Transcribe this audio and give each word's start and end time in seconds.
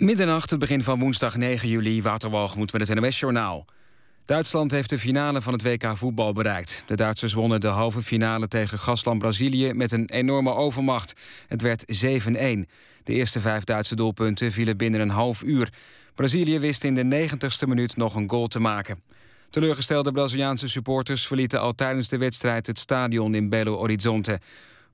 Middernacht, 0.00 0.50
het 0.50 0.58
begin 0.58 0.82
van 0.82 0.98
woensdag 0.98 1.36
9 1.36 1.68
juli, 1.68 2.02
Waterwalgemoed 2.02 2.72
met 2.72 2.88
het 2.88 3.00
NOS-journaal. 3.00 3.64
Duitsland 4.24 4.70
heeft 4.70 4.90
de 4.90 4.98
finale 4.98 5.42
van 5.42 5.52
het 5.52 5.62
WK 5.62 5.96
voetbal 5.96 6.32
bereikt. 6.32 6.84
De 6.86 6.94
Duitsers 6.94 7.32
wonnen 7.32 7.60
de 7.60 7.68
halve 7.68 8.02
finale 8.02 8.48
tegen 8.48 8.78
gastland 8.78 9.18
Brazilië 9.18 9.72
met 9.72 9.92
een 9.92 10.10
enorme 10.10 10.54
overmacht. 10.54 11.14
Het 11.46 11.62
werd 11.62 11.84
7-1. 11.84 12.70
De 13.04 13.12
eerste 13.12 13.40
vijf 13.40 13.64
Duitse 13.64 13.96
doelpunten 13.96 14.52
vielen 14.52 14.76
binnen 14.76 15.00
een 15.00 15.10
half 15.10 15.42
uur. 15.42 15.72
Brazilië 16.14 16.58
wist 16.58 16.84
in 16.84 16.94
de 16.94 17.28
90ste 17.28 17.68
minuut 17.68 17.96
nog 17.96 18.14
een 18.14 18.30
goal 18.30 18.46
te 18.46 18.60
maken. 18.60 19.02
Teleurgestelde 19.50 20.12
Braziliaanse 20.12 20.68
supporters 20.68 21.26
verlieten 21.26 21.60
al 21.60 21.74
tijdens 21.74 22.08
de 22.08 22.18
wedstrijd 22.18 22.66
het 22.66 22.78
stadion 22.78 23.34
in 23.34 23.48
Belo 23.48 23.76
Horizonte. 23.76 24.40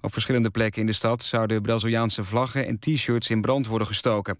Op 0.00 0.12
verschillende 0.12 0.50
plekken 0.50 0.80
in 0.80 0.86
de 0.86 0.92
stad 0.92 1.22
zouden 1.22 1.62
Braziliaanse 1.62 2.24
vlaggen 2.24 2.66
en 2.66 2.78
t-shirts 2.78 3.30
in 3.30 3.40
brand 3.40 3.66
worden 3.66 3.86
gestoken. 3.86 4.38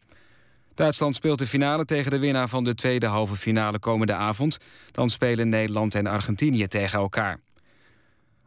Duitsland 0.77 1.15
speelt 1.15 1.39
de 1.39 1.47
finale 1.47 1.85
tegen 1.85 2.11
de 2.11 2.19
winnaar 2.19 2.49
van 2.49 2.65
de 2.65 2.75
tweede 2.75 3.07
halve 3.07 3.37
finale 3.37 3.79
komende 3.79 4.15
avond. 4.15 4.59
Dan 4.91 5.11
spelen 5.11 5.49
Nederland 5.49 5.95
en 5.95 6.07
Argentinië 6.07 6.67
tegen 6.67 6.99
elkaar. 6.99 7.41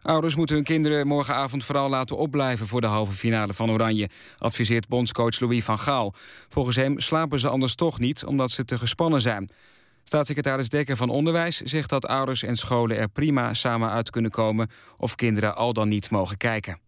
Ouders 0.02 0.36
moeten 0.36 0.56
hun 0.56 0.64
kinderen 0.64 1.08
morgenavond 1.08 1.64
vooral 1.64 1.90
laten 1.90 2.18
opblijven 2.18 2.68
voor 2.68 2.82
de 2.82 2.88
halve 2.88 3.14
finale 3.14 3.54
van 3.54 3.72
Oranje, 3.72 4.10
adviseert 4.38 4.88
bondscoach 4.88 5.40
Louis 5.40 5.64
van 5.64 5.80
Gaal. 5.80 6.14
Volgens 6.50 6.76
hem 6.76 7.00
slapen 7.00 7.40
ze 7.40 7.50
anders 7.50 7.76
toch 7.76 8.00
niet, 8.00 8.26
omdat 8.26 8.52
ze 8.52 8.66
te 8.66 8.78
gespannen 8.78 9.22
zijn. 9.22 9.50
Staatssecretaris 10.04 10.70
Dekker 10.70 10.98
van 10.98 11.10
Onderwijs 11.10 11.62
zegt 11.62 11.90
dat 11.90 12.08
ouders 12.08 12.44
en 12.44 12.56
scholen 12.56 12.98
er 12.98 13.10
prima 13.10 13.54
samen 13.54 13.90
uit 13.90 14.10
kunnen 14.10 14.32
komen 14.32 14.70
of 14.98 15.16
kinderen 15.16 15.56
al 15.56 15.74
dan 15.74 15.88
niet 15.88 16.10
mogen 16.10 16.38
kijken. 16.38 16.80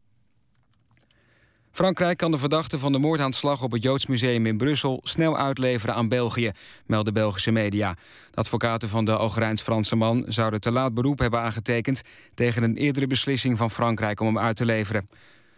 Frankrijk 1.71 2.17
kan 2.17 2.31
de 2.31 2.37
verdachte 2.37 2.79
van 2.79 2.91
de 2.91 2.97
moordaanslag 2.97 3.63
op 3.63 3.71
het 3.71 3.83
Joods 3.83 4.05
Museum 4.05 4.45
in 4.45 4.57
Brussel 4.57 4.99
snel 5.03 5.37
uitleveren 5.37 5.95
aan 5.95 6.07
België, 6.07 6.51
melden 6.85 7.13
Belgische 7.13 7.51
media. 7.51 7.93
De 8.31 8.37
advocaten 8.37 8.89
van 8.89 9.05
de 9.05 9.17
Algerijns-Franse 9.17 9.95
man 9.95 10.25
zouden 10.27 10.61
te 10.61 10.71
laat 10.71 10.93
beroep 10.93 11.19
hebben 11.19 11.39
aangetekend 11.39 12.01
tegen 12.33 12.63
een 12.63 12.77
eerdere 12.77 13.07
beslissing 13.07 13.57
van 13.57 13.71
Frankrijk 13.71 14.19
om 14.19 14.25
hem 14.27 14.39
uit 14.39 14.55
te 14.55 14.65
leveren. 14.65 15.09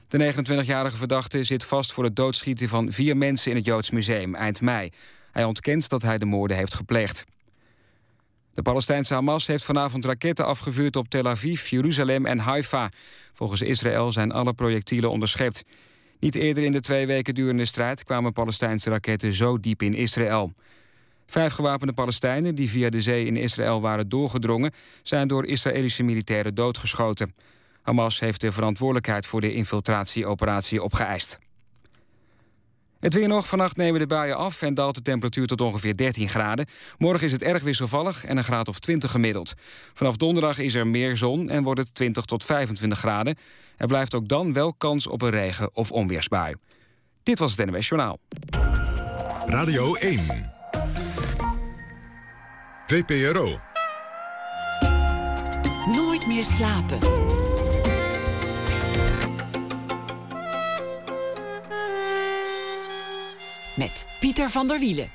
De 0.08 0.34
29-jarige 0.34 0.98
verdachte 0.98 1.44
zit 1.44 1.64
vast 1.64 1.94
voor 1.94 2.04
het 2.04 2.16
doodschieten 2.16 2.70
van 2.70 2.92
vier 2.92 3.18
mensen 3.18 3.52
in 3.52 3.58
het 3.58 3.66
Joods 3.66 3.90
Museum 3.90 4.36
eind 4.36 4.62
mei. 4.62 4.90
Hij 5.32 5.44
ontkent 5.44 5.90
dat 5.90 6.02
hij 6.02 6.18
de 6.18 6.26
moorden 6.26 6.58
heeft 6.58 6.74
gepleegd. 6.74 7.26
De 8.54 8.62
Palestijnse 8.62 9.14
Hamas 9.14 9.48
heeft 9.48 9.64
vanavond 9.64 10.06
raketten 10.06 10.46
afgevuurd 10.46 10.96
op 10.96 11.10
Tel 11.10 11.28
Aviv, 11.28 11.68
Jeruzalem 11.68 12.26
en 12.26 12.40
Haifa. 12.40 12.90
Volgens 13.34 13.62
Israël 13.62 14.12
zijn 14.12 14.32
alle 14.32 14.54
projectielen 14.54 15.10
onderschept. 15.10 15.64
Niet 16.24 16.36
eerder 16.36 16.64
in 16.64 16.72
de 16.72 16.80
twee 16.80 17.08
weken 17.08 17.36
durende 17.36 17.66
strijd 17.66 18.04
kwamen 18.04 18.34
Palestijnse 18.34 18.90
raketten 18.90 19.34
zo 19.34 19.60
diep 19.60 19.82
in 19.82 19.94
Israël. 19.94 20.54
Vijf 21.26 21.54
gewapende 21.54 21.94
Palestijnen 21.94 22.56
die 22.56 22.70
via 22.70 22.90
de 22.90 23.02
zee 23.02 23.26
in 23.26 23.38
Israël 23.38 23.82
waren 23.82 24.10
doorgedrongen... 24.10 24.72
zijn 25.02 25.28
door 25.28 25.46
Israëlische 25.46 26.04
militairen 26.04 26.56
doodgeschoten. 26.56 27.34
Hamas 27.82 28.20
heeft 28.20 28.42
de 28.42 28.52
verantwoordelijkheid 28.52 29.26
voor 29.26 29.42
de 29.42 29.54
infiltratieoperatie 29.54 30.84
opgeëist. 30.84 31.40
Het 33.04 33.14
weer 33.14 33.28
nog. 33.28 33.48
Vannacht 33.48 33.78
nemen 33.78 34.00
de 34.00 34.08
buien 34.08 34.38
af 34.38 34.62
en 34.62 34.74
daalt 34.74 34.96
de 34.96 35.02
temperatuur 35.02 35.48
tot 35.48 35.62
ongeveer 35.62 35.98
13 35.98 36.30
graden. 36.30 36.66
Morgen 36.98 37.26
is 37.26 37.32
het 37.32 37.42
erg 37.42 37.64
wisselvallig 37.64 38.26
en 38.26 38.38
een 38.38 38.44
graad 38.44 38.68
of 38.68 38.80
20 38.80 39.12
gemiddeld. 39.12 39.54
Vanaf 39.94 40.18
donderdag 40.18 40.60
is 40.60 40.74
er 40.74 40.88
meer 40.88 41.18
zon 41.18 41.50
en 41.50 41.64
wordt 41.64 41.80
het 41.80 41.96
20 41.96 42.26
tot 42.26 42.44
25 42.44 43.00
graden. 43.00 43.38
Er 43.78 43.88
blijft 43.88 44.16
ook 44.16 44.28
dan 44.28 44.54
wel 44.54 44.74
kans 44.74 45.08
op 45.08 45.22
een 45.22 45.30
regen- 45.30 45.70
of 45.74 45.92
onweersbui. 45.92 46.54
Dit 47.24 47.40
was 47.40 47.58
het 47.58 47.70
NWS 47.70 47.88
Journaal. 47.88 48.20
Radio 49.46 49.94
1. 49.94 50.52
VPRO. 52.88 53.60
Nooit 55.86 56.28
meer 56.28 56.46
slapen. 56.46 56.98
Met 63.76 64.06
Pieter 64.20 64.50
van 64.50 64.68
der 64.68 64.80
Wielen. 64.80 65.10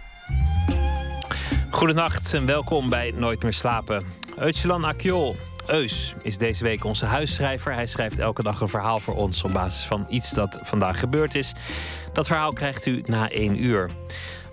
Goedenacht 1.71 2.35
en 2.35 2.47
welkom 2.47 2.89
bij 2.89 3.13
Nooit 3.17 3.43
meer 3.43 3.53
slapen. 3.53 4.05
Öcalan 4.39 4.85
Akjol, 4.85 5.37
Eus, 5.67 6.15
is 6.23 6.39
deze 6.39 6.65
week 6.65 6.85
onze 6.85 7.05
huisschrijver. 7.05 7.75
Hij 7.75 7.87
schrijft 7.87 8.19
elke 8.19 8.43
dag 8.43 8.61
een 8.61 8.69
verhaal 8.69 9.01
voor 9.01 9.15
ons 9.15 9.43
op 9.43 9.53
basis 9.53 9.85
van 9.85 10.07
iets 10.09 10.31
dat 10.31 10.59
vandaag 10.63 11.01
gebeurd 11.01 11.35
is. 11.35 11.53
Dat 12.13 12.27
verhaal 12.27 12.53
krijgt 12.53 12.87
u 12.87 13.03
na 13.07 13.31
één 13.31 13.65
uur. 13.65 13.91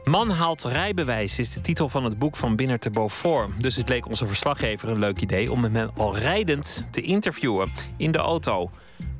Man 0.03 0.29
haalt 0.29 0.63
rijbewijs 0.63 1.39
is 1.39 1.53
de 1.53 1.61
titel 1.61 1.89
van 1.89 2.03
het 2.03 2.19
boek 2.19 2.35
van 2.35 2.55
Binnen 2.55 2.79
te 2.79 2.89
Beaufort. 2.89 3.61
Dus 3.61 3.75
het 3.75 3.89
leek 3.89 4.07
onze 4.07 4.27
verslaggever 4.27 4.89
een 4.89 4.99
leuk 4.99 5.21
idee 5.21 5.51
om 5.51 5.63
hem 5.63 5.89
al 5.97 6.17
rijdend 6.17 6.87
te 6.91 7.01
interviewen 7.01 7.71
in 7.97 8.11
de 8.11 8.17
auto. 8.17 8.69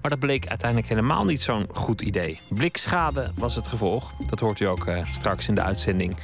Maar 0.02 0.10
dat 0.10 0.20
bleek 0.20 0.48
uiteindelijk 0.48 0.90
helemaal 0.90 1.26
niet 1.26 1.42
zo'n 1.42 1.68
goed 1.74 2.02
idee. 2.02 2.40
Blikschade 2.50 3.32
was 3.36 3.56
het 3.56 3.68
gevolg. 3.68 4.12
Dat 4.30 4.40
hoort 4.40 4.60
u 4.60 4.66
ook 4.66 4.88
uh, 4.88 4.98
straks 5.12 5.48
in 5.48 5.56
de 5.56 5.62
uitzending. 5.62 6.18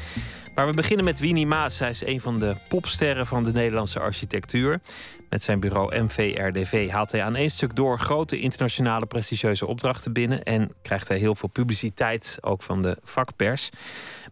Maar 0.55 0.67
we 0.67 0.73
beginnen 0.73 1.05
met 1.05 1.19
Winnie 1.19 1.47
Maas. 1.47 1.79
Hij 1.79 1.89
is 1.89 2.05
een 2.05 2.21
van 2.21 2.39
de 2.39 2.55
popsterren 2.69 3.27
van 3.27 3.43
de 3.43 3.51
Nederlandse 3.51 3.99
architectuur. 3.99 4.81
Met 5.29 5.43
zijn 5.43 5.59
bureau 5.59 6.01
MVRDV 6.03 6.89
haalt 6.89 7.11
hij 7.11 7.23
aan 7.23 7.35
één 7.35 7.49
stuk 7.49 7.75
door 7.75 7.99
grote 7.99 8.39
internationale 8.39 9.05
prestigieuze 9.05 9.67
opdrachten 9.67 10.13
binnen. 10.13 10.43
En 10.43 10.71
krijgt 10.81 11.07
hij 11.07 11.17
heel 11.17 11.35
veel 11.35 11.49
publiciteit, 11.49 12.37
ook 12.41 12.61
van 12.61 12.81
de 12.81 12.97
vakpers. 13.03 13.69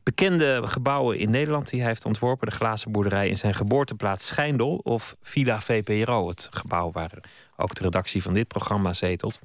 Bekende 0.03 0.61
gebouwen 0.65 1.17
in 1.17 1.29
Nederland 1.29 1.69
die 1.69 1.79
hij 1.79 1.89
heeft 1.89 2.05
ontworpen: 2.05 2.47
de 2.47 2.55
glazen 2.55 2.91
boerderij 2.91 3.27
in 3.27 3.37
zijn 3.37 3.53
geboorteplaats 3.53 4.27
Schijndel 4.27 4.75
of 4.83 5.15
Villa 5.21 5.61
VPRO, 5.61 6.27
het 6.27 6.47
gebouw 6.51 6.91
waar 6.91 7.11
ook 7.59 7.75
de 7.75 7.83
redactie 7.83 8.21
van 8.21 8.33
dit 8.33 8.47
programma 8.47 8.93
zetelt. 8.93 9.39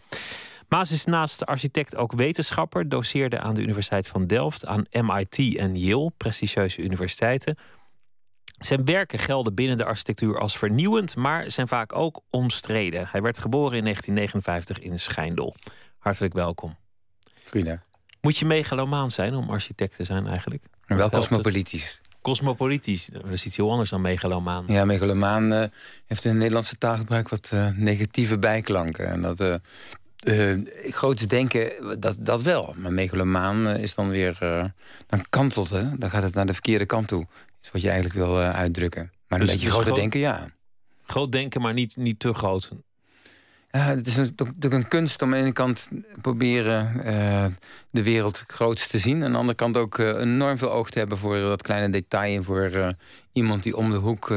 Maas 0.69 0.91
is 0.91 1.05
naast 1.05 1.47
architect 1.47 1.97
ook 1.97 2.13
wetenschapper, 2.13 2.89
doseerde 2.89 3.41
aan 3.41 3.55
de 3.55 3.63
Universiteit 3.63 4.09
van 4.09 4.27
Delft, 4.27 4.67
aan 4.67 4.85
MIT 4.91 5.57
en 5.57 5.77
Yale, 5.77 6.13
prestigieuze 6.17 6.83
universiteiten. 6.83 7.59
Zijn 8.59 8.85
werken 8.85 9.19
gelden 9.19 9.55
binnen 9.55 9.77
de 9.77 9.85
architectuur 9.85 10.39
als 10.39 10.59
vernieuwend, 10.59 11.17
maar 11.17 11.51
zijn 11.51 11.69
vaak 11.69 11.95
ook 11.95 12.21
omstreden. 12.31 13.09
Hij 13.11 13.23
werd 13.23 13.39
geboren 13.39 13.77
in 13.77 13.83
1959 13.83 14.91
in 14.91 14.99
Schijndel. 14.99 15.55
Hartelijk 15.99 16.35
welkom. 16.35 16.77
Goedendag. 17.45 17.79
Moet 18.21 18.39
je 18.39 18.45
megalomaan 18.45 19.11
zijn 19.11 19.35
om 19.35 19.51
architect 19.51 19.97
te 19.97 20.05
zijn 20.05 20.27
eigenlijk? 20.27 20.65
wel 20.87 21.11
cosmopolitisch. 21.11 22.01
Cosmopolitisch, 22.25 23.07
dat 23.07 23.27
is 23.31 23.45
iets 23.45 23.57
heel 23.57 23.71
anders 23.71 23.91
dan 23.91 24.01
megalomaan. 24.01 24.65
Ja, 24.69 24.85
megalomaan 24.85 25.53
uh, 25.53 25.65
heeft 26.07 26.25
in 26.25 26.31
het 26.31 26.39
Nederlandse 26.39 26.79
taalgebruik 26.79 27.29
wat 27.29 27.51
uh, 27.55 27.69
negatieve 27.77 28.39
bijklanken. 28.39 29.07
En 29.07 29.23
dat 29.23 29.61
uh, 30.25 30.59
groots 30.91 31.27
denken, 31.27 31.73
dat, 32.01 32.17
dat 32.19 32.43
wel. 32.43 32.75
Maar 32.77 32.93
megalomaan 32.93 33.67
is 33.67 33.95
dan 33.95 34.09
weer... 34.09 34.37
dan 35.07 35.25
kantelt 35.31 35.71
het, 35.71 36.01
dan 36.01 36.11
gaat 36.11 36.23
het 36.23 36.35
naar 36.35 36.47
de 36.47 36.53
verkeerde 36.53 36.87
kant 36.87 37.09
toe. 37.09 37.27
Is 37.63 37.71
wat 37.71 37.83
je 37.83 37.91
eigenlijk 37.91 38.19
wil 38.19 38.39
uitdrukken. 38.39 39.13
Maar 39.29 39.41
een 39.41 39.47
dus 39.47 39.55
beetje 39.55 39.71
groter 39.71 39.95
denken, 39.95 40.21
ja. 40.21 40.51
Groot 41.07 41.33
denken, 41.33 41.61
maar 41.61 41.73
niet, 41.73 41.97
niet 41.97 42.19
te 42.19 42.35
groot. 42.35 42.71
Ja, 43.75 43.81
het 43.81 44.07
is 44.07 44.17
natuurlijk 44.17 44.75
een 44.75 44.89
kunst 44.89 45.23
om 45.23 45.29
aan 45.29 45.35
de 45.35 45.43
ene 45.45 45.53
kant 45.53 45.89
proberen 46.21 46.93
uh, 47.05 47.45
de 47.91 48.03
wereld 48.03 48.45
groots 48.47 48.87
te 48.87 48.99
zien. 48.99 49.25
Aan 49.25 49.33
de 49.33 49.39
andere 49.39 49.57
kant 49.57 49.77
ook 49.77 49.99
uh, 49.99 50.09
enorm 50.09 50.59
veel 50.59 50.73
oog 50.73 50.91
te 50.91 50.99
hebben 50.99 51.19
voor 51.19 51.39
dat 51.39 51.63
kleine 51.63 51.91
detail. 51.91 52.37
En 52.37 52.45
voor 52.45 52.71
uh, 52.71 52.89
iemand 53.33 53.63
die 53.63 53.77
om 53.77 53.91
de 53.91 53.97
hoek 53.97 54.33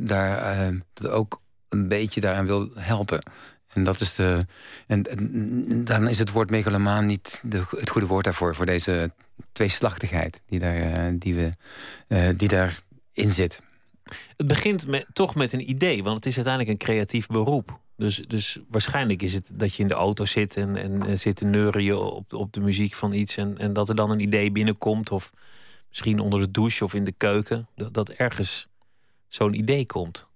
daar 0.00 0.72
ook 1.02 1.40
een 1.68 1.88
beetje 1.88 2.20
daaraan 2.20 2.46
wil 2.46 2.70
helpen. 2.74 3.22
En 3.72 3.84
dat 3.84 4.00
is 4.00 4.14
de. 4.14 4.46
En, 4.86 5.02
en 5.02 5.84
dan 5.84 6.08
is 6.08 6.18
het 6.18 6.30
woord 6.30 6.50
megalomaan 6.50 7.06
niet 7.06 7.40
de, 7.44 7.64
het 7.70 7.90
goede 7.90 8.06
woord 8.06 8.24
daarvoor. 8.24 8.54
Voor 8.54 8.66
deze 8.66 9.12
tweeslachtigheid 9.52 10.40
die, 10.46 10.58
daar, 10.58 11.18
die, 11.18 11.34
we, 11.34 12.34
die 12.36 12.48
daarin 12.48 13.32
zit. 13.32 13.60
Het 14.36 14.46
begint 14.46 14.86
met, 14.86 15.06
toch 15.12 15.34
met 15.34 15.52
een 15.52 15.70
idee, 15.70 16.02
want 16.02 16.16
het 16.16 16.26
is 16.26 16.34
uiteindelijk 16.34 16.72
een 16.72 16.86
creatief 16.86 17.26
beroep. 17.26 17.78
Dus, 17.98 18.24
dus 18.26 18.58
waarschijnlijk 18.68 19.22
is 19.22 19.34
het 19.34 19.50
dat 19.54 19.74
je 19.74 19.82
in 19.82 19.88
de 19.88 19.94
auto 19.94 20.24
zit 20.24 20.56
en, 20.56 20.76
en, 20.76 21.18
zit 21.18 21.36
te 21.36 21.44
neuren 21.44 22.12
op, 22.14 22.32
op 22.32 22.52
de 22.52 22.60
muziek 22.60 22.94
van 22.94 23.12
iets. 23.12 23.36
En, 23.36 23.58
en 23.58 23.72
dat 23.72 23.88
er 23.88 23.94
dan 23.94 24.10
een 24.10 24.20
idee 24.20 24.50
binnenkomt. 24.50 25.10
Of 25.10 25.32
misschien 25.88 26.20
onder 26.20 26.40
de 26.40 26.50
douche 26.50 26.84
of 26.84 26.94
in 26.94 27.04
de 27.04 27.14
keuken. 27.16 27.68
Dat, 27.74 27.94
dat 27.94 28.08
ergens 28.08 28.68
zo'n 29.28 29.54
idee 29.54 29.86
komt. 29.86 30.26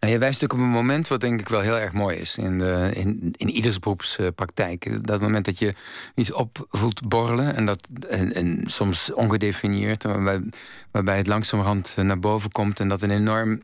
Nou, 0.00 0.12
je 0.12 0.18
wijst 0.18 0.40
natuurlijk 0.40 0.52
op 0.52 0.58
een 0.58 0.82
moment 0.82 1.08
wat 1.08 1.20
denk 1.20 1.40
ik 1.40 1.48
wel 1.48 1.60
heel 1.60 1.78
erg 1.78 1.92
mooi 1.92 2.16
is 2.16 2.36
in, 2.36 2.58
de, 2.58 2.90
in, 2.94 3.34
in 3.36 3.50
ieders 3.50 3.78
beroepspraktijk. 3.78 5.06
Dat 5.06 5.20
moment 5.20 5.44
dat 5.44 5.58
je 5.58 5.74
iets 6.14 6.32
op 6.32 6.66
voelt 6.68 7.08
borrelen 7.08 7.54
en, 7.54 7.66
dat, 7.66 7.88
en, 8.08 8.32
en 8.32 8.60
soms 8.64 9.12
ongedefinieerd, 9.12 10.02
waarbij, 10.02 10.42
waarbij 10.90 11.16
het 11.16 11.26
langzamerhand 11.26 11.96
naar 11.96 12.18
boven 12.18 12.52
komt 12.52 12.80
en 12.80 12.88
dat 12.88 13.02
een 13.02 13.10
enorm 13.10 13.62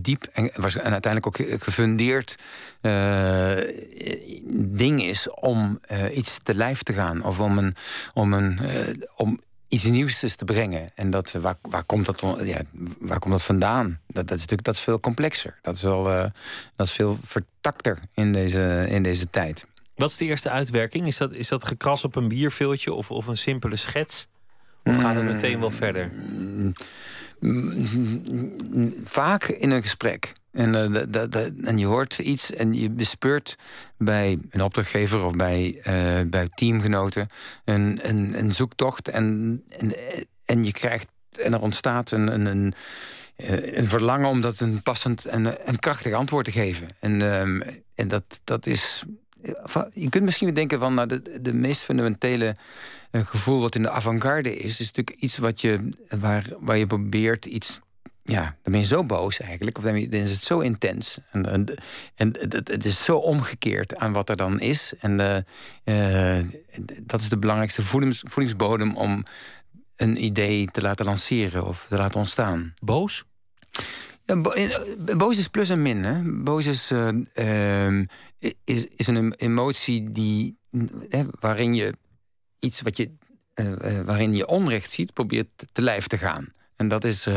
diep 0.00 0.24
en, 0.32 0.52
en, 0.54 0.92
uiteindelijk 0.92 1.26
ook 1.26 1.62
gefundeerd 1.62 2.36
uh, 2.82 3.56
ding 4.54 5.02
is 5.02 5.30
om 5.30 5.80
uh, 5.92 6.16
iets 6.16 6.40
te 6.42 6.54
lijf 6.54 6.82
te 6.82 6.92
gaan. 6.92 7.24
Of 7.24 7.40
om, 7.40 7.58
een, 7.58 7.76
om, 8.14 8.32
een, 8.32 8.58
uh, 8.62 8.88
om 9.16 9.40
iets 9.68 9.84
nieuws 9.84 10.22
is 10.22 10.36
te 10.36 10.44
brengen. 10.44 10.90
En 10.94 11.10
dat, 11.10 11.32
waar, 11.32 11.56
waar, 11.62 11.84
komt 11.84 12.06
dat, 12.06 12.20
ja, 12.44 12.60
waar 12.98 13.18
komt 13.18 13.32
dat 13.32 13.42
vandaan? 13.42 14.00
Dat, 14.06 14.28
dat, 14.28 14.36
is 14.36 14.40
natuurlijk 14.40 14.64
dat 14.64 14.74
is 14.74 14.80
veel 14.80 15.00
complexer. 15.00 15.58
Dat 15.62 15.74
is, 15.74 15.82
wel, 15.82 16.02
dat 16.76 16.86
is 16.86 16.92
veel 16.92 17.18
vertakter 17.22 17.98
in 18.14 18.32
deze, 18.32 18.86
in 18.88 19.02
deze 19.02 19.30
tijd. 19.30 19.66
Wat 19.96 20.10
is 20.10 20.16
de 20.16 20.24
eerste 20.24 20.50
uitwerking? 20.50 21.06
Is 21.06 21.16
dat, 21.16 21.32
is 21.32 21.48
dat 21.48 21.64
gekras 21.64 22.04
op 22.04 22.16
een 22.16 22.28
bierveeltje 22.28 22.92
of, 22.92 23.10
of 23.10 23.26
een 23.26 23.36
simpele 23.36 23.76
schets? 23.76 24.26
Of 24.84 24.96
gaat 24.96 25.14
het 25.14 25.24
meteen 25.24 25.60
wel 25.60 25.70
verder? 25.70 26.10
Vaak 29.04 29.44
in 29.44 29.70
een 29.70 29.82
gesprek. 29.82 30.32
En, 30.52 30.74
uh, 30.74 31.68
en 31.68 31.78
je 31.78 31.86
hoort 31.86 32.18
iets 32.18 32.52
en 32.52 32.74
je 32.74 32.90
bespeurt 32.90 33.56
bij 33.98 34.38
een 34.50 34.60
opdrachtgever 34.60 35.24
of 35.24 35.32
bij, 35.32 35.74
uh, 35.78 36.30
bij 36.30 36.48
teamgenoten 36.54 37.28
een, 37.64 38.00
een, 38.02 38.38
een 38.38 38.54
zoektocht. 38.54 39.08
En, 39.08 39.62
en, 40.44 40.64
je 40.64 40.72
krijgt 40.72 41.08
en 41.42 41.52
er 41.52 41.60
ontstaat 41.60 42.10
een, 42.10 42.32
een, 42.34 42.46
een, 42.46 42.74
eh, 43.36 43.76
een 43.76 43.88
verlangen 43.88 44.28
om 44.28 44.40
dat 44.40 44.60
een 44.60 44.82
passend 44.82 45.24
en 45.24 45.68
een 45.68 45.78
krachtig 45.78 46.12
antwoord 46.12 46.44
te 46.44 46.52
geven. 46.52 46.88
En, 47.00 47.22
um, 47.22 47.62
en 47.94 48.08
dat, 48.08 48.40
dat 48.44 48.66
is 48.66 49.04
je 49.92 50.08
kunt 50.08 50.24
misschien 50.24 50.54
denken 50.54 50.80
van 50.80 50.94
nou, 50.94 51.08
de, 51.08 51.40
de 51.40 51.54
meest 51.54 51.82
fundamentele 51.82 52.56
uh, 53.16 53.26
gevoel 53.26 53.60
wat 53.60 53.74
in 53.74 53.82
de 53.82 53.90
avant-garde 53.90 54.56
is, 54.56 54.80
is 54.80 54.92
natuurlijk 54.92 55.18
iets 55.20 55.38
wat 55.38 55.60
je, 55.60 55.88
waar, 56.18 56.46
waar 56.60 56.76
je 56.76 56.86
probeert 56.86 57.46
iets. 57.46 57.80
Ja, 58.22 58.42
dan 58.42 58.72
ben 58.72 58.80
je 58.80 58.86
zo 58.86 59.04
boos 59.04 59.40
eigenlijk, 59.40 59.78
of 59.78 59.84
dan 59.84 59.96
is 59.96 60.30
het 60.30 60.42
zo 60.42 60.58
intens. 60.58 61.18
En, 61.30 61.46
en, 61.46 61.74
en 62.14 62.36
het, 62.40 62.68
het, 62.68 62.84
is 62.84 63.04
zo 63.04 63.16
omgekeerd 63.16 63.96
aan 63.96 64.12
wat 64.12 64.28
er 64.28 64.36
dan 64.36 64.60
is. 64.60 64.92
En 64.98 65.44
uh, 65.84 66.38
dat 67.02 67.20
is 67.20 67.28
de 67.28 67.38
belangrijkste 67.38 67.82
voedings, 67.82 68.22
voedingsbodem 68.26 68.96
om 68.96 69.24
een 69.96 70.24
idee 70.24 70.68
te 70.72 70.82
laten 70.82 71.04
lanceren 71.04 71.66
of 71.66 71.86
te 71.88 71.96
laten 71.96 72.20
ontstaan. 72.20 72.74
Boos? 72.84 73.24
Ja, 74.24 74.36
boos 75.16 75.38
is 75.38 75.48
plus 75.48 75.68
en 75.68 75.82
min. 75.82 76.04
Hè? 76.04 76.22
Boos 76.42 76.66
is, 76.66 76.90
uh, 76.92 78.00
is, 78.64 78.86
is 78.96 79.06
een 79.06 79.34
emotie 79.34 80.12
die, 80.12 80.58
hè, 81.08 81.24
waarin 81.40 81.74
je 81.74 81.94
iets 82.66 82.80
wat 82.80 82.96
je, 82.96 83.10
uh, 83.54 84.00
waarin 84.04 84.34
je 84.34 84.46
onrecht 84.46 84.92
ziet, 84.92 85.12
probeert 85.12 85.48
te 85.72 85.82
lijf 85.82 86.06
te 86.06 86.18
gaan. 86.18 86.52
En 86.76 86.88
dat 86.88 87.04
is, 87.04 87.26
uh, 87.26 87.36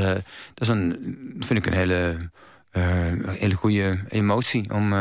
dat 0.53 0.61
is 0.61 0.67
een, 0.67 1.17
vind 1.39 1.59
ik 1.59 1.65
een 1.65 1.77
hele 1.77 2.17
hele 3.27 3.53
goede 3.53 3.99
emotie 4.09 4.73
om, 4.73 4.93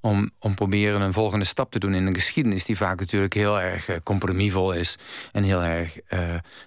om, 0.00 0.30
om 0.38 0.54
proberen 0.54 1.00
een 1.00 1.12
volgende 1.12 1.44
stap 1.44 1.70
te 1.70 1.78
doen 1.78 1.94
in 1.94 2.06
een 2.06 2.14
geschiedenis 2.14 2.64
die 2.64 2.76
vaak 2.76 3.00
natuurlijk 3.00 3.34
heel 3.34 3.60
erg 3.60 4.02
compromisvol 4.02 4.72
is 4.72 4.98
en 5.32 5.42
heel 5.42 5.62
erg 5.62 5.98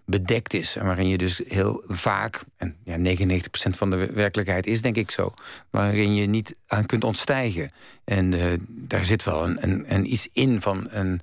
bedekt 0.06 0.54
is. 0.54 0.76
En 0.76 0.86
waarin 0.86 1.08
je 1.08 1.18
dus 1.18 1.42
heel 1.48 1.84
vaak, 1.88 2.44
en 2.58 2.76
ja, 2.84 2.98
99% 2.98 3.40
van 3.70 3.90
de 3.90 4.12
werkelijkheid 4.14 4.68
is 4.68 4.82
denk 4.82 4.96
ik 4.96 5.12
zo, 5.12 5.34
waarin 5.70 6.16
je 6.16 6.26
niet 6.26 6.56
aan 6.68 6.86
kunt 6.86 7.04
ontstijgen. 7.04 7.72
En 8.04 8.34
daar 8.68 9.06
zit 9.06 9.24
wel 9.24 9.44
een, 9.44 9.64
een, 9.64 9.94
een 9.94 10.12
iets 10.12 10.30
in 10.34 10.62
van 10.62 10.88
een, 10.90 11.22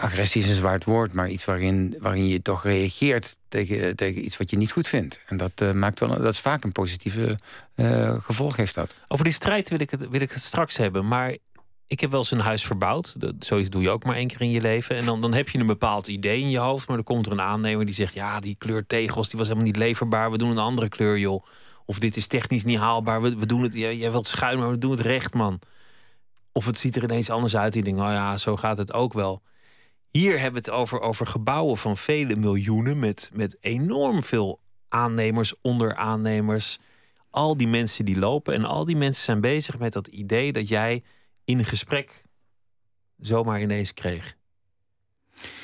agressie 0.00 0.42
is 0.42 0.48
een 0.48 0.54
zwaard 0.54 0.84
woord, 0.84 1.12
maar 1.12 1.28
iets 1.28 1.44
waarin, 1.44 1.96
waarin 1.98 2.26
je 2.26 2.42
toch 2.42 2.62
reageert 2.62 3.36
tegen, 3.48 3.96
tegen 3.96 4.24
iets 4.24 4.36
wat 4.36 4.50
je 4.50 4.56
niet 4.56 4.72
goed 4.72 4.88
vindt. 4.88 5.20
En 5.26 5.36
dat, 5.36 5.52
uh, 5.62 5.72
maakt 5.72 6.00
wel, 6.00 6.08
dat 6.08 6.32
is 6.32 6.40
vaak 6.40 6.64
een 6.64 6.72
positieve 6.72 7.38
uh, 7.74 8.20
gevolg 8.20 8.56
heeft 8.56 8.74
dat. 8.74 8.94
Over 9.08 9.24
die 9.24 9.32
strijd 9.32 9.68
wil 9.68 9.80
ik, 9.80 9.90
het, 9.90 10.08
wil 10.08 10.20
ik 10.20 10.32
straks 10.32 10.76
hebben, 10.76 11.08
maar 11.08 11.36
ik 11.86 12.00
heb 12.00 12.10
wel 12.10 12.18
eens 12.18 12.30
een 12.30 12.40
huis 12.40 12.64
verbouwd. 12.64 13.20
Dat, 13.20 13.34
zoiets 13.38 13.70
doe 13.70 13.82
je 13.82 13.90
ook 13.90 14.04
maar 14.04 14.16
één 14.16 14.26
keer 14.26 14.40
in 14.40 14.50
je 14.50 14.60
leven. 14.60 14.96
En 14.96 15.04
dan, 15.04 15.20
dan 15.20 15.34
heb 15.34 15.48
je 15.48 15.58
een 15.58 15.66
bepaald 15.66 16.06
idee 16.06 16.40
in 16.40 16.50
je 16.50 16.58
hoofd, 16.58 16.86
maar 16.86 16.96
dan 16.96 17.04
komt 17.04 17.26
er 17.26 17.32
een 17.32 17.40
aannemer 17.40 17.84
die 17.84 17.94
zegt: 17.94 18.14
Ja, 18.14 18.40
die 18.40 18.54
kleur 18.58 18.86
tegels 18.86 19.28
die 19.28 19.38
was 19.38 19.48
helemaal 19.48 19.68
niet 19.68 19.76
leverbaar, 19.76 20.30
we 20.30 20.38
doen 20.38 20.50
een 20.50 20.58
andere 20.58 20.88
kleur, 20.88 21.18
joh. 21.18 21.44
Of 21.84 21.98
dit 21.98 22.16
is 22.16 22.26
technisch 22.26 22.64
niet 22.64 22.78
haalbaar, 22.78 23.22
we, 23.22 23.36
we 23.36 23.46
doen 23.46 23.62
het, 23.62 23.74
jij, 23.74 23.96
jij 23.96 24.10
wilt 24.10 24.26
schuin, 24.26 24.58
maar 24.58 24.70
we 24.70 24.78
doen 24.78 24.90
het 24.90 25.00
recht, 25.00 25.34
man. 25.34 25.60
Of 26.52 26.66
het 26.66 26.78
ziet 26.78 26.96
er 26.96 27.02
ineens 27.02 27.30
anders 27.30 27.56
uit. 27.56 27.72
Die 27.72 27.82
denkt, 27.82 28.00
oh 28.00 28.06
ja, 28.06 28.36
zo 28.36 28.56
gaat 28.56 28.78
het 28.78 28.92
ook 28.92 29.12
wel. 29.12 29.42
Hier 30.18 30.40
hebben 30.40 30.62
we 30.62 30.70
het 30.70 30.78
over, 30.78 31.00
over 31.00 31.26
gebouwen 31.26 31.76
van 31.76 31.96
vele 31.96 32.36
miljoenen 32.36 32.98
met, 32.98 33.30
met 33.32 33.56
enorm 33.60 34.22
veel 34.22 34.60
aannemers, 34.88 35.54
onderaannemers. 35.60 36.78
Al 37.30 37.56
die 37.56 37.68
mensen 37.68 38.04
die 38.04 38.18
lopen 38.18 38.54
en 38.54 38.64
al 38.64 38.84
die 38.84 38.96
mensen 38.96 39.24
zijn 39.24 39.40
bezig 39.40 39.78
met 39.78 39.92
dat 39.92 40.06
idee 40.06 40.52
dat 40.52 40.68
jij 40.68 41.02
in 41.44 41.64
gesprek 41.64 42.24
zomaar 43.18 43.60
ineens 43.60 43.94
kreeg. 43.94 44.36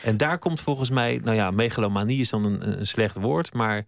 En 0.02 0.16
daar 0.16 0.38
komt 0.38 0.60
volgens 0.60 0.90
mij, 0.90 1.20
nou 1.24 1.36
ja, 1.36 1.50
megalomanie 1.50 2.20
is 2.20 2.30
dan 2.30 2.44
een, 2.44 2.86
slecht 2.86 3.16
woord, 3.16 3.52
maar 3.52 3.86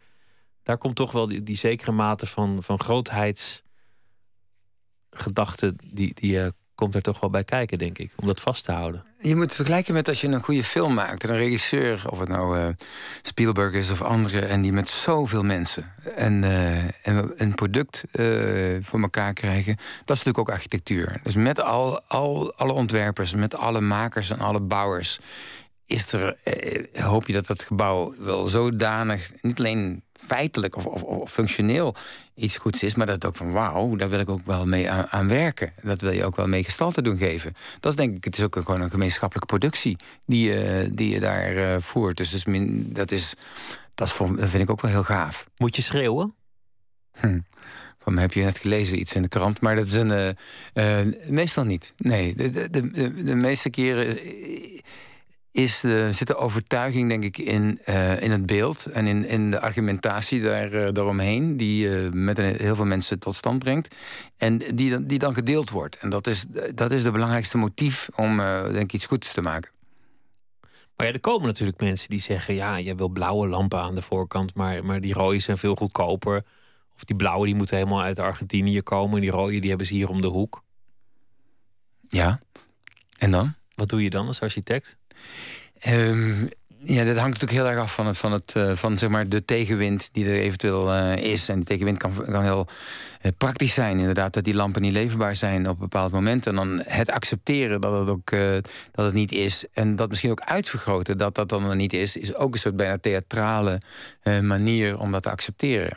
daar 0.63 0.79
komt 0.79 0.97
toch 0.97 1.13
wel 1.13 1.29
die, 1.29 1.43
die 1.43 1.57
zekere 1.57 1.93
mate 1.93 2.27
van, 2.27 2.63
van 2.63 2.81
grootheidsgedachte 2.81 5.75
die, 5.93 6.15
die 6.15 6.37
uh, 6.37 6.49
komt 6.75 6.95
er 6.95 7.03
toch 7.03 7.21
wel 7.21 7.31
bij 7.31 7.45
kijken, 7.45 7.79
denk 7.79 7.99
ik, 7.99 8.13
om 8.17 8.27
dat 8.27 8.41
vast 8.41 8.65
te 8.65 8.73
houden. 8.73 9.05
Je 9.21 9.37
moet 9.37 9.55
vergelijken 9.55 9.95
met 9.95 10.09
als 10.09 10.21
je 10.21 10.29
een 10.29 10.43
goede 10.43 10.65
film 10.65 10.95
maakt. 10.95 11.25
Een 11.25 11.37
regisseur, 11.37 12.05
of 12.09 12.19
het 12.19 12.29
nou 12.29 12.59
uh, 12.59 12.69
Spielberg 13.23 13.73
is 13.73 13.91
of 13.91 14.03
andere... 14.03 14.41
en 14.41 14.63
die 14.63 14.73
met 14.73 14.89
zoveel 14.89 15.43
mensen 15.43 15.93
en, 16.15 16.43
uh, 16.43 16.85
en 16.85 17.33
een 17.37 17.55
product 17.55 18.05
uh, 18.13 18.77
voor 18.83 19.01
elkaar 19.01 19.33
krijgen... 19.33 19.77
dat 19.77 20.17
is 20.17 20.23
natuurlijk 20.23 20.39
ook 20.39 20.51
architectuur. 20.51 21.21
Dus 21.23 21.35
met 21.35 21.61
al, 21.61 22.01
al, 22.01 22.55
alle 22.55 22.73
ontwerpers, 22.73 23.35
met 23.35 23.55
alle 23.55 23.81
makers 23.81 24.31
en 24.31 24.41
alle 24.41 24.61
bouwers... 24.61 25.19
is 25.87 26.13
er, 26.13 26.37
hoop 26.93 27.27
je 27.27 27.33
dat 27.33 27.47
dat 27.47 27.63
gebouw 27.63 28.15
wel 28.19 28.47
zodanig... 28.47 29.31
niet 29.41 29.59
alleen 29.59 30.03
feitelijk 30.27 30.77
of, 30.77 30.87
of, 30.87 31.03
of, 31.03 31.33
functioneel 31.33 31.95
iets 32.35 32.57
goeds 32.57 32.83
is, 32.83 32.95
maar 32.95 33.07
dat 33.07 33.25
ook 33.25 33.37
van 33.37 33.53
wauw, 33.53 33.97
daar 33.97 34.09
wil 34.09 34.19
ik 34.19 34.31
ook 34.31 34.47
wel 34.47 34.67
mee 34.67 34.91
aan, 34.91 35.29
werken. 35.29 35.73
Dat 35.83 36.01
wil 36.01 36.11
je 36.11 36.25
ook 36.25 36.37
wel 36.37 36.49
mee 36.49 36.65
gestalte 36.65 37.03
doen 37.03 37.17
geven. 37.17 37.53
Dat 37.81 37.93
is 37.93 37.99
denk 37.99 38.17
ik, 38.17 38.25
het 38.25 38.39
is 38.39 38.45
ook 38.45 38.55
gewoon 38.55 38.81
een 38.81 38.91
gemeenschappelijke 38.91 39.49
productie 39.49 39.97
die, 40.27 40.53
je, 40.53 40.89
die 40.93 41.09
je 41.09 41.21
daar 41.21 41.55
uh, 41.55 41.77
voert. 41.79 42.17
Dus, 42.17 42.31
dus 42.31 42.45
min, 42.45 42.93
dat, 42.93 43.11
is, 43.11 43.35
dat, 43.95 44.07
is 44.07 44.13
voor, 44.13 44.37
dat 44.37 44.49
vind 44.49 44.63
ik 44.63 44.71
ook 44.71 44.81
wel 44.81 44.91
heel 44.91 45.05
gaaf. 45.05 45.47
Moet 45.57 45.77
je 45.77 45.83
schreeuwen? 45.83 46.35
Hm. 47.21 47.41
Van 47.99 48.19
heb 48.19 48.33
je 48.33 48.43
net 48.43 48.59
gelezen 48.59 49.01
iets 49.01 49.15
in 49.15 49.23
de 49.23 49.29
krant, 49.29 49.61
maar 49.61 49.77
dat 49.77 49.87
is 49.87 49.93
een. 49.93 50.37
Uh, 50.75 51.05
uh, 51.05 51.15
meestal 51.27 51.65
niet. 51.65 51.95
Nee, 51.97 52.35
de, 52.35 52.51
de, 52.51 52.91
de, 52.91 53.23
de 53.23 53.35
meeste 53.35 53.71
keren 53.71 54.19
is, 55.53 55.85
uh, 55.85 56.09
zit 56.09 56.27
de 56.27 56.37
overtuiging, 56.37 57.09
denk 57.09 57.25
ik, 57.25 57.39
in, 57.39 57.81
uh, 57.89 58.23
in 58.23 58.31
het 58.31 58.47
beeld 58.47 58.87
en 58.87 59.07
in, 59.07 59.25
in 59.25 59.51
de 59.51 59.61
argumentatie 59.61 60.43
daar, 60.43 60.73
uh, 60.73 60.89
daaromheen, 60.93 61.57
die 61.57 61.89
met 62.11 62.39
een, 62.39 62.57
heel 62.57 62.77
veel 62.77 62.85
mensen 62.85 63.19
tot 63.19 63.37
stand 63.37 63.59
brengt. 63.59 63.95
En 64.37 64.59
die, 64.59 65.07
die 65.07 65.19
dan 65.19 65.35
gedeeld 65.35 65.71
wordt. 65.71 65.97
En 65.97 66.11
dat 66.11 66.27
is, 66.27 66.45
dat 66.75 66.93
is 66.93 67.03
de 67.03 67.11
belangrijkste 67.11 67.59
motief 67.59 68.09
om, 68.17 68.37
denk 68.37 68.77
ik, 68.77 68.93
iets 68.93 69.07
goeds 69.07 69.33
te 69.33 69.41
maken. 69.41 69.71
Maar 70.97 71.07
ja, 71.07 71.13
er 71.13 71.21
komen 71.21 71.47
natuurlijk 71.47 71.81
mensen 71.81 72.09
die 72.09 72.21
zeggen: 72.21 72.55
ja, 72.55 72.77
je 72.77 72.95
wil 72.95 73.09
blauwe 73.09 73.49
lampen 73.49 73.81
aan 73.81 73.95
de 73.95 74.03
voorkant, 74.03 74.55
maar, 74.55 74.85
maar 74.85 75.01
die 75.01 75.13
rode 75.13 75.39
zijn 75.39 75.59
veel 75.59 75.75
goedkoper. 75.75 76.45
Of 76.95 77.05
die 77.05 77.17
blauwe 77.17 77.47
die 77.47 77.55
moeten 77.55 77.77
helemaal 77.77 78.03
uit 78.03 78.19
Argentinië 78.19 78.83
komen. 78.83 79.15
En 79.15 79.21
die 79.21 79.31
rode 79.31 79.61
die 79.61 79.69
hebben 79.69 79.87
ze 79.87 79.95
hier 79.95 80.09
om 80.09 80.21
de 80.21 80.27
hoek. 80.27 80.63
Ja, 82.09 82.41
en 83.19 83.31
dan? 83.31 83.55
Wat 83.75 83.89
doe 83.89 84.03
je 84.03 84.11
dan 84.11 84.27
als 84.27 84.41
architect? 84.41 84.99
Um, 85.89 86.51
ja, 86.85 87.05
dat 87.05 87.17
hangt 87.17 87.41
natuurlijk 87.41 87.53
heel 87.53 87.69
erg 87.69 87.79
af 87.79 87.95
van, 87.95 88.07
het, 88.07 88.19
van, 88.19 88.33
het, 88.33 88.55
uh, 88.57 88.73
van 88.73 88.99
zeg 88.99 89.11
maar, 89.11 89.29
de 89.29 89.45
tegenwind 89.45 90.09
die 90.13 90.27
er 90.27 90.39
eventueel 90.39 90.95
uh, 90.95 91.17
is. 91.17 91.49
En 91.49 91.59
de 91.59 91.65
tegenwind 91.65 91.99
kan, 91.99 92.25
kan 92.25 92.43
heel 92.43 92.67
uh, 93.23 93.33
praktisch 93.39 93.75
zijn, 93.75 93.99
inderdaad, 93.99 94.35
dat 94.35 94.45
die 94.45 94.55
lampen 94.55 94.83
niet 94.83 94.93
leverbaar 94.93 95.37
zijn 95.37 95.69
op 95.69 95.75
een 95.75 95.79
bepaald 95.89 96.13
moment. 96.13 96.47
En 96.47 96.55
dan 96.55 96.83
het 96.87 97.11
accepteren 97.11 97.81
dat 97.81 97.99
het 97.99 98.09
ook 98.09 98.31
dat 98.93 99.05
het 99.05 99.15
niet 99.15 99.33
is. 99.33 99.65
En 99.73 99.97
dat 99.97 100.09
misschien 100.09 100.31
ook 100.31 100.41
uitvergroten 100.41 101.19
dat 101.19 101.35
dat 101.35 101.49
dan 101.49 101.77
niet 101.77 101.93
is, 101.93 102.17
is 102.17 102.35
ook 102.35 102.53
een 102.53 102.61
soort 102.61 102.77
bijna 102.77 102.99
theatrale 102.99 103.81
manier 104.41 104.99
om 104.99 105.13
dat 105.13 105.23
te 105.23 105.31
accepteren. 105.31 105.97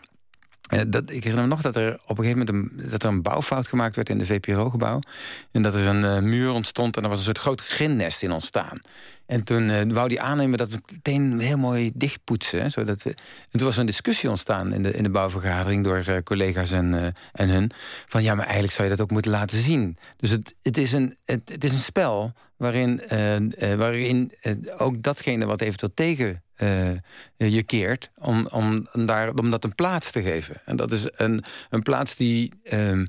Dat, 0.88 1.03
ik 1.10 1.24
herinner 1.24 1.41
me 1.41 1.48
nog 1.48 1.62
dat 1.62 1.75
er 1.75 2.00
op 2.05 2.17
een 2.17 2.25
gegeven 2.25 2.46
moment 2.46 2.79
een, 2.82 2.89
dat 2.89 3.03
er 3.03 3.10
een 3.10 3.22
bouwfout 3.22 3.67
gemaakt 3.67 3.96
werd 3.96 4.10
in 4.10 4.17
de 4.17 4.25
VPRO-gebouw. 4.25 5.00
En 5.51 5.62
dat 5.62 5.75
er 5.75 5.88
een 5.88 6.29
muur 6.29 6.51
ontstond 6.51 6.98
en 6.98 7.03
er 7.03 7.10
was 7.10 7.17
een 7.17 7.25
soort 7.25 7.39
groot 7.39 7.62
grinnest 7.62 8.24
in 8.24 8.32
ontstaan. 8.32 8.79
En 9.25 9.44
toen 9.44 9.70
uh, 9.70 9.82
wou 9.88 10.10
die 10.10 10.22
aannemen 10.22 10.58
dat 10.58 10.70
we 10.70 10.79
meteen 10.91 11.39
heel 11.39 11.58
mooi 11.58 11.91
dichtpoetsen. 11.94 12.72
Zodat 12.72 13.03
we... 13.03 13.10
En 13.10 13.60
toen 13.60 13.63
was 13.63 13.74
er 13.74 13.79
een 13.79 13.86
discussie 13.86 14.29
ontstaan 14.29 14.74
in 14.74 14.84
de, 14.84 14.91
in 14.91 15.03
de 15.03 15.10
bouwvergadering 15.10 15.84
door 15.84 16.24
collega's 16.24 16.72
en, 16.72 17.13
en 17.32 17.50
hun. 17.50 17.72
Van 18.08 18.24
ja, 18.24 18.36
maar 18.36 18.46
eigenlijk 18.46 18.74
zou 18.74 18.89
je 18.89 18.96
dat 18.96 19.03
ook 19.03 19.12
moeten 19.12 19.32
laten 19.32 19.60
zien. 19.60 19.98
Dus 20.17 20.29
het, 20.29 20.55
het, 20.62 20.77
is, 20.77 20.91
een, 20.91 21.17
het, 21.25 21.41
het 21.50 21.63
is 21.63 21.72
een 21.72 21.77
spel 21.77 22.34
waarin, 22.58 23.01
waarin 23.77 24.32
ook 24.77 25.03
datgene 25.03 25.46
wat 25.46 25.62
eventueel 25.62 25.94
tegen 25.94 26.44
je 27.38 27.63
keert 27.63 28.10
om, 28.17 28.48
om, 28.48 28.88
daar, 29.05 29.34
om 29.34 29.51
dat 29.51 29.63
een 29.63 29.75
plaats 29.75 30.12
te 30.12 30.22
geven. 30.22 30.62
En 30.65 30.75
dat 30.75 30.91
is 30.91 31.08
een, 31.15 31.44
een 31.70 31.82
plaats 31.82 32.15
die. 32.15 32.53
Um, 32.72 33.08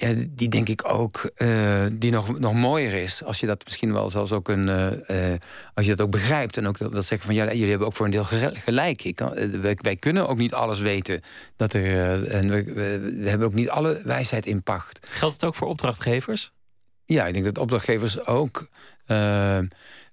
ja, 0.00 0.14
die 0.28 0.48
denk 0.48 0.68
ik 0.68 0.92
ook, 0.92 1.30
uh, 1.36 1.86
die 1.92 2.10
nog, 2.10 2.38
nog 2.38 2.54
mooier 2.54 2.92
is. 2.92 3.24
Als 3.24 3.40
je 3.40 3.46
dat 3.46 3.64
misschien 3.64 3.92
wel 3.92 4.10
zelfs 4.10 4.32
ook 4.32 4.48
een. 4.48 4.68
Uh, 4.68 5.34
als 5.74 5.86
je 5.86 5.96
dat 5.96 6.06
ook 6.06 6.10
begrijpt. 6.10 6.56
En 6.56 6.66
ook 6.66 6.78
dat, 6.78 6.92
dat 6.92 7.04
zeggen 7.04 7.26
van 7.26 7.34
ja, 7.34 7.44
jullie 7.44 7.68
hebben 7.68 7.86
ook 7.86 7.96
voor 7.96 8.06
een 8.06 8.12
deel 8.12 8.24
gelijk. 8.54 9.04
Ik 9.04 9.16
kan, 9.16 9.60
wij, 9.60 9.78
wij, 9.80 9.96
kunnen 9.96 10.28
ook 10.28 10.38
niet 10.38 10.54
alles 10.54 10.78
weten. 10.78 11.20
Dat 11.56 11.72
er, 11.72 12.26
en 12.28 12.50
we, 12.50 12.64
we, 12.64 13.28
hebben 13.28 13.46
ook 13.46 13.54
niet 13.54 13.70
alle 13.70 14.00
wijsheid 14.04 14.46
in 14.46 14.62
pacht. 14.62 15.06
Geldt 15.06 15.34
het 15.34 15.44
ook 15.44 15.54
voor 15.54 15.68
opdrachtgevers? 15.68 16.52
Ja, 17.04 17.26
ik 17.26 17.32
denk 17.32 17.44
dat 17.44 17.58
opdrachtgevers 17.58 18.26
ook. 18.26 18.68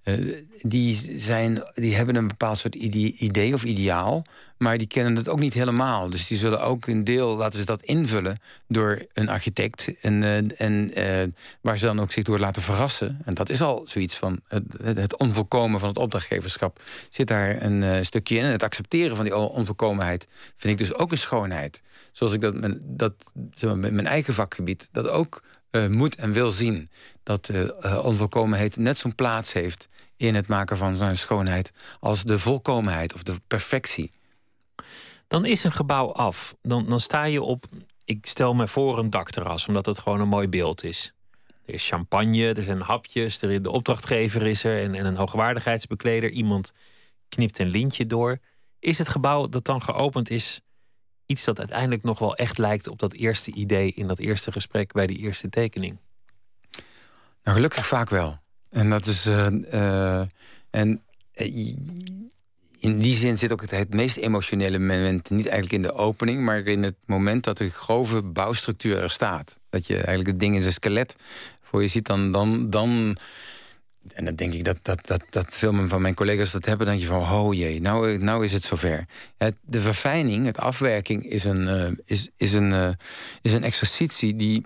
Uh, 0.05 0.35
die, 0.61 1.19
zijn, 1.19 1.63
die 1.73 1.95
hebben 1.95 2.15
een 2.15 2.27
bepaald 2.27 2.57
soort 2.57 2.75
idee 2.75 3.53
of 3.53 3.63
ideaal, 3.63 4.23
maar 4.57 4.77
die 4.77 4.87
kennen 4.87 5.15
het 5.15 5.27
ook 5.27 5.39
niet 5.39 5.53
helemaal. 5.53 6.09
Dus 6.09 6.27
die 6.27 6.37
zullen 6.37 6.61
ook 6.61 6.87
een 6.87 7.03
deel, 7.03 7.35
laten 7.35 7.59
ze 7.59 7.65
dat 7.65 7.83
invullen 7.83 8.39
door 8.67 9.05
een 9.13 9.29
architect. 9.29 9.93
En, 10.01 10.21
uh, 10.21 10.61
en 10.61 10.99
uh, 10.99 11.23
waar 11.61 11.77
ze 11.77 11.85
dan 11.85 11.99
ook 11.99 12.11
zich 12.11 12.23
door 12.23 12.39
laten 12.39 12.61
verrassen. 12.61 13.21
En 13.25 13.33
dat 13.33 13.49
is 13.49 13.61
al 13.61 13.81
zoiets 13.85 14.15
van 14.15 14.39
het, 14.47 14.63
het 14.83 15.17
onvolkomen 15.17 15.79
van 15.79 15.89
het 15.89 15.97
opdrachtgeverschap. 15.97 16.81
Zit 17.09 17.27
daar 17.27 17.61
een 17.61 18.05
stukje 18.05 18.37
in. 18.37 18.43
En 18.43 18.51
het 18.51 18.63
accepteren 18.63 19.15
van 19.15 19.25
die 19.25 19.35
onvolkomenheid 19.35 20.27
vind 20.55 20.73
ik 20.73 20.87
dus 20.87 20.97
ook 20.97 21.11
een 21.11 21.17
schoonheid. 21.17 21.81
Zoals 22.11 22.33
ik 22.33 22.41
dat, 22.41 22.55
dat 22.81 23.13
zeg 23.53 23.75
mijn 23.75 24.07
eigen 24.07 24.33
vakgebied 24.33 24.89
dat 24.91 25.07
ook 25.07 25.43
moet 25.89 26.15
en 26.15 26.31
wil 26.31 26.51
zien 26.51 26.89
dat 27.23 27.49
uh, 27.49 28.05
onvolkomenheid 28.05 28.77
net 28.77 28.97
zo'n 28.97 29.15
plaats 29.15 29.53
heeft 29.53 29.87
in 30.17 30.35
het 30.35 30.47
maken 30.47 30.77
van 30.77 30.97
zijn 30.97 31.17
schoonheid 31.17 31.71
als 31.99 32.23
de 32.23 32.39
volkomenheid 32.39 33.13
of 33.13 33.23
de 33.23 33.35
perfectie. 33.47 34.11
Dan 35.27 35.45
is 35.45 35.63
een 35.63 35.71
gebouw 35.71 36.13
af. 36.13 36.55
Dan, 36.61 36.89
dan 36.89 36.99
sta 36.99 37.23
je 37.23 37.41
op, 37.41 37.65
ik 38.05 38.25
stel 38.25 38.53
me 38.53 38.67
voor 38.67 38.99
een 38.99 39.09
dakterras, 39.09 39.67
omdat 39.67 39.85
het 39.85 39.99
gewoon 39.99 40.19
een 40.19 40.27
mooi 40.27 40.49
beeld 40.49 40.83
is. 40.83 41.13
Er 41.65 41.73
is 41.73 41.87
champagne, 41.87 42.53
er 42.53 42.63
zijn 42.63 42.81
hapjes, 42.81 43.41
er, 43.41 43.61
de 43.61 43.71
opdrachtgever 43.71 44.45
is 44.45 44.63
er 44.63 44.81
en, 44.81 44.95
en 44.95 45.05
een 45.05 45.15
hoogwaardigheidsbekleder. 45.15 46.29
Iemand 46.29 46.71
knipt 47.29 47.59
een 47.59 47.67
lintje 47.67 48.05
door. 48.05 48.37
Is 48.79 48.97
het 48.97 49.09
gebouw 49.09 49.47
dat 49.47 49.65
dan 49.65 49.81
geopend 49.81 50.29
is 50.29 50.61
iets 51.25 51.43
dat 51.43 51.59
uiteindelijk 51.59 52.03
nog 52.03 52.19
wel 52.19 52.35
echt 52.35 52.57
lijkt 52.57 52.87
op 52.87 52.99
dat 52.99 53.13
eerste 53.13 53.51
idee 53.51 53.91
in 53.91 54.07
dat 54.07 54.19
eerste 54.19 54.51
gesprek 54.51 54.91
bij 54.91 55.07
die 55.07 55.17
eerste 55.17 55.49
tekening? 55.49 55.99
Nou, 57.43 57.57
gelukkig 57.57 57.87
vaak 57.87 58.09
wel. 58.09 58.43
En 58.75 58.89
dat 58.89 59.05
is. 59.05 59.27
Uh, 59.27 59.47
uh, 59.73 60.21
en 60.69 61.01
uh, 61.35 61.75
in 62.79 62.99
die 62.99 63.15
zin 63.15 63.37
zit 63.37 63.51
ook 63.51 63.69
het, 63.69 63.93
meest 63.93 64.17
emotionele 64.17 64.79
moment 64.79 65.29
niet 65.29 65.47
eigenlijk 65.47 65.73
in 65.73 65.81
de 65.81 65.93
opening, 65.93 66.41
maar 66.41 66.57
in 66.57 66.83
het 66.83 66.95
moment 67.05 67.43
dat 67.43 67.57
de 67.57 67.69
grove 67.69 68.21
bouwstructuur 68.21 69.01
er 69.01 69.09
staat. 69.09 69.59
Dat 69.69 69.87
je 69.87 69.95
eigenlijk 69.95 70.27
het 70.27 70.39
ding 70.39 70.55
in 70.55 70.61
zijn 70.61 70.73
skelet 70.73 71.15
voor 71.61 71.81
je 71.81 71.87
ziet, 71.87 72.05
dan, 72.05 72.31
dan, 72.31 72.69
dan 72.69 73.17
en 74.13 74.25
dan 74.25 74.35
denk 74.35 74.53
ik 74.53 74.63
dat, 74.63 74.77
dat, 74.81 75.07
dat, 75.07 75.23
dat 75.29 75.55
veel 75.55 75.87
van 75.87 76.01
mijn 76.01 76.13
collega's 76.13 76.51
dat 76.51 76.65
hebben. 76.65 76.87
Dan 76.87 76.95
denk 76.95 77.07
je 77.07 77.13
van, 77.15 77.31
oh 77.31 77.53
jee, 77.53 77.81
nou, 77.81 78.17
nou 78.17 78.43
is 78.43 78.53
het 78.53 78.63
zover. 78.63 79.05
Het, 79.37 79.55
de 79.61 79.79
verfijning, 79.79 80.45
het 80.45 80.59
afwerking, 80.59 81.25
is 81.25 81.43
een, 81.43 81.99
is, 82.05 82.29
is 82.37 82.53
een, 82.53 82.97
is 83.41 83.53
een 83.53 83.63
exercitie 83.63 84.35
die, 84.35 84.65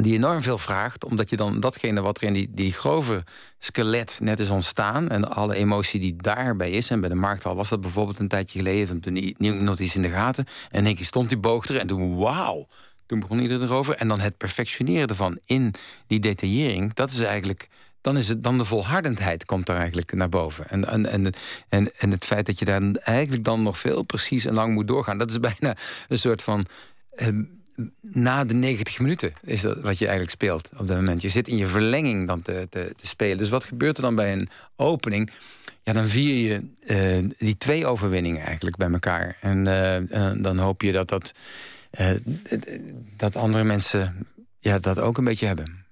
die 0.00 0.14
enorm 0.14 0.42
veel 0.42 0.58
vraagt. 0.58 1.04
Omdat 1.04 1.30
je 1.30 1.36
dan 1.36 1.60
datgene 1.60 2.00
wat 2.00 2.16
er 2.16 2.22
in 2.22 2.32
die, 2.32 2.48
die 2.50 2.72
grove 2.72 3.24
skelet 3.58 4.18
net 4.22 4.40
is 4.40 4.50
ontstaan... 4.50 5.08
en 5.08 5.30
alle 5.30 5.54
emotie 5.54 6.00
die 6.00 6.16
daarbij 6.16 6.70
is... 6.70 6.90
en 6.90 7.00
bij 7.00 7.08
de 7.08 7.14
markthal 7.14 7.54
was 7.54 7.68
dat 7.68 7.80
bijvoorbeeld 7.80 8.18
een 8.18 8.28
tijdje 8.28 8.58
geleden... 8.58 9.00
toen 9.00 9.64
nog 9.64 9.78
iets 9.78 9.96
in 9.96 10.02
de 10.02 10.08
gaten. 10.08 10.46
En 10.70 10.86
één 10.86 10.94
keer 10.94 11.04
stond 11.04 11.28
die 11.28 11.38
boog 11.38 11.66
er 11.66 11.78
en 11.78 11.86
toen, 11.86 12.16
wauw... 12.16 12.68
Toen 13.06 13.20
begon 13.20 13.40
iedereen 13.40 13.62
erover. 13.62 13.94
En 13.94 14.08
dan 14.08 14.20
het 14.20 14.36
perfectioneren 14.36 15.08
ervan 15.08 15.38
in 15.44 15.74
die 16.06 16.20
detaillering... 16.20 16.94
dat 16.94 17.10
is 17.10 17.20
eigenlijk 17.20 17.68
dan 18.00 18.16
is 18.16 18.28
het 18.28 18.42
dan 18.42 18.58
de 18.58 18.64
volhardendheid 18.64 19.44
komt 19.44 19.68
er 19.68 19.76
eigenlijk 19.76 20.12
naar 20.12 20.28
boven. 20.28 20.68
En, 20.68 20.88
en, 20.88 21.06
en, 21.06 21.32
en, 21.68 21.98
en 21.98 22.10
het 22.10 22.24
feit 22.24 22.46
dat 22.46 22.58
je 22.58 22.64
daar 22.64 22.82
eigenlijk 22.92 23.44
dan 23.44 23.62
nog 23.62 23.78
veel 23.78 24.02
precies 24.02 24.44
en 24.44 24.54
lang 24.54 24.74
moet 24.74 24.88
doorgaan, 24.88 25.18
dat 25.18 25.30
is 25.30 25.40
bijna 25.40 25.76
een 26.08 26.18
soort 26.18 26.42
van. 26.42 26.66
Eh, 27.10 27.28
na 28.00 28.44
de 28.44 28.54
90 28.54 28.98
minuten 28.98 29.32
is 29.42 29.60
dat 29.60 29.80
wat 29.80 29.98
je 29.98 30.04
eigenlijk 30.04 30.34
speelt 30.34 30.70
op 30.76 30.86
dat 30.86 30.96
moment. 30.96 31.22
Je 31.22 31.28
zit 31.28 31.48
in 31.48 31.56
je 31.56 31.66
verlenging 31.66 32.26
dan 32.26 32.42
te, 32.42 32.66
te, 32.70 32.92
te 32.96 33.06
spelen. 33.06 33.38
Dus 33.38 33.48
wat 33.48 33.64
gebeurt 33.64 33.96
er 33.96 34.02
dan 34.02 34.14
bij 34.14 34.32
een 34.32 34.48
opening? 34.76 35.30
Ja, 35.82 35.92
dan 35.92 36.08
vier 36.08 36.50
je 36.50 36.64
uh, 37.22 37.30
die 37.38 37.58
twee 37.58 37.86
overwinningen 37.86 38.44
eigenlijk 38.44 38.76
bij 38.76 38.90
elkaar. 38.90 39.36
En 39.40 39.66
uh, 39.66 40.32
dan 40.42 40.58
hoop 40.58 40.82
je 40.82 40.92
dat, 40.92 41.08
dat, 41.08 41.32
uh, 42.00 42.10
dat 43.16 43.36
andere 43.36 43.64
mensen 43.64 44.26
ja, 44.58 44.78
dat 44.78 44.98
ook 44.98 45.18
een 45.18 45.24
beetje 45.24 45.46
hebben. 45.46 45.84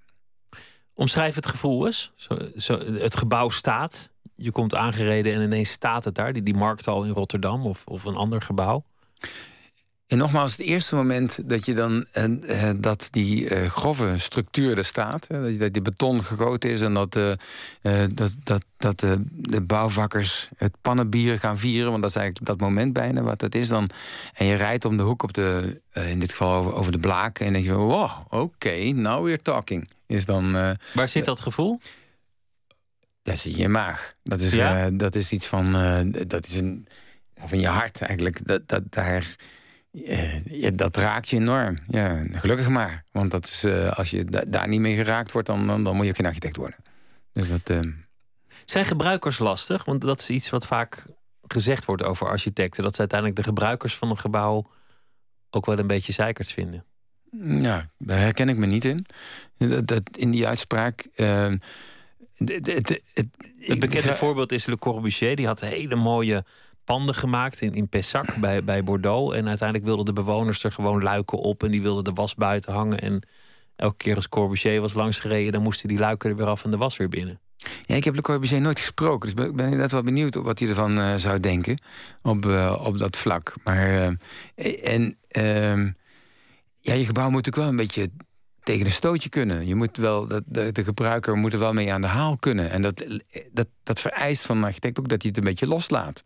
Omschrijf 0.95 1.35
het 1.35 1.47
gevoel 1.47 1.87
eens. 1.87 2.13
Zo, 2.17 2.39
zo, 2.57 2.79
het 2.79 3.17
gebouw 3.17 3.49
staat. 3.49 4.11
Je 4.37 4.51
komt 4.51 4.75
aangereden 4.75 5.35
en 5.35 5.43
ineens 5.43 5.71
staat 5.71 6.05
het 6.05 6.15
daar. 6.15 6.33
Die, 6.33 6.43
die 6.43 6.55
markt 6.55 6.87
al 6.87 7.05
in 7.05 7.13
Rotterdam 7.13 7.67
of, 7.67 7.83
of 7.87 8.05
een 8.05 8.17
ander 8.17 8.43
gebouw. 8.43 8.85
En 10.11 10.19
nogmaals, 10.19 10.53
het 10.53 10.67
eerste 10.67 10.95
moment 10.95 11.49
dat 11.49 11.67
je 11.67 11.75
dan 11.75 12.07
uh, 12.13 12.71
dat 12.77 13.09
die 13.11 13.51
uh, 13.51 13.71
grove 13.71 14.19
structuur 14.19 14.79
er 14.79 14.85
staat, 14.85 15.27
uh, 15.31 15.59
dat 15.59 15.73
die 15.73 15.83
beton 15.83 16.25
gegoten 16.25 16.71
is 16.71 16.81
en 16.81 16.95
dat, 16.95 17.13
dat, 17.13 18.33
dat, 18.45 18.65
dat 18.77 19.01
de 19.31 19.61
bouwvakkers 19.61 20.49
het 20.57 20.73
pannenbier 20.83 21.39
gaan 21.39 21.59
vieren, 21.59 21.91
want 21.91 22.03
dat 22.03 22.11
is 22.11 22.17
eigenlijk 22.17 22.47
dat 22.47 22.61
moment 22.61 22.93
bijna 22.93 23.23
wat 23.23 23.41
het 23.41 23.55
is 23.55 23.69
dan. 23.69 23.91
En 24.35 24.47
je 24.47 24.55
rijdt 24.55 24.85
om 24.85 24.97
de 24.97 25.03
hoek 25.03 25.23
op 25.23 25.33
de, 25.33 25.81
in 25.93 26.19
dit 26.19 26.31
geval 26.31 26.55
over, 26.55 26.75
over 26.75 26.93
de 26.93 26.99
blaak 26.99 27.39
en 27.39 27.53
denk 27.53 27.65
je, 27.65 27.73
wow, 27.73 28.11
oké, 28.25 28.37
okay, 28.37 28.91
now 28.91 29.25
we're 29.25 29.43
talking. 29.43 29.91
Is 30.07 30.25
dan, 30.25 30.77
Waar 30.95 31.09
zit 31.09 31.25
dat 31.25 31.41
gevoel? 31.41 31.81
Dat 33.23 33.35
is 33.35 33.47
in 33.47 33.57
je 33.57 33.69
maag. 33.69 34.15
Dat 34.23 34.41
is, 34.41 34.59
dat 34.93 35.15
is 35.15 35.33
iets 35.33 35.47
van, 35.47 35.73
dat 36.27 36.47
is 36.47 36.57
een, 36.57 36.87
van 37.47 37.61
je 37.61 37.69
hart 37.69 38.01
eigenlijk. 38.01 38.47
Dat, 38.47 38.69
dat, 38.69 38.83
daar 38.91 39.17
eh, 39.17 39.23
ja, 40.45 40.71
dat 40.71 40.97
raakt 40.97 41.29
je 41.29 41.37
enorm. 41.37 41.79
Ja, 41.89 42.25
gelukkig 42.33 42.69
maar. 42.69 43.05
Want 43.13 43.31
dat 43.31 43.47
is, 43.47 43.65
uh, 43.65 43.91
als 43.91 44.11
je 44.11 44.45
daar 44.49 44.69
niet 44.69 44.81
mee 44.81 44.97
geraakt 44.97 45.33
wordt, 45.33 45.47
dan, 45.47 45.67
dan, 45.67 45.85
dan, 45.85 45.97
moet 45.97 46.07
je 46.07 46.15
geen 46.15 46.27
architect 46.27 46.57
worden. 46.57 46.79
Dus 47.33 47.49
dat, 47.49 47.71
uh... 47.71 47.93
Zijn 48.65 48.85
gebruikers 48.85 49.39
lastig? 49.39 49.85
Want 49.85 50.01
dat 50.01 50.21
is 50.21 50.31
iets 50.31 50.51
wat 50.51 50.67
vaak 50.67 51.05
gezegd 51.47 51.85
wordt 51.85 52.03
over 52.03 52.27
architecten. 52.27 52.83
Dat 52.83 52.95
ze 52.95 53.01
uiteindelijk 53.01 53.39
de 53.39 53.45
gebruikers 53.45 53.97
van 53.97 54.11
een 54.11 54.19
gebouw 54.19 54.71
ook 55.51 55.67
wel 55.67 55.79
een 55.79 55.87
beetje 55.87 56.13
zeikers 56.13 56.53
vinden. 56.53 56.85
Ja, 57.63 57.91
daar 57.99 58.19
herken 58.19 58.49
ik 58.49 58.57
me 58.57 58.67
niet 58.67 58.85
in. 58.85 59.07
Dat, 59.57 59.87
dat 59.87 60.03
in 60.17 60.31
die 60.31 60.47
uitspraak. 60.47 61.07
Uh, 61.17 61.53
het 62.37 63.79
bekende 63.79 64.15
voorbeeld 64.15 64.53
is 64.53 64.67
Le 64.67 64.79
Corbusier. 64.79 65.37
Die 65.37 65.47
had 65.47 65.61
hele 65.61 65.95
mooie 65.95 66.45
panden 66.91 67.15
gemaakt 67.15 67.61
in, 67.61 67.73
in 67.73 67.89
Pessac 67.89 68.37
bij, 68.37 68.65
bij 68.65 68.85
Bordeaux. 68.85 69.37
En 69.37 69.49
uiteindelijk 69.49 69.89
wilden 69.89 70.05
de 70.05 70.13
bewoners 70.13 70.65
er 70.65 70.73
gewoon 70.73 71.03
luiken 71.03 71.39
op. 71.39 71.63
En 71.63 71.71
die 71.71 71.83
wilden 71.83 72.05
de 72.05 72.13
was 72.13 72.35
buiten 72.35 72.73
hangen. 72.73 73.01
En 73.01 73.23
elke 73.77 73.97
keer 73.97 74.17
als 74.17 74.29
Corbusier 74.29 74.81
was 74.81 74.95
langsgereden... 74.95 75.53
dan 75.53 75.63
moesten 75.63 75.89
die 75.89 75.99
luiken 75.99 76.31
er 76.31 76.37
weer 76.37 76.47
af 76.47 76.65
en 76.65 76.71
de 76.71 76.77
was 76.77 76.97
weer 76.97 77.09
binnen. 77.09 77.41
Ja, 77.83 77.95
ik 77.95 78.05
heb 78.05 78.15
Le 78.15 78.21
Corbusier 78.21 78.61
nooit 78.61 78.79
gesproken. 78.79 79.21
Dus 79.21 79.35
ben, 79.35 79.57
ben 79.57 79.65
inderdaad 79.65 79.93
wel 79.93 80.03
benieuwd 80.03 80.35
wat 80.35 80.59
hij 80.59 80.69
ervan 80.69 80.99
uh, 80.99 81.15
zou 81.15 81.41
denken. 81.41 81.83
Op, 82.23 82.47
uh, 82.47 82.81
op 82.85 82.99
dat 82.99 83.17
vlak. 83.17 83.55
Maar... 83.65 83.89
Uh, 83.89 84.95
en... 84.95 85.19
Ehm, 85.29 85.91
ja, 86.81 86.95
je 86.95 87.05
gebouw 87.05 87.31
moet 87.31 87.49
ook 87.49 87.57
wel 87.57 87.69
een 87.69 87.77
beetje 87.77 88.11
tegen 88.63 88.87
een 88.87 88.93
stootje 88.93 89.29
kunnen. 89.29 89.67
Je 89.67 89.75
moet 89.75 89.97
wel, 89.97 90.29
de, 90.29 90.73
de, 90.73 90.85
gebruiker 90.85 91.37
moet 91.37 91.53
er 91.53 91.59
wel 91.59 91.73
mee 91.73 91.93
aan 91.93 92.01
de 92.01 92.07
haal 92.07 92.37
kunnen. 92.37 92.71
En 92.71 92.83
dat, 92.83 93.05
dat, 93.53 93.69
dat 93.83 94.01
vereist 94.01 94.47
van 94.47 94.57
een 94.57 94.65
architect 94.65 94.99
ook 94.99 95.09
dat 95.09 95.23
hij 95.23 95.31
het 95.31 95.39
een 95.39 95.51
beetje 95.51 95.67
loslaat. 95.67 96.25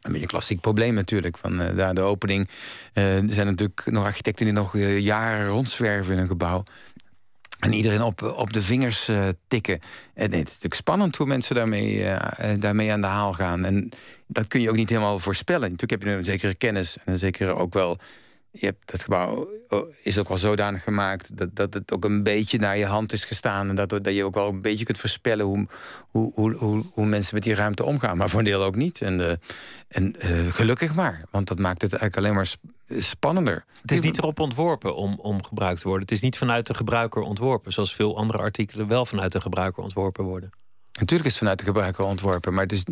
Een 0.00 0.12
beetje 0.12 0.20
een 0.20 0.32
klassiek 0.32 0.60
probleem 0.60 0.94
natuurlijk. 0.94 1.38
Van 1.38 1.60
uh, 1.60 1.76
daar 1.76 1.94
de 1.94 2.00
opening. 2.00 2.48
Uh, 2.94 3.16
er 3.16 3.34
zijn 3.34 3.46
natuurlijk 3.46 3.86
nog 3.86 4.04
architecten 4.04 4.44
die 4.44 4.54
nog 4.54 4.74
uh, 4.74 4.98
jaren 4.98 5.48
rondzwerven 5.48 6.12
in 6.12 6.18
een 6.18 6.28
gebouw. 6.28 6.62
En 7.58 7.72
iedereen 7.72 8.02
op, 8.02 8.22
op 8.22 8.52
de 8.52 8.62
vingers 8.62 9.10
tikken. 9.48 9.80
En 10.14 10.24
het 10.24 10.32
is 10.32 10.38
natuurlijk 10.38 10.74
spannend 10.74 11.16
hoe 11.16 11.26
mensen 11.26 11.54
daarmee, 11.54 12.06
daarmee 12.58 12.92
aan 12.92 13.00
de 13.00 13.06
haal 13.06 13.32
gaan. 13.32 13.64
En 13.64 13.88
dat 14.26 14.46
kun 14.48 14.60
je 14.60 14.70
ook 14.70 14.76
niet 14.76 14.88
helemaal 14.88 15.18
voorspellen. 15.18 15.70
Natuurlijk 15.70 16.02
heb 16.02 16.10
je 16.10 16.18
een 16.18 16.24
zekere 16.24 16.54
kennis 16.54 16.96
en 16.96 17.12
een 17.12 17.18
zekere 17.18 17.54
ook 17.54 17.72
wel 17.72 17.98
je 18.50 18.66
hebt 18.66 18.90
dat 18.90 19.02
gebouw 19.02 19.48
oh, 19.68 19.92
is 20.02 20.18
ook 20.18 20.28
wel 20.28 20.38
zodanig 20.38 20.82
gemaakt 20.82 21.36
dat, 21.36 21.48
dat 21.52 21.74
het 21.74 21.92
ook 21.92 22.04
een 22.04 22.22
beetje 22.22 22.58
naar 22.58 22.78
je 22.78 22.86
hand 22.86 23.12
is 23.12 23.24
gestaan. 23.24 23.68
En 23.68 23.74
dat, 23.74 23.88
dat 23.88 24.06
je 24.06 24.24
ook 24.24 24.34
wel 24.34 24.48
een 24.48 24.60
beetje 24.60 24.84
kunt 24.84 24.98
voorspellen 24.98 25.46
hoe, 25.46 25.66
hoe, 26.10 26.32
hoe, 26.54 26.84
hoe, 26.92 27.06
mensen 27.06 27.34
met 27.34 27.42
die 27.42 27.54
ruimte 27.54 27.84
omgaan. 27.84 28.16
Maar 28.16 28.28
voor 28.28 28.38
een 28.38 28.44
deel 28.44 28.62
ook 28.62 28.76
niet. 28.76 29.02
En, 29.02 29.18
uh, 29.20 29.32
en 29.88 30.14
uh, 30.24 30.52
gelukkig 30.52 30.94
maar, 30.94 31.22
want 31.30 31.48
dat 31.48 31.58
maakt 31.58 31.82
het 31.82 31.92
eigenlijk 31.92 32.16
alleen 32.16 32.34
maar 32.34 32.54
spannender. 33.02 33.64
Het 33.82 33.92
is 33.92 34.00
niet 34.00 34.18
erop 34.18 34.40
ontworpen 34.40 34.96
om, 34.96 35.18
om 35.20 35.44
gebruikt 35.44 35.80
te 35.80 35.88
worden. 35.88 36.06
Het 36.06 36.16
is 36.16 36.22
niet 36.22 36.38
vanuit 36.38 36.66
de 36.66 36.74
gebruiker 36.74 37.22
ontworpen, 37.22 37.72
zoals 37.72 37.94
veel 37.94 38.16
andere 38.16 38.38
artikelen 38.38 38.88
wel 38.88 39.06
vanuit 39.06 39.32
de 39.32 39.40
gebruiker 39.40 39.82
ontworpen 39.82 40.24
worden. 40.24 40.50
Natuurlijk 40.92 41.28
is 41.28 41.34
het 41.34 41.42
vanuit 41.42 41.58
de 41.58 41.64
gebruiker 41.64 42.04
ontworpen, 42.04 42.54
maar 42.54 42.62
het 42.62 42.72
is, 42.72 42.84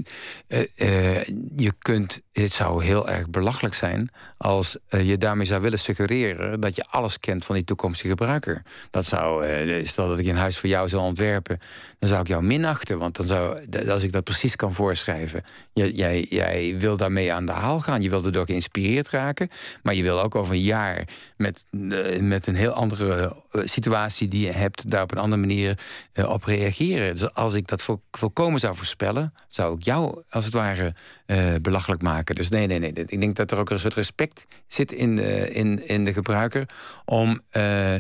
uh, 0.49 1.25
je 1.57 1.73
kunt, 1.79 2.21
het 2.43 2.53
zou 2.53 2.85
heel 2.85 3.09
erg 3.09 3.29
belachelijk 3.29 3.75
zijn 3.75 4.09
als 4.37 4.77
uh, 4.91 5.09
je 5.09 5.19
daarmee 5.19 5.47
zou 5.47 5.63
willen 5.63 5.79
suggereren 5.79 6.61
dat 6.61 6.77
je 6.77 6.85
alles 6.89 7.21
kent 7.21 7.45
van 7.45 7.55
die 7.55 7.65
toekomstige 7.65 8.09
gebruiker. 8.09 8.63
Dat 8.91 9.07
zou, 9.07 9.45
stel 9.85 10.09
dat 10.09 10.19
ik 10.19 10.27
een 10.27 10.37
huis 10.37 10.59
voor 10.59 10.69
jou 10.69 10.89
zou 10.89 11.03
ontwerpen, 11.03 11.59
dan 11.99 12.09
zou 12.09 12.21
ik 12.21 12.29
jou 12.29 12.43
minachten, 12.43 12.99
want 12.99 13.17
dan 13.17 13.27
zou, 13.27 13.61
als 13.89 14.03
ik 14.03 14.13
dat 14.13 14.25
precies 14.25 14.57
kan 14.57 14.75
voorschrijven, 14.75 15.45
jij, 15.73 16.27
jij 16.31 16.77
wil 16.79 16.97
daarmee 16.97 17.33
aan 17.33 17.47
de 17.47 17.53
haal 17.53 17.81
gaan, 17.81 18.03
je 18.03 18.11
wil 18.11 18.25
erdoor 18.25 18.47
geïnspireerd 18.47 19.09
raken, 19.09 19.49
maar 19.83 19.95
je 19.95 20.03
wil 20.03 20.21
ook 20.21 20.35
over 20.35 20.55
een 20.55 20.61
jaar 20.61 21.09
met, 21.37 21.65
met 22.21 22.47
een 22.47 22.55
heel 22.55 22.73
andere 22.73 23.43
situatie 23.53 24.29
die 24.29 24.47
je 24.47 24.53
hebt, 24.53 24.91
daar 24.91 25.03
op 25.03 25.13
een 25.13 25.19
andere 25.19 25.41
manier 25.41 25.79
op 26.15 26.45
reageren. 26.45 27.15
Dus 27.15 27.35
als 27.35 27.55
ik 27.55 27.67
dat 27.67 27.85
volkomen 28.11 28.61
zou 28.61 28.77
voorspellen, 28.77 29.35
zou 29.49 29.77
ik 29.77 29.83
jou 29.83 30.23
als 30.31 30.45
het 30.45 30.55
ware 30.55 30.95
uh, 31.27 31.55
belachelijk 31.63 32.03
maken. 32.03 32.35
Dus 32.35 32.49
nee, 32.49 32.67
nee, 32.67 32.79
nee. 32.79 32.93
Ik 32.93 33.21
denk 33.21 33.37
dat 33.37 33.51
er 33.51 33.59
ook 33.59 33.71
een 33.71 33.79
soort 33.79 33.95
respect 33.95 34.47
zit 34.67 34.93
in 34.93 35.17
de, 35.17 35.51
in, 35.51 35.87
in 35.87 36.05
de 36.05 36.13
gebruiker 36.13 36.69
om. 37.05 37.41
Uh, 37.53 37.95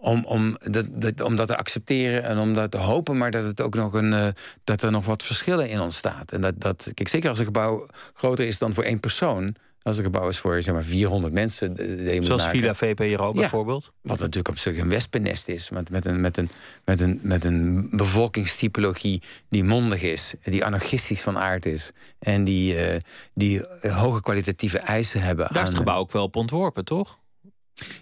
om, 0.00 0.24
om, 0.24 0.56
dat, 0.60 0.86
dat, 0.88 1.20
om 1.20 1.36
dat 1.36 1.46
te 1.46 1.56
accepteren 1.56 2.22
en 2.22 2.38
om 2.38 2.54
dat 2.54 2.70
te 2.70 2.76
hopen, 2.76 3.16
maar 3.16 3.30
dat, 3.30 3.44
het 3.44 3.60
ook 3.60 3.74
nog 3.74 3.92
een, 3.92 4.12
uh, 4.12 4.28
dat 4.64 4.82
er 4.82 4.90
nog 4.90 5.04
wat 5.04 5.22
verschillen 5.22 5.68
in 5.68 5.80
ontstaat. 5.80 6.32
En 6.32 6.40
dat, 6.40 6.60
dat, 6.60 6.90
kijk, 6.94 7.08
zeker 7.08 7.28
als 7.28 7.38
een 7.38 7.44
gebouw 7.44 7.88
groter 8.14 8.46
is 8.46 8.58
dan 8.58 8.74
voor 8.74 8.84
één 8.84 9.00
persoon, 9.00 9.54
als 9.82 9.98
een 9.98 10.04
gebouw 10.04 10.28
is 10.28 10.38
voor 10.38 10.62
zeg 10.62 10.74
maar 10.74 10.84
400 10.84 11.32
mensen. 11.32 11.76
De, 11.76 12.18
Zoals 12.22 12.46
Villa 12.46 12.74
VPRO 12.74 13.32
bijvoorbeeld? 13.32 13.92
Wat 14.00 14.18
natuurlijk 14.18 14.48
op 14.48 14.58
zich 14.58 14.78
een 14.78 14.88
wespennest 14.88 15.48
is. 15.48 15.70
Met, 15.70 15.90
met, 15.90 16.06
een, 16.06 16.20
met, 16.20 16.36
een, 16.36 16.50
met, 16.84 17.00
een, 17.00 17.20
met 17.22 17.44
een 17.44 17.88
bevolkingstypologie 17.90 19.22
die 19.48 19.64
mondig 19.64 20.02
is. 20.02 20.34
Die 20.42 20.64
anarchistisch 20.64 21.20
van 21.20 21.38
aard 21.38 21.66
is. 21.66 21.92
En 22.18 22.44
die, 22.44 22.74
uh, 22.74 22.96
die 23.34 23.66
hoge 23.80 24.20
kwalitatieve 24.20 24.78
eisen 24.78 25.22
hebben. 25.22 25.48
Daar 25.52 25.62
is 25.62 25.68
het 25.68 25.78
gebouw 25.78 25.98
ook 25.98 26.12
wel 26.12 26.22
op 26.22 26.36
ontworpen, 26.36 26.84
toch? 26.84 27.18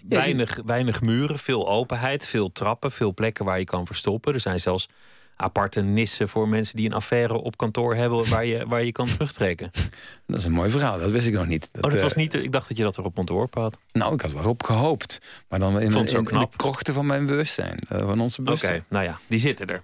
weinig, 0.09 0.61
weinig 0.65 1.01
muren, 1.01 1.39
veel 1.39 1.69
openheid, 1.69 2.27
veel 2.27 2.51
trappen, 2.51 2.91
veel 2.91 3.13
plekken 3.13 3.45
waar 3.45 3.59
je 3.59 3.65
kan 3.65 3.85
verstoppen. 3.85 4.33
Er 4.33 4.39
zijn 4.39 4.59
zelfs 4.59 4.89
aparte 5.37 5.81
nissen 5.81 6.29
voor 6.29 6.49
mensen 6.49 6.75
die 6.75 6.85
een 6.85 6.93
affaire 6.93 7.33
op 7.33 7.57
kantoor 7.57 7.95
hebben 7.95 8.29
waar 8.29 8.45
je, 8.45 8.67
waar 8.67 8.83
je 8.83 8.91
kan 8.91 9.07
terugtrekken. 9.07 9.71
Dat 10.27 10.37
is 10.39 10.45
een 10.45 10.51
mooi 10.51 10.69
verhaal, 10.69 10.99
dat 10.99 11.11
wist 11.11 11.27
ik 11.27 11.33
nog 11.33 11.47
niet. 11.47 11.69
Dat, 11.71 11.85
oh, 11.85 11.91
dat 11.91 12.01
was 12.01 12.11
eh, 12.11 12.17
niet, 12.17 12.33
ik 12.33 12.51
dacht 12.51 12.67
dat 12.67 12.77
je 12.77 12.83
dat 12.83 12.97
erop 12.97 13.17
ontworpen 13.17 13.61
had. 13.61 13.77
Nou, 13.91 14.13
ik 14.13 14.21
had 14.21 14.31
wel 14.31 14.43
op 14.43 14.63
gehoopt. 14.63 15.19
Maar 15.47 15.59
dan 15.59 15.79
in, 15.79 15.91
in, 15.91 16.07
in, 16.07 16.23
de 16.23 16.47
krochten 16.55 16.93
van 16.93 17.05
mijn 17.05 17.25
bewustzijn, 17.25 17.79
uh, 17.91 17.99
van 17.99 18.19
onze 18.19 18.41
bewustzijn. 18.41 18.75
Oké, 18.75 18.85
nou 18.89 19.05
ja, 19.05 19.19
die 19.27 19.39
zitten 19.39 19.67
er. 19.67 19.81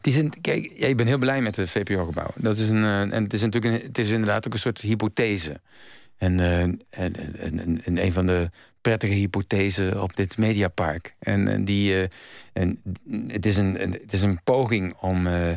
Die 0.00 0.12
zijn, 0.12 0.40
kijk, 0.40 0.72
ja, 0.76 0.86
ik 0.86 0.96
ben 0.96 1.06
heel 1.06 1.18
blij 1.18 1.40
met 1.40 1.56
het 1.56 1.70
VPO-gebouw. 1.70 2.30
Dat 2.34 2.56
is 2.56 2.68
een, 2.68 2.82
uh, 2.82 3.00
en 3.00 3.22
het 3.22 3.32
is 3.32 3.42
natuurlijk 3.42 3.74
een, 3.74 3.86
het 3.88 3.98
is 3.98 4.10
inderdaad 4.10 4.46
ook 4.46 4.52
een 4.52 4.58
soort 4.58 4.80
hypothese. 4.80 5.60
En, 6.16 6.40
en, 6.40 6.80
en, 6.90 7.82
en, 7.84 8.04
een 8.04 8.12
van 8.12 8.26
de 8.26 8.50
prettige 8.84 9.14
hypothese 9.14 9.96
op 10.00 10.16
dit 10.16 10.38
mediapark. 10.38 11.14
En, 11.18 11.48
en 11.48 11.64
die, 11.64 11.92
uh, 11.92 12.06
en 12.52 12.80
het, 13.28 13.46
is 13.46 13.56
een, 13.56 13.74
het 13.74 14.12
is 14.12 14.22
een 14.22 14.40
poging 14.42 14.94
om, 15.00 15.26
uh, 15.26 15.52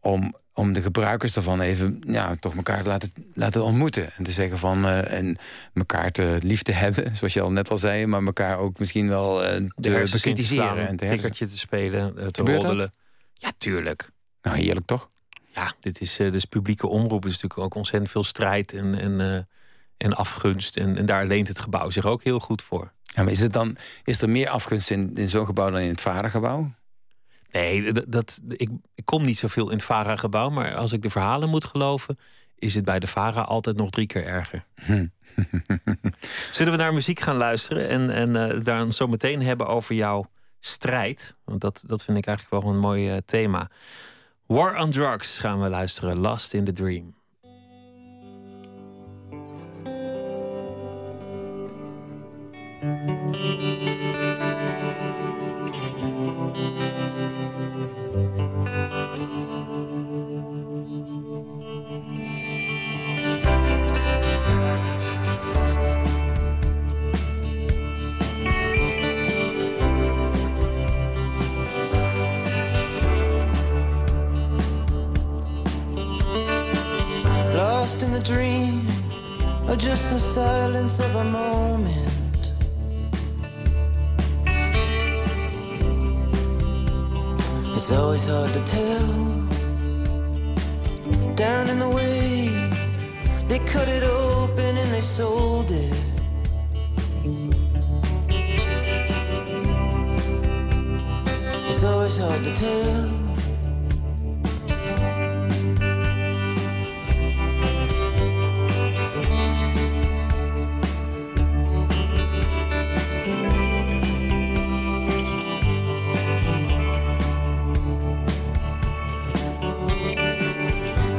om, 0.00 0.34
om 0.52 0.72
de 0.72 0.82
gebruikers 0.82 1.32
daarvan 1.32 1.60
even 1.60 2.02
ja, 2.06 2.36
toch 2.40 2.54
elkaar 2.56 2.82
te 2.82 2.88
laten, 2.88 3.12
laten 3.32 3.64
ontmoeten. 3.64 4.12
En 4.16 4.24
te 4.24 4.30
zeggen 4.30 4.58
van 4.58 4.84
uh, 4.84 5.12
en 5.12 5.36
elkaar 5.74 6.10
te 6.10 6.38
lief 6.42 6.62
te 6.62 6.72
hebben, 6.84 7.16
zoals 7.16 7.32
je 7.32 7.40
al 7.40 7.52
net 7.52 7.70
al 7.70 7.78
zei, 7.78 8.06
maar 8.06 8.22
elkaar 8.22 8.58
ook 8.58 8.78
misschien 8.78 9.08
wel 9.08 9.38
te 9.80 10.08
bekritiseren. 10.12 10.88
En 10.88 10.96
te 10.96 11.06
tikkertje 11.06 11.48
te 11.48 11.58
spelen, 11.58 12.32
te 12.32 12.42
roddelen. 12.42 12.92
Ja, 13.34 13.52
tuurlijk. 13.58 14.10
Nou, 14.42 14.56
heerlijk 14.56 14.86
toch? 14.86 15.08
Ja, 15.54 15.72
dit 15.80 16.00
is 16.00 16.16
dus 16.16 16.44
publieke 16.44 16.86
omroep 16.86 17.24
is 17.24 17.32
natuurlijk 17.32 17.60
ook 17.60 17.74
ontzettend 17.74 18.10
veel 18.10 18.24
strijd 18.24 18.72
en, 18.72 18.98
en 18.98 19.46
en 20.04 20.14
afgunst. 20.14 20.76
En, 20.76 20.96
en 20.96 21.06
daar 21.06 21.26
leent 21.26 21.48
het 21.48 21.58
gebouw 21.58 21.90
zich 21.90 22.06
ook 22.06 22.22
heel 22.22 22.40
goed 22.40 22.62
voor. 22.62 22.92
Ja, 23.02 23.22
maar 23.22 23.32
is, 23.32 23.40
het 23.40 23.52
dan, 23.52 23.76
is 24.04 24.22
er 24.22 24.28
meer 24.28 24.48
afgunst 24.48 24.90
in, 24.90 25.16
in 25.16 25.28
zo'n 25.28 25.46
gebouw 25.46 25.70
dan 25.70 25.80
in 25.80 25.88
het 25.88 26.00
Vara-gebouw? 26.00 26.72
Nee, 27.50 27.92
dat, 27.92 28.04
dat, 28.08 28.40
ik, 28.48 28.70
ik 28.94 29.04
kom 29.04 29.24
niet 29.24 29.38
zoveel 29.38 29.66
in 29.66 29.76
het 29.76 29.84
Vara-gebouw. 29.84 30.50
Maar 30.50 30.74
als 30.74 30.92
ik 30.92 31.02
de 31.02 31.10
verhalen 31.10 31.48
moet 31.48 31.64
geloven, 31.64 32.18
is 32.58 32.74
het 32.74 32.84
bij 32.84 32.98
de 32.98 33.06
Vara 33.06 33.40
altijd 33.40 33.76
nog 33.76 33.90
drie 33.90 34.06
keer 34.06 34.26
erger. 34.26 34.64
Hm. 34.74 35.06
Zullen 36.50 36.72
we 36.72 36.78
naar 36.78 36.94
muziek 36.94 37.20
gaan 37.20 37.36
luisteren 37.36 37.88
en, 37.88 38.10
en 38.10 38.56
uh, 38.56 38.64
daar 38.64 38.92
zo 38.92 39.06
meteen 39.06 39.42
hebben 39.42 39.66
over 39.66 39.94
jouw 39.94 40.30
strijd? 40.60 41.36
Want 41.44 41.60
dat, 41.60 41.84
dat 41.86 42.04
vind 42.04 42.18
ik 42.18 42.26
eigenlijk 42.26 42.64
wel 42.64 42.72
een 42.72 42.80
mooi 42.80 43.12
uh, 43.12 43.16
thema. 43.24 43.70
War 44.46 44.76
on 44.82 44.90
Drugs 44.90 45.38
gaan 45.38 45.60
we 45.60 45.68
luisteren. 45.68 46.18
Lost 46.18 46.54
in 46.54 46.64
the 46.64 46.72
Dream. 46.72 47.14
Just 79.76 80.12
the 80.12 80.18
silence 80.18 80.98
of 80.98 81.14
a 81.14 81.24
moment. 81.24 82.03
It's 87.84 87.92
always 87.92 88.26
hard 88.26 88.50
to 88.54 88.64
tell. 88.64 89.06
Down 91.34 91.68
in 91.68 91.78
the 91.80 91.90
way, 91.90 92.48
they 93.46 93.58
cut 93.58 93.88
it 93.88 94.02
open 94.02 94.78
and 94.78 94.90
they 94.90 95.02
sold 95.02 95.70
it. 95.70 95.94
It's 101.68 101.84
always 101.84 102.16
hard 102.16 102.42
to 102.44 102.54
tell. 102.54 103.23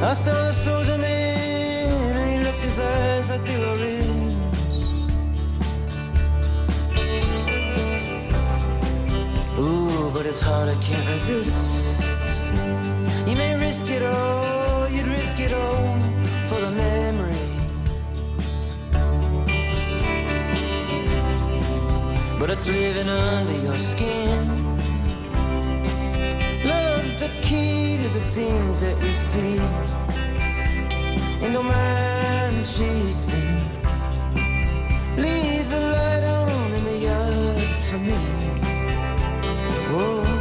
I 0.05 0.13
saw 0.13 0.49
a 0.49 0.53
soldier 0.53 0.99
man 0.99 2.15
and 2.15 2.29
he 2.31 2.45
looked 2.45 2.63
his 2.63 2.79
eyes 2.79 3.27
like 3.27 3.43
they 3.43 3.57
were 3.57 3.77
rings. 3.85 4.85
Ooh, 9.57 10.11
but 10.13 10.27
it's 10.27 10.39
hard, 10.39 10.69
I 10.69 10.75
can't 10.75 11.07
resist. 11.09 12.03
You 13.27 13.35
may 13.35 13.55
risk 13.57 13.89
it 13.89 14.03
all, 14.03 14.87
you'd 14.89 15.07
risk 15.07 15.39
it 15.39 15.53
all 15.53 15.99
for 16.49 16.59
the 16.61 16.69
memory. 16.69 17.47
But 22.39 22.51
it's 22.51 22.67
living 22.67 23.09
under 23.09 23.57
your 23.57 23.77
skin. 23.79 24.64
The 27.25 27.31
key 27.41 27.97
to 27.97 28.03
the 28.03 28.19
things 28.37 28.81
that 28.81 28.95
we 29.01 29.11
see 29.11 29.57
and 31.43 31.53
don't 31.55 31.65
mind 31.65 32.63
chasing. 32.63 33.57
Leave 35.17 35.67
the 35.67 35.81
light 35.97 36.23
on 36.23 36.71
in 36.71 36.83
the 36.83 36.97
yard 36.97 37.79
for 37.85 37.97
me. 37.97 38.13
Whoa. 39.91 40.34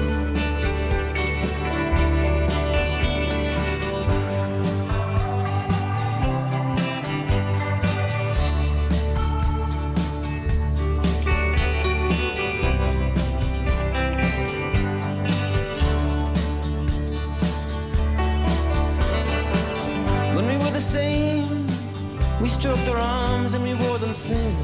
Stroked 22.74 22.88
our 22.88 22.98
arms 22.98 23.54
and 23.54 23.64
we 23.64 23.74
wore 23.74 23.98
them 23.98 24.12
thin. 24.12 24.56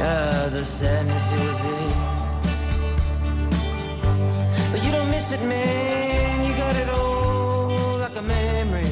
Ah, 0.00 0.48
the 0.50 0.64
sadness 0.64 1.32
it 1.32 1.40
was 1.40 1.62
there. 1.62 2.16
Face 5.26 5.40
it, 5.40 5.48
man, 5.48 6.44
you 6.44 6.54
got 6.56 6.76
it 6.76 6.88
all 6.90 7.98
like 7.98 8.16
a 8.16 8.22
memory. 8.22 8.90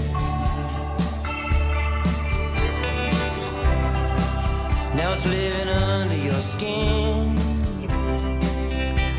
Now 4.96 5.12
it's 5.12 5.24
living 5.26 5.68
under 5.68 6.16
your 6.16 6.40
skin. 6.40 7.36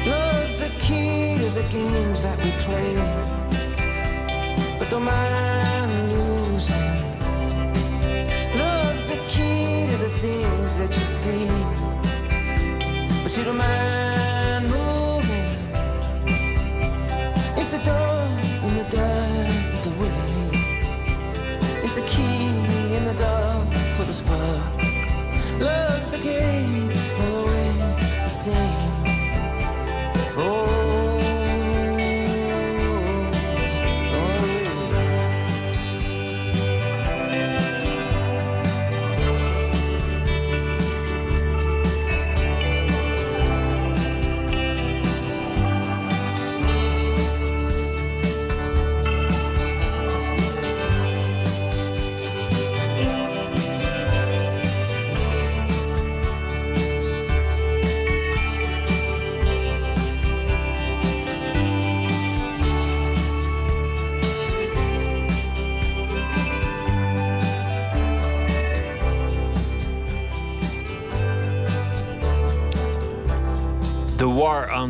Love's 0.06 0.58
the 0.60 0.72
key 0.80 1.38
to 1.38 1.50
the 1.52 1.66
games 1.72 2.22
that 2.24 2.38
we 2.44 2.52
play. 2.66 3.35
Don't 4.96 5.04
mind 5.04 5.92
losing. 6.14 6.92
Love's 8.56 9.08
the 9.12 9.18
key 9.28 9.88
to 9.92 9.98
the 9.98 10.10
things 10.24 10.78
that 10.78 10.92
you 10.96 11.04
see. 11.20 11.48
But 13.22 13.36
you 13.36 13.44
don't 13.44 13.58
mind 13.58 14.70
moving. 14.70 15.52
It's 17.60 17.72
the 17.72 17.82
door 17.84 18.24
in 18.68 18.78
the 18.78 18.88
dark 18.90 19.84
the 19.84 19.92
way. 20.00 20.28
It's 21.84 21.96
the 21.96 22.06
key 22.14 22.96
in 22.96 23.04
the 23.04 23.16
dark 23.16 23.68
for 23.98 24.06
the 24.06 24.14
spark. 24.14 24.82
Love's 25.60 26.12
the 26.12 26.20
game, 26.20 26.95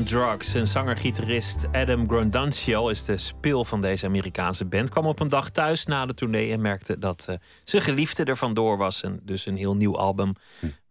Drugs. 0.05 0.53
En 0.53 0.67
zanger-gitarist 0.67 1.65
Adam 1.71 2.07
Grondancio 2.07 2.87
is 2.87 3.05
de 3.05 3.17
speel 3.17 3.65
van 3.65 3.81
deze 3.81 4.05
Amerikaanse 4.05 4.65
band. 4.65 4.89
Kwam 4.89 5.05
op 5.05 5.19
een 5.19 5.29
dag 5.29 5.49
thuis 5.49 5.85
na 5.85 6.05
de 6.05 6.13
tournee 6.13 6.51
en 6.51 6.61
merkte 6.61 6.99
dat 6.99 7.25
uh, 7.29 7.35
zijn 7.63 7.81
geliefde 7.81 8.23
er 8.23 8.37
vandoor 8.37 8.77
was. 8.77 9.03
En 9.03 9.19
dus 9.23 9.45
een 9.45 9.57
heel 9.57 9.75
nieuw 9.75 9.97
album 9.97 10.33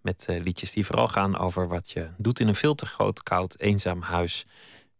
met 0.00 0.26
uh, 0.30 0.42
liedjes 0.42 0.72
die 0.72 0.86
vooral 0.86 1.08
gaan 1.08 1.38
over 1.38 1.68
wat 1.68 1.90
je 1.90 2.08
doet 2.16 2.40
in 2.40 2.48
een 2.48 2.54
veel 2.54 2.74
te 2.74 2.86
groot, 2.86 3.22
koud, 3.22 3.60
eenzaam 3.60 4.02
huis. 4.02 4.44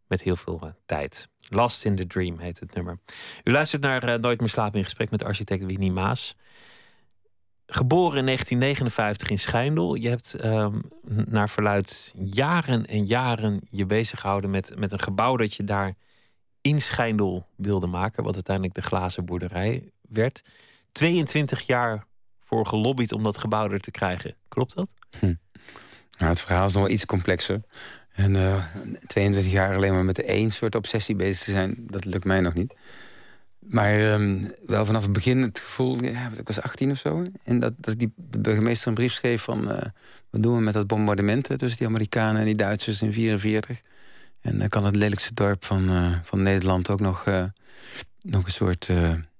Met 0.06 0.22
heel 0.22 0.36
veel 0.36 0.60
uh, 0.64 0.70
tijd. 0.86 1.28
Last 1.48 1.84
in 1.84 1.96
the 1.96 2.06
Dream 2.06 2.38
heet 2.38 2.60
het 2.60 2.74
nummer. 2.74 2.98
U 3.44 3.52
luistert 3.52 3.82
naar 3.82 4.20
Nooit 4.20 4.40
meer 4.40 4.48
slapen 4.48 4.78
in 4.78 4.84
gesprek 4.84 5.10
met 5.10 5.24
architect 5.24 5.64
Winnie 5.64 5.92
Maas. 5.92 6.36
Geboren 7.66 8.18
in 8.18 8.24
1959 8.24 9.30
in 9.30 9.38
Schijndel. 9.38 9.94
Je 9.94 10.08
hebt 10.08 10.44
um, 10.44 10.82
naar 11.26 11.48
verluid 11.48 12.14
jaren 12.16 12.86
en 12.86 13.04
jaren 13.04 13.60
je 13.70 13.86
bezig 13.86 14.20
gehouden 14.20 14.50
met, 14.50 14.72
met 14.78 14.92
een 14.92 15.00
gebouw 15.00 15.36
dat 15.36 15.54
je 15.54 15.64
daar 15.64 15.94
in 16.60 16.80
Schijndel 16.80 17.46
wilde 17.56 17.86
maken. 17.86 18.24
Wat 18.24 18.34
uiteindelijk 18.34 18.74
de 18.74 18.82
glazen 18.82 19.24
boerderij 19.24 19.90
werd. 20.08 20.42
22 20.92 21.60
jaar 21.60 22.06
voor 22.44 22.66
gelobbyd 22.66 23.12
om 23.12 23.22
dat 23.22 23.38
gebouw 23.38 23.70
er 23.70 23.80
te 23.80 23.90
krijgen. 23.90 24.36
Klopt 24.48 24.74
dat? 24.74 24.88
Hm. 25.18 25.34
Nou, 26.18 26.30
het 26.30 26.40
verhaal 26.40 26.66
is 26.66 26.72
nog 26.72 26.82
wel 26.82 26.92
iets 26.92 27.06
complexer. 27.06 27.60
En 28.12 28.34
uh, 28.34 28.64
22 29.06 29.52
jaar 29.52 29.74
alleen 29.76 29.92
maar 29.92 30.04
met 30.04 30.22
één 30.22 30.50
soort 30.50 30.74
obsessie 30.74 31.16
bezig 31.16 31.44
te 31.44 31.50
zijn, 31.50 31.74
dat 31.78 32.04
lukt 32.04 32.24
mij 32.24 32.40
nog 32.40 32.54
niet. 32.54 32.74
Maar 33.68 34.12
um, 34.12 34.52
wel 34.66 34.86
vanaf 34.86 35.02
het 35.02 35.12
begin 35.12 35.42
het 35.42 35.58
gevoel, 35.58 36.04
ja, 36.04 36.30
ik 36.38 36.46
was 36.46 36.60
18 36.60 36.90
of 36.90 36.98
zo. 36.98 37.24
En 37.44 37.60
dat, 37.60 37.72
dat 37.76 37.98
die 37.98 38.12
de 38.16 38.38
burgemeester 38.38 38.88
een 38.88 38.94
brief 38.94 39.12
schreef 39.12 39.42
van... 39.42 39.70
Uh, 39.70 39.78
wat 40.30 40.42
doen 40.42 40.56
we 40.56 40.60
met 40.60 40.74
dat 40.74 40.86
bombardement 40.86 41.58
tussen 41.58 41.78
die 41.78 41.86
Amerikanen 41.86 42.40
en 42.40 42.46
die 42.46 42.54
Duitsers 42.54 43.02
in 43.02 43.12
44. 43.12 43.80
En 44.40 44.58
dan 44.58 44.68
kan 44.68 44.84
het 44.84 44.96
lelijkste 44.96 45.34
dorp 45.34 45.64
van, 45.64 45.90
uh, 45.90 46.14
van 46.22 46.42
Nederland 46.42 46.90
ook 46.90 47.00
nog, 47.00 47.26
uh, 47.26 47.44
nog 48.20 48.44
een 48.44 48.52
soort 48.52 48.88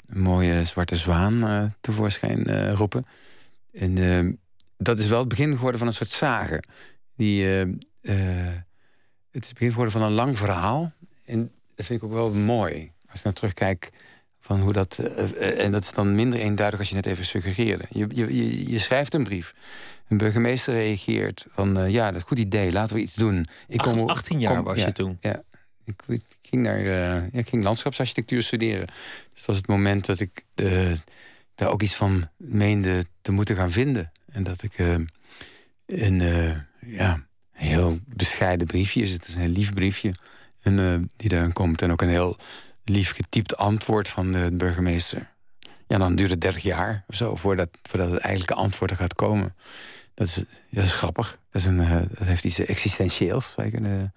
mooie 0.07 0.65
zwarte 0.65 0.97
zwaan 0.97 1.75
tevoorschijn 1.81 2.71
roepen. 2.75 3.07
En 3.73 3.99
ehm, 3.99 4.33
dat 4.77 4.99
is 4.99 5.07
wel 5.07 5.19
het 5.19 5.29
begin 5.29 5.55
geworden 5.55 5.79
van 5.79 5.89
een 5.89 5.95
soort 5.95 6.11
zagen. 6.11 6.67
Die, 7.17 7.45
het 7.45 9.43
is 9.43 9.49
het 9.49 9.53
begin 9.53 9.69
geworden 9.69 9.93
van 9.93 10.03
een 10.03 10.13
lang 10.13 10.39
verhaal. 10.39 10.93
En 11.25 11.51
dat 11.75 11.87
vind 11.87 12.03
ik 12.03 12.09
ook 12.09 12.15
wel 12.15 12.31
mooi. 12.31 12.94
Als 13.15 13.23
ik 13.23 13.25
naar 13.25 13.35
terugkijk 13.35 13.91
van 14.41 14.61
hoe 14.61 14.73
dat, 14.73 14.99
uh, 15.01 15.65
en 15.65 15.73
dat 15.73 15.83
is 15.83 15.93
dan 15.93 16.15
minder 16.15 16.41
eenduidig 16.41 16.79
als 16.79 16.89
je 16.89 16.95
net 16.95 17.07
even 17.07 17.25
suggereerde. 17.25 17.85
Je, 17.91 18.07
je, 18.13 18.71
je 18.71 18.79
schrijft 18.79 19.15
een 19.15 19.25
brief. 19.25 19.55
Een 20.09 20.17
burgemeester 20.17 20.75
reageert 20.75 21.47
van 21.49 21.79
uh, 21.79 21.91
ja, 21.91 22.05
dat 22.05 22.15
is 22.15 22.21
een 22.21 22.29
goed 22.29 22.39
idee, 22.39 22.73
laten 22.73 22.97
we 22.97 23.03
iets 23.03 23.15
doen. 23.15 23.47
Ik 23.69 23.79
kom, 23.79 24.09
18 24.09 24.41
jaar 24.41 24.55
kom, 24.55 24.65
was 24.65 24.79
ja, 24.79 24.87
je 24.87 24.93
toen? 24.93 25.19
Ja, 25.21 25.43
ik, 25.85 26.03
ik 26.07 26.23
ging 26.43 26.63
naar 26.63 26.81
uh, 26.81 26.87
ja, 26.87 27.29
ik 27.33 27.49
ging 27.49 27.63
landschapsarchitectuur 27.63 28.43
studeren. 28.43 28.87
Dus 28.87 28.97
dat 29.35 29.47
was 29.47 29.57
het 29.57 29.67
moment 29.67 30.07
dat 30.07 30.21
ik 30.21 30.45
daar 31.55 31.69
ook 31.69 31.83
iets 31.83 31.95
van 31.95 32.29
meende 32.37 33.05
te 33.23 33.33
moeten 33.33 33.57
gaan 33.57 33.71
vinden. 33.71 34.13
En 34.33 34.43
dat 34.43 34.63
ik 34.63 34.79
een 35.87 36.23
ja, 36.81 37.27
heel 37.53 37.99
bescheiden 38.07 38.67
briefje 38.67 39.03
is. 39.03 39.13
Het 39.13 39.29
is 39.29 39.35
een 39.35 39.41
heel 39.41 39.51
lief 39.51 39.73
briefje. 39.73 40.15
En, 40.63 41.11
die 41.17 41.29
daar 41.29 41.53
komt. 41.53 41.83
En 41.83 41.93
ook 41.93 42.03
een 42.03 42.09
heel 42.09 42.37
lief 42.85 43.13
getypt 43.13 43.57
antwoord 43.57 44.09
van 44.09 44.33
de 44.33 44.51
burgemeester. 44.53 45.33
Ja, 45.87 45.99
dan 45.99 46.17
duurt 46.17 46.31
het 46.31 46.41
30 46.41 46.63
jaar 46.63 47.05
of 47.07 47.15
zo 47.15 47.37
voordat, 47.37 47.69
voordat 47.83 48.11
het 48.11 48.21
eigenlijke 48.21 48.55
antwoord 48.55 48.91
er 48.91 48.97
gaat 48.97 49.15
komen. 49.15 49.55
Dat 50.15 50.27
is, 50.27 50.35
dat 50.71 50.85
is 50.85 50.95
grappig. 50.95 51.39
Dat, 51.51 51.63
is 51.63 51.69
een, 51.69 51.79
uh, 51.79 51.97
dat 52.19 52.27
heeft 52.27 52.45
iets 52.45 52.59
existentieels, 52.59 53.53
zou 53.53 53.67
je 53.67 53.73
kunnen, 53.73 54.15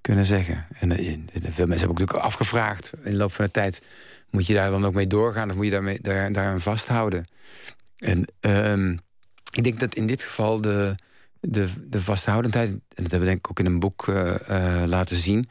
kunnen 0.00 0.24
zeggen. 0.24 0.66
En 0.78 0.90
uh, 0.90 0.96
veel 0.96 1.42
mensen 1.42 1.52
hebben 1.54 1.66
ook 1.68 1.98
natuurlijk 1.98 2.12
afgevraagd 2.24 2.92
in 3.02 3.10
de 3.10 3.16
loop 3.16 3.32
van 3.32 3.44
de 3.44 3.50
tijd... 3.50 3.82
moet 4.30 4.46
je 4.46 4.54
daar 4.54 4.70
dan 4.70 4.84
ook 4.84 4.94
mee 4.94 5.06
doorgaan 5.06 5.50
of 5.50 5.56
moet 5.56 5.64
je 5.64 5.70
daarmee, 5.70 5.98
daar, 6.02 6.32
daaraan 6.32 6.60
vasthouden? 6.60 7.26
En 7.98 8.24
um, 8.40 8.98
ik 9.52 9.64
denk 9.64 9.80
dat 9.80 9.94
in 9.94 10.06
dit 10.06 10.22
geval 10.22 10.60
de, 10.60 10.94
de, 11.40 11.68
de 11.88 12.00
vasthoudendheid... 12.00 12.68
en 12.68 12.80
dat 12.88 13.10
hebben 13.10 13.20
we 13.20 13.26
denk 13.26 13.38
ik 13.38 13.50
ook 13.50 13.58
in 13.58 13.66
een 13.66 13.80
boek 13.80 14.06
uh, 14.06 14.34
laten 14.86 15.16
zien 15.16 15.48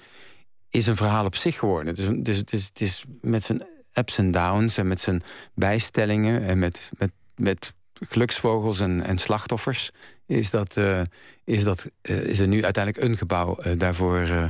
is 0.70 0.88
een 0.88 0.96
verhaal 0.96 1.26
op 1.26 1.36
zich 1.36 1.60
geworden. 1.60 1.96
Dus, 2.24 2.44
dus, 2.44 2.66
het 2.66 2.82
is 2.82 3.04
met 3.22 3.44
zijn 3.44 3.68
ups 3.94 4.18
en 4.18 4.32
downs 4.32 4.78
en 4.78 4.88
met 4.88 5.00
zijn 5.00 5.24
bijstellingen 5.54 6.42
en 6.42 6.60
met, 6.60 6.90
met, 6.98 7.12
met 7.36 7.74
geluksvogels 7.94 8.80
en, 8.80 9.02
en 9.02 9.18
slachtoffers 9.18 9.92
is, 10.26 10.50
dat, 10.50 10.78
uh, 10.78 11.02
is, 11.44 11.64
dat, 11.64 11.90
uh, 12.02 12.24
is 12.24 12.40
er 12.40 12.48
nu 12.48 12.64
uiteindelijk 12.64 13.06
een 13.06 13.18
gebouw 13.18 13.58
uh, 13.66 13.74
daarvoor 13.78 14.50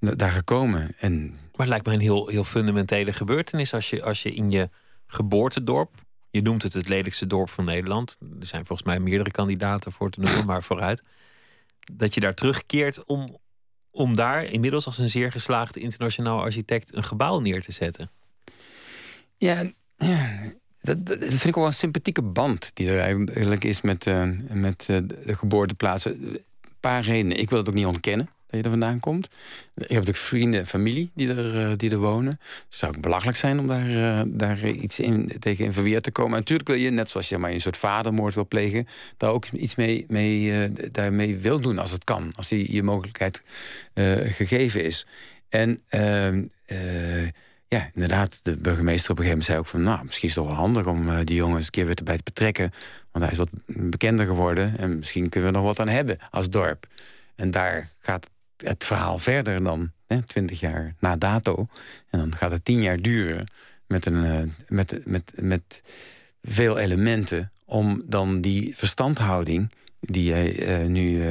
daar 0.00 0.32
gekomen. 0.32 0.94
En... 0.98 1.26
Maar 1.30 1.66
het 1.66 1.68
lijkt 1.68 1.86
me 1.86 1.92
een 1.92 2.00
heel, 2.00 2.28
heel 2.28 2.44
fundamentele 2.44 3.12
gebeurtenis 3.12 3.74
als 3.74 3.90
je, 3.90 4.02
als 4.02 4.22
je 4.22 4.34
in 4.34 4.50
je 4.50 4.70
geboortedorp, 5.06 5.90
je 6.30 6.42
noemt 6.42 6.62
het 6.62 6.72
het 6.72 6.88
lelijkste 6.88 7.26
dorp 7.26 7.50
van 7.50 7.64
Nederland, 7.64 8.16
er 8.40 8.46
zijn 8.46 8.66
volgens 8.66 8.88
mij 8.88 9.00
meerdere 9.00 9.30
kandidaten 9.30 9.92
voor 9.92 10.10
te 10.10 10.20
noemen, 10.20 10.46
maar 10.46 10.62
vooruit, 10.62 11.02
dat 11.92 12.14
je 12.14 12.20
daar 12.20 12.34
terugkeert 12.34 13.04
om, 13.04 13.38
om 13.90 14.16
daar 14.16 14.44
inmiddels 14.44 14.86
als 14.86 14.98
een 14.98 15.08
zeer 15.08 15.32
geslaagde 15.32 15.80
internationaal 15.80 16.40
architect 16.40 16.94
een 16.94 17.04
gebouw 17.04 17.40
neer 17.40 17.62
te 17.62 17.72
zetten. 17.72 18.10
Ja, 19.36 19.70
dat, 20.80 20.98
vind 21.18 21.44
ik 21.44 21.54
wel 21.54 21.66
een 21.66 21.72
sympathieke 21.72 22.22
band 22.22 22.70
die 22.74 22.90
er 22.90 22.98
eigenlijk 23.00 23.64
is 23.64 23.80
met, 23.80 24.06
uh, 24.06 24.30
met 24.50 24.86
uh, 24.90 24.98
de 25.24 25.34
geboorteplaatsen. 25.34 26.12
Een 26.12 26.44
paar 26.80 27.02
redenen. 27.02 27.38
Ik 27.38 27.50
wil 27.50 27.58
het 27.58 27.68
ook 27.68 27.74
niet 27.74 27.86
ontkennen 27.86 28.28
dat 28.48 28.58
je 28.58 28.62
er 28.62 28.70
vandaan 28.70 29.00
komt. 29.00 29.26
Ik 29.26 29.32
heb 29.74 29.88
natuurlijk 29.88 30.16
vrienden 30.16 30.60
en 30.60 30.66
familie 30.66 31.10
die 31.14 31.28
er, 31.28 31.54
uh, 31.54 31.72
die 31.76 31.90
er 31.90 31.98
wonen. 31.98 32.40
Het 32.40 32.64
zou 32.68 32.94
ook 32.94 33.02
belachelijk 33.02 33.36
zijn 33.36 33.58
om 33.58 33.66
daar, 33.66 34.24
daar 34.26 34.68
iets 34.68 34.98
in, 34.98 35.32
tegen 35.38 35.64
in 35.64 35.72
verweer 35.72 36.00
te 36.00 36.10
komen. 36.10 36.32
En 36.32 36.38
natuurlijk 36.38 36.68
wil 36.68 36.78
je, 36.78 36.90
net 36.90 37.10
zoals 37.10 37.28
je 37.28 37.38
maar 37.38 37.50
een 37.50 37.60
soort 37.60 37.76
vadermoord 37.76 38.34
wil 38.34 38.46
plegen... 38.46 38.86
daar 39.16 39.30
ook 39.30 39.46
iets 39.46 39.74
mee, 39.74 40.04
mee, 40.08 40.72
daarmee 40.90 41.38
wil 41.38 41.60
doen 41.60 41.78
als 41.78 41.90
het 41.90 42.04
kan. 42.04 42.32
Als 42.36 42.48
die 42.48 42.72
je 42.72 42.82
mogelijkheid 42.82 43.42
gegeven 44.28 44.84
is. 44.84 45.06
En 45.48 45.80
ehm, 45.88 46.44
ja, 47.68 47.90
inderdaad, 47.94 48.40
de 48.42 48.56
burgemeester 48.56 49.10
op 49.10 49.18
een 49.18 49.24
gegeven 49.24 49.28
moment 49.28 49.44
zei 49.44 49.58
ook 49.58 49.66
van... 49.66 49.82
nou, 49.82 50.04
misschien 50.04 50.28
is 50.28 50.34
het 50.34 50.44
wel 50.44 50.54
handig 50.54 50.86
om 50.86 51.24
die 51.24 51.36
jongens 51.36 51.64
een 51.64 51.70
keer 51.70 51.86
weer 51.86 51.96
erbij 51.96 52.16
te 52.16 52.22
betrekken. 52.22 52.72
Want 53.12 53.24
hij 53.24 53.32
is 53.32 53.38
wat 53.38 53.50
bekender 53.66 54.26
geworden 54.26 54.78
en 54.78 54.98
misschien 54.98 55.28
kunnen 55.28 55.50
we 55.50 55.56
nog 55.56 55.66
wat 55.66 55.80
aan 55.80 55.88
hebben 55.88 56.18
als 56.30 56.50
dorp. 56.50 56.86
En 57.38 57.50
daar 57.50 57.92
gaat 57.98 58.30
het 58.64 58.84
verhaal 58.84 59.18
verder 59.18 59.64
dan 59.64 59.92
twintig 60.24 60.60
jaar 60.60 60.94
na 60.98 61.16
dato. 61.16 61.66
En 62.10 62.18
dan 62.18 62.36
gaat 62.36 62.50
het 62.50 62.64
tien 62.64 62.82
jaar 62.82 63.00
duren 63.00 63.46
met, 63.86 64.06
een, 64.06 64.24
uh, 64.24 64.52
met, 64.68 65.06
met, 65.06 65.32
met 65.34 65.82
veel 66.42 66.78
elementen 66.78 67.52
om 67.64 68.02
dan 68.04 68.40
die 68.40 68.76
verstandhouding 68.76 69.72
die 70.00 70.24
jij 70.24 70.80
uh, 70.82 70.88
nu 70.88 71.24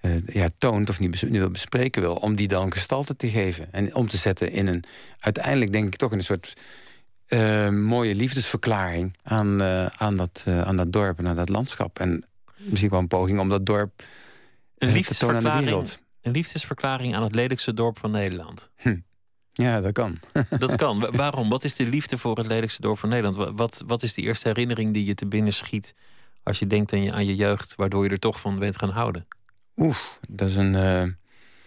uh, 0.00 0.26
ja, 0.26 0.48
toont 0.58 0.88
of 0.88 1.00
niet 1.00 1.22
nu 1.22 1.38
wil 1.38 1.50
bespreken 1.50 2.02
wil, 2.02 2.14
om 2.14 2.36
die 2.36 2.48
dan 2.48 2.72
gestalte 2.72 3.16
te 3.16 3.28
geven 3.28 3.72
en 3.72 3.94
om 3.94 4.08
te 4.08 4.16
zetten 4.16 4.50
in 4.50 4.66
een 4.66 4.84
uiteindelijk 5.18 5.72
denk 5.72 5.86
ik 5.86 5.96
toch 5.96 6.12
in 6.12 6.18
een 6.18 6.24
soort 6.24 6.52
mooie 7.70 8.14
liefdesverklaring 8.14 9.16
aan, 9.22 9.62
aan, 9.98 10.16
dat, 10.16 10.44
aan 10.46 10.76
dat 10.76 10.92
dorp 10.92 11.18
en 11.18 11.26
aan 11.26 11.36
dat 11.36 11.48
landschap. 11.48 11.98
En 11.98 12.24
misschien 12.56 12.90
wel 12.90 12.98
een 12.98 13.08
poging 13.08 13.38
om 13.38 13.48
dat 13.48 13.66
dorp 13.66 14.02
een 14.78 14.92
liefdesverklaring, 14.92 15.48
aan 15.48 15.58
de 15.58 15.64
wereld. 15.64 15.98
Een 16.22 16.32
liefdesverklaring 16.32 17.14
aan 17.14 17.22
het 17.22 17.34
lelijkste 17.34 17.74
dorp 17.74 17.98
van 17.98 18.10
Nederland. 18.10 18.70
Hm. 18.76 18.96
Ja, 19.52 19.80
dat 19.80 19.92
kan. 19.92 20.16
Dat 20.58 20.76
kan. 20.76 21.10
Waarom? 21.16 21.48
Wat 21.48 21.64
is 21.64 21.74
de 21.74 21.86
liefde 21.86 22.18
voor 22.18 22.36
het 22.36 22.46
lelijkste 22.46 22.80
dorp 22.80 22.98
van 22.98 23.08
Nederland? 23.08 23.56
Wat, 23.56 23.82
wat 23.86 24.02
is 24.02 24.14
de 24.14 24.22
eerste 24.22 24.48
herinnering 24.48 24.94
die 24.94 25.04
je 25.04 25.14
te 25.14 25.26
binnen 25.26 25.52
schiet 25.52 25.94
als 26.42 26.58
je 26.58 26.66
denkt 26.66 26.92
aan 26.92 27.02
je, 27.02 27.12
aan 27.12 27.26
je 27.26 27.34
jeugd, 27.34 27.74
waardoor 27.74 28.04
je 28.04 28.10
er 28.10 28.18
toch 28.18 28.40
van 28.40 28.58
bent 28.58 28.78
gaan 28.78 28.90
houden? 28.90 29.26
Oef, 29.76 30.18
dat 30.28 30.48
is 30.48 30.56
een. 30.56 30.74
Uh... 30.74 31.04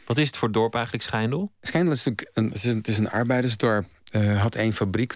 Wat 0.06 0.18
is 0.18 0.28
het 0.28 0.38
voor 0.38 0.52
dorp 0.52 0.74
eigenlijk, 0.74 1.04
Schijndel? 1.04 1.52
Schijndel 1.62 1.94
is 1.94 2.04
natuurlijk 2.04 2.38
een, 2.38 2.46
het 2.46 2.56
is 2.56 2.64
een, 2.64 2.78
het 2.78 2.88
is 2.88 2.98
een 2.98 3.10
arbeidersdorp. 3.10 3.86
Uh, 4.12 4.42
had 4.42 4.56
één 4.56 4.74
fabriek, 4.74 5.14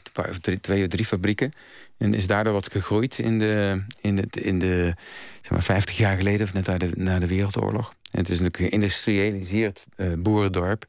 twee 0.62 0.84
of 0.84 0.88
drie 0.88 1.06
fabrieken. 1.06 1.54
En 1.98 2.14
is 2.14 2.28
daardoor 2.28 2.54
wat 2.54 2.72
gegroeid 2.72 3.20
in 3.20 3.40
de, 3.40 3.84
in 4.02 4.16
de, 4.16 4.28
in 4.32 4.60
de 4.60 4.94
zeg 5.42 5.52
maar 5.52 5.64
50 5.64 5.98
jaar 5.98 6.18
geleden, 6.18 6.46
of 6.46 6.54
net 6.54 6.66
na 6.66 6.78
de, 6.78 6.92
na 6.96 7.20
de 7.20 7.28
Wereldoorlog. 7.28 7.94
Het 8.18 8.30
is 8.30 8.40
natuurlijk 8.40 8.60
een 8.60 8.70
geïndustrialiseerd 8.70 9.88
uh, 9.98 10.14
boerendorp. 10.18 10.86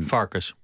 Varkens. 0.00 0.54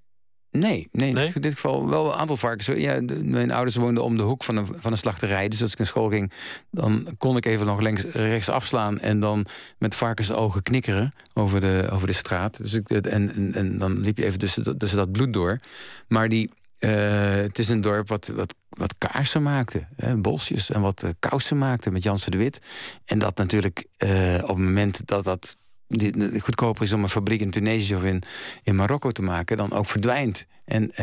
Nee, 0.51 0.89
nee, 0.93 1.15
in 1.35 1.41
dit 1.41 1.55
geval 1.55 1.89
wel 1.89 2.07
een 2.07 2.19
aantal 2.19 2.37
varkens. 2.37 2.67
Ja, 2.67 3.01
mijn 3.23 3.51
ouders 3.51 3.77
woonden 3.77 4.05
om 4.05 4.17
de 4.17 4.23
hoek 4.23 4.45
van 4.45 4.57
een, 4.57 4.67
van 4.77 4.93
een 4.93 4.99
slachterij. 4.99 5.49
Dus 5.49 5.63
als 5.63 5.73
ik 5.73 5.79
naar 5.79 5.87
school 5.87 6.09
ging, 6.09 6.33
dan 6.71 7.09
kon 7.19 7.37
ik 7.37 7.47
even 7.47 7.67
nog 7.67 7.81
links, 7.81 8.03
rechts 8.03 8.49
afslaan... 8.49 9.01
en 9.01 9.21
dan 9.21 9.47
met 9.79 9.95
varkensogen 9.95 10.63
knikkeren 10.63 11.13
over 11.33 11.61
de, 11.61 11.89
over 11.91 12.07
de 12.07 12.13
straat. 12.13 12.57
Dus 12.57 12.73
ik, 12.73 12.91
en, 12.91 13.35
en, 13.35 13.55
en 13.55 13.79
dan 13.79 14.01
liep 14.01 14.19
je 14.19 14.25
even 14.25 14.39
tussen, 14.39 14.79
tussen 14.79 14.99
dat 14.99 15.13
bloed 15.13 15.33
door. 15.33 15.61
Maar 16.09 16.29
die, 16.29 16.51
het 16.87 17.59
is 17.59 17.69
een 17.69 17.81
dorp 17.81 18.09
wat, 18.09 18.27
wat, 18.27 18.55
wat 18.69 18.95
kaarsen 18.99 19.43
maakte. 19.43 19.87
Hè, 19.97 20.17
bosjes 20.17 20.71
en 20.71 20.81
wat 20.81 21.03
uh, 21.03 21.11
kousen 21.19 21.59
maakte 21.59 21.91
met 21.91 22.03
Jansen 22.03 22.31
de 22.31 22.37
Wit. 22.37 22.61
En 23.05 23.19
dat 23.19 23.37
natuurlijk 23.37 23.87
uh, 23.99 24.39
op 24.43 24.49
het 24.49 24.59
moment 24.59 25.07
dat 25.07 25.25
dat 25.25 25.57
goedkoper 26.41 26.83
is 26.83 26.93
om 26.93 27.03
een 27.03 27.09
fabriek 27.09 27.41
in 27.41 27.51
Tunesië 27.51 27.95
of 27.95 28.05
in, 28.05 28.23
in 28.63 28.77
Marokko 28.77 29.11
te 29.11 29.23
maken, 29.23 29.57
dan 29.57 29.73
ook 29.73 29.87
verdwijnt. 29.87 30.47
En, 30.65 30.95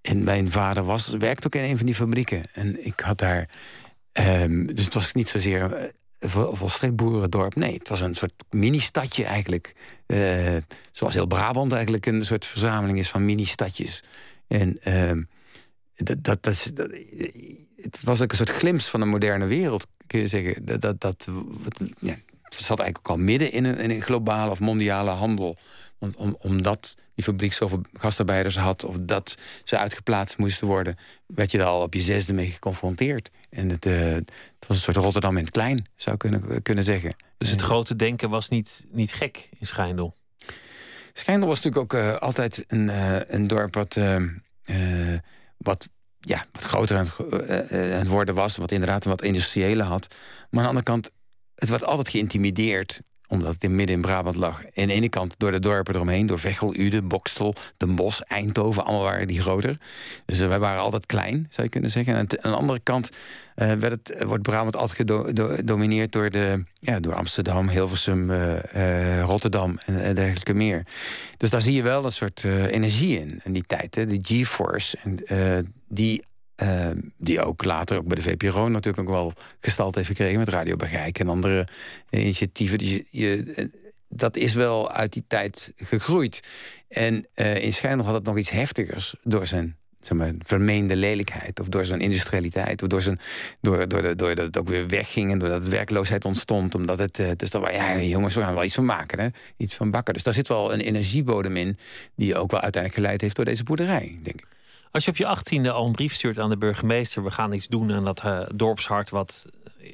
en 0.00 0.24
mijn 0.24 0.50
vader 0.50 0.82
was, 0.84 1.08
werkte 1.08 1.46
ook 1.46 1.54
in 1.54 1.70
een 1.70 1.76
van 1.76 1.86
die 1.86 1.94
fabrieken. 1.94 2.42
En 2.52 2.86
ik 2.86 3.00
had 3.00 3.18
daar. 3.18 3.48
Um, 4.12 4.74
dus 4.74 4.84
het 4.84 4.94
was 4.94 5.12
niet 5.12 5.28
zozeer 5.28 5.92
uh, 6.30 6.48
volstrekt 6.52 6.96
boerendorp. 6.96 7.54
Nee, 7.54 7.74
het 7.78 7.88
was 7.88 8.00
een 8.00 8.14
soort 8.14 8.32
mini-stadje 8.50 9.24
eigenlijk. 9.24 9.74
Zoals 10.92 11.14
heel 11.14 11.26
Brabant 11.26 11.72
eigenlijk 11.72 12.06
een 12.06 12.24
soort 12.24 12.46
verzameling 12.46 12.98
is 12.98 13.08
van 13.08 13.24
mini-stadjes. 13.24 14.02
En 14.52 14.78
uh, 14.84 15.24
dat, 15.94 16.24
dat, 16.24 16.42
dat, 16.42 16.70
dat, 16.74 16.90
het 17.76 18.02
was 18.02 18.20
ook 18.20 18.30
een 18.30 18.36
soort 18.36 18.50
glimps 18.50 18.88
van 18.88 19.00
de 19.00 19.06
moderne 19.06 19.46
wereld, 19.46 19.86
kun 20.06 20.20
je 20.20 20.26
zeggen. 20.26 20.64
Dat, 20.64 20.80
dat, 20.80 21.00
dat, 21.00 21.28
ja, 22.00 22.14
het 22.42 22.54
zat 22.54 22.78
eigenlijk 22.78 22.98
ook 22.98 23.16
al 23.16 23.22
midden 23.22 23.52
in 23.52 23.64
een, 23.64 23.78
in 23.78 23.90
een 23.90 24.02
globale 24.02 24.50
of 24.50 24.60
mondiale 24.60 25.10
handel. 25.10 25.56
Want 25.98 26.16
om, 26.16 26.36
omdat 26.38 26.94
die 27.14 27.24
fabriek 27.24 27.52
zoveel 27.52 27.80
gastarbeiders 27.92 28.56
had... 28.56 28.84
of 28.84 28.96
dat 29.00 29.34
ze 29.64 29.78
uitgeplaatst 29.78 30.38
moesten 30.38 30.66
worden... 30.66 30.96
werd 31.26 31.50
je 31.50 31.58
daar 31.58 31.66
al 31.66 31.82
op 31.82 31.94
je 31.94 32.00
zesde 32.00 32.32
mee 32.32 32.50
geconfronteerd. 32.50 33.30
En 33.50 33.68
het, 33.68 33.86
uh, 33.86 34.12
het 34.12 34.32
was 34.66 34.76
een 34.76 34.82
soort 34.82 34.96
Rotterdam 34.96 35.36
in 35.36 35.44
het 35.44 35.52
klein, 35.52 35.86
zou 35.96 36.14
ik 36.14 36.20
kunnen, 36.20 36.62
kunnen 36.62 36.84
zeggen. 36.84 37.14
Dus 37.38 37.50
het 37.50 37.60
grote 37.60 37.96
denken 37.96 38.30
was 38.30 38.48
niet, 38.48 38.86
niet 38.90 39.12
gek 39.12 39.48
in 39.58 39.66
Schijndel? 39.66 40.16
Schijndel 41.12 41.48
was 41.48 41.60
natuurlijk 41.62 41.94
ook 41.94 42.00
uh, 42.00 42.16
altijd 42.16 42.64
een, 42.66 42.86
uh, 42.88 43.20
een 43.26 43.46
dorp 43.46 43.74
wat... 43.74 43.98
wat 45.56 45.88
ja, 46.24 46.46
wat 46.52 46.62
groter 46.62 46.96
aan 46.96 47.06
het, 47.06 47.72
aan 47.72 47.78
het 47.78 48.08
worden 48.08 48.34
was. 48.34 48.56
Wat 48.56 48.70
inderdaad 48.70 49.04
wat 49.04 49.22
industriële 49.22 49.82
had. 49.82 50.06
Maar 50.10 50.18
aan 50.50 50.62
de 50.62 50.68
andere 50.68 50.84
kant 50.84 51.10
het 51.54 51.68
werd 51.68 51.84
altijd 51.84 52.08
geïntimideerd 52.08 53.00
omdat 53.32 53.52
het 53.52 53.64
in 53.64 53.74
midden 53.74 53.96
in 53.96 54.02
Brabant 54.02 54.36
lag. 54.36 54.64
En 54.64 54.86
de 54.86 54.92
ene 54.92 55.08
kant 55.08 55.34
door 55.38 55.50
de 55.50 55.58
dorpen 55.58 55.94
eromheen, 55.94 56.26
door 56.26 56.38
Veghel, 56.38 56.76
Uden, 56.76 57.08
Bokstel, 57.08 57.54
Den 57.76 57.94
Bosch, 57.94 58.20
Eindhoven, 58.20 58.84
allemaal 58.84 59.02
waren 59.02 59.26
die 59.26 59.40
groter. 59.40 59.78
Dus 60.26 60.40
uh, 60.40 60.48
wij 60.48 60.58
waren 60.58 60.82
altijd 60.82 61.06
klein, 61.06 61.46
zou 61.50 61.62
je 61.62 61.68
kunnen 61.68 61.90
zeggen. 61.90 62.14
En 62.14 62.20
aan 62.20 62.50
de 62.50 62.58
andere 62.58 62.80
kant 62.82 63.10
uh, 63.10 63.72
werd 63.72 63.92
het, 63.92 64.10
eh, 64.10 64.26
wordt 64.26 64.42
Brabant 64.42 64.76
altijd 64.76 65.08
gedomineerd 65.08 66.12
door, 66.12 66.30
de, 66.30 66.64
ja, 66.80 67.00
door 67.00 67.14
Amsterdam, 67.14 67.68
Hilversum, 67.68 68.32
Rotterdam 69.20 69.78
en, 69.86 70.14
dergelijke 70.14 70.54
meer. 70.54 70.86
Dus 71.36 71.50
daar 71.50 71.62
zie 71.62 71.74
je 71.74 71.82
wel 71.82 72.04
een 72.04 72.12
soort 72.12 72.44
energie 72.44 73.18
in, 73.18 73.40
in 73.44 73.52
die 73.52 73.64
tijd. 73.66 73.94
Hè, 73.94 74.04
G-force, 74.22 74.98
die 75.88 76.22
Ehm, 76.54 76.98
die 77.16 77.42
ook 77.42 77.64
later 77.64 77.96
ook 77.96 78.06
bij 78.06 78.16
de 78.16 78.22
VPRO 78.22 78.68
natuurlijk 78.68 79.08
ook 79.08 79.14
wel 79.14 79.32
gestald 79.60 79.94
heeft 79.94 80.06
gekregen... 80.06 80.38
met 80.38 80.48
Radio 80.48 80.76
Begijk 80.76 81.18
en 81.18 81.28
andere 81.28 81.66
initiatieven. 82.10 82.78
Dus 82.78 83.02
je, 83.10 83.52
eh, 83.56 83.66
dat 84.08 84.36
is 84.36 84.54
wel 84.54 84.90
uit 84.90 85.12
die 85.12 85.24
tijd 85.26 85.72
gegroeid. 85.76 86.40
En 86.88 87.26
uh, 87.34 87.62
in 87.64 87.72
Schijndel 87.72 88.06
had 88.06 88.14
het 88.14 88.24
nog 88.24 88.38
iets 88.38 88.50
heftigers 88.50 89.14
door 89.22 89.46
zijn 89.46 89.76
zeg 90.00 90.18
maar, 90.18 90.32
vermeende 90.38 90.96
lelijkheid... 90.96 91.60
of 91.60 91.68
door 91.68 91.84
zijn 91.84 92.00
industrialiteit, 92.00 92.82
of 92.82 92.88
door, 92.88 93.02
zijn, 93.02 93.20
door, 93.60 93.88
door, 93.88 94.02
de, 94.02 94.16
door 94.16 94.34
dat 94.34 94.46
het 94.46 94.58
ook 94.58 94.68
weer 94.68 94.88
wegging... 94.88 95.32
en 95.32 95.38
doordat 95.38 95.68
werkloosheid 95.68 96.24
ontstond. 96.24 96.74
Omdat 96.74 96.98
het, 96.98 97.22
dus 97.36 97.50
dat, 97.50 97.68
ja, 97.72 98.00
jongens, 98.00 98.34
we 98.34 98.40
gaan 98.40 98.54
wel 98.54 98.64
iets 98.64 98.74
van 98.74 98.84
maken, 98.84 99.20
hè? 99.20 99.28
iets 99.56 99.74
van 99.74 99.90
bakken. 99.90 100.14
Dus 100.14 100.22
daar 100.22 100.34
zit 100.34 100.48
wel 100.48 100.72
een 100.72 100.80
energiebodem 100.80 101.56
in... 101.56 101.78
die 102.16 102.36
ook 102.36 102.50
wel 102.50 102.60
uiteindelijk 102.60 103.02
geleid 103.02 103.20
heeft 103.20 103.36
door 103.36 103.44
deze 103.44 103.64
boerderij, 103.64 104.18
denk 104.22 104.40
ik. 104.40 104.46
Als 104.92 105.04
je 105.04 105.10
op 105.10 105.16
je 105.16 105.26
achttiende 105.26 105.70
al 105.70 105.86
een 105.86 105.92
brief 105.92 106.14
stuurt 106.14 106.38
aan 106.38 106.50
de 106.50 106.58
burgemeester... 106.58 107.24
we 107.24 107.30
gaan 107.30 107.52
iets 107.52 107.68
doen 107.68 107.92
aan 107.92 108.04
dat 108.04 108.24
uh, 108.24 108.42
dorpshart 108.54 109.10
wat 109.10 109.46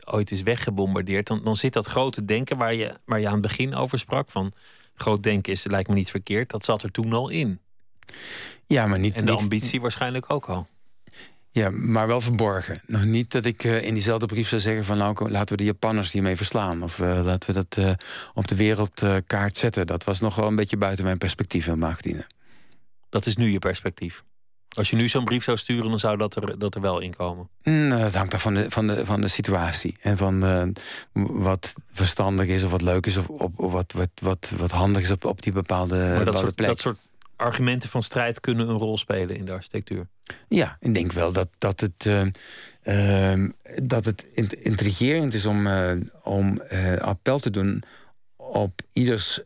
ooit 0.04 0.30
is 0.30 0.42
weggebombardeerd... 0.42 1.26
Dan, 1.26 1.44
dan 1.44 1.56
zit 1.56 1.72
dat 1.72 1.86
grote 1.86 2.24
denken 2.24 2.56
waar 2.56 2.74
je, 2.74 2.94
waar 3.04 3.20
je 3.20 3.26
aan 3.26 3.32
het 3.32 3.42
begin 3.42 3.74
over 3.74 3.98
sprak... 3.98 4.30
van 4.30 4.52
groot 4.94 5.22
denken 5.22 5.52
is, 5.52 5.64
lijkt 5.64 5.88
me 5.88 5.94
niet 5.94 6.10
verkeerd, 6.10 6.50
dat 6.50 6.64
zat 6.64 6.82
er 6.82 6.90
toen 6.90 7.12
al 7.12 7.28
in. 7.28 7.60
Ja, 8.66 8.86
maar 8.86 8.98
niet... 8.98 9.14
En 9.14 9.24
de 9.24 9.30
niet, 9.30 9.40
ambitie 9.40 9.80
waarschijnlijk 9.80 10.30
ook 10.30 10.46
al. 10.46 10.66
Ja, 11.50 11.70
maar 11.70 12.06
wel 12.06 12.20
verborgen. 12.20 12.82
Nog 12.86 13.04
niet 13.04 13.32
dat 13.32 13.44
ik 13.44 13.64
uh, 13.64 13.82
in 13.82 13.94
diezelfde 13.94 14.26
brief 14.26 14.48
zou 14.48 14.60
zeggen 14.60 14.84
van... 14.84 14.98
nou, 14.98 15.30
laten 15.30 15.48
we 15.48 15.56
de 15.56 15.64
Japanners 15.64 16.12
hiermee 16.12 16.36
verslaan. 16.36 16.82
Of 16.82 16.98
uh, 16.98 17.20
laten 17.24 17.54
we 17.54 17.64
dat 17.64 17.76
uh, 17.78 17.90
op 18.34 18.48
de 18.48 18.56
wereldkaart 18.56 19.56
zetten. 19.56 19.86
Dat 19.86 20.04
was 20.04 20.20
nog 20.20 20.34
wel 20.34 20.46
een 20.46 20.56
beetje 20.56 20.76
buiten 20.76 21.04
mijn 21.04 21.18
perspectief 21.18 21.66
in 21.66 21.78
mijn 21.78 22.26
Dat 23.08 23.26
is 23.26 23.36
nu 23.36 23.50
je 23.50 23.58
perspectief? 23.58 24.24
Als 24.68 24.90
je 24.90 24.96
nu 24.96 25.08
zo'n 25.08 25.24
brief 25.24 25.44
zou 25.44 25.56
sturen, 25.56 25.90
dan 25.90 25.98
zou 25.98 26.16
dat 26.16 26.36
er, 26.36 26.58
dat 26.58 26.74
er 26.74 26.80
wel 26.80 27.00
in 27.00 27.14
komen. 27.14 27.48
Mm, 27.62 27.88
nou, 27.88 28.00
dat 28.00 28.14
hangt 28.14 28.34
af 28.34 28.42
van 28.42 28.54
de, 28.54 28.70
van 28.70 28.86
de, 28.86 29.06
van 29.06 29.20
de 29.20 29.28
situatie. 29.28 29.96
En 30.00 30.16
van 30.16 30.44
uh, 30.44 30.62
wat 31.12 31.74
verstandig 31.92 32.46
is 32.46 32.62
of 32.62 32.70
wat 32.70 32.82
leuk 32.82 33.06
is... 33.06 33.16
of, 33.16 33.28
of, 33.28 33.72
wat, 33.72 33.92
wat, 33.92 34.10
wat, 34.22 34.52
wat 34.56 34.70
handig 34.70 35.02
is 35.02 35.10
op, 35.10 35.24
op 35.24 35.42
die 35.42 35.52
bepaalde, 35.52 35.96
maar 35.96 36.24
dat 36.24 36.38
soort, 36.38 36.54
plek. 36.54 36.68
Dat 36.68 36.80
soort 36.80 36.98
argumenten 37.36 37.88
van 37.88 38.02
strijd 38.02 38.40
kunnen 38.40 38.68
een 38.68 38.76
rol 38.76 38.98
spelen 38.98 39.36
in 39.36 39.44
de 39.44 39.52
architectuur. 39.52 40.08
Ja, 40.48 40.76
ik 40.80 40.94
denk 40.94 41.12
wel 41.12 41.32
dat, 41.32 41.48
dat 41.58 41.80
het... 41.80 42.04
Uh, 42.04 42.26
uh, 42.84 43.48
dat 43.82 44.04
het 44.04 44.26
intrigerend 44.50 45.34
is 45.34 45.46
om, 45.46 45.66
uh, 45.66 45.92
om 46.22 46.62
appel 46.98 47.38
te 47.38 47.50
doen 47.50 47.82
op 48.36 48.80
ieders 48.92 49.40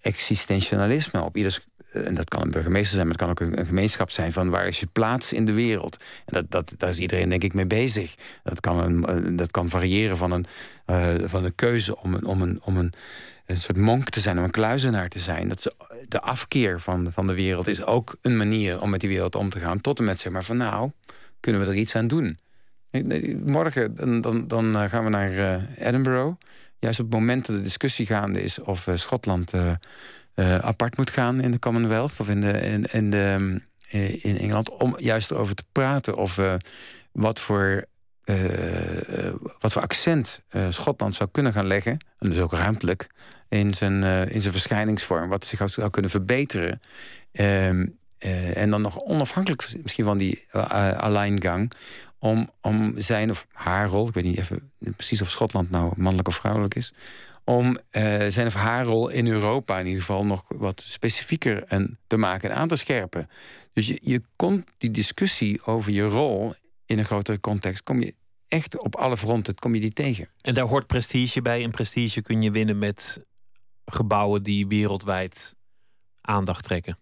existentialisme, 0.00 1.22
op 1.22 1.36
ieders 1.36 1.60
en 1.92 2.14
dat 2.14 2.28
kan 2.28 2.42
een 2.42 2.50
burgemeester 2.50 2.94
zijn, 2.94 3.06
maar 3.06 3.16
het 3.16 3.24
kan 3.24 3.30
ook 3.30 3.58
een, 3.58 3.66
gemeenschap 3.66 4.10
zijn 4.10 4.32
van 4.32 4.50
waar 4.50 4.66
is 4.66 4.80
je 4.80 4.86
plaats 4.92 5.32
in 5.32 5.44
de 5.44 5.52
wereld. 5.52 5.96
En 6.24 6.32
dat, 6.34 6.50
dat, 6.50 6.74
daar 6.76 6.90
is 6.90 6.98
iedereen 6.98 7.28
denk 7.28 7.42
ik 7.42 7.54
mee 7.54 7.66
bezig. 7.66 8.14
Dat 8.42 8.60
kan, 8.60 9.04
een, 9.06 9.36
dat 9.36 9.50
kan 9.50 9.68
variëren 9.68 10.16
van 10.16 10.30
een, 10.30 10.46
uh, 10.86 11.28
van 11.28 11.44
een 11.44 11.54
keuze 11.54 11.96
om, 11.96 12.14
een, 12.14 12.24
om, 12.24 12.42
een, 12.42 12.60
om 12.62 12.76
een, 12.76 12.92
een 13.46 13.56
soort 13.56 13.76
monk 13.76 14.08
te 14.08 14.20
zijn, 14.20 14.38
om 14.38 14.44
een 14.44 14.50
kluizenaar 14.50 15.08
te 15.08 15.18
zijn. 15.18 15.48
Dat 15.48 15.74
de 16.08 16.20
afkeer 16.20 16.80
van, 16.80 17.12
van 17.12 17.26
de 17.26 17.34
wereld 17.34 17.68
is 17.68 17.84
ook 17.84 18.16
een 18.22 18.36
manier 18.36 18.80
om 18.80 18.90
met 18.90 19.00
die 19.00 19.08
wereld 19.08 19.34
om 19.34 19.50
te 19.50 19.58
gaan. 19.58 19.80
Tot 19.80 19.98
en 19.98 20.04
met 20.04 20.20
zeg 20.20 20.32
maar 20.32 20.44
van 20.44 20.56
nou, 20.56 20.90
kunnen 21.40 21.60
we 21.60 21.66
er 21.66 21.74
iets 21.74 21.96
aan 21.96 22.08
doen. 22.08 22.38
Morgen 23.44 24.22
dan, 24.22 24.46
dan, 24.48 24.76
eh, 24.76 24.90
gaan 24.90 25.04
we 25.04 25.10
naar 25.10 25.66
Edinburgh. 25.76 26.34
Juist 26.78 27.00
op 27.00 27.06
het 27.06 27.14
moment 27.14 27.46
dat 27.46 27.56
de 27.56 27.62
discussie 27.62 28.06
gaande 28.06 28.42
is 28.42 28.58
of 28.58 28.88
Schotland 28.94 29.52
uh, 30.36 30.58
apart 30.58 30.96
moet 30.96 31.10
gaan 31.10 31.40
in 31.40 31.50
de 31.50 31.58
Commonwealth 31.58 32.20
of 32.20 32.28
in, 32.28 32.40
de, 32.40 32.60
in, 32.60 32.84
in, 32.84 33.10
de, 33.10 33.60
eh, 33.88 34.24
in 34.24 34.38
Engeland. 34.38 34.70
Om 34.70 34.94
juist 34.98 35.30
erover 35.30 35.54
te 35.54 35.64
praten 35.72 36.16
of 36.16 36.38
uh, 36.38 36.54
wat 37.12 37.40
voor 37.40 37.84
eh, 38.24 39.32
wat 39.58 39.72
voor 39.72 39.82
accent 39.82 40.42
Schotland 40.68 41.14
zou 41.14 41.28
kunnen 41.32 41.52
gaan 41.52 41.66
leggen, 41.66 41.98
en 42.18 42.30
dus 42.30 42.38
ook 42.38 42.52
ruimtelijk, 42.52 43.06
in 43.48 43.74
zijn, 43.74 44.02
in 44.30 44.40
zijn 44.40 44.52
verschijningsvorm, 44.52 45.28
wat 45.28 45.44
zich 45.44 45.70
zou 45.70 45.90
kunnen 45.90 46.10
verbeteren. 46.10 46.80
Ehm, 47.32 47.86
en 48.54 48.70
dan 48.70 48.82
nog 48.82 48.98
onafhankelijk 48.98 49.68
misschien 49.82 50.04
van 50.04 50.18
die 50.18 50.44
alleingang, 50.96 51.72
om, 52.18 52.50
om 52.60 52.94
zijn 52.96 53.30
of 53.30 53.46
haar 53.52 53.88
rol, 53.88 54.08
ik 54.08 54.14
weet 54.14 54.24
niet 54.24 54.38
even 54.38 54.70
precies 54.78 55.22
of 55.22 55.30
Schotland 55.30 55.70
nou 55.70 55.92
mannelijk 55.96 56.28
of 56.28 56.34
vrouwelijk 56.34 56.74
is, 56.74 56.92
om 57.46 57.78
zijn 58.28 58.46
of 58.46 58.54
haar 58.54 58.84
rol 58.84 59.08
in 59.08 59.26
Europa 59.26 59.78
in 59.78 59.86
ieder 59.86 60.00
geval 60.00 60.26
nog 60.26 60.44
wat 60.48 60.80
specifieker 60.80 61.64
en 61.64 61.98
te 62.06 62.16
maken 62.16 62.50
en 62.50 62.56
aan 62.56 62.68
te 62.68 62.76
scherpen. 62.76 63.28
Dus 63.72 63.86
je, 63.86 63.98
je 64.02 64.20
komt 64.36 64.66
die 64.78 64.90
discussie 64.90 65.64
over 65.64 65.92
je 65.92 66.02
rol 66.02 66.54
in 66.86 66.98
een 66.98 67.04
grotere 67.04 67.40
context, 67.40 67.82
kom 67.82 68.00
je 68.00 68.14
echt 68.48 68.78
op 68.78 68.96
alle 68.96 69.16
fronten 69.16 69.54
kom 69.54 69.74
je 69.74 69.80
die 69.80 69.92
tegen. 69.92 70.28
En 70.40 70.54
daar 70.54 70.66
hoort 70.66 70.86
prestige 70.86 71.42
bij. 71.42 71.62
En 71.62 71.70
prestige 71.70 72.22
kun 72.22 72.42
je 72.42 72.50
winnen 72.50 72.78
met 72.78 73.24
gebouwen 73.84 74.42
die 74.42 74.66
wereldwijd 74.66 75.54
aandacht 76.20 76.64
trekken. 76.64 76.98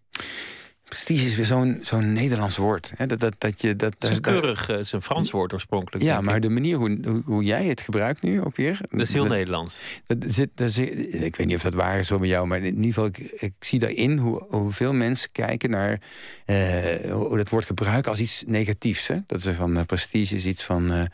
Prestige 0.85 1.27
is 1.27 1.37
weer 1.37 1.47
zo'n 1.47 1.79
zo'n 1.83 2.13
Nederlands 2.13 2.57
woord. 2.57 2.93
Hè? 2.97 3.07
Dat, 3.07 3.21
dat, 3.21 3.35
dat 3.39 3.61
je, 3.61 3.77
dat, 3.77 3.95
het 3.99 4.11
is 4.11 4.17
een 4.17 4.23
keurig, 4.23 4.67
het 4.67 4.81
is 4.81 4.93
een 4.93 5.03
Frans 5.03 5.31
woord 5.31 5.53
oorspronkelijk. 5.53 6.05
Ja, 6.05 6.21
maar 6.21 6.41
de 6.41 6.49
manier 6.49 6.77
hoe, 6.77 7.23
hoe, 7.25 7.45
jij 7.45 7.65
het 7.65 7.81
gebruikt 7.81 8.23
nu 8.23 8.43
ook 8.43 8.57
weer. 8.57 8.81
Dat 8.91 9.01
is 9.01 9.13
heel 9.13 9.25
Nederlands. 9.25 9.79
Dat 10.07 10.19
zit, 10.27 10.51
dat 10.55 10.71
zit, 10.71 11.15
ik 11.15 11.37
weet 11.37 11.47
niet 11.47 11.57
of 11.57 11.63
dat 11.63 11.75
waar 11.75 11.99
is 11.99 12.07
zo 12.07 12.19
bij 12.19 12.29
jou, 12.29 12.47
maar 12.47 12.59
in 12.59 12.65
ieder 12.65 12.85
geval, 12.85 13.05
ik, 13.05 13.19
ik 13.19 13.55
zie 13.59 13.79
daarin 13.79 14.19
hoe, 14.19 14.47
hoeveel 14.49 14.93
mensen 14.93 15.29
kijken 15.33 15.71
naar 15.71 16.01
uh, 16.47 17.13
hoe 17.13 17.37
dat 17.37 17.49
woord 17.49 17.65
gebruiken 17.65 18.11
als 18.11 18.21
iets 18.21 18.43
negatiefs. 18.47 19.07
Hè? 19.07 19.19
Dat 19.27 19.45
is 19.45 19.55
van 19.57 19.77
uh, 19.77 19.83
prestige 19.83 20.35
is 20.35 20.47
iets 20.47 20.63
van. 20.63 20.93
Uh, 20.93 21.05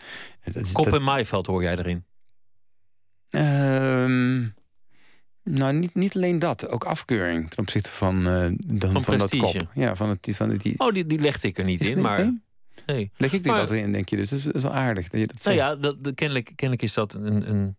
dat, 0.52 0.72
Kop 0.72 0.92
en 0.92 1.02
maaiveld 1.02 1.46
hoor 1.46 1.62
jij 1.62 1.76
erin. 1.76 2.04
Ehm, 3.30 4.46
nou, 5.42 5.72
niet, 5.72 5.94
niet 5.94 6.16
alleen 6.16 6.38
dat. 6.38 6.68
Ook 6.68 6.84
afkeuring 6.84 7.50
ten 7.50 7.58
opzichte 7.58 7.90
van, 7.90 8.18
uh, 8.18 8.46
dan, 8.66 8.92
van, 8.92 9.04
van 9.04 9.18
dat 9.18 9.36
kop. 9.36 9.66
Ja, 9.74 9.96
van 9.96 10.08
het, 10.08 10.28
van 10.30 10.50
het, 10.50 10.60
die... 10.62 10.74
Oh, 10.78 10.92
die, 10.92 11.06
die 11.06 11.20
legde 11.20 11.48
ik 11.48 11.58
er 11.58 11.64
niet 11.64 11.82
in, 11.86 12.00
maar... 12.00 12.32
Nee. 12.86 13.10
Leg 13.16 13.32
ik 13.32 13.42
die 13.42 13.52
dat 13.52 13.70
erin, 13.70 13.92
denk 13.92 14.08
je? 14.08 14.16
Dus 14.16 14.28
dat 14.28 14.38
is, 14.38 14.44
dat 14.44 14.54
is 14.54 14.62
wel 14.62 14.72
aardig 14.72 15.08
dat 15.08 15.20
je 15.20 15.26
dat 15.26 15.44
nou 15.44 15.56
ja, 15.56 15.76
dat, 15.76 16.04
dat, 16.04 16.14
kennelijk, 16.14 16.52
kennelijk 16.54 16.82
is 16.82 16.94
dat 16.94 17.14
een, 17.14 17.50
een 17.50 17.76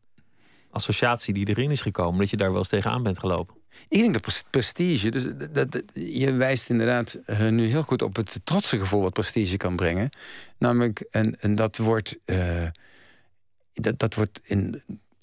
associatie 0.69 1.33
die 1.33 1.47
erin 1.47 1.71
is 1.71 1.81
gekomen... 1.81 2.19
dat 2.19 2.29
je 2.29 2.37
daar 2.37 2.49
wel 2.49 2.57
eens 2.57 2.67
tegenaan 2.67 3.03
bent 3.03 3.19
gelopen. 3.19 3.55
Ik 3.87 3.99
denk 3.99 4.13
dat 4.13 4.43
prestige, 4.49 5.09
dus 5.09 5.25
dat, 5.51 5.83
je 5.93 6.31
wijst 6.31 6.69
inderdaad 6.69 7.19
uh, 7.27 7.47
nu 7.47 7.65
heel 7.65 7.83
goed 7.83 8.01
op 8.01 8.15
het 8.15 8.39
trotse 8.43 8.79
gevoel 8.79 9.01
wat 9.01 9.13
prestige 9.13 9.57
kan 9.57 9.75
brengen. 9.75 10.09
Namelijk, 10.57 10.99
en, 11.11 11.39
en 11.39 11.55
dat 11.55 11.77
wordt, 11.77 12.17
uh, 12.25 12.67
dat, 13.73 13.99
dat 13.99 14.15
wordt 14.15 14.41
in 14.43 14.81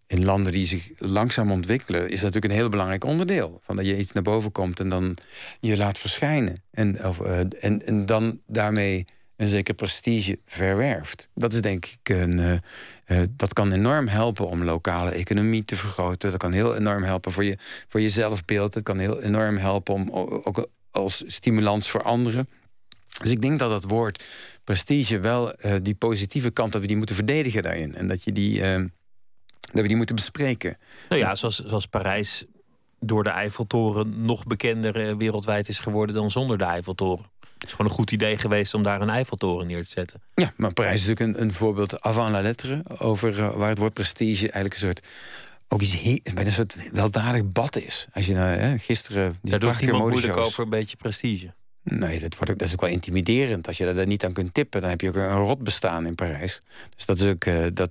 in 0.08 0.24
landen 0.24 0.52
die 0.52 0.66
zich 0.66 0.90
langzaam 0.98 1.50
ontwikkelen, 1.50 2.02
is 2.02 2.20
dat 2.20 2.22
natuurlijk 2.22 2.52
een 2.52 2.58
heel 2.58 2.68
belangrijk 2.68 3.04
onderdeel. 3.04 3.60
Van 3.62 3.76
dat 3.76 3.86
je 3.86 3.98
iets 3.98 4.12
naar 4.12 4.22
boven 4.22 4.52
komt 4.52 4.80
en 4.80 4.88
dan 4.88 5.16
je 5.60 5.76
laat 5.76 5.98
verschijnen. 5.98 6.62
En, 6.70 7.04
of, 7.06 7.18
uh, 7.20 7.38
en, 7.38 7.86
en 7.86 8.06
dan 8.06 8.40
daarmee 8.46 9.04
een 9.36 9.48
zeker 9.48 9.74
prestige 9.74 10.38
verwerft. 10.46 11.28
Dat 11.34 11.52
is 11.52 11.60
denk 11.60 11.86
ik 11.86 12.16
een. 12.16 12.38
Uh, 12.38 12.52
uh, 13.06 13.22
dat 13.30 13.52
kan 13.52 13.72
enorm 13.72 14.08
helpen 14.08 14.48
om 14.48 14.64
lokale 14.64 15.10
economie 15.10 15.64
te 15.64 15.76
vergroten. 15.76 16.30
Dat 16.30 16.40
kan 16.40 16.52
heel 16.52 16.76
enorm 16.76 17.02
helpen 17.02 17.32
voor 17.32 17.44
je, 17.44 17.58
voor 17.88 18.00
zelfbeeld. 18.00 18.74
Het 18.74 18.84
kan 18.84 18.98
heel 18.98 19.22
enorm 19.22 19.56
helpen 19.56 19.94
om 19.94 20.10
ook 20.44 20.68
als 20.90 21.24
stimulans 21.26 21.90
voor 21.90 22.02
anderen. 22.02 22.48
Dus 23.22 23.30
ik 23.30 23.42
denk 23.42 23.58
dat 23.58 23.70
dat 23.70 23.84
woord 23.84 24.24
prestige 24.64 25.20
wel 25.20 25.56
die 25.82 25.94
positieve 25.94 26.50
kant 26.50 26.72
dat 26.72 26.80
we 26.80 26.86
die 26.86 26.96
moeten 26.96 27.14
verdedigen 27.14 27.62
daarin. 27.62 27.94
En 27.94 28.08
dat 28.08 28.24
je 28.24 28.32
die 28.32 28.62
dat 29.72 29.82
we 29.82 29.88
die 29.88 29.96
moeten 29.96 30.14
bespreken. 30.14 30.76
Nou 31.08 31.20
ja, 31.20 31.34
zoals, 31.34 31.64
zoals 31.64 31.86
Parijs 31.86 32.44
door 33.00 33.22
de 33.22 33.28
Eiffeltoren 33.28 34.24
nog 34.24 34.46
bekender 34.46 35.08
eh, 35.08 35.16
wereldwijd 35.16 35.68
is 35.68 35.78
geworden 35.78 36.14
dan 36.14 36.30
zonder 36.30 36.58
de 36.58 36.64
Eiffeltoren. 36.64 37.24
Het 37.58 37.66
is 37.66 37.70
gewoon 37.72 37.90
een 37.90 37.96
goed 37.96 38.10
idee 38.10 38.38
geweest 38.38 38.74
om 38.74 38.82
daar 38.82 39.00
een 39.00 39.08
Eiffeltoren 39.08 39.66
neer 39.66 39.82
te 39.82 39.90
zetten. 39.90 40.22
Ja, 40.34 40.52
maar 40.56 40.72
Parijs 40.72 41.00
is 41.00 41.06
natuurlijk 41.06 41.36
een, 41.36 41.42
een 41.42 41.52
voorbeeld 41.52 42.00
avant 42.00 42.30
la 42.30 42.40
lettre 42.40 42.82
over 42.98 43.38
uh, 43.38 43.56
waar 43.56 43.68
het 43.68 43.78
woord 43.78 43.94
prestige 43.94 44.42
eigenlijk 44.42 44.74
een 44.74 44.80
soort 44.80 45.00
ook 45.68 45.82
iets 45.82 46.00
heel, 46.00 46.18
bijna 46.22 46.44
een 46.44 46.52
soort 46.52 46.76
weldadig 46.92 47.52
bad 47.52 47.76
is. 47.76 48.06
Als 48.12 48.26
je 48.26 48.34
nou, 48.34 48.56
hè, 48.56 48.78
gisteren 48.78 49.38
die 49.42 49.50
Daar 49.50 49.60
doet 49.60 49.80
iemand 49.80 50.10
moeilijk 50.10 50.36
over 50.36 50.62
een 50.62 50.70
beetje 50.70 50.96
prestige. 50.96 51.54
Nee, 51.82 52.20
dat, 52.20 52.36
wordt 52.36 52.50
ook, 52.50 52.58
dat 52.58 52.68
is 52.68 52.72
ook 52.72 52.80
wel 52.80 52.90
intimiderend. 52.90 53.66
Als 53.66 53.76
je 53.76 53.94
daar 53.94 54.06
niet 54.06 54.24
aan 54.24 54.32
kunt 54.32 54.54
tippen, 54.54 54.80
dan 54.80 54.90
heb 54.90 55.00
je 55.00 55.08
ook 55.08 55.14
een 55.14 55.32
rot 55.32 55.62
bestaan 55.62 56.06
in 56.06 56.14
Parijs. 56.14 56.60
Dus 56.96 57.06
dat 57.06 57.20
is 57.20 57.28
ook, 57.28 57.44
uh, 57.44 57.62
dat, 57.62 57.90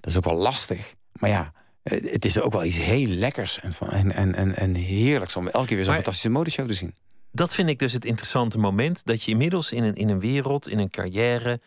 dat 0.00 0.10
is 0.10 0.16
ook 0.16 0.24
wel 0.24 0.36
lastig. 0.36 0.94
Maar 1.18 1.30
ja, 1.30 1.52
eh, 1.82 2.12
het 2.12 2.24
is 2.24 2.40
ook 2.40 2.52
wel 2.52 2.64
iets 2.64 2.78
heel 2.78 3.08
lekkers 3.08 3.60
en, 3.60 4.12
en, 4.12 4.34
en, 4.34 4.54
en 4.56 4.74
heerlijks 4.74 5.36
om 5.36 5.48
elke 5.48 5.66
keer 5.66 5.76
weer 5.76 5.84
zo'n 5.84 5.94
fantastische 5.94 6.30
modeshow 6.30 6.66
te 6.66 6.72
zien. 6.72 6.94
Dat 7.32 7.54
vind 7.54 7.68
ik 7.68 7.78
dus 7.78 7.92
het 7.92 8.04
interessante 8.04 8.58
moment. 8.58 9.04
Dat 9.04 9.22
je 9.22 9.30
inmiddels 9.30 9.72
in 9.72 9.84
een, 9.84 9.94
in 9.94 10.08
een 10.08 10.20
wereld, 10.20 10.68
in 10.68 10.78
een 10.78 10.90
carrière, 10.90 11.60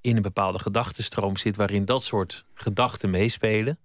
in 0.00 0.16
een 0.16 0.22
bepaalde 0.22 0.58
gedachtenstroom 0.58 1.36
zit 1.36 1.56
waarin 1.56 1.84
dat 1.84 2.02
soort 2.02 2.44
gedachten 2.54 3.10
meespelen. 3.10 3.78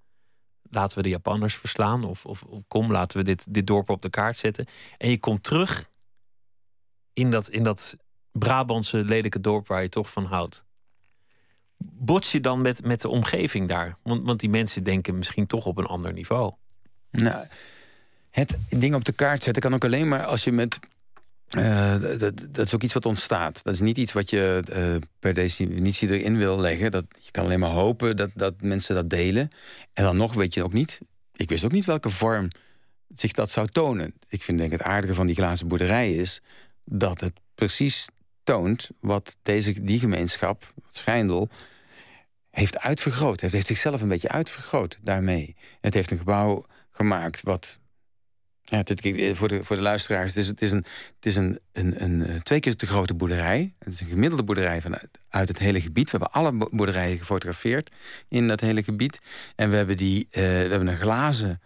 Laten 0.69 0.97
we 0.97 1.03
de 1.03 1.09
Japanners 1.09 1.55
verslaan. 1.55 2.03
Of, 2.03 2.25
of, 2.25 2.43
of, 2.43 2.61
kom, 2.67 2.91
laten 2.91 3.17
we 3.17 3.23
dit, 3.23 3.53
dit 3.53 3.67
dorp 3.67 3.89
op 3.89 4.01
de 4.01 4.09
kaart 4.09 4.37
zetten. 4.37 4.65
En 4.97 5.09
je 5.09 5.19
komt 5.19 5.43
terug 5.43 5.89
in 7.13 7.31
dat, 7.31 7.49
in 7.49 7.63
dat 7.63 7.95
Brabantse 8.31 8.97
lelijke 8.97 9.41
dorp 9.41 9.67
waar 9.67 9.81
je 9.81 9.89
toch 9.89 10.11
van 10.11 10.25
houdt 10.25 10.65
bots 11.91 12.31
je 12.31 12.39
dan 12.39 12.61
met, 12.61 12.85
met 12.85 13.01
de 13.01 13.09
omgeving 13.09 13.67
daar? 13.67 13.97
Want, 14.03 14.25
want 14.25 14.39
die 14.39 14.49
mensen 14.49 14.83
denken 14.83 15.17
misschien 15.17 15.47
toch 15.47 15.65
op 15.65 15.77
een 15.77 15.85
ander 15.85 16.13
niveau. 16.13 16.53
Nou, 17.11 17.45
het 18.29 18.57
ding 18.69 18.95
op 18.95 19.05
de 19.05 19.11
kaart 19.11 19.43
zetten 19.43 19.61
kan 19.61 19.73
ook 19.73 19.85
alleen 19.85 20.07
maar 20.07 20.25
als 20.25 20.43
je 20.43 20.51
met 20.51 20.79
uh, 21.57 22.01
dat, 22.01 22.33
dat, 22.49 22.65
is 22.65 22.75
ook 22.75 22.83
iets 22.83 22.93
wat 22.93 23.05
ontstaat. 23.05 23.63
Dat 23.63 23.73
is 23.73 23.79
niet 23.79 23.97
iets 23.97 24.13
wat 24.13 24.29
je 24.29 24.63
uh, 24.69 24.95
per 25.19 25.33
definitie 25.33 26.09
erin 26.09 26.37
wil 26.37 26.59
leggen. 26.59 26.91
Dat, 26.91 27.05
je 27.21 27.31
kan 27.31 27.43
alleen 27.43 27.59
maar 27.59 27.69
hopen 27.69 28.17
dat, 28.17 28.29
dat 28.33 28.53
mensen 28.61 28.95
dat 28.95 29.09
delen. 29.09 29.49
En 29.93 30.03
dan 30.03 30.17
nog 30.17 30.33
weet 30.33 30.53
je 30.53 30.63
ook 30.63 30.73
niet... 30.73 30.99
Ik 31.35 31.49
wist 31.49 31.63
ook 31.63 31.71
niet 31.71 31.85
welke 31.85 32.09
vorm 32.09 32.47
zich 33.13 33.31
dat 33.31 33.51
zou 33.51 33.67
tonen. 33.67 34.13
Ik 34.27 34.43
vind 34.43 34.57
denk 34.57 34.71
het 34.71 34.81
aardige 34.81 35.13
van 35.13 35.25
die 35.27 35.35
glazen 35.35 35.67
boerderij 35.67 36.11
is... 36.11 36.41
dat 36.83 37.21
het 37.21 37.33
precies 37.55 38.07
toont 38.43 38.89
wat 38.99 39.35
deze, 39.43 39.83
die 39.83 39.99
gemeenschap, 39.99 40.73
Schijndel 40.91 41.49
heeft 42.53 42.79
uitvergroot. 42.79 43.41
Het 43.41 43.51
heeft 43.51 43.67
zichzelf 43.67 44.01
een 44.01 44.07
beetje 44.07 44.29
uitvergroot 44.29 44.99
daarmee. 45.01 45.55
Het 45.81 45.93
heeft 45.93 46.11
een 46.11 46.17
gebouw 46.17 46.65
gemaakt 46.91 47.41
wat... 47.41 47.77
Ja, 48.61 48.77
het, 48.77 49.09
voor, 49.33 49.47
de, 49.47 49.63
voor 49.63 49.75
de 49.75 49.81
luisteraars, 49.81 50.29
het 50.29 50.37
is, 50.37 50.47
het 50.47 50.61
is, 50.61 50.71
een, 50.71 50.85
het 51.15 51.25
is 51.25 51.35
een, 51.35 51.59
een, 51.71 52.03
een, 52.03 52.25
eh, 52.25 52.35
twee 52.35 52.59
keer 52.59 52.75
te 52.75 52.85
grote 52.85 53.13
boerderij. 53.13 53.73
Het 53.79 53.93
is 53.93 54.01
een 54.01 54.07
gemiddelde 54.07 54.43
boerderij 54.43 54.81
van, 54.81 54.97
uit 55.29 55.47
het 55.47 55.59
hele 55.59 55.81
gebied. 55.81 56.11
We 56.11 56.17
hebben 56.17 56.31
alle 56.41 56.69
boerderijen 56.71 57.17
gefotografeerd 57.17 57.91
in 58.27 58.47
dat 58.47 58.59
hele 58.59 58.83
gebied. 58.83 59.21
En 59.55 59.69
we 59.69 59.75
hebben, 59.75 59.97
die, 59.97 60.27
uh, 60.29 60.33
we 60.33 60.41
hebben 60.41 60.87
een 60.87 60.97
glazen 60.97 61.61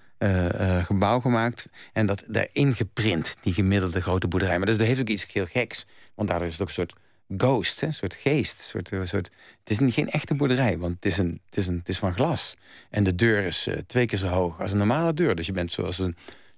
gebouw 0.83 1.19
gemaakt. 1.19 1.65
En 1.93 2.05
dat 2.05 2.23
daarin 2.27 2.75
geprint, 2.75 3.35
die 3.41 3.53
gemiddelde 3.53 4.01
grote 4.01 4.27
boerderij. 4.27 4.57
Maar 4.57 4.67
dus 4.67 4.77
dat 4.77 4.87
heeft 4.87 4.99
ook 4.99 5.09
iets 5.09 5.33
heel 5.33 5.45
geks. 5.45 5.87
Want 6.15 6.29
daardoor 6.29 6.47
is 6.47 6.53
het 6.53 6.61
ook 6.61 6.67
een 6.67 6.73
soort 6.73 6.95
ghost, 7.37 7.81
een 7.81 7.93
soort 7.93 8.13
geest. 8.13 8.59
Soort, 8.59 8.91
een 8.91 9.07
soort, 9.07 9.29
het 9.63 9.69
is 9.69 9.93
geen 9.93 10.09
echte 10.09 10.35
boerderij, 10.35 10.77
want 10.77 10.95
het 10.95 11.05
is, 11.05 11.17
een, 11.17 11.41
het, 11.45 11.57
is 11.57 11.67
een, 11.67 11.77
het 11.77 11.89
is 11.89 11.97
van 11.97 12.13
glas. 12.13 12.55
En 12.89 13.03
de 13.03 13.15
deur 13.15 13.43
is 13.43 13.67
uh, 13.67 13.75
twee 13.87 14.05
keer 14.05 14.17
zo 14.17 14.27
hoog 14.27 14.61
als 14.61 14.71
een 14.71 14.77
normale 14.77 15.13
deur. 15.13 15.35
Dus 15.35 15.45
je 15.45 15.51
bent 15.51 15.71
zoals 15.71 15.99
een, 15.99 16.15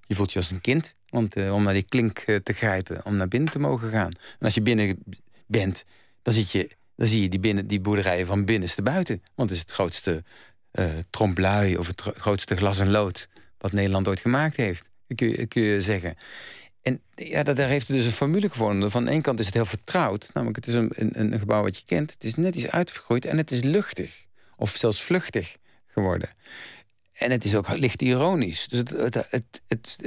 je 0.08 0.16
voelt 0.16 0.32
je 0.32 0.40
als 0.40 0.52
een 0.52 0.62
kind 0.62 0.96
want, 1.10 1.38
uh, 1.38 1.54
om 1.54 1.64
naar 1.64 1.74
die 1.74 1.84
klink 1.84 2.24
uh, 2.26 2.36
te 2.36 2.54
grijpen, 2.54 3.06
om 3.06 3.16
naar 3.16 3.28
binnen 3.28 3.52
te 3.52 3.60
mogen 3.60 3.92
gaan. 3.92 4.12
En 4.12 4.46
als 4.46 4.54
je 4.54 4.62
binnen 4.62 5.04
bent, 5.48 5.86
dan, 6.22 6.34
zit 6.34 6.52
je, 6.52 6.70
dan 6.96 7.08
zie 7.08 7.22
je 7.22 7.30
die, 7.30 7.40
binnen, 7.40 7.68
die 7.68 7.82
boerderijen 7.82 8.26
van 8.26 8.46
binnenste 8.46 8.82
buiten. 8.82 9.24
Want 9.36 9.50
het 9.50 9.60
is 9.60 9.66
het 9.66 9.72
grootste 9.72 10.24
tromblui 11.10 11.78
of 11.78 11.88
het 11.88 12.02
grootste 12.02 12.56
glas 12.56 12.80
en 12.80 12.90
lood 12.90 13.30
wat 13.58 13.72
Nederland 13.72 14.08
ooit 14.08 14.20
gemaakt 14.20 14.56
heeft. 14.56 14.90
Kun 15.16 15.30
je, 15.30 15.46
kun 15.46 15.62
je 15.62 15.82
zeggen. 15.82 16.16
En 16.90 17.02
ja, 17.16 17.44
daar 17.44 17.68
heeft 17.68 17.88
het 17.88 17.98
dus 17.98 18.06
een 18.06 18.12
formule 18.12 18.50
gevonden. 18.50 18.92
Van 18.92 19.06
de 19.06 19.12
ene 19.12 19.22
kant 19.22 19.40
is 19.40 19.46
het 19.46 19.54
heel 19.54 19.66
vertrouwd. 19.66 20.30
Namelijk, 20.34 20.66
het 20.66 20.68
is 20.68 20.74
een, 20.74 20.92
een, 20.96 21.20
een 21.34 21.40
gebouw 21.40 21.62
wat 21.62 21.78
je 21.78 21.86
kent. 21.86 22.12
Het 22.12 22.24
is 22.24 22.36
net 22.36 22.56
iets 22.56 22.68
uitvergroeid 22.68 23.26
en 23.26 23.38
het 23.38 23.52
is 23.52 23.62
luchtig. 23.62 24.26
Of 24.56 24.76
zelfs 24.76 25.02
vluchtig 25.02 25.58
geworden. 25.88 26.30
En 27.14 27.32
het 27.32 27.46
is 27.46 27.56
ook 27.56 27.78
licht 27.78 28.02
ironisch. 28.02 28.68
Dus 28.68 28.80
het, 28.80 29.14
het, 29.14 29.26
het, 29.30 29.62
het, 29.68 29.98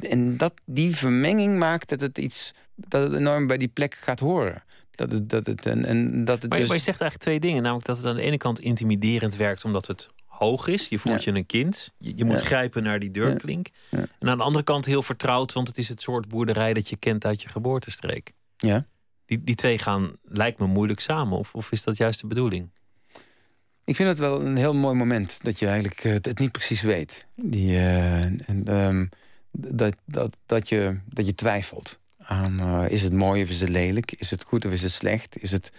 en 0.00 0.36
dat, 0.36 0.52
die 0.64 0.96
vermenging 0.96 1.58
maakt 1.58 1.88
dat 1.88 2.00
het 2.00 2.18
iets... 2.18 2.54
dat 2.74 3.02
het 3.02 3.12
enorm 3.12 3.46
bij 3.46 3.58
die 3.58 3.68
plek 3.68 3.94
gaat 3.94 4.20
horen. 4.20 4.64
Dat 4.90 5.10
het, 5.10 5.28
dat 5.28 5.46
het, 5.46 5.66
en, 5.66 5.84
en 5.84 6.24
dat 6.24 6.42
het 6.42 6.50
maar, 6.50 6.58
dus... 6.58 6.68
maar 6.68 6.76
je 6.76 6.82
zegt 6.82 7.00
eigenlijk 7.00 7.30
twee 7.30 7.40
dingen. 7.40 7.62
Namelijk 7.62 7.86
dat 7.86 7.96
het 7.96 8.06
aan 8.06 8.16
de 8.16 8.22
ene 8.22 8.38
kant 8.38 8.60
intimiderend 8.60 9.36
werkt... 9.36 9.64
omdat 9.64 9.86
het 9.86 10.08
hoog 10.38 10.66
is. 10.66 10.88
Je 10.88 10.98
voelt 10.98 11.24
je 11.24 11.34
een 11.34 11.46
kind. 11.46 11.90
Je, 11.98 12.12
je 12.16 12.24
moet 12.24 12.40
grijpen 12.40 12.82
naar 12.82 12.98
die 12.98 13.10
deurklink. 13.10 13.68
En 13.90 14.28
aan 14.28 14.36
de 14.36 14.42
andere 14.42 14.64
kant 14.64 14.86
heel 14.86 15.02
vertrouwd, 15.02 15.52
want 15.52 15.68
het 15.68 15.78
is 15.78 15.88
het 15.88 16.02
soort 16.02 16.28
boerderij 16.28 16.74
dat 16.74 16.88
je 16.88 16.96
kent 16.96 17.24
uit 17.24 17.42
je 17.42 17.48
geboortestreek. 17.48 18.32
Ja. 18.56 18.86
Die, 19.26 19.44
die 19.44 19.54
twee 19.54 19.78
gaan, 19.78 20.16
lijkt 20.22 20.58
me, 20.58 20.66
moeilijk 20.66 21.00
samen. 21.00 21.38
Of, 21.38 21.54
of 21.54 21.72
is 21.72 21.84
dat 21.84 21.96
juist 21.96 22.20
de 22.20 22.26
bedoeling? 22.26 22.70
Ik 23.84 23.96
vind 23.96 24.08
het 24.08 24.18
wel 24.18 24.40
een 24.40 24.56
heel 24.56 24.74
mooi 24.74 24.94
moment 24.94 25.38
dat 25.42 25.58
je 25.58 25.66
eigenlijk 25.66 26.02
het, 26.02 26.38
niet 26.38 26.52
precies 26.52 26.82
weet. 26.82 27.26
Die, 27.34 27.78
en, 27.78 28.62
ehm, 28.64 29.06
dat, 29.50 29.94
dat, 30.04 30.36
dat, 30.46 30.68
je, 30.68 31.00
dat 31.04 31.26
je 31.26 31.34
twijfelt 31.34 31.98
aan 32.18 32.86
is 32.88 33.02
het 33.02 33.12
mooi 33.12 33.42
of 33.42 33.48
is 33.48 33.60
het 33.60 33.68
lelijk? 33.68 34.12
Is 34.12 34.30
het 34.30 34.44
goed 34.44 34.64
of 34.64 34.72
is 34.72 34.82
het 34.82 34.92
slecht? 34.92 35.42
Is 35.42 35.50
het, 35.50 35.72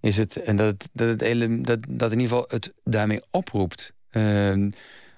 is 0.00 0.16
het, 0.16 0.36
en 0.36 0.56
dat, 0.56 0.88
dat, 0.92 1.08
het 1.08 1.20
hele, 1.20 1.60
dat, 1.60 1.78
dat 1.88 2.12
in 2.12 2.20
ieder 2.20 2.36
geval 2.36 2.44
het 2.48 2.72
daarmee 2.84 3.22
oproept 3.30 3.92
ehm, 4.10 4.70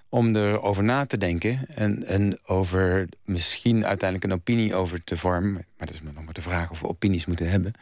om 0.08 0.36
erover 0.36 0.84
na 0.84 1.06
te 1.06 1.16
denken 1.16 1.66
en, 1.68 2.04
en 2.04 2.38
over 2.44 3.08
misschien 3.24 3.86
uiteindelijk 3.86 4.30
een 4.30 4.38
opinie 4.38 4.74
over 4.74 5.04
te 5.04 5.16
vormen. 5.16 5.52
Maar 5.52 5.86
dat 5.86 5.94
is 5.94 6.02
nog 6.02 6.24
maar 6.24 6.32
de 6.32 6.42
vraag 6.42 6.70
of 6.70 6.80
we 6.80 6.88
opinies 6.88 7.26
moeten 7.26 7.50
hebben. 7.50 7.72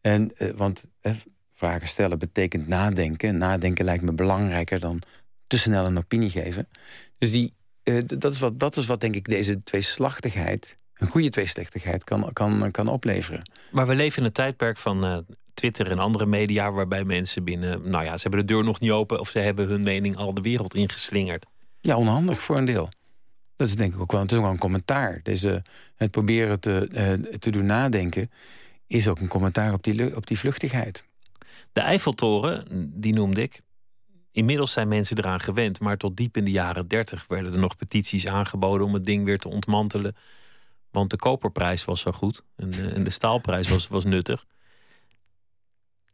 En, 0.00 0.32
uh, 0.38 0.50
want 0.50 0.88
eh, 1.00 1.12
vragen 1.52 1.88
stellen 1.88 2.18
betekent 2.18 2.68
nadenken. 2.68 3.38
Nadenken 3.38 3.84
lijkt 3.84 4.02
me 4.02 4.12
belangrijker 4.12 4.80
dan 4.80 5.02
te 5.46 5.58
snel 5.58 5.86
een 5.86 5.98
opinie 5.98 6.30
geven. 6.30 6.68
Dus 7.18 7.32
die, 7.32 7.52
uh, 7.84 8.02
dat, 8.06 8.32
is 8.32 8.40
wat, 8.40 8.60
dat 8.60 8.76
is 8.76 8.86
wat 8.86 9.00
denk 9.00 9.14
ik 9.14 9.24
deze 9.24 9.62
tweeslachtigheid, 9.62 10.78
een 10.94 11.08
goede 11.08 11.28
tweeslachtigheid, 11.28 12.04
kan, 12.04 12.32
kan, 12.32 12.70
kan 12.70 12.88
opleveren. 12.88 13.50
Maar 13.70 13.86
we 13.86 13.94
leven 13.94 14.18
in 14.18 14.24
een 14.24 14.32
tijdperk 14.32 14.76
van 14.76 15.24
Twitter 15.56 15.90
en 15.90 15.98
andere 15.98 16.26
media 16.26 16.72
waarbij 16.72 17.04
mensen 17.04 17.44
binnen, 17.44 17.88
nou 17.88 18.04
ja, 18.04 18.16
ze 18.16 18.22
hebben 18.22 18.46
de 18.46 18.52
deur 18.52 18.64
nog 18.64 18.80
niet 18.80 18.90
open 18.90 19.20
of 19.20 19.28
ze 19.28 19.38
hebben 19.38 19.68
hun 19.68 19.82
mening 19.82 20.16
al 20.16 20.34
de 20.34 20.40
wereld 20.40 20.74
ingeslingerd. 20.74 21.46
Ja, 21.80 21.96
onhandig 21.96 22.40
voor 22.40 22.56
een 22.56 22.64
deel. 22.64 22.88
Dat 23.56 23.68
is 23.68 23.76
denk 23.76 23.94
ik 23.94 24.00
ook 24.00 24.12
wel, 24.12 24.20
het 24.20 24.30
is 24.30 24.36
ook 24.36 24.42
wel 24.42 24.52
een 24.52 24.58
commentaar. 24.58 25.20
Deze, 25.22 25.62
het 25.94 26.10
proberen 26.10 26.60
te, 26.60 26.88
uh, 26.92 27.38
te 27.38 27.50
doen 27.50 27.66
nadenken 27.66 28.30
is 28.86 29.08
ook 29.08 29.20
een 29.20 29.28
commentaar 29.28 29.72
op 29.72 29.82
die, 29.82 30.16
op 30.16 30.26
die 30.26 30.38
vluchtigheid. 30.38 31.04
De 31.72 31.80
Eiffeltoren, 31.80 32.64
die 33.00 33.12
noemde 33.12 33.42
ik. 33.42 33.60
Inmiddels 34.32 34.72
zijn 34.72 34.88
mensen 34.88 35.18
eraan 35.18 35.40
gewend, 35.40 35.80
maar 35.80 35.96
tot 35.96 36.16
diep 36.16 36.36
in 36.36 36.44
de 36.44 36.50
jaren 36.50 36.88
dertig 36.88 37.24
werden 37.28 37.52
er 37.52 37.58
nog 37.58 37.76
petities 37.76 38.26
aangeboden 38.26 38.86
om 38.86 38.94
het 38.94 39.04
ding 39.04 39.24
weer 39.24 39.38
te 39.38 39.48
ontmantelen. 39.48 40.16
Want 40.90 41.10
de 41.10 41.16
koperprijs 41.16 41.84
was 41.84 42.00
zo 42.00 42.12
goed 42.12 42.42
en 42.56 42.70
de, 42.70 42.88
en 42.88 43.04
de 43.04 43.10
staalprijs 43.10 43.68
was, 43.68 43.88
was 43.88 44.04
nuttig 44.04 44.46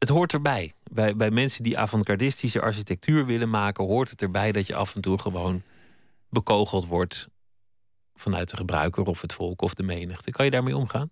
het 0.02 0.10
hoort 0.10 0.32
erbij. 0.32 0.72
Bij, 0.92 1.16
bij 1.16 1.30
mensen 1.30 1.62
die 1.62 1.78
avant-gardistische 1.78 2.60
architectuur 2.60 3.26
willen 3.26 3.50
maken, 3.50 3.84
hoort 3.84 4.10
het 4.10 4.22
erbij 4.22 4.52
dat 4.52 4.66
je 4.66 4.74
af 4.74 4.94
en 4.94 5.00
toe 5.00 5.18
gewoon 5.18 5.62
bekogeld 6.28 6.86
wordt 6.86 7.28
vanuit 8.14 8.50
de 8.50 8.56
gebruiker 8.56 9.04
of 9.04 9.20
het 9.20 9.32
volk 9.32 9.62
of 9.62 9.74
de 9.74 9.82
menigte. 9.82 10.30
Kan 10.30 10.44
je 10.44 10.50
daarmee 10.50 10.76
omgaan? 10.76 11.10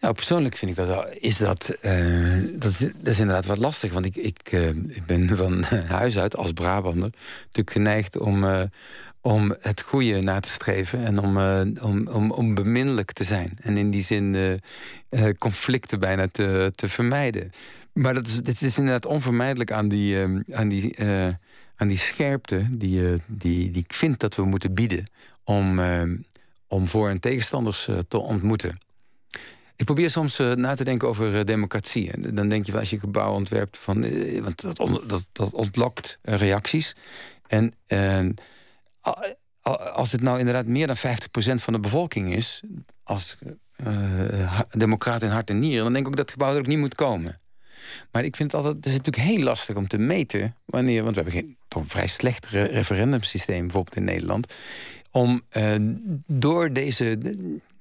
Nou, 0.00 0.14
persoonlijk 0.14 0.56
vind 0.56 0.70
ik 0.70 0.76
dat 0.76 1.08
is 1.12 1.38
dat, 1.38 1.76
uh, 1.82 2.60
dat, 2.60 2.70
is, 2.70 2.78
dat 2.78 3.06
is 3.06 3.18
inderdaad 3.18 3.46
wat 3.46 3.58
lastig. 3.58 3.92
Want 3.92 4.04
ik, 4.04 4.16
ik, 4.16 4.52
uh, 4.52 4.68
ik 4.68 5.06
ben 5.06 5.36
van 5.36 5.62
huis 5.98 6.18
uit 6.18 6.36
als 6.36 6.52
Brabander 6.52 7.10
natuurlijk 7.38 7.70
geneigd 7.70 8.18
om, 8.18 8.44
uh, 8.44 8.62
om 9.24 9.54
het 9.60 9.80
goede 9.80 10.20
na 10.20 10.40
te 10.40 10.48
streven 10.48 11.04
en 11.04 11.18
om, 11.18 11.38
om, 11.80 12.08
om, 12.08 12.30
om 12.30 12.54
beminnelijk 12.54 13.12
te 13.12 13.24
zijn. 13.24 13.58
En 13.60 13.76
in 13.76 13.90
die 13.90 14.02
zin 14.02 14.60
conflicten 15.38 16.00
bijna 16.00 16.28
te, 16.28 16.72
te 16.74 16.88
vermijden. 16.88 17.50
Maar 17.92 18.14
dat 18.14 18.26
is, 18.26 18.42
dit 18.42 18.62
is 18.62 18.78
inderdaad 18.78 19.06
onvermijdelijk 19.06 19.72
aan 19.72 19.88
die, 19.88 20.18
aan 20.52 20.68
die, 20.68 20.98
aan 21.76 21.88
die 21.88 21.98
scherpte 21.98 22.66
die, 22.70 23.22
die, 23.26 23.70
die 23.70 23.82
ik 23.88 23.94
vind 23.94 24.20
dat 24.20 24.34
we 24.34 24.44
moeten 24.44 24.74
bieden 24.74 25.04
om, 25.44 25.80
om 26.68 26.88
voor- 26.88 27.08
en 27.08 27.20
tegenstanders 27.20 27.88
te 28.08 28.18
ontmoeten. 28.18 28.78
Ik 29.76 29.84
probeer 29.84 30.10
soms 30.10 30.40
uh, 30.40 30.52
na 30.52 30.74
te 30.74 30.84
denken 30.84 31.08
over 31.08 31.34
uh, 31.34 31.44
democratie. 31.44 32.10
En 32.10 32.34
dan 32.34 32.48
denk 32.48 32.66
je, 32.66 32.78
als 32.78 32.90
je 32.90 32.98
gebouw 32.98 33.32
ontwerpt, 33.32 33.78
van, 33.78 34.04
uh, 34.04 34.42
want 34.42 34.60
dat, 34.60 34.76
dat, 35.06 35.24
dat, 35.32 35.52
ontlokt 35.52 36.18
reacties. 36.22 36.96
En 37.46 37.74
als 39.92 40.12
het 40.12 40.20
nou 40.20 40.38
inderdaad 40.38 40.66
meer 40.66 40.86
dan 40.86 40.96
50% 40.96 41.00
van 41.54 41.72
de 41.72 41.80
bevolking 41.80 42.34
is, 42.34 42.62
als 43.02 43.36
democraat 44.70 45.22
in 45.22 45.30
hart 45.30 45.50
en 45.50 45.58
nieren, 45.58 45.84
dan 45.84 45.92
denk 45.92 46.06
ik 46.06 46.10
ook 46.10 46.16
dat 46.16 46.30
het 46.30 46.34
gebouw 46.34 46.52
er 46.52 46.58
ook 46.58 46.66
niet 46.66 46.78
moet 46.78 46.94
komen. 46.94 47.40
Maar 48.10 48.24
ik 48.24 48.36
vind 48.36 48.52
het 48.52 48.60
altijd, 48.60 48.84
het 48.84 48.86
is 48.92 48.98
natuurlijk 48.98 49.26
heel 49.26 49.44
lastig 49.44 49.76
om 49.76 49.88
te 49.88 49.98
meten 49.98 50.56
wanneer, 50.64 51.02
want 51.02 51.16
we 51.16 51.22
hebben 51.22 51.40
geen, 51.40 51.56
toch 51.68 51.82
een 51.82 51.88
vrij 51.88 52.06
slecht 52.06 52.46
re 52.46 52.62
referendumsysteem 52.62 53.60
bijvoorbeeld 53.60 53.96
in 53.96 54.04
Nederland, 54.04 54.52
om 55.10 55.42
door 56.26 56.72
deze 56.72 57.18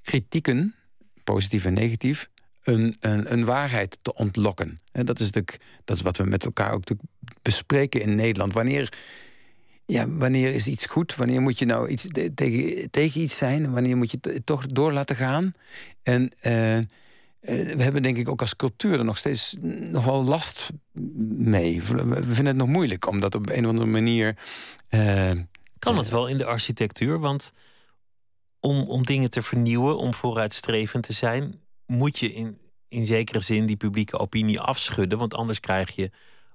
kritieken 0.02 0.76
positief 1.24 1.66
en 1.66 1.74
negatief, 1.74 2.30
een, 2.64 2.96
een, 3.00 3.34
een 3.34 3.46
waarheid 3.46 4.00
te 4.02 4.14
ontlokken. 4.14 4.82
En 4.92 5.06
dat 5.06 5.20
is, 5.20 5.32
de, 5.32 5.44
dat 5.84 5.96
is 5.96 6.02
wat 6.02 6.18
we 6.18 6.24
met 6.24 6.46
elkaar 6.46 6.72
ook 6.72 6.84
bespreken 7.42 8.02
in 8.02 8.16
Nederland. 8.16 8.54
Wanneer, 8.54 8.94
ja, 9.86 10.10
wanneer 10.10 10.54
is 10.54 10.68
iets 10.68 10.86
goed? 10.86 11.16
Wanneer 11.16 11.42
moet 11.42 11.60
je 11.60 11.66
nou 11.66 11.88
iets 11.88 12.08
tegen, 12.36 12.92
tegen 12.92 13.22
iets 13.22 13.38
zijn? 13.38 13.72
Wanneer 13.72 13.98
moet 13.98 14.12
je 14.12 14.18
het 14.22 14.46
toch 14.46 14.68
door 14.68 14.94
laten 14.94 15.16
gaan? 15.16 15.54
En 16.04 16.22
uh, 16.24 16.80
we 17.44 17.84
hebben 17.84 18.02
denk 18.02 18.18
ik 18.18 18.30
ook 18.30 18.42
als 18.42 18.56
cultuur 18.56 19.00
er 19.00 19.06
nog 19.06 19.18
steeds 19.18 19.56
nog 19.62 20.06
wel 20.06 20.24
last 20.24 20.70
mee. 21.38 21.82
We 21.84 22.24
vinden 22.24 22.46
het 22.46 22.56
nog 22.56 22.68
moeilijk 22.68 23.08
om 23.08 23.20
dat 23.20 23.36
op 23.36 23.50
een 23.50 23.64
of 23.64 23.70
andere 23.70 23.90
manier. 23.90 24.38
Uh, 24.90 25.32
kan 25.80 25.98
het 25.98 26.10
wel 26.10 26.28
in 26.28 26.38
de 26.38 26.46
architectuur? 26.46 27.20
Want 27.20 27.54
om, 28.60 28.82
om 28.82 29.06
dingen 29.06 29.30
te 29.30 29.42
vernieuwen, 29.42 29.98
om 29.98 30.14
vooruitstrevend 30.14 31.04
te 31.04 31.14
zijn, 31.14 31.60
moet 31.86 32.20
je 32.20 32.34
in, 32.34 32.58
in 32.88 33.06
zekere 33.06 33.40
zin 33.40 33.66
die 33.66 33.76
publieke 33.76 34.20
opinie 34.20 34.60
afschudden. 34.60 35.18
Want 35.18 35.34
anders 35.34 35.60
krijg 35.60 35.96
je 35.96 36.12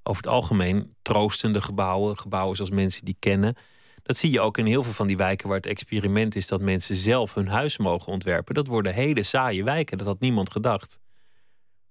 over 0.08 0.22
het 0.22 0.32
algemeen 0.32 0.94
troostende 1.02 1.62
gebouwen, 1.62 2.18
gebouwen 2.18 2.56
zoals 2.56 2.70
mensen 2.70 3.04
die 3.04 3.16
kennen. 3.18 3.56
Dat 4.02 4.16
zie 4.16 4.30
je 4.30 4.40
ook 4.40 4.58
in 4.58 4.66
heel 4.66 4.82
veel 4.82 4.92
van 4.92 5.06
die 5.06 5.16
wijken 5.16 5.48
waar 5.48 5.56
het 5.56 5.66
experiment 5.66 6.36
is 6.36 6.46
dat 6.46 6.60
mensen 6.60 6.96
zelf 6.96 7.34
hun 7.34 7.48
huis 7.48 7.78
mogen 7.78 8.12
ontwerpen. 8.12 8.54
Dat 8.54 8.66
worden 8.66 8.94
hele 8.94 9.22
saaie 9.22 9.64
wijken. 9.64 9.98
Dat 9.98 10.06
had 10.06 10.20
niemand 10.20 10.50
gedacht. 10.50 11.00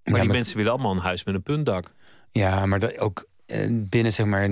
Maar 0.03 0.21
die 0.21 0.29
mensen 0.29 0.57
willen 0.57 0.71
allemaal 0.71 0.91
een 0.91 0.97
huis 0.97 1.23
met 1.23 1.35
een 1.35 1.43
puntdak. 1.43 1.93
Ja, 2.31 2.65
maar 2.65 2.79
dat 2.79 2.99
ook 2.99 3.27
eh, 3.45 3.69
binnen 3.71 4.13
zeg 4.13 4.25
maar, 4.25 4.49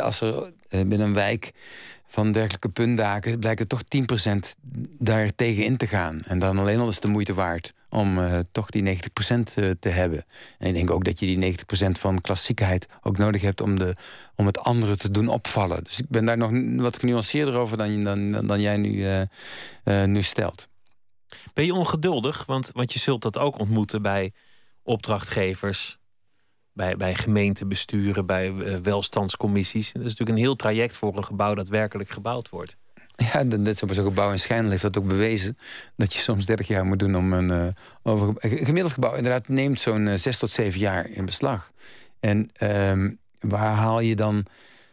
als 0.00 0.20
er 0.20 0.52
eh, 0.68 0.80
binnen 0.80 1.00
een 1.00 1.14
wijk 1.14 1.52
van 2.06 2.32
dergelijke 2.32 2.68
puntdaken 2.68 3.38
blijkt 3.38 3.60
er 3.60 3.66
toch 3.66 3.82
10% 3.82 4.38
daar 4.98 5.34
tegen 5.34 5.64
in 5.64 5.76
te 5.76 5.86
gaan. 5.86 6.22
En 6.24 6.38
dan 6.38 6.58
alleen 6.58 6.78
al 6.78 6.88
is 6.88 7.00
de 7.00 7.08
moeite 7.08 7.34
waard 7.34 7.74
om 7.88 8.18
uh, 8.18 8.38
toch 8.52 8.70
die 8.70 8.84
90% 8.84 8.88
uh, 8.88 9.70
te 9.80 9.88
hebben. 9.88 10.24
En 10.58 10.68
ik 10.68 10.74
denk 10.74 10.90
ook 10.90 11.04
dat 11.04 11.20
je 11.20 11.26
die 11.26 11.56
90% 11.58 11.90
van 11.90 12.20
klassiekheid 12.20 12.86
ook 13.02 13.18
nodig 13.18 13.42
hebt 13.42 13.60
om, 13.60 13.78
de, 13.78 13.96
om 14.34 14.46
het 14.46 14.58
andere 14.58 14.96
te 14.96 15.10
doen 15.10 15.28
opvallen. 15.28 15.84
Dus 15.84 15.98
ik 15.98 16.08
ben 16.08 16.24
daar 16.24 16.36
nog 16.36 16.50
wat 16.82 16.98
genuanceerder 16.98 17.54
over 17.54 17.76
dan, 17.76 18.04
dan, 18.04 18.46
dan 18.46 18.60
jij 18.60 18.76
nu, 18.76 19.26
uh, 19.84 20.04
nu 20.04 20.22
stelt. 20.22 20.68
Ben 21.54 21.64
je 21.64 21.74
ongeduldig? 21.74 22.46
Want, 22.46 22.70
want 22.74 22.92
je 22.92 22.98
zult 22.98 23.22
dat 23.22 23.38
ook 23.38 23.58
ontmoeten 23.58 24.02
bij 24.02 24.32
opdrachtgevers, 24.82 25.98
bij, 26.72 26.96
bij 26.96 27.14
gemeentebesturen, 27.14 28.26
bij 28.26 28.82
welstandscommissies. 28.82 29.92
Dat 29.92 30.02
is 30.02 30.08
natuurlijk 30.08 30.38
een 30.38 30.44
heel 30.44 30.56
traject 30.56 30.96
voor 30.96 31.16
een 31.16 31.24
gebouw 31.24 31.54
dat 31.54 31.68
werkelijk 31.68 32.10
gebouwd 32.10 32.48
wordt. 32.48 32.76
Ja, 33.16 33.42
net 33.42 33.78
zoals 33.78 33.96
een 33.96 34.04
gebouw 34.04 34.30
in 34.30 34.38
Schijnel 34.38 34.70
heeft 34.70 34.82
dat 34.82 34.98
ook 34.98 35.06
bewezen. 35.06 35.56
Dat 35.96 36.14
je 36.14 36.20
soms 36.20 36.46
30 36.46 36.66
jaar 36.66 36.84
moet 36.84 36.98
doen 36.98 37.16
om 37.16 37.32
een, 37.32 37.74
over, 38.02 38.28
een 38.36 38.50
gemiddeld 38.50 38.92
gebouw 38.92 39.14
inderdaad 39.14 39.48
neemt 39.48 39.80
zo'n 39.80 40.06
uh, 40.06 40.12
eh, 40.12 40.18
6 40.18 40.38
tot 40.38 40.50
7 40.50 40.80
jaar 40.80 41.10
in 41.10 41.24
beslag. 41.24 41.72
En 42.20 42.50
uh, 42.62 43.10
waar 43.40 43.74
haal 43.74 44.00
je 44.00 44.16
dan 44.16 44.46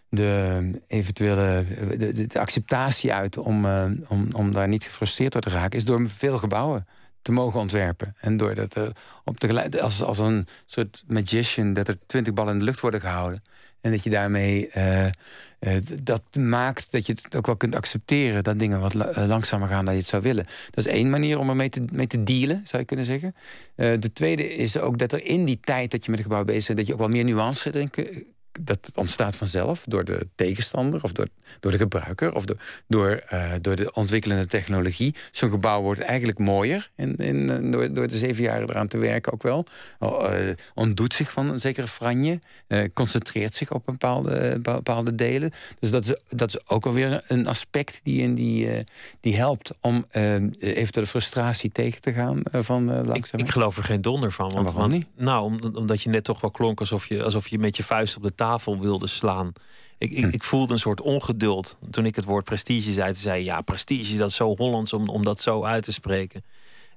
de 0.10 0.82
eventuele 0.88 1.66
de, 1.98 2.28
de, 2.28 2.40
acceptatie 2.40 3.14
uit 3.14 3.38
om, 3.38 3.66
om, 4.08 4.28
om 4.32 4.54
daar 4.54 4.68
niet 4.68 4.84
gefrustreerd 4.84 5.32
door 5.32 5.42
te 5.42 5.50
raken, 5.50 5.78
is 5.78 5.86
door 5.86 6.10
veel 6.10 6.38
gebouwen 6.38 6.88
te 7.22 7.32
mogen 7.32 7.60
ontwerpen. 7.60 8.16
En 8.20 8.38
door 8.38 8.56
dat 8.56 8.78
op 9.24 9.40
de, 9.40 9.82
als, 9.82 10.02
als 10.02 10.18
een 10.18 10.48
soort 10.66 11.04
magician 11.08 11.74
dat 11.74 11.88
er 11.88 11.98
twintig 12.06 12.34
ballen 12.34 12.54
in 12.54 12.60
de 12.60 12.66
lucht 12.66 12.80
worden 12.80 13.02
gehouden. 13.02 13.44
En 13.84 13.92
dat 13.92 14.04
je 14.04 14.10
daarmee 14.10 14.70
uh, 14.78 15.06
uh, 15.06 15.12
dat 16.02 16.24
maakt 16.36 16.92
dat 16.92 17.06
je 17.06 17.14
het 17.22 17.36
ook 17.36 17.46
wel 17.46 17.56
kunt 17.56 17.76
accepteren 17.76 18.44
dat 18.44 18.60
dingen 18.60 18.80
wat 18.80 18.96
uh, 18.96 19.28
langzamer 19.28 19.68
gaan 19.68 19.86
dan 19.86 19.94
je 19.94 20.00
het 20.00 20.10
zou 20.10 20.22
willen. 20.22 20.46
Dat 20.72 20.86
is 20.86 20.92
één 20.92 21.10
manier 21.10 21.40
om 21.40 21.50
ermee 21.50 21.70
te, 21.70 21.82
mee 21.92 22.08
te 22.08 22.24
dealen, 22.24 22.62
zou 22.64 22.82
je 22.82 22.88
kunnen 22.88 23.06
zeggen. 23.06 23.36
de 23.76 24.14
tweede 24.14 24.54
is 24.54 24.78
ook 24.78 24.98
dat 24.98 25.12
er 25.12 25.26
in 25.26 25.46
die 25.46 25.60
tijd 25.60 25.92
dat 25.92 26.06
je 26.06 26.12
met 26.12 26.20
het 26.20 26.28
gebouw 26.28 26.46
bezig 26.46 26.66
bent, 26.66 26.78
dat 26.78 26.88
je 26.88 26.94
ook 26.94 27.00
wel 27.00 27.10
meer 27.10 27.24
nuance 27.24 27.74
erin 27.74 27.90
dat 28.62 28.92
ontstaat 28.96 29.36
vanzelf 29.36 29.84
door 29.88 30.06
de 30.06 30.28
tegenstander 30.36 31.04
of 31.04 31.12
door, 31.12 31.28
door 31.60 31.72
de 31.72 31.78
gebruiker 31.78 32.36
of 32.36 32.46
door, 32.46 32.58
door, 32.88 33.24
uh, 33.34 33.52
door 33.62 33.76
de 33.76 33.94
ontwikkelende 33.94 34.46
technologie. 34.46 35.16
Zo'n 35.32 35.50
gebouw 35.50 35.82
wordt 35.82 36.02
eigenlijk 36.02 36.40
mooier 36.40 36.92
in, 36.96 37.16
in, 37.16 37.50
eh, 37.50 37.72
door, 37.72 37.94
door 37.94 38.08
de 38.08 38.18
zeven 38.18 38.44
jaar 38.44 38.62
eraan 38.62 38.88
te 38.88 38.98
werken 38.98 39.34
ook 39.34 39.44
wel. 39.44 39.66
Uh, 40.00 40.50
ontdoet 40.74 41.14
zich 41.14 41.32
van 41.32 41.50
een 41.50 41.60
zekere 41.60 41.88
franje, 41.88 42.40
uh, 42.68 42.84
concentreert 42.94 43.56
zich 43.56 43.72
op 43.72 43.86
bepaalde, 43.86 44.60
bepaalde 44.62 45.16
delen. 45.16 45.52
Dus 45.80 45.92
dat 45.92 46.04
is, 46.04 46.16
dat 46.30 46.48
is 46.48 46.70
ook 46.70 46.86
alweer 46.86 47.24
een 47.28 47.48
aspect 47.48 48.00
die, 48.04 48.22
in 48.22 48.34
die, 48.34 48.86
die 49.20 49.36
helpt 49.36 49.72
om 49.82 50.06
eventuele 50.60 51.10
frustratie 51.10 51.72
tegen 51.72 52.02
te 52.02 52.14
gaan 52.14 52.42
van 52.52 52.86
langzaam. 52.86 53.40
Ik, 53.40 53.46
ik, 53.46 53.50
geloof 53.50 53.78
er 53.78 53.84
geen 53.84 54.02
donder 54.02 54.32
van. 54.32 54.52
Want, 54.52 54.74
want, 54.74 54.92
niet? 54.92 55.06
Nou, 55.18 55.60
omdat 55.74 56.02
je 56.02 56.10
net 56.10 56.24
toch 56.24 56.42
wel 56.42 56.52
klonk 56.52 56.80
alsof 56.80 57.06
je, 57.06 57.24
alsof 57.24 57.48
je 57.48 57.60
met 57.60 57.78
je 57.78 57.84
vuist 57.84 58.16
op 58.16 58.24
de 58.24 58.36
tafel 58.36 58.43
wilde 58.80 59.08
slaan. 59.08 59.52
Ik, 59.98 60.12
ik, 60.12 60.34
ik, 60.34 60.44
voelde 60.44 60.74
een 60.74 60.80
soort 60.80 61.02
ongeduld 61.02 61.78
toen 61.90 62.06
ik 62.06 62.16
het 62.16 62.26
woord 62.26 62.44
prestige 62.44 62.94
zei. 62.94 63.12
Toen 63.12 63.22
zei 63.22 63.44
ja, 63.44 63.62
prestige, 63.62 64.18
dat 64.18 64.30
is 64.30 64.36
zo 64.36 64.56
Hollands 64.56 64.94
om, 64.94 65.10
om 65.10 65.24
dat 65.24 65.42
zo 65.42 65.64
uit 65.64 65.84
te 65.84 65.92
spreken. 65.92 66.44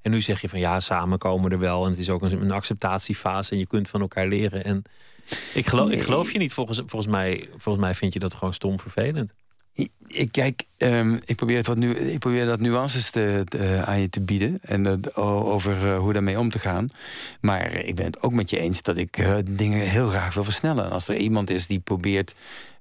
En 0.02 0.10
nu 0.10 0.20
zeg 0.20 0.40
je 0.40 0.48
van 0.48 0.58
ja, 0.58 0.80
samen 0.80 1.18
komen 1.18 1.50
er 1.50 1.58
wel. 1.58 1.84
En 1.84 1.90
het 1.90 1.98
is 1.98 2.10
ook 2.10 2.22
een, 2.22 2.40
een 2.40 2.50
acceptatiefase 2.50 3.52
en 3.52 3.58
je 3.58 3.66
kunt 3.66 3.88
van 3.88 4.00
elkaar 4.00 4.26
leren. 4.26 4.64
En 4.64 4.82
ik 5.54 5.66
geloof, 5.66 5.90
ik 5.90 6.02
geloof 6.02 6.32
je 6.32 6.38
niet. 6.38 6.52
Volgens, 6.52 6.78
volgens, 6.86 7.12
mij, 7.12 7.48
volgens 7.56 7.84
mij 7.84 7.94
vind 7.94 8.12
je 8.12 8.18
dat 8.18 8.34
gewoon 8.34 8.54
stom 8.54 8.80
vervelend. 8.80 9.32
Ik, 10.06 10.32
kijk, 10.32 10.64
um, 10.78 11.20
ik, 11.24 11.36
probeer 11.36 11.56
het 11.56 11.66
wat 11.66 11.76
nu, 11.76 11.96
ik 11.96 12.18
probeer 12.18 12.46
dat 12.46 12.60
nuances 12.60 13.10
te, 13.10 13.44
aan 13.84 14.00
je 14.00 14.08
te 14.08 14.20
bieden. 14.20 14.58
En 14.62 15.14
over 15.14 15.86
uh, 15.86 15.98
hoe 15.98 16.12
daarmee 16.12 16.38
om 16.38 16.50
te 16.50 16.58
gaan. 16.58 16.86
Maar 17.40 17.72
ik 17.72 17.94
ben 17.94 18.04
het 18.04 18.22
ook 18.22 18.32
met 18.32 18.50
je 18.50 18.58
eens 18.58 18.82
dat 18.82 18.96
ik 18.96 19.18
uh, 19.18 19.34
dingen 19.44 19.88
heel 19.88 20.08
graag 20.08 20.34
wil 20.34 20.44
versnellen. 20.44 20.84
En 20.84 20.90
als 20.90 21.08
er 21.08 21.16
iemand 21.16 21.50
is 21.50 21.66
die 21.66 21.78
probeert 21.78 22.34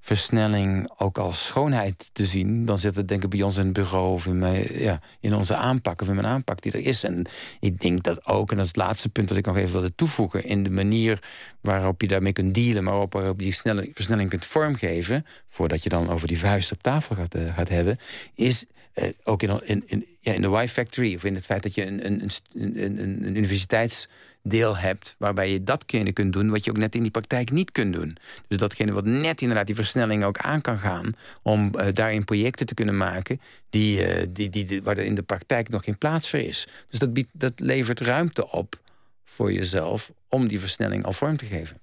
versnelling 0.05 0.91
ook 0.97 1.17
als 1.17 1.45
schoonheid 1.45 2.09
te 2.13 2.25
zien... 2.25 2.65
dan 2.65 2.79
zit 2.79 2.95
het 2.95 3.07
denk 3.07 3.23
ik 3.23 3.29
bij 3.29 3.41
ons 3.41 3.57
in 3.57 3.63
het 3.63 3.73
bureau 3.73 4.13
of 4.13 4.25
in, 4.25 4.37
mijn, 4.37 4.67
ja, 4.79 4.99
in 5.19 5.33
onze 5.33 5.55
aanpak... 5.55 6.01
of 6.01 6.07
in 6.07 6.15
mijn 6.15 6.27
aanpak 6.27 6.61
die 6.61 6.71
er 6.71 6.85
is. 6.85 7.03
En 7.03 7.25
ik 7.59 7.79
denk 7.81 8.03
dat 8.03 8.27
ook, 8.27 8.49
en 8.51 8.55
dat 8.55 8.65
is 8.65 8.71
het 8.75 8.81
laatste 8.81 9.09
punt 9.09 9.27
dat 9.27 9.37
ik 9.37 9.45
nog 9.45 9.57
even 9.57 9.71
wilde 9.71 9.95
toevoegen... 9.95 10.43
in 10.43 10.63
de 10.63 10.69
manier 10.69 11.23
waarop 11.61 12.01
je 12.01 12.07
daarmee 12.07 12.33
kunt 12.33 12.53
dealen... 12.53 12.83
maar 12.83 13.07
waarop 13.09 13.39
je 13.39 13.45
die 13.45 13.91
versnelling 13.93 14.29
kunt 14.29 14.45
vormgeven... 14.45 15.25
voordat 15.47 15.83
je 15.83 15.89
dan 15.89 16.09
over 16.09 16.27
die 16.27 16.39
vuist 16.39 16.71
op 16.71 16.81
tafel 16.81 17.15
gaat, 17.15 17.35
uh, 17.35 17.55
gaat 17.55 17.69
hebben... 17.69 17.97
is 18.35 18.65
uh, 18.95 19.09
ook 19.23 19.43
in, 19.43 19.61
in, 19.63 19.83
in, 19.85 20.05
ja, 20.19 20.33
in 20.33 20.41
de 20.41 20.61
Y-Factory 20.61 21.15
of 21.15 21.23
in 21.23 21.35
het 21.35 21.45
feit 21.45 21.63
dat 21.63 21.75
je 21.75 21.85
een, 21.85 22.05
een, 22.05 22.29
een, 22.53 22.81
een, 22.81 22.99
een 23.23 23.35
universiteits 23.35 24.09
deel 24.47 24.77
hebt... 24.77 25.15
waarbij 25.17 25.51
je 25.51 25.63
datgene 25.63 26.11
kunt 26.11 26.33
doen 26.33 26.49
wat 26.49 26.63
je 26.63 26.69
ook 26.69 26.77
net 26.77 26.95
in 26.95 27.01
die 27.01 27.11
praktijk 27.11 27.51
niet 27.51 27.71
kunt 27.71 27.93
doen. 27.93 28.17
Dus 28.47 28.57
datgene 28.57 28.91
wat 28.91 29.05
net 29.05 29.41
inderdaad 29.41 29.65
die 29.65 29.75
versnelling 29.75 30.23
ook 30.23 30.37
aan 30.37 30.61
kan 30.61 30.77
gaan... 30.77 31.11
om 31.41 31.71
uh, 31.75 31.87
daarin 31.93 32.25
projecten 32.25 32.65
te 32.65 32.73
kunnen 32.73 32.97
maken... 32.97 33.41
Die, 33.69 34.17
uh, 34.17 34.25
die, 34.29 34.49
die, 34.49 34.65
die, 34.65 34.83
waar 34.83 34.97
er 34.97 35.03
in 35.03 35.15
de 35.15 35.21
praktijk 35.21 35.69
nog 35.69 35.83
geen 35.83 35.97
plaats 35.97 36.29
voor 36.29 36.39
is. 36.39 36.67
Dus 36.89 36.99
dat, 36.99 37.13
biedt, 37.13 37.29
dat 37.33 37.59
levert 37.59 37.99
ruimte 37.99 38.51
op 38.51 38.79
voor 39.23 39.51
jezelf... 39.51 40.11
om 40.29 40.47
die 40.47 40.59
versnelling 40.59 41.05
al 41.05 41.13
vorm 41.13 41.37
te 41.37 41.45
geven. 41.45 41.79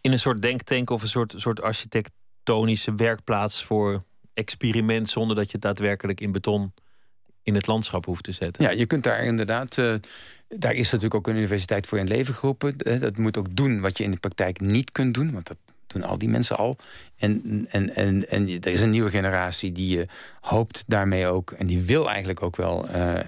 In 0.00 0.12
een 0.12 0.18
soort 0.18 0.42
denktank 0.42 0.90
of 0.90 1.02
een 1.02 1.08
soort, 1.08 1.34
soort 1.36 1.62
architectonische 1.62 2.94
werkplaats... 2.94 3.64
voor 3.64 4.02
experiment 4.34 5.08
zonder 5.08 5.36
dat 5.36 5.46
je 5.46 5.52
het 5.52 5.62
daadwerkelijk 5.62 6.20
in 6.20 6.32
beton 6.32 6.72
in 7.42 7.54
het 7.54 7.66
landschap 7.66 8.04
hoeft 8.04 8.24
te 8.24 8.32
zetten. 8.32 8.64
Ja, 8.64 8.70
je 8.70 8.86
kunt 8.86 9.04
daar 9.04 9.24
inderdaad 9.24 9.76
uh, 9.76 9.94
daar 10.56 10.72
is 10.72 10.84
natuurlijk 10.84 11.14
ook 11.14 11.26
een 11.26 11.36
universiteit 11.36 11.86
voor 11.86 11.98
in 11.98 12.04
het 12.04 12.12
leven 12.12 12.34
geroepen. 12.34 13.00
Dat 13.00 13.16
moet 13.16 13.36
ook 13.36 13.56
doen 13.56 13.80
wat 13.80 13.98
je 13.98 14.04
in 14.04 14.10
de 14.10 14.16
praktijk 14.16 14.60
niet 14.60 14.90
kunt 14.90 15.14
doen. 15.14 15.32
Want 15.32 15.46
dat 15.46 15.56
doen 15.92 16.02
al 16.02 16.18
die 16.18 16.28
mensen 16.28 16.56
al. 16.56 16.76
En, 17.16 17.66
en, 17.70 17.94
en, 17.94 18.28
en 18.28 18.48
er 18.48 18.66
is 18.72 18.80
een 18.80 18.90
nieuwe 18.90 19.10
generatie 19.10 19.72
die 19.72 19.96
je 19.96 20.06
hoopt 20.40 20.84
daarmee 20.86 21.26
ook... 21.26 21.50
en 21.50 21.66
die 21.66 21.80
wil 21.80 22.08
eigenlijk 22.08 22.42
ook 22.42 22.56
wel 22.56 22.88
uh, 22.88 23.20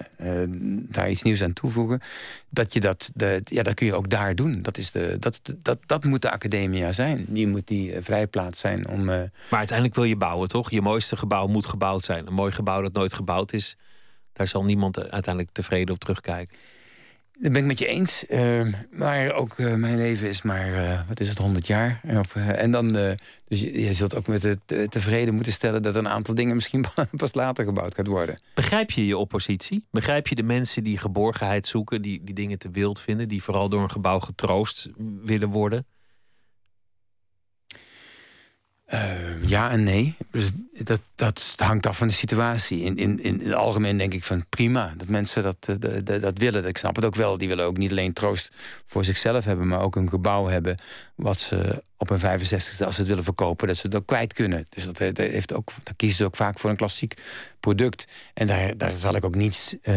daar 0.88 1.10
iets 1.10 1.22
nieuws 1.22 1.42
aan 1.42 1.52
toevoegen... 1.52 2.00
dat 2.48 2.72
je 2.72 2.80
dat, 2.80 3.10
de, 3.14 3.40
ja, 3.44 3.62
dat 3.62 3.74
kun 3.74 3.86
je 3.86 3.94
ook 3.94 4.10
daar 4.10 4.34
doen. 4.34 4.62
Dat, 4.62 4.78
is 4.78 4.90
de, 4.90 5.16
dat, 5.20 5.40
dat, 5.62 5.78
dat 5.86 6.04
moet 6.04 6.22
de 6.22 6.30
academia 6.30 6.92
zijn. 6.92 7.24
Die 7.28 7.46
moet 7.46 7.66
die 7.66 7.92
uh, 7.92 7.98
vrijplaats 8.00 8.60
zijn 8.60 8.88
om... 8.88 9.04
Maar 9.04 9.30
uiteindelijk 9.50 9.96
wil 9.96 10.04
je 10.04 10.16
bouwen, 10.16 10.48
toch? 10.48 10.70
Je 10.70 10.80
mooiste 10.80 11.16
gebouw 11.16 11.46
moet 11.46 11.66
gebouwd 11.66 12.04
zijn. 12.04 12.26
Een 12.26 12.34
mooi 12.34 12.52
gebouw 12.52 12.82
dat 12.82 12.92
nooit 12.92 13.14
gebouwd 13.14 13.52
is... 13.52 13.76
daar 14.32 14.46
zal 14.46 14.64
niemand 14.64 14.98
uiteindelijk 14.98 15.54
tevreden 15.54 15.94
op 15.94 16.00
terugkijken. 16.00 16.56
Dat 17.38 17.52
ben 17.52 17.60
ik 17.60 17.66
met 17.66 17.78
je 17.78 17.86
eens. 17.86 18.24
Uh, 18.30 18.66
maar 18.90 19.32
ook 19.32 19.58
uh, 19.58 19.74
mijn 19.74 19.96
leven 19.96 20.28
is 20.28 20.42
maar, 20.42 20.68
uh, 20.68 21.00
wat 21.08 21.20
is 21.20 21.28
het, 21.28 21.38
100 21.38 21.66
jaar. 21.66 22.00
En 22.34 22.70
dan, 22.70 22.92
dus 23.44 23.60
je, 23.60 23.82
je, 23.82 23.94
zult 23.94 24.14
ook 24.14 24.26
met 24.26 24.42
het 24.42 24.90
tevreden 24.90 25.34
moeten 25.34 25.52
stellen... 25.52 25.82
dat 25.82 25.94
een 25.94 26.08
aantal 26.08 26.34
dingen 26.34 26.54
misschien 26.54 26.84
pas 27.16 27.34
later 27.34 27.64
gebouwd 27.64 27.94
gaat 27.94 28.06
worden. 28.06 28.40
Begrijp 28.54 28.90
je 28.90 29.06
je 29.06 29.16
oppositie? 29.16 29.86
Begrijp 29.90 30.28
je 30.28 30.34
de 30.34 30.42
mensen 30.42 30.84
die 30.84 30.98
geborgenheid 30.98 31.66
zoeken... 31.66 32.02
die, 32.02 32.24
die 32.24 32.34
dingen 32.34 32.58
te 32.58 32.70
wild 32.70 33.00
vinden... 33.00 33.28
die 33.28 33.42
vooral 33.42 33.68
door 33.68 33.82
een 33.82 33.90
gebouw 33.90 34.20
getroost 34.20 34.88
willen 35.22 35.48
worden? 35.48 35.86
Uh, 38.94 39.48
ja 39.48 39.70
en 39.70 39.82
nee. 39.82 40.16
Dus 40.30 40.50
dat, 40.72 41.00
dat 41.14 41.54
hangt 41.56 41.86
af 41.86 41.96
van 41.96 42.08
de 42.08 42.12
situatie. 42.12 42.80
In, 42.80 42.96
in, 42.96 43.22
in 43.22 43.40
het 43.40 43.54
algemeen 43.54 43.98
denk 43.98 44.14
ik 44.14 44.24
van 44.24 44.46
prima 44.48 44.94
dat 44.96 45.08
mensen 45.08 45.42
dat, 45.42 45.68
uh, 45.70 45.76
dat, 46.04 46.20
dat 46.20 46.38
willen. 46.38 46.64
Ik 46.64 46.78
snap 46.78 46.96
het 46.96 47.04
ook 47.04 47.14
wel. 47.14 47.38
Die 47.38 47.48
willen 47.48 47.64
ook 47.64 47.76
niet 47.76 47.90
alleen 47.90 48.12
troost 48.12 48.52
voor 48.86 49.04
zichzelf 49.04 49.44
hebben... 49.44 49.68
maar 49.68 49.80
ook 49.80 49.96
een 49.96 50.08
gebouw 50.08 50.46
hebben 50.46 50.82
wat 51.14 51.40
ze 51.40 51.82
op 51.96 52.10
een 52.10 52.18
65 52.18 52.80
als 52.80 52.94
ze 52.94 53.00
het 53.00 53.08
willen 53.08 53.24
verkopen... 53.24 53.66
dat 53.66 53.76
ze 53.76 53.86
het 53.86 53.96
ook 53.96 54.06
kwijt 54.06 54.32
kunnen. 54.32 54.66
Dus 54.68 54.84
dat, 54.84 54.98
dat 54.98 55.16
heeft 55.16 55.52
ook, 55.52 55.70
dan 55.82 55.96
kiezen 55.96 56.16
ze 56.16 56.24
ook 56.24 56.36
vaak 56.36 56.58
voor 56.58 56.70
een 56.70 56.76
klassiek 56.76 57.14
product. 57.60 58.06
En 58.34 58.46
daar, 58.46 58.76
daar 58.76 58.92
zal 58.92 59.16
ik 59.16 59.24
ook 59.24 59.34
niets... 59.34 59.76
Uh, 59.82 59.94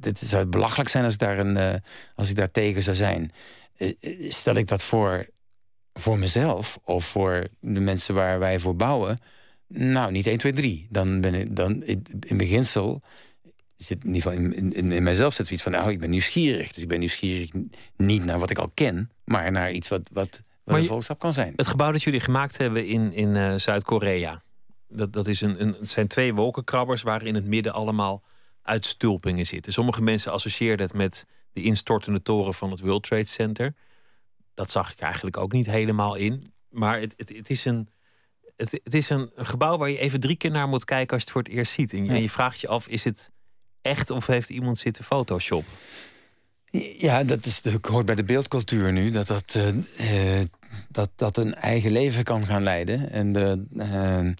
het 0.00 0.22
zou 0.24 0.46
belachelijk 0.46 0.90
zijn 0.90 1.04
als 1.04 1.12
ik 1.12 1.18
daar, 1.18 1.38
een, 1.38 1.82
als 2.14 2.30
ik 2.30 2.36
daar 2.36 2.50
tegen 2.50 2.82
zou 2.82 2.96
zijn. 2.96 3.32
stel 4.28 4.54
ik 4.54 4.66
dat 4.66 4.82
voor 4.82 5.26
voor 5.98 6.18
mezelf 6.18 6.78
of 6.84 7.04
voor 7.04 7.48
de 7.60 7.80
mensen 7.80 8.14
waar 8.14 8.38
wij 8.38 8.58
voor 8.58 8.76
bouwen... 8.76 9.18
nou, 9.66 10.12
niet 10.12 10.26
1, 10.26 10.38
2, 10.38 10.52
3. 10.52 10.86
Dan 10.90 11.20
ben 11.20 11.34
ik 11.34 11.56
dan 11.56 11.82
in 12.20 12.36
beginsel... 12.36 13.02
Zit 13.76 14.04
in, 14.04 14.14
ieder 14.14 14.30
geval 14.30 14.44
in, 14.44 14.74
in, 14.74 14.92
in 14.92 15.02
mijzelf 15.02 15.34
zit 15.34 15.46
zoiets 15.46 15.64
van... 15.64 15.72
nou, 15.72 15.90
ik 15.90 16.00
ben 16.00 16.10
nieuwsgierig. 16.10 16.72
Dus 16.72 16.82
ik 16.82 16.88
ben 16.88 16.98
nieuwsgierig 16.98 17.50
niet 17.96 18.24
naar 18.24 18.38
wat 18.38 18.50
ik 18.50 18.58
al 18.58 18.70
ken... 18.74 19.10
maar 19.24 19.52
naar 19.52 19.72
iets 19.72 19.88
wat, 19.88 20.10
wat, 20.12 20.42
wat 20.64 20.78
een 20.78 20.86
volksstap 20.86 21.18
kan 21.18 21.32
zijn. 21.32 21.52
Het 21.56 21.66
gebouw 21.66 21.92
dat 21.92 22.02
jullie 22.02 22.20
gemaakt 22.20 22.58
hebben 22.58 22.86
in, 22.86 23.12
in 23.12 23.34
uh, 23.34 23.54
Zuid-Korea... 23.54 24.42
Dat, 24.90 25.12
dat 25.12 25.26
is 25.26 25.40
een, 25.40 25.62
een, 25.62 25.76
het 25.80 25.90
zijn 25.90 26.06
twee 26.06 26.34
wolkenkrabbers... 26.34 27.02
waar 27.02 27.24
in 27.24 27.34
het 27.34 27.44
midden 27.44 27.72
allemaal 27.72 28.22
uitstulpingen 28.62 29.46
zitten. 29.46 29.72
Sommige 29.72 30.02
mensen 30.02 30.32
associeerden 30.32 30.86
het 30.86 30.94
met 30.94 31.26
de 31.52 31.62
instortende 31.62 32.22
toren 32.22 32.54
van 32.54 32.70
het 32.70 32.80
World 32.80 33.02
Trade 33.02 33.26
Center 33.26 33.74
dat 34.58 34.70
zag 34.70 34.92
ik 34.92 35.00
eigenlijk 35.00 35.36
ook 35.36 35.52
niet 35.52 35.66
helemaal 35.66 36.14
in. 36.14 36.52
Maar 36.70 37.00
het, 37.00 37.14
het, 37.16 37.28
het 37.28 37.50
is, 37.50 37.64
een, 37.64 37.88
het, 38.56 38.80
het, 38.84 38.94
is 38.94 39.10
een 39.10 39.30
gebouw 39.36 39.76
waar 39.78 39.90
je 39.90 39.98
even 39.98 40.20
drie 40.20 40.36
keer 40.36 40.50
naar 40.50 40.68
moet 40.68 40.84
kijken 40.84 41.12
als 41.12 41.18
je 41.18 41.24
het 41.24 41.30
voor 41.32 41.42
het 41.42 41.52
eerst 41.52 41.72
ziet. 41.72 41.92
En 41.92 42.04
je, 42.04 42.10
en 42.10 42.22
je 42.22 42.30
vraagt 42.30 42.60
je 42.60 42.68
af, 42.68 42.88
is 42.88 43.04
het 43.04 43.30
echt 43.82 44.10
of 44.10 44.26
heeft 44.26 44.48
iemand 44.48 44.78
zitten 44.78 45.04
Photoshop? 45.04 45.64
Ja, 46.98 47.24
dat 47.24 47.44
is, 47.44 47.62
dat 47.62 47.86
hoort 47.86 48.06
bij 48.06 48.14
de 48.14 48.22
beeldcultuur 48.22 48.92
nu. 48.92 49.10
Dat 49.10 49.26
dat, 49.26 49.58
uh, 50.00 50.40
dat 50.88 51.10
dat 51.16 51.36
een 51.36 51.54
eigen 51.54 51.92
leven 51.92 52.24
kan 52.24 52.46
gaan 52.46 52.62
leiden. 52.62 53.10
En 53.10 53.32
de, 53.32 53.64
uh, 53.72 54.30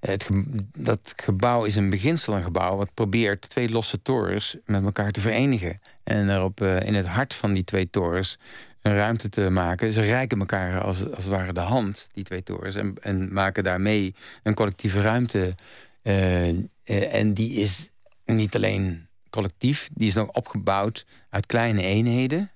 het 0.00 0.28
dat 0.76 1.12
gebouw 1.16 1.64
is 1.64 1.76
in 1.76 1.90
beginsel 1.90 2.36
een 2.36 2.42
gebouw... 2.42 2.76
wat 2.76 2.94
probeert 2.94 3.48
twee 3.48 3.68
losse 3.68 4.02
torens 4.02 4.56
met 4.64 4.84
elkaar 4.84 5.10
te 5.10 5.20
verenigen. 5.20 5.80
En 6.04 6.52
uh, 6.58 6.80
in 6.80 6.94
het 6.94 7.06
hart 7.06 7.34
van 7.34 7.52
die 7.52 7.64
twee 7.64 7.90
torens 7.90 8.38
een 8.86 8.96
ruimte 8.96 9.28
te 9.28 9.50
maken. 9.50 9.92
Ze 9.92 10.00
rijken 10.00 10.38
elkaar 10.38 10.80
als, 10.80 11.10
als 11.10 11.24
het 11.24 11.32
ware 11.32 11.52
de 11.52 11.60
hand, 11.60 12.06
die 12.12 12.24
twee 12.24 12.42
torens... 12.42 12.74
en, 12.74 12.94
en 13.00 13.32
maken 13.32 13.64
daarmee 13.64 14.14
een 14.42 14.54
collectieve 14.54 15.00
ruimte. 15.00 15.54
Uh, 16.02 16.48
uh, 16.48 16.64
en 16.84 17.34
die 17.34 17.52
is 17.52 17.90
niet 18.24 18.54
alleen 18.54 19.08
collectief, 19.30 19.88
die 19.94 20.08
is 20.08 20.14
nog 20.14 20.28
opgebouwd 20.28 21.06
uit 21.30 21.46
kleine 21.46 21.82
eenheden... 21.82 22.50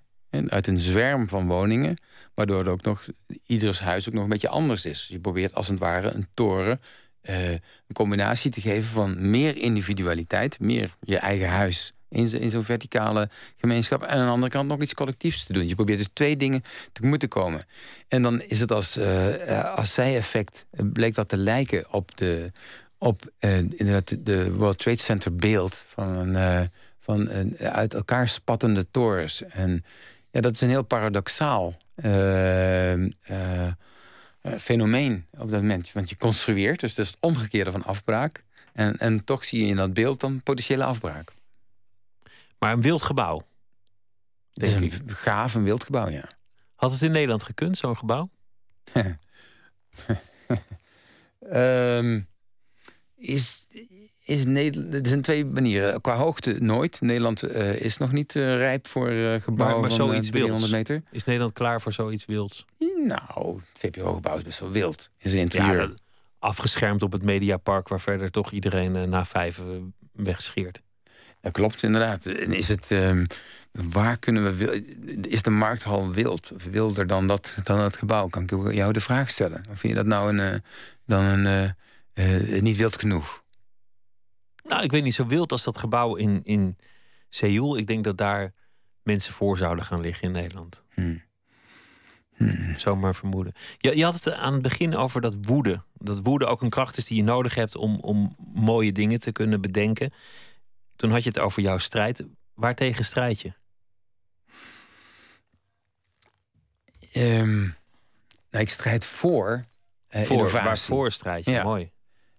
uit 0.48 0.66
een 0.66 0.80
zwerm 0.80 1.28
van 1.28 1.46
woningen... 1.46 2.02
waardoor 2.34 2.66
ook 2.66 2.82
nog, 2.82 3.06
ieders 3.46 3.80
huis 3.80 4.08
ook 4.08 4.14
nog 4.14 4.22
een 4.22 4.28
beetje 4.28 4.48
anders 4.48 4.84
is. 4.84 5.06
Je 5.10 5.20
probeert 5.20 5.54
als 5.54 5.68
het 5.68 5.78
ware 5.78 6.10
een 6.10 6.26
toren... 6.34 6.80
Uh, 7.22 7.50
een 7.50 7.60
combinatie 7.92 8.50
te 8.50 8.60
geven 8.60 8.90
van 8.90 9.30
meer 9.30 9.56
individualiteit... 9.56 10.60
meer 10.60 10.96
je 11.00 11.18
eigen 11.18 11.48
huis 11.48 11.92
in, 12.10 12.40
in 12.40 12.50
zo'n 12.50 12.64
verticale 12.64 13.28
gemeenschap. 13.56 14.02
En 14.02 14.08
aan 14.08 14.24
de 14.24 14.32
andere 14.32 14.52
kant 14.52 14.68
nog 14.68 14.80
iets 14.80 14.94
collectiefs 14.94 15.44
te 15.44 15.52
doen. 15.52 15.68
Je 15.68 15.74
probeert 15.74 15.98
dus 15.98 16.08
twee 16.12 16.36
dingen 16.36 16.64
te 16.92 17.06
moeten 17.06 17.28
komen. 17.28 17.66
En 18.08 18.22
dan 18.22 18.40
is 18.40 18.60
het 18.60 18.72
als, 18.72 18.96
uh, 18.96 19.74
als 19.74 19.92
zij-effect, 19.92 20.66
eh, 20.70 20.84
bleek 20.92 21.14
dat 21.14 21.28
te 21.28 21.36
lijken 21.36 21.92
op 21.92 22.16
de, 22.16 22.52
op, 22.98 23.22
inderdaad 23.38 24.16
de 24.26 24.52
World 24.52 24.78
Trade 24.78 25.00
Center 25.00 25.36
beeld 25.36 25.84
van 25.86 26.08
een, 26.08 26.70
van 27.00 27.28
een 27.28 27.58
uit 27.58 27.94
elkaar 27.94 28.28
spattende 28.28 28.86
torens. 28.90 29.42
En 29.42 29.84
ja, 30.30 30.40
dat 30.40 30.52
is 30.52 30.60
een 30.60 30.68
heel 30.68 30.82
paradoxaal 30.82 31.76
fenomeen 34.58 35.26
op 35.38 35.50
dat 35.50 35.60
moment. 35.60 35.92
Want 35.92 36.08
je 36.10 36.16
construeert, 36.16 36.80
dus 36.80 36.94
dat 36.94 37.04
is 37.04 37.10
het 37.10 37.20
omgekeerde 37.20 37.70
van 37.70 37.84
afbraak. 37.84 38.44
En, 38.72 38.98
en 38.98 39.24
toch 39.24 39.44
zie 39.44 39.62
je 39.62 39.66
in 39.66 39.76
dat 39.76 39.94
beeld 39.94 40.20
dan 40.20 40.42
potentiële 40.42 40.84
afbraak. 40.84 41.32
Maar 42.60 42.72
een 42.72 42.82
wild 42.82 43.02
gebouw. 43.02 43.42
Het 44.52 44.66
is 44.66 44.74
een 44.74 44.92
gaaf, 45.06 45.54
een 45.54 45.64
wild 45.64 45.84
gebouw, 45.84 46.08
ja. 46.08 46.24
Had 46.74 46.92
het 46.92 47.02
in 47.02 47.12
Nederland 47.12 47.44
gekund, 47.44 47.76
zo'n 47.76 47.96
gebouw? 47.96 48.30
um, 51.52 52.28
is, 53.16 53.66
is 54.24 54.44
Nederland, 54.44 54.94
er 54.94 55.06
zijn 55.06 55.22
twee 55.22 55.44
manieren. 55.44 56.00
Qua 56.00 56.16
hoogte 56.16 56.56
nooit. 56.60 57.00
Nederland 57.00 57.44
uh, 57.44 57.80
is 57.80 57.96
nog 57.96 58.12
niet 58.12 58.34
uh, 58.34 58.56
rijp 58.56 58.86
voor 58.86 59.10
uh, 59.10 59.40
gebouwen 59.40 59.80
maar, 59.80 59.98
maar 59.98 60.08
van 60.14 60.20
300 60.20 60.72
meter. 60.72 61.02
Is 61.10 61.24
Nederland 61.24 61.52
klaar 61.52 61.80
voor 61.80 61.92
zoiets 61.92 62.24
wilds? 62.24 62.64
Nou, 63.04 63.60
het 63.72 63.78
VPRO-gebouw 63.78 64.36
is 64.36 64.42
best 64.42 64.60
wel 64.60 64.70
wild 64.70 65.10
zijn 65.18 65.42
interieur. 65.42 65.80
Ja, 65.80 65.94
afgeschermd 66.38 67.02
op 67.02 67.12
het 67.12 67.22
Mediapark, 67.22 67.88
waar 67.88 68.00
verder 68.00 68.30
toch 68.30 68.50
iedereen 68.50 68.96
eh, 68.96 69.02
na 69.02 69.24
vijf 69.24 69.58
eh, 69.58 69.64
wegscheert. 70.12 70.82
Dat 71.40 71.52
klopt 71.52 71.82
inderdaad. 71.82 72.26
En 72.26 72.52
is 72.52 72.68
het, 72.68 72.90
ehm, 72.90 73.24
waar 73.72 74.16
kunnen 74.16 74.56
we, 74.56 74.84
is 75.28 75.42
de 75.42 75.50
markthal 75.50 76.12
wild? 76.12 76.52
Of 76.54 76.64
wilder 76.64 77.06
dan, 77.06 77.26
dat, 77.26 77.54
dan 77.62 77.78
het 77.78 77.96
gebouw? 77.96 78.28
Kan 78.28 78.42
ik 78.42 78.72
jou 78.72 78.92
de 78.92 79.00
vraag 79.00 79.30
stellen? 79.30 79.64
Of 79.70 79.78
vind 79.78 79.92
je 79.92 79.94
dat 79.94 80.06
nou 80.06 80.36
een, 80.36 80.52
eh, 80.52 80.58
dan 81.06 81.24
een, 81.24 81.74
eh, 82.14 82.56
eh, 82.56 82.62
niet 82.62 82.76
wild 82.76 82.98
genoeg? 82.98 83.42
Nou, 84.62 84.82
ik 84.82 84.90
weet 84.90 85.02
niet 85.02 85.14
zo 85.14 85.26
wild 85.26 85.52
als 85.52 85.64
dat 85.64 85.78
gebouw 85.78 86.14
in, 86.14 86.40
in 86.42 86.76
Seoul. 87.28 87.76
Ik 87.78 87.86
denk 87.86 88.04
dat 88.04 88.18
daar 88.18 88.52
mensen 89.02 89.32
voor 89.32 89.56
zouden 89.56 89.84
gaan 89.84 90.00
liggen 90.00 90.24
in 90.24 90.32
Nederland. 90.32 90.84
Hmm. 90.94 91.22
Zomaar 92.76 93.14
vermoeden. 93.14 93.52
Je, 93.78 93.96
je 93.96 94.04
had 94.04 94.14
het 94.14 94.32
aan 94.32 94.52
het 94.52 94.62
begin 94.62 94.96
over 94.96 95.20
dat 95.20 95.36
woede. 95.40 95.82
Dat 95.94 96.20
woede 96.22 96.46
ook 96.46 96.62
een 96.62 96.70
kracht 96.70 96.96
is 96.96 97.04
die 97.04 97.16
je 97.16 97.22
nodig 97.22 97.54
hebt 97.54 97.76
om, 97.76 97.98
om 98.00 98.36
mooie 98.54 98.92
dingen 98.92 99.20
te 99.20 99.32
kunnen 99.32 99.60
bedenken. 99.60 100.12
Toen 101.00 101.10
had 101.10 101.22
je 101.22 101.28
het 101.28 101.38
over 101.38 101.62
jouw 101.62 101.78
strijd. 101.78 102.24
Waartegen 102.54 103.04
strijd 103.04 103.40
je? 103.40 103.52
Ehm, 107.12 107.60
nou, 108.50 108.64
ik 108.64 108.70
strijd 108.70 109.04
voor, 109.04 109.64
eh 110.08 110.22
Voor, 110.22 110.36
innovatie. 110.36 110.66
waarvoor 110.68 111.12
strijd 111.12 111.44
je? 111.44 111.50
Ja. 111.50 111.62
Mooi. 111.62 111.90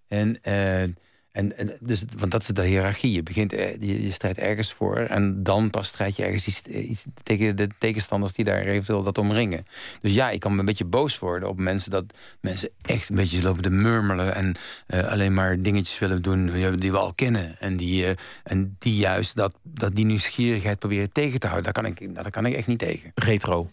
En, 0.07 0.41
eh, 0.41 0.84
en, 1.32 1.77
dus, 1.79 2.03
want 2.17 2.32
dat 2.32 2.41
is 2.41 2.47
de 2.47 2.65
hiërarchie. 2.65 3.11
Je, 3.11 3.23
begint, 3.23 3.53
eh, 3.53 3.75
je, 3.79 4.03
je 4.03 4.11
strijdt 4.11 4.38
ergens 4.38 4.73
voor 4.73 4.97
en 4.97 5.43
dan 5.43 5.69
pas 5.69 5.88
strijd 5.88 6.15
je 6.15 6.23
ergens 6.23 6.47
iets, 6.47 6.61
eh, 6.61 6.89
iets 6.89 7.05
tegen 7.23 7.55
de 7.55 7.67
tegenstanders 7.79 8.34
die 8.34 8.45
daar 8.45 8.61
eventueel 8.61 9.03
dat 9.03 9.17
omringen. 9.17 9.65
Dus 10.01 10.13
ja, 10.13 10.29
ik 10.29 10.39
kan 10.39 10.59
een 10.59 10.65
beetje 10.65 10.86
boos 10.86 11.19
worden 11.19 11.49
op 11.49 11.59
mensen 11.59 11.91
dat 11.91 12.05
mensen 12.41 12.69
echt 12.82 13.09
een 13.09 13.15
beetje 13.15 13.41
lopen 13.41 13.63
te 13.63 13.69
murmelen 13.69 14.36
en 14.36 14.55
eh, 14.88 15.07
alleen 15.07 15.34
maar 15.34 15.61
dingetjes 15.61 15.99
willen 15.99 16.21
doen 16.21 16.45
die 16.79 16.91
we 16.91 16.97
al 16.97 17.13
kennen. 17.13 17.59
En 17.59 17.77
die, 17.77 18.05
eh, 18.05 18.15
en 18.43 18.75
die 18.79 18.95
juist 18.95 19.36
dat, 19.36 19.53
dat 19.63 19.95
die 19.95 20.05
nieuwsgierigheid 20.05 20.79
proberen 20.79 21.11
tegen 21.11 21.39
te 21.39 21.47
houden. 21.47 21.73
Daar 21.73 21.84
kan 21.84 21.91
ik, 21.91 22.15
daar 22.15 22.32
kan 22.32 22.45
ik 22.45 22.55
echt 22.55 22.67
niet 22.67 22.79
tegen. 22.79 23.11
Retro. 23.15 23.69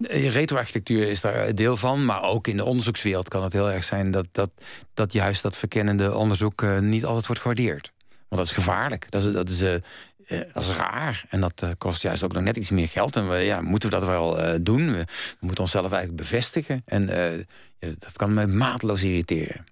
Eh, 0.00 0.32
Retroarchitectuur 0.32 1.08
is 1.08 1.20
daar 1.20 1.54
deel 1.54 1.76
van, 1.76 2.04
maar 2.04 2.22
ook 2.22 2.46
in 2.46 2.56
de 2.56 2.64
onderzoekswereld 2.64 3.28
kan 3.28 3.42
het 3.42 3.52
heel 3.52 3.70
erg 3.70 3.84
zijn 3.84 4.10
dat, 4.10 4.26
dat, 4.32 4.50
dat 4.94 5.12
juist 5.12 5.42
dat 5.42 5.56
verkennende 5.56 6.14
onderzoek 6.14 6.62
eh, 6.62 6.78
niet 6.78 7.04
altijd 7.04 7.26
wordt 7.26 7.40
gewaardeerd. 7.42 7.92
Want 8.28 8.42
dat 8.42 8.50
is 8.50 8.64
gevaarlijk, 8.64 9.10
dat 9.10 9.24
is, 9.24 9.32
dat 9.32 9.48
is, 9.48 9.62
eh, 9.62 9.74
eh, 10.28 10.40
is 10.54 10.76
raar 10.76 11.24
en 11.28 11.40
dat 11.40 11.62
eh, 11.62 11.70
kost 11.78 12.02
juist 12.02 12.22
ook 12.22 12.32
nog 12.32 12.42
net 12.42 12.56
iets 12.56 12.70
meer 12.70 12.88
geld. 12.88 13.16
En 13.16 13.28
we, 13.28 13.36
ja, 13.36 13.60
moeten 13.60 13.90
we 13.90 13.96
dat 13.96 14.06
wel 14.06 14.38
eh, 14.38 14.58
doen? 14.60 14.92
We, 14.92 15.04
moeten 15.40 15.64
onszelf 15.64 15.92
eigenlijk 15.92 16.22
bevestigen 16.22 16.82
en 16.84 17.08
eh, 17.08 17.44
dat 17.78 18.12
kan 18.16 18.34
me 18.34 18.46
maatloos 18.46 19.02
irriteren. 19.02 19.64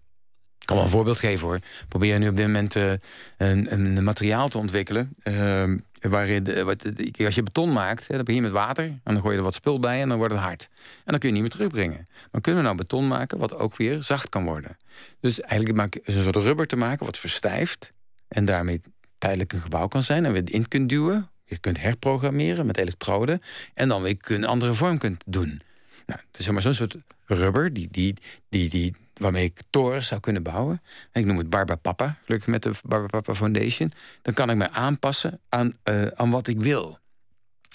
Ik 0.67 0.73
kan 0.73 0.81
wel 0.81 0.91
een 0.91 0.97
voorbeeld 0.97 1.19
geven 1.19 1.47
hoor. 1.47 1.57
We 1.57 1.87
proberen 1.89 2.21
nu 2.21 2.29
op 2.29 2.37
dit 2.37 2.47
moment 2.47 2.77
eh, 2.77 2.93
een, 3.37 3.73
een 3.73 4.05
materiaal 4.05 4.49
te 4.49 4.59
ontwikkelen. 4.59 5.15
eh, 5.23 5.65
waarin 6.01 6.65
wat, 6.65 6.85
als 7.25 7.35
je 7.35 7.43
beton 7.43 7.73
maakt, 7.73 8.07
hè, 8.07 8.15
dan 8.15 8.25
begin 8.25 8.41
je 8.41 8.47
met 8.47 8.57
water. 8.57 8.85
En 8.85 9.01
dan 9.05 9.21
gooi 9.21 9.33
je 9.33 9.39
er 9.39 9.45
wat 9.45 9.55
spul 9.55 9.79
bij 9.79 10.01
en 10.01 10.09
dan 10.09 10.19
wordt 10.19 10.35
het 10.35 10.43
hard. 10.43 10.69
En 10.81 11.03
dan 11.05 11.19
kun 11.19 11.29
je 11.29 11.35
niet 11.35 11.43
meer 11.43 11.53
terugbrengen. 11.53 12.09
Maar 12.31 12.41
kunnen 12.41 12.61
we 12.61 12.67
nou 12.67 12.79
beton 12.81 13.09
maken 13.09 13.39
wat 13.39 13.55
ook 13.55 13.77
weer 13.77 14.03
zacht 14.03 14.29
kan 14.29 14.45
worden? 14.45 14.77
Dus 15.21 15.41
eigenlijk 15.41 15.79
maak 15.79 15.95
je 15.95 16.01
een 16.05 16.23
soort 16.23 16.37
rubber 16.37 16.67
te 16.67 16.77
maken 16.77 17.07
wat 17.07 17.19
verstijft. 17.19 17.93
En 18.29 18.45
daarmee 18.45 18.81
tijdelijk 19.19 19.53
een 19.53 19.61
gebouw 19.61 19.89
kan 19.89 20.03
zijn. 20.03 20.25
En 20.25 20.33
weer 20.33 20.53
in 20.53 20.69
kunt 20.69 20.89
duwen. 20.89 21.31
Je 21.45 21.59
kunt 21.59 21.81
herprogrammeren 21.81 22.67
met 22.67 22.77
elektroden. 22.77 23.43
En 23.75 23.89
dan 23.89 24.03
weer 24.03 24.17
een 24.19 24.45
andere 24.45 24.75
vorm 24.75 24.99
kunt 24.99 25.23
doen. 25.27 25.61
Nou, 26.07 26.21
het 26.21 26.39
is 26.39 26.45
zeg 26.45 26.53
maar 26.53 26.63
zo'n 26.63 26.75
soort 26.75 26.97
rubber 27.27 27.73
die, 27.73 27.89
die, 27.91 28.15
die, 28.49 28.69
die, 28.69 28.95
waarmee 29.19 29.45
ik 29.45 29.61
torens 29.71 30.07
zou 30.07 30.21
kunnen 30.21 30.43
bouwen. 30.43 30.83
Ik 31.13 31.25
noem 31.25 31.39
het 31.39 31.51
Barbapapa, 31.51 32.19
gelukkig 32.25 32.49
met 32.49 32.63
de 32.63 32.73
Barbapapa 32.85 33.35
Foundation. 33.35 33.93
Dan 34.23 34.35
kan 34.35 34.51
ik 34.51 34.57
me 34.57 34.71
aanpassen 34.71 35.41
aan, 35.49 35.73
eh, 35.83 36.07
aan 36.07 36.31
wat 36.31 36.49
ik 36.49 36.61
wil. 36.61 36.99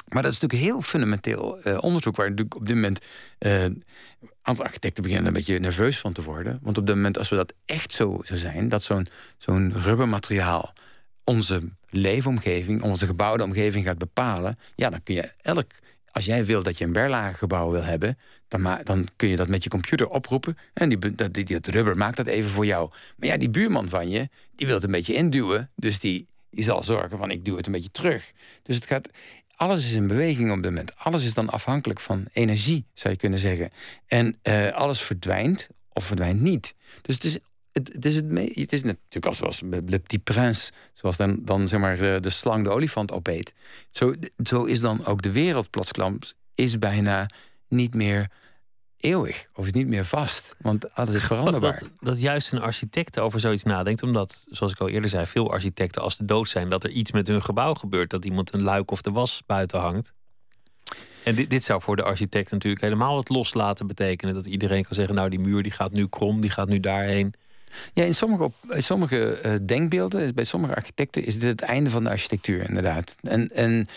Maar 0.08 0.24
dat 0.24 0.32
is 0.32 0.40
natuurlijk 0.40 0.70
heel 0.70 0.82
fundamenteel 0.82 1.62
eh, 1.62 1.78
onderzoek... 1.82 2.16
waar 2.16 2.30
natuurlijk 2.30 2.56
op 2.56 2.66
dit 2.66 2.76
moment 2.76 3.06
eh, 3.38 3.64
een 3.64 3.84
aantal 4.42 4.66
architecten 4.66 5.04
beginnen 5.04 5.28
een 5.28 5.34
beetje 5.34 5.60
nerveus 5.60 6.00
van 6.00 6.14
te 6.14 6.24
worden. 6.24 6.60
Want 6.62 6.78
op 6.78 6.88
dit 6.88 6.96
moment, 6.96 7.18
als 7.18 7.30
we 7.30 7.36
dat 7.36 7.54
echt 7.66 7.94
zo 7.94 8.22
zou 8.24 8.40
zijn... 8.40 8.70
dat 8.70 8.84
zo'n 8.84 9.08
zo'n 9.38 9.74
rubbermateriaal 9.74 10.74
onze 11.24 11.70
leefomgeving... 11.90 12.82
onze 12.82 13.06
gebouwde 13.06 13.44
omgeving 13.44 13.86
gaat 13.86 13.98
bepalen... 13.98 14.60
ja, 14.76 14.90
dan 14.90 15.04
kun 15.04 15.16
je 15.16 15.34
elk... 15.42 15.72
Als 16.12 16.26
jij 16.26 16.46
wil 16.46 16.64
dat 16.64 16.78
je 16.78 16.86
een 16.86 16.92
berlagengebouw 16.92 17.72
wil 17.72 17.84
hebben... 17.84 18.18
Dan, 18.48 18.80
dan 18.84 19.08
kun 19.16 19.28
je 19.28 19.36
dat 19.36 19.48
met 19.48 19.64
je 19.64 19.70
computer 19.70 20.10
oproepen... 20.10 20.58
en 20.74 20.90
die, 20.90 21.16
dat, 21.16 21.34
die, 21.34 21.46
dat 21.46 21.68
rubber 21.68 21.98
maakt 21.98 22.18
dat 22.18 22.26
even 22.28 22.50
voor 22.50 22.66
jou. 22.66 22.90
Maar 23.18 23.30
ja, 23.30 23.38
die 23.38 23.50
buurman 23.50 23.90
van 23.90 24.10
je, 24.10 24.30
die 24.56 24.66
wil 24.66 24.76
het 24.76 24.84
een 24.84 24.92
beetje 24.92 25.14
induwen... 25.14 25.70
dus 25.76 26.00
die, 26.00 26.28
die 26.50 26.64
zal 26.64 26.84
zorgen 26.84 27.18
van 27.18 27.32
ik 27.32 27.46
duw 27.46 27.58
het 27.58 27.66
een 27.66 27.72
beetje 27.72 27.92
terug. 27.92 28.32
Dus 28.64 28.76
het 28.76 28.86
gaat... 28.86 29.10
Alles 29.56 29.86
is 29.86 29.94
in 29.94 30.08
beweging 30.08 30.52
op 30.52 30.62
dit 30.62 30.72
moment. 30.72 30.96
Alles 30.96 31.24
is 31.24 31.34
dan 31.34 31.50
afhankelijk 31.50 32.00
van 32.00 32.26
energie, 32.32 32.86
zou 32.94 33.14
je 33.14 33.20
kunnen 33.20 33.40
zeggen. 33.40 33.70
En 34.08 34.38
eh, 34.42 34.72
alles 34.72 35.02
verdwijnt 35.02 35.70
of 35.94 36.06
verdwijnt 36.06 36.42
niet. 36.42 36.76
Dus 37.02 37.16
het 37.16 37.24
is 37.24 37.40
het, 37.72 37.94
het 37.94 38.06
is, 38.06 38.16
het, 38.16 38.26
me- 38.26 38.52
het 38.54 38.74
is 38.74 38.84
natuurlijk 38.84 39.26
als 39.26 39.38
zoals 39.38 39.62
Le 39.62 40.00
Petit 40.00 40.24
Prince, 40.24 40.72
zoals 40.94 41.18
dan, 41.18 41.40
dan 41.42 41.68
zeg 41.68 41.80
maar 41.80 42.22
de 42.22 42.30
slang 42.30 42.64
de 42.64 42.70
olifant 42.70 43.12
opeet. 43.12 43.54
Zo, 43.92 44.14
zo 44.44 44.64
is 44.64 44.80
dan 44.80 45.06
ook 45.06 45.22
de 45.22 45.32
wereld 45.32 45.70
plotsklaps 45.70 46.34
is 46.56 46.80
bijna 46.80 47.30
niet 47.68 47.94
meer 47.94 48.30
eeuwig 48.98 49.46
of 49.54 49.66
is 49.66 49.72
niet 49.72 49.88
meer 49.88 50.06
vast, 50.06 50.56
want 50.60 50.94
alles 50.96 51.16
is 51.16 51.24
veranderbaar. 51.24 51.80
Dat, 51.80 51.90
dat 52.00 52.22
juist 52.22 52.52
een 52.52 52.62
architect 52.62 53.20
over 53.20 53.40
zoiets 53.40 53.64
nadenkt. 53.64 54.04
Omdat, 54.04 54.46
zoals 54.50 54.74
ik 54.74 54.80
al 54.80 54.90
eerder 54.90 55.10
zei, 55.10 55.26
veel 55.26 55.52
architecten 55.52 56.02
als 56.02 56.18
de 56.18 56.26
dood 56.26 56.50
zijn... 56.50 56.70
dat 56.70 56.84
er 56.84 56.90
iets 56.90 57.12
met 57.12 57.28
hun 57.28 57.44
gebouw 57.44 57.74
gebeurt. 57.74 58.10
Dat 58.10 58.26
iemand 58.26 58.54
een 58.54 58.62
luik 58.62 58.92
of 58.92 59.02
de 59.02 59.12
was 59.12 59.44
buiten 59.46 59.80
hangt. 59.80 60.14
En 61.24 61.36
dit, 61.36 61.50
dit 61.50 61.64
zou 61.64 61.82
voor 61.82 61.96
de 61.96 62.04
architect 62.04 62.52
natuurlijk 62.52 62.82
helemaal 62.82 63.18
het 63.18 63.30
loslaten 63.30 63.88
betekenen. 63.88 64.34
Dat 64.34 64.46
iedereen 64.46 64.84
kan 64.84 64.94
zeggen, 64.94 65.16
nou 65.16 65.30
die 65.30 65.40
muur 65.40 65.64
die 65.64 65.72
gaat 65.72 65.92
nu 65.92 66.08
krom, 66.08 66.42
die 66.42 66.50
gaat 66.50 66.68
nu 66.68 66.80
daarheen. 66.80 67.34
Ja, 67.94 68.04
in 68.04 68.16
sommige, 68.16 68.52
in 68.70 68.84
sommige 68.84 69.40
eh, 69.40 69.54
denkbeelden, 69.62 70.36
bij 70.36 70.44
sommige 70.44 70.76
architecten, 70.76 71.26
is 71.26 71.40
dit 71.40 71.50
het 71.50 71.62
einde 71.62 71.90
van 71.90 72.04
de 72.04 72.10
architectuur, 72.10 72.70
inderdaad. 72.70 73.16
En, 73.22 73.48
en 73.50 73.88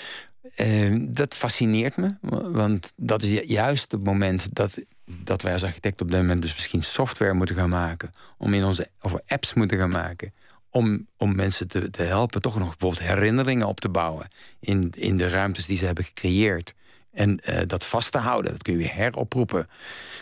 eh, 0.54 0.96
dat 1.00 1.34
fascineert 1.34 1.96
me, 1.96 2.14
wa- 2.20 2.50
want 2.50 2.92
dat 2.96 3.22
is 3.22 3.30
ju- 3.30 3.44
juist 3.46 3.92
het 3.92 4.04
moment 4.04 4.48
dat, 4.52 4.78
dat 5.06 5.42
wij 5.42 5.52
als 5.52 5.64
architect 5.64 6.00
op 6.02 6.10
dit 6.10 6.20
moment 6.20 6.42
dus 6.42 6.52
misschien 6.52 6.82
software 6.82 7.32
moeten 7.34 7.56
gaan 7.56 7.68
maken, 7.68 8.10
om 8.38 8.54
in 8.54 8.64
onze, 8.64 8.88
of 9.00 9.14
apps 9.26 9.54
moeten 9.54 9.78
gaan 9.78 9.90
maken, 9.90 10.32
om, 10.70 11.06
om 11.16 11.34
mensen 11.34 11.68
te, 11.68 11.90
te 11.90 12.02
helpen 12.02 12.40
toch 12.42 12.58
nog 12.58 12.68
bijvoorbeeld 12.76 13.08
herinneringen 13.08 13.66
op 13.66 13.80
te 13.80 13.88
bouwen 13.88 14.28
in, 14.60 14.92
in 14.96 15.16
de 15.16 15.28
ruimtes 15.28 15.66
die 15.66 15.76
ze 15.76 15.84
hebben 15.84 16.04
gecreëerd. 16.04 16.74
En 17.14 17.40
eh, 17.40 17.62
dat 17.66 17.84
vast 17.84 18.12
te 18.12 18.18
houden, 18.18 18.50
dat 18.52 18.62
kun 18.62 18.78
je 18.78 18.88
heroproepen. 18.88 19.68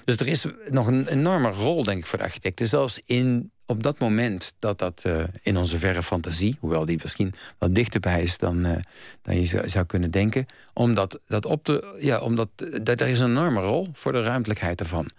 Dus 0.05 0.17
er 0.17 0.27
is 0.27 0.47
nog 0.67 0.87
een 0.87 1.07
enorme 1.07 1.51
rol, 1.51 1.85
denk 1.85 1.99
ik, 1.99 2.07
voor 2.07 2.19
de 2.19 2.25
architecten. 2.25 2.69
Zelfs 2.69 3.01
in, 3.05 3.51
op 3.67 3.83
dat 3.83 3.99
moment 3.99 4.55
dat 4.59 4.79
dat 4.79 5.05
eh, 5.05 5.25
in 5.43 5.57
onze 5.57 5.79
verre 5.79 6.03
fantasie... 6.03 6.57
hoewel 6.61 6.85
die 6.85 6.99
misschien 7.03 7.35
wat 7.59 7.75
dichterbij 7.75 8.23
is 8.23 8.39
dan, 8.39 8.65
eh, 8.65 8.77
dan 9.23 9.41
je 9.41 9.47
zou, 9.47 9.69
zou 9.69 9.87
kunnen 9.87 10.11
denken... 10.11 10.47
omdat 10.73 11.21
dat 11.27 11.47
op 11.47 11.65
te... 11.65 11.97
Ja, 12.01 12.21
omdat 12.21 12.49
dat, 12.83 13.01
er 13.01 13.09
is 13.09 13.21
een 13.21 13.31
enorme 13.31 13.61
rol 13.61 13.89
voor 13.93 14.13
de 14.13 14.23
ruimtelijkheid 14.23 14.81
ervan. 14.81 15.11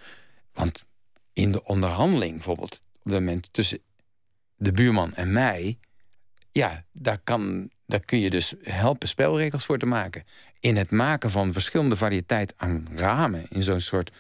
Want 0.54 0.84
in 1.34 1.52
de 1.52 1.64
onderhandeling 1.64 2.34
bijvoorbeeld... 2.34 2.82
op 3.04 3.12
dat 3.12 3.20
moment 3.20 3.48
tussen 3.52 3.80
de 4.56 4.72
buurman 4.72 5.14
en 5.14 5.32
mij... 5.32 5.78
ja, 6.52 6.84
daar, 6.92 7.20
kan, 7.24 7.70
daar 7.86 8.06
kun 8.06 8.20
je 8.20 8.30
dus 8.30 8.54
helpen 8.62 9.08
spelregels 9.08 9.66
voor 9.66 9.78
te 9.78 9.86
maken. 9.86 10.24
In 10.64 10.78
het 10.78 10.92
maken 10.92 11.32
van 11.32 11.54
verschillende 11.54 11.96
variëteit 11.96 12.54
aan 12.58 12.88
ramen... 12.96 13.46
in 13.50 13.64
zo'n 13.64 13.80
soort 13.80 14.12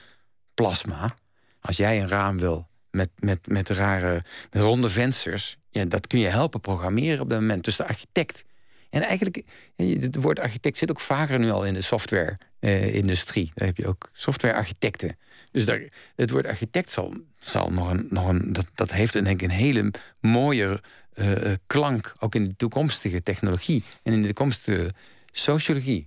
plasma. 0.53 1.15
Als 1.59 1.77
jij 1.77 2.01
een 2.01 2.07
raam 2.07 2.37
wil 2.37 2.67
met, 2.91 3.09
met, 3.15 3.47
met 3.47 3.69
rare 3.69 4.23
met 4.51 4.63
ronde 4.63 4.89
vensters... 4.89 5.57
Ja, 5.69 5.85
dat 5.85 6.07
kun 6.07 6.19
je 6.19 6.27
helpen 6.27 6.59
programmeren 6.59 7.19
op 7.19 7.29
dat 7.29 7.39
moment. 7.39 7.63
Dus 7.63 7.75
de 7.75 7.87
architect... 7.87 8.45
En 8.89 9.01
eigenlijk, 9.01 9.43
eh, 9.75 10.01
het 10.01 10.15
woord 10.15 10.39
architect 10.39 10.77
zit 10.77 10.89
ook 10.89 10.99
vaker 10.99 11.39
nu 11.39 11.49
al 11.49 11.65
in 11.65 11.73
de 11.73 11.81
software-industrie. 11.81 13.51
Daar 13.53 13.67
heb 13.67 13.77
je 13.77 13.87
ook 13.87 14.09
software-architecten. 14.13 15.17
Dus 15.51 15.65
daar, 15.65 15.81
het 16.15 16.29
woord 16.29 16.47
architect 16.47 16.91
zal, 16.91 17.13
zal 17.39 17.71
nog 17.71 17.89
een... 17.89 18.07
Nog 18.09 18.27
een 18.27 18.53
dat, 18.53 18.65
dat 18.75 18.91
heeft 18.91 19.13
denk 19.13 19.27
ik 19.27 19.41
een 19.41 19.49
hele 19.49 19.91
mooie 20.19 20.81
eh, 21.13 21.51
eh, 21.51 21.57
klank... 21.67 22.15
ook 22.19 22.35
in 22.35 22.47
de 22.47 22.55
toekomstige 22.55 23.23
technologie 23.23 23.83
en 24.03 24.13
in 24.13 24.21
de 24.21 24.27
toekomstige 24.27 24.91
sociologie. 25.33 26.05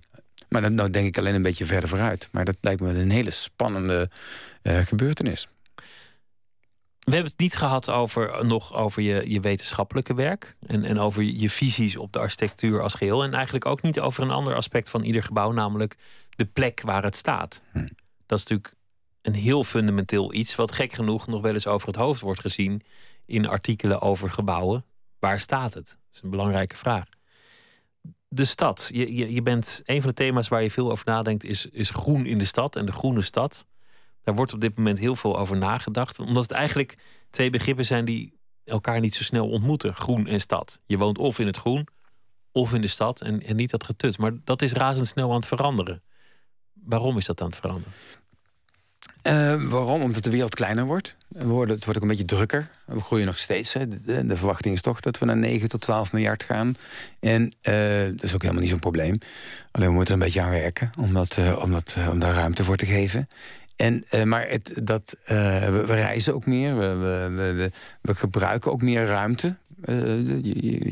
Maar 0.49 0.61
dat 0.61 0.71
nou 0.71 0.89
denk 0.89 1.07
ik 1.07 1.17
alleen 1.17 1.35
een 1.35 1.41
beetje 1.41 1.65
verder 1.65 1.89
vooruit. 1.89 2.29
Maar 2.31 2.45
dat 2.45 2.57
lijkt 2.61 2.81
me 2.81 2.89
een 2.89 3.11
hele 3.11 3.31
spannende 3.31 4.09
eh, 4.61 4.79
gebeurtenis. 4.85 5.47
We 6.99 7.13
hebben 7.13 7.31
het 7.31 7.41
niet 7.41 7.55
gehad 7.55 7.89
over, 7.89 8.45
nog 8.45 8.73
over 8.73 9.01
je, 9.01 9.29
je 9.29 9.39
wetenschappelijke 9.39 10.13
werk. 10.13 10.55
En, 10.67 10.83
en 10.83 10.99
over 10.99 11.23
je 11.23 11.49
visies 11.49 11.97
op 11.97 12.13
de 12.13 12.19
architectuur 12.19 12.81
als 12.81 12.93
geheel. 12.93 13.23
En 13.23 13.33
eigenlijk 13.33 13.65
ook 13.65 13.81
niet 13.81 13.99
over 13.99 14.23
een 14.23 14.31
ander 14.31 14.55
aspect 14.55 14.89
van 14.89 15.03
ieder 15.03 15.23
gebouw. 15.23 15.51
Namelijk 15.51 15.95
de 16.29 16.45
plek 16.45 16.81
waar 16.81 17.03
het 17.03 17.15
staat. 17.15 17.63
Dat 18.25 18.37
is 18.37 18.45
natuurlijk 18.45 18.73
een 19.21 19.33
heel 19.33 19.63
fundamenteel 19.63 20.33
iets, 20.33 20.55
wat 20.55 20.71
gek 20.71 20.93
genoeg 20.93 21.27
nog 21.27 21.41
wel 21.41 21.53
eens 21.53 21.67
over 21.67 21.87
het 21.87 21.95
hoofd 21.95 22.21
wordt 22.21 22.39
gezien 22.39 22.81
in 23.25 23.47
artikelen 23.47 24.01
over 24.01 24.29
gebouwen. 24.29 24.85
Waar 25.19 25.39
staat 25.39 25.73
het? 25.73 25.87
Dat 25.87 26.13
is 26.13 26.21
een 26.23 26.29
belangrijke 26.29 26.75
vraag. 26.75 27.05
De 28.27 28.45
stad. 28.45 28.89
Je, 28.91 29.15
je, 29.15 29.33
je 29.33 29.41
bent 29.41 29.81
een 29.85 30.01
van 30.01 30.09
de 30.09 30.15
thema's 30.15 30.47
waar 30.47 30.63
je 30.63 30.71
veel 30.71 30.91
over 30.91 31.05
nadenkt, 31.05 31.43
is, 31.43 31.65
is 31.65 31.89
groen 31.89 32.25
in 32.25 32.37
de 32.37 32.45
stad 32.45 32.75
en 32.75 32.85
de 32.85 32.91
groene 32.91 33.21
stad. 33.21 33.67
Daar 34.23 34.35
wordt 34.35 34.53
op 34.53 34.61
dit 34.61 34.77
moment 34.77 34.99
heel 34.99 35.15
veel 35.15 35.37
over 35.37 35.57
nagedacht, 35.57 36.19
omdat 36.19 36.43
het 36.43 36.51
eigenlijk 36.51 36.97
twee 37.29 37.49
begrippen 37.49 37.85
zijn 37.85 38.05
die 38.05 38.39
elkaar 38.63 38.99
niet 38.99 39.15
zo 39.15 39.23
snel 39.23 39.49
ontmoeten: 39.49 39.95
groen 39.95 40.27
en 40.27 40.39
stad. 40.39 40.79
Je 40.85 40.97
woont 40.97 41.17
of 41.17 41.39
in 41.39 41.45
het 41.45 41.57
groen 41.57 41.87
of 42.51 42.73
in 42.73 42.81
de 42.81 42.87
stad 42.87 43.21
en, 43.21 43.43
en 43.43 43.55
niet 43.55 43.69
dat 43.69 43.83
getut. 43.83 44.17
Maar 44.17 44.31
dat 44.43 44.61
is 44.61 44.73
razendsnel 44.73 45.29
aan 45.29 45.35
het 45.35 45.45
veranderen. 45.45 46.03
Waarom 46.73 47.17
is 47.17 47.25
dat 47.25 47.41
aan 47.41 47.47
het 47.47 47.55
veranderen? 47.55 47.91
Uh, 49.27 49.63
waarom? 49.69 50.01
Omdat 50.01 50.23
de 50.23 50.29
wereld 50.29 50.55
kleiner 50.55 50.85
wordt. 50.85 51.15
Het 51.37 51.45
wordt 51.45 51.87
ook 51.87 52.01
een 52.01 52.07
beetje 52.07 52.25
drukker. 52.25 52.69
We 52.85 53.01
groeien 53.01 53.25
nog 53.25 53.37
steeds. 53.37 53.73
Hè. 53.73 53.87
De, 54.25 54.35
verwachting 54.35 54.73
is 54.73 54.81
toch 54.81 54.99
dat 54.99 55.17
we 55.17 55.25
naar 55.25 55.37
9 55.37 55.69
tot 55.69 55.81
12 55.81 56.11
miljard 56.11 56.43
gaan. 56.43 56.75
En 57.19 57.43
uh, 57.43 57.73
dat 58.03 58.23
is 58.23 58.33
ook 58.33 58.41
helemaal 58.41 58.61
niet 58.61 58.71
zo'n 58.71 58.79
probleem. 58.79 59.17
Alleen 59.71 59.87
we 59.87 59.93
moeten 59.93 60.15
er 60.15 60.19
een 60.19 60.25
beetje 60.25 60.41
aan 60.41 60.49
werken 60.49 60.89
om, 60.99 61.13
dat, 61.13 61.37
uh, 61.39 61.63
om, 62.09 62.19
daar 62.19 62.33
ruimte 62.33 62.63
voor 62.63 62.75
te 62.75 62.85
geven. 62.85 63.27
En, 63.75 64.03
maar 64.23 64.49
het, 64.49 64.73
dat, 64.83 65.15
we, 65.25 65.83
we, 65.87 65.93
reizen 65.93 66.33
ook 66.33 66.45
meer. 66.45 66.77
We, 66.77 66.95
we, 67.35 67.71
we 68.01 68.15
gebruiken 68.15 68.71
ook 68.71 68.81
meer 68.81 69.05
ruimte. 69.05 69.55
Uh, 69.85 70.41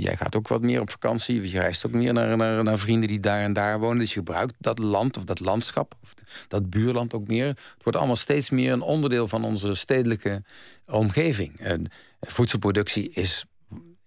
jij 0.02 0.18
gaat 0.18 0.36
ook 0.36 0.48
wat 0.48 0.62
meer 0.62 0.82
op 0.82 0.90
vakantie. 0.90 1.52
Je 1.52 1.60
reist 1.60 1.86
ook 1.86 1.92
meer 1.92 2.14
naar, 2.14 2.38
naar, 2.38 2.64
naar, 2.64 2.78
vrienden 2.78 3.08
die 3.08 3.20
daar 3.20 3.42
en 3.42 3.54
daar 3.54 3.80
wonen. 3.80 4.00
Dus 4.00 4.10
je 4.10 4.20
gebruikt 4.20 4.54
dat 4.58 4.80
land 4.80 5.18
of 5.18 5.24
dat 5.24 5.40
landschap, 5.40 5.96
of 6.02 6.14
dat 6.48 6.70
buurland 6.70 7.14
ook 7.14 7.28
meer. 7.28 7.48
Het 7.48 7.84
wordt 7.84 7.98
allemaal 7.98 8.16
steeds 8.16 8.50
meer 8.50 8.72
een 8.72 8.82
onderdeel 8.82 9.28
van 9.28 9.44
onze 9.44 9.74
stedelijke 9.74 10.44
omgeving. 10.86 11.60
En 11.60 11.92
voedselproductie 12.22 13.10
is. 13.10 13.46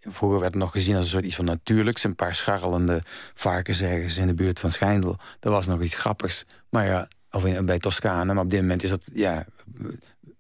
Vroeger 0.01 0.41
werd 0.41 0.55
het 0.55 0.63
nog 0.63 0.73
gezien 0.73 0.95
als 0.95 1.05
een 1.05 1.11
soort 1.11 1.25
iets 1.25 1.37
van 1.37 1.45
natuurlijks. 1.45 2.05
Een 2.05 2.15
paar 2.15 2.35
scharrelende 2.35 3.03
varkens 3.35 3.81
ergens 3.81 4.17
in 4.17 4.27
de 4.27 4.35
buurt 4.35 4.61
van 4.61 4.71
Schijndel. 4.71 5.17
Dat 5.41 5.53
was 5.53 5.67
nog 5.67 5.83
iets 5.83 5.95
grappigs. 5.95 6.45
Maar 6.71 6.87
ja, 6.87 7.09
of 7.31 7.45
in, 7.45 7.67
bij 7.67 7.79
Toscane. 7.79 8.35
Maar 8.35 8.45
op 8.45 8.51
dit 8.51 8.61
moment 8.61 8.83
is 8.83 8.91
dat. 8.91 9.11
Ja, 9.13 9.47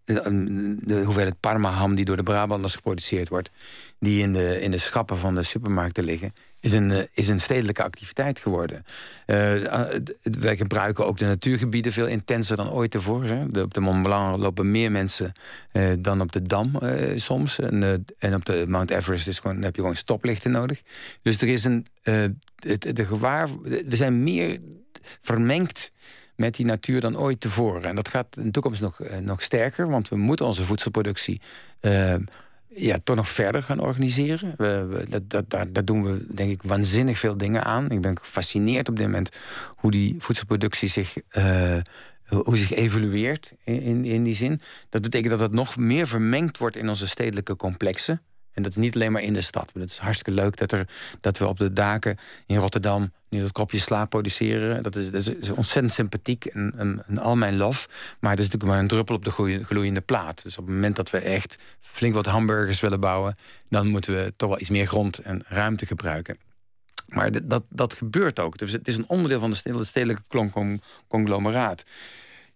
de 0.04 1.02
hoeveelheid 1.04 1.40
Parma-ham 1.40 1.94
die 1.94 2.04
door 2.04 2.16
de 2.16 2.22
Brabanders 2.22 2.74
geproduceerd 2.74 3.28
wordt 3.28 3.50
die 3.98 4.22
in 4.22 4.32
de, 4.32 4.60
in 4.60 4.70
de 4.70 4.78
schappen 4.78 5.18
van 5.18 5.34
de 5.34 5.42
supermarkten 5.42 6.04
liggen, 6.04 6.32
is 6.60 6.72
een, 6.72 6.90
eh, 6.90 7.04
is 7.12 7.28
een 7.28 7.40
stedelijke 7.40 7.82
activiteit 7.82 8.38
geworden. 8.38 8.84
Uh, 9.26 9.36
wij 10.22 10.56
gebruiken 10.56 11.06
ook 11.06 11.18
de 11.18 11.24
natuurgebieden 11.24 11.92
veel 11.92 12.06
intenser 12.06 12.56
dan 12.56 12.70
ooit. 12.70 12.92
De, 12.92 13.62
op 13.62 13.74
de 13.74 13.80
Mont 13.80 14.02
Blanc 14.02 14.36
lopen 14.36 14.70
meer 14.70 14.92
mensen 14.92 15.32
uh, 15.72 15.92
dan 15.98 16.20
op 16.20 16.32
de 16.32 16.42
Dam 16.42 16.78
soms. 17.14 17.58
En, 17.58 18.04
en 18.18 18.34
op 18.34 18.44
de 18.44 18.64
Mount 18.68 18.90
Everest 18.90 19.28
is 19.28 19.38
gewoon, 19.38 19.62
heb 19.62 19.74
je 19.74 19.80
gewoon 19.80 19.96
stoplichten 19.96 20.50
nodig. 20.50 20.82
Dus 21.22 21.40
er 21.40 21.48
is 21.48 21.64
een. 21.64 21.86
de 22.78 23.04
gewaar, 23.06 23.48
we 23.62 23.96
zijn 23.96 24.22
meer 24.22 24.58
vermengd 25.20 25.92
met 26.36 26.54
die 26.54 26.66
natuur 26.66 27.00
dan 27.00 27.18
ooit 27.18 27.40
tevoren. 27.40 27.82
En 27.82 27.94
dat 27.94 28.08
gaat 28.08 28.36
in 28.36 28.44
de 28.44 28.50
toekomst 28.50 28.80
nog, 28.80 29.00
nog 29.20 29.42
sterker, 29.42 29.88
want 29.88 30.08
we 30.08 30.16
moeten 30.16 30.46
onze 30.46 30.62
voedselproductie 30.62 31.40
ja, 32.78 32.98
toch 33.04 33.16
nog 33.16 33.28
verder 33.28 33.62
gaan 33.62 33.80
organiseren. 33.80 34.54
We, 34.56 35.04
dat, 35.08 35.30
dat, 35.30 35.50
daar, 35.50 35.84
doen 35.84 36.02
we 36.04 36.26
denk 36.34 36.50
ik 36.50 36.62
waanzinnig 36.62 37.18
veel 37.18 37.36
dingen 37.36 37.64
aan. 37.64 37.90
Ik 37.90 38.00
ben 38.00 38.18
gefascineerd 38.18 38.88
op 38.88 38.96
dit 38.96 39.06
moment 39.06 39.30
hoe 39.76 39.90
die 39.90 40.16
voedselproductie 40.18 40.88
zich, 40.88 41.16
uh, 41.32 41.76
hoe 42.28 42.56
zich 42.56 42.72
evolueert 42.72 43.52
in, 43.64 44.04
in 44.04 44.24
die 44.24 44.34
zin. 44.34 44.60
Dat 44.88 45.02
betekent 45.02 45.30
dat 45.30 45.40
het 45.40 45.52
nog 45.52 45.76
meer 45.76 46.06
vermengd 46.06 46.58
wordt 46.58 46.76
in 46.76 46.88
onze 46.88 47.06
stedelijke 47.06 47.56
complexen. 47.56 48.22
En 48.52 48.62
dat 48.62 48.72
is 48.72 48.78
niet 48.78 48.94
alleen 48.94 49.12
maar 49.12 49.22
in 49.22 49.32
de 49.32 49.40
stad. 49.40 49.70
Het 49.74 49.90
is 49.90 49.98
hartstikke 49.98 50.40
leuk 50.40 50.56
dat, 50.56 50.72
er, 50.72 50.88
dat 51.20 51.38
we 51.38 51.46
op 51.46 51.58
de 51.58 51.72
daken 51.72 52.18
in 52.46 52.56
Rotterdam 52.56 53.12
nu 53.28 53.40
dat 53.40 53.52
kopje 53.52 53.78
slaap 53.78 54.10
produceren. 54.10 54.82
Dat 54.82 54.96
is, 54.96 55.10
dat 55.10 55.36
is 55.40 55.50
ontzettend 55.50 55.92
sympathiek 55.92 56.44
en, 56.44 56.74
en, 57.06 57.18
al 57.18 57.36
mijn 57.36 57.56
lof. 57.56 57.88
Maar 58.20 58.30
het 58.30 58.40
is 58.40 58.44
natuurlijk 58.44 58.72
maar 58.72 58.82
een 58.82 58.88
druppel 58.88 59.14
op 59.14 59.24
de 59.24 59.64
gloeiende 59.64 60.00
plaat. 60.00 60.42
Dus 60.42 60.58
op 60.58 60.64
het 60.64 60.74
moment 60.74 60.96
dat 60.96 61.10
we 61.10 61.18
echt 61.18 61.58
flink 61.80 62.14
wat 62.14 62.26
hamburgers 62.26 62.80
willen 62.80 63.00
bouwen... 63.00 63.36
dan 63.68 63.86
moeten 63.86 64.14
we 64.14 64.32
toch 64.36 64.48
wel 64.48 64.60
iets 64.60 64.70
meer 64.70 64.86
grond 64.86 65.18
en 65.18 65.44
ruimte 65.46 65.86
gebruiken. 65.86 66.36
Maar 67.08 67.46
dat, 67.46 67.64
dat 67.68 67.94
gebeurt 67.94 68.40
ook. 68.40 68.58
Dus 68.58 68.72
het 68.72 68.88
is 68.88 68.96
een 68.96 69.08
onderdeel 69.08 69.40
van 69.40 69.50
de 69.50 69.84
stedelijke 69.84 70.78
conglomeraat. 71.08 71.84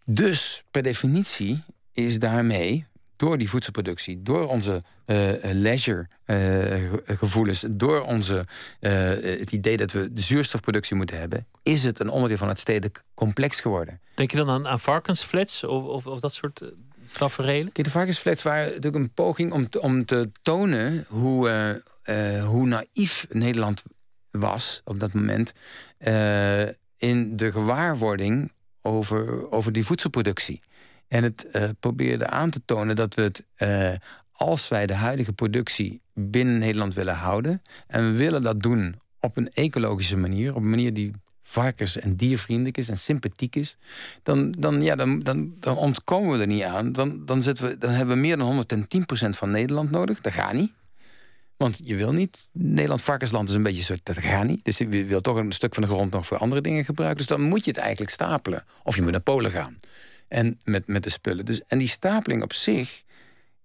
Dus 0.05 0.63
per 0.71 0.83
definitie 0.83 1.63
is 1.93 2.19
daarmee 2.19 2.87
door 3.17 3.39
die 3.39 3.49
voedselproductie, 3.49 4.23
door 4.23 4.49
onze 4.49 4.83
uh, 5.07 5.33
leisure 5.43 6.09
uh, 6.27 6.93
gevoelens, 7.07 7.65
door 7.71 8.03
onze, 8.03 8.47
uh, 8.81 8.91
het 9.39 9.53
idee 9.53 9.77
dat 9.77 9.93
we 9.93 10.13
de 10.13 10.21
zuurstofproductie 10.21 10.97
moeten 10.97 11.19
hebben, 11.19 11.47
is 11.63 11.85
het 11.85 12.01
een 12.01 12.09
onderdeel 12.09 12.37
van 12.37 12.49
het 12.49 12.59
stedelijk 12.59 13.05
complex 13.15 13.61
geworden. 13.61 14.01
Denk 14.15 14.31
je 14.31 14.37
dan 14.37 14.51
aan, 14.51 14.69
aan 14.69 14.81
varkensflats 14.81 15.65
of, 15.65 15.85
of, 15.85 16.07
of 16.07 16.21
dat 16.21 16.35
soort 16.35 16.63
tafereelen? 17.13 17.71
De 17.73 17.91
varkensflats 17.91 18.43
waren 18.43 18.67
natuurlijk 18.67 18.95
een 18.95 19.13
poging 19.13 19.53
om 19.53 19.69
te, 19.69 19.81
om 19.81 20.05
te 20.05 20.31
tonen 20.43 21.05
hoe, 21.09 21.83
hoe 22.45 22.67
naïef 22.67 23.27
Nederland 23.31 23.83
was 24.31 24.81
op 24.85 25.01
dat 25.01 25.13
moment 25.13 25.53
in 26.97 27.37
de 27.37 27.51
gewaarwording 27.51 28.53
over, 28.83 29.51
over 29.51 29.73
die 29.73 29.85
voedselproductie. 29.85 30.61
En 31.13 31.23
het 31.23 31.47
uh, 31.53 31.69
probeerde 31.81 32.27
aan 32.27 32.51
te 32.51 32.61
tonen 32.65 32.97
dat 32.97 33.15
we 33.15 33.23
het, 33.23 33.45
uh, 33.59 33.91
als 34.33 34.69
wij 34.69 34.87
de 34.87 34.95
huidige 34.95 35.33
productie 35.33 36.01
binnen 36.15 36.59
Nederland 36.59 36.95
willen 36.95 37.15
houden, 37.15 37.63
en 37.87 38.13
we 38.13 38.17
willen 38.17 38.43
dat 38.43 38.63
doen 38.63 39.01
op 39.21 39.37
een 39.37 39.51
ecologische 39.53 40.17
manier, 40.17 40.55
op 40.55 40.63
een 40.63 40.71
manier 40.71 40.95
die 40.95 41.13
varkens- 41.43 41.99
en 41.99 42.17
diervriendelijk 42.17 42.79
is 42.79 42.89
en 42.89 42.99
sympathiek 42.99 43.57
is, 43.57 43.77
dan, 44.23 44.51
dan, 44.59 44.83
ja, 44.83 44.97
dan, 44.97 45.23
dan, 45.23 45.55
dan 45.61 45.77
ontkomen 45.77 46.37
we 46.37 46.41
er 46.41 46.47
niet 46.47 46.63
aan. 46.63 46.93
Dan, 46.93 47.27
dan, 47.27 47.43
zitten 47.43 47.65
we, 47.65 47.79
dan 47.79 47.91
hebben 47.91 48.15
we 48.15 48.21
meer 48.21 48.37
dan 48.37 48.65
110% 49.27 49.29
van 49.29 49.51
Nederland 49.51 49.91
nodig. 49.91 50.21
Dat 50.21 50.33
gaat 50.33 50.53
niet. 50.53 50.73
Want 51.57 51.81
je 51.85 51.97
wil 51.97 52.13
niet. 52.13 52.49
Nederland 52.53 53.03
varkensland 53.03 53.49
is 53.49 53.55
een 53.55 53.63
beetje 53.63 53.83
zo. 53.83 53.95
Dat 54.03 54.19
gaat 54.19 54.47
niet. 54.47 54.65
Dus 54.65 54.79
je 54.79 54.87
wil 54.87 55.21
toch 55.21 55.37
een 55.37 55.53
stuk 55.53 55.75
van 55.75 55.83
de 55.83 55.89
grond 55.89 56.13
nog 56.13 56.27
voor 56.27 56.39
andere 56.39 56.61
dingen 56.61 56.85
gebruiken. 56.85 57.19
Dus 57.19 57.37
dan 57.37 57.41
moet 57.41 57.65
je 57.65 57.71
het 57.71 57.81
eigenlijk 57.81 58.13
stapelen. 58.13 58.65
Of 58.83 58.95
je 58.97 59.03
moet 59.03 59.11
naar 59.11 59.21
Polen 59.21 59.51
gaan. 59.51 59.79
En 60.33 60.61
met, 60.65 60.87
met 60.87 61.03
de 61.03 61.11
spullen. 61.11 61.45
Dus, 61.45 61.63
en 61.67 61.79
die 61.79 61.89
stapeling 61.89 62.43
op 62.43 62.53
zich, 62.53 63.03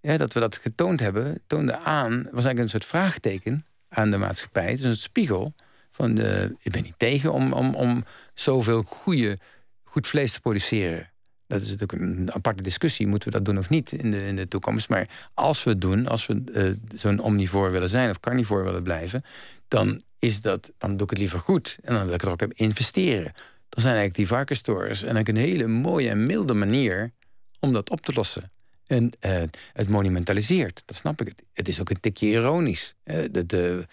ja, 0.01 0.17
dat 0.17 0.33
we 0.33 0.39
dat 0.39 0.57
getoond 0.57 0.99
hebben, 0.99 1.41
toonde 1.47 1.77
aan, 1.77 2.15
was 2.15 2.23
eigenlijk 2.23 2.59
een 2.59 2.69
soort 2.69 2.85
vraagteken 2.85 3.65
aan 3.89 4.11
de 4.11 4.17
maatschappij. 4.17 4.69
Het 4.69 4.79
is 4.79 4.85
een 4.85 4.95
spiegel 4.95 5.53
van 5.91 6.15
de, 6.15 6.55
ik 6.61 6.71
ben 6.71 6.83
niet 6.83 6.93
tegen 6.97 7.33
om, 7.33 7.53
om, 7.53 7.75
om 7.75 8.05
zoveel 8.33 8.83
goede, 8.83 9.39
goed 9.83 10.07
vlees 10.07 10.33
te 10.33 10.41
produceren. 10.41 11.11
Dat 11.47 11.61
is 11.61 11.69
natuurlijk 11.69 12.01
een 12.01 12.33
aparte 12.33 12.63
discussie. 12.63 13.07
Moeten 13.07 13.31
we 13.31 13.35
dat 13.35 13.45
doen 13.45 13.57
of 13.57 13.69
niet 13.69 13.91
in 13.91 14.11
de, 14.11 14.27
in 14.27 14.35
de 14.35 14.47
toekomst? 14.47 14.89
Maar 14.89 15.29
als 15.33 15.63
we 15.63 15.69
het 15.69 15.81
doen, 15.81 16.07
als 16.07 16.25
we 16.25 16.41
uh, 16.45 16.99
zo'n 16.99 17.19
omnivoor 17.19 17.71
willen 17.71 17.89
zijn 17.89 18.09
of 18.09 18.19
carnivoor 18.19 18.63
willen 18.63 18.83
blijven, 18.83 19.23
dan, 19.67 20.01
is 20.19 20.41
dat, 20.41 20.71
dan 20.77 20.91
doe 20.91 21.03
ik 21.03 21.09
het 21.09 21.19
liever 21.19 21.39
goed. 21.39 21.77
En 21.81 21.93
dan 21.93 22.05
wil 22.05 22.13
ik 22.13 22.21
er 22.21 22.29
ook 22.29 22.41
op 22.41 22.53
investeren 22.53 23.33
dan 23.69 23.81
zijn 23.81 23.95
eigenlijk 23.95 24.15
die 24.15 24.27
varkenstorens 24.27 25.03
en 25.03 25.15
eigenlijk 25.15 25.27
een 25.27 25.51
hele 25.51 25.67
mooie 25.67 26.09
en 26.09 26.25
milde 26.25 26.53
manier 26.53 27.11
om 27.59 27.73
dat 27.73 27.89
op 27.89 28.01
te 28.01 28.13
lossen. 28.13 28.51
En 28.87 29.11
uh, 29.21 29.43
het 29.73 29.89
monumentaliseert, 29.89 30.83
dat 30.85 30.95
snap 30.95 31.21
ik. 31.21 31.33
Het 31.53 31.67
is 31.67 31.79
ook 31.79 31.89
een 31.89 31.99
tikje 31.99 32.27
ironisch. 32.27 32.95
Uh, 33.03 33.25
de, 33.31 33.45
de, 33.45 33.87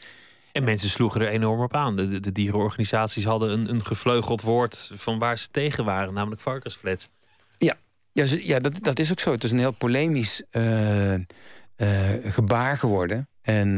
en 0.53 0.64
mensen 0.64 0.91
sloegen 0.91 1.20
er 1.20 1.29
enorm 1.29 1.61
op 1.61 1.75
aan. 1.75 1.97
De, 1.97 2.20
de, 2.20 2.33
dierenorganisaties 2.33 3.25
hadden 3.25 3.51
een, 3.51 3.70
een 3.70 3.87
gevleugeld 3.87 4.43
woord 4.43 4.91
van 4.93 5.18
waar 5.18 5.39
ze 5.39 5.49
tegen 5.51 5.85
waren, 5.85 6.14
namelijk 6.14 6.41
varkensflats. 6.41 7.09
Ja, 7.59 7.77
ja, 8.12 8.25
ja 8.41 8.59
dat, 8.59 8.72
dat 8.81 8.99
is 8.99 9.11
ook 9.11 9.20
zo. 9.20 9.33
Het 9.33 9.45
is 9.45 9.51
een 9.51 9.59
heel 9.59 9.70
polemisch 9.72 10.43
uh, 10.51 11.14
gebaar 12.25 12.79
geworden. 12.79 13.29
En 13.43 13.77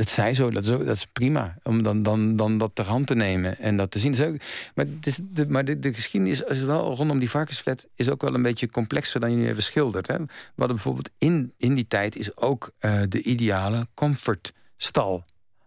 het 0.00 0.10
zij 0.10 0.34
zo, 0.34 0.50
dat 0.50 0.62
is, 0.62 0.70
dat 0.70 0.96
is 0.96 1.06
prima. 1.06 1.58
Om 1.62 1.82
dan, 1.82 2.02
dan, 2.02 2.36
dan 2.36 2.58
dat 2.58 2.70
ter 2.74 2.84
hand 2.84 3.06
te 3.06 3.14
nemen 3.14 3.58
en 3.58 3.76
dat 3.76 3.90
te 3.90 3.98
zien. 3.98 4.40
maar 4.74 4.86
de, 5.00 5.48
maar 5.48 5.64
de, 5.64 5.78
de 5.78 5.94
geschiedenis 5.94 6.40
is 6.40 6.62
wel 6.62 6.94
rondom 6.94 7.18
die 7.18 7.30
varkensflat 7.30 7.86
is 7.94 8.08
ook 8.08 8.22
wel 8.22 8.34
een 8.34 8.42
beetje 8.42 8.70
complexer 8.70 9.20
dan 9.20 9.30
je 9.30 9.36
nu 9.36 9.48
even 9.48 9.62
schildert. 9.62 10.06
Hè. 10.06 10.14
Hadden 10.14 10.76
bijvoorbeeld 10.76 11.10
in, 11.18 11.52
in 11.56 11.74
die 11.74 11.86
tijd 11.86 12.16
is 12.16 12.36
ook 12.36 12.70
uh, 12.80 13.02
de 13.08 13.22
ideale 13.22 13.86
comfortstal 13.94 15.24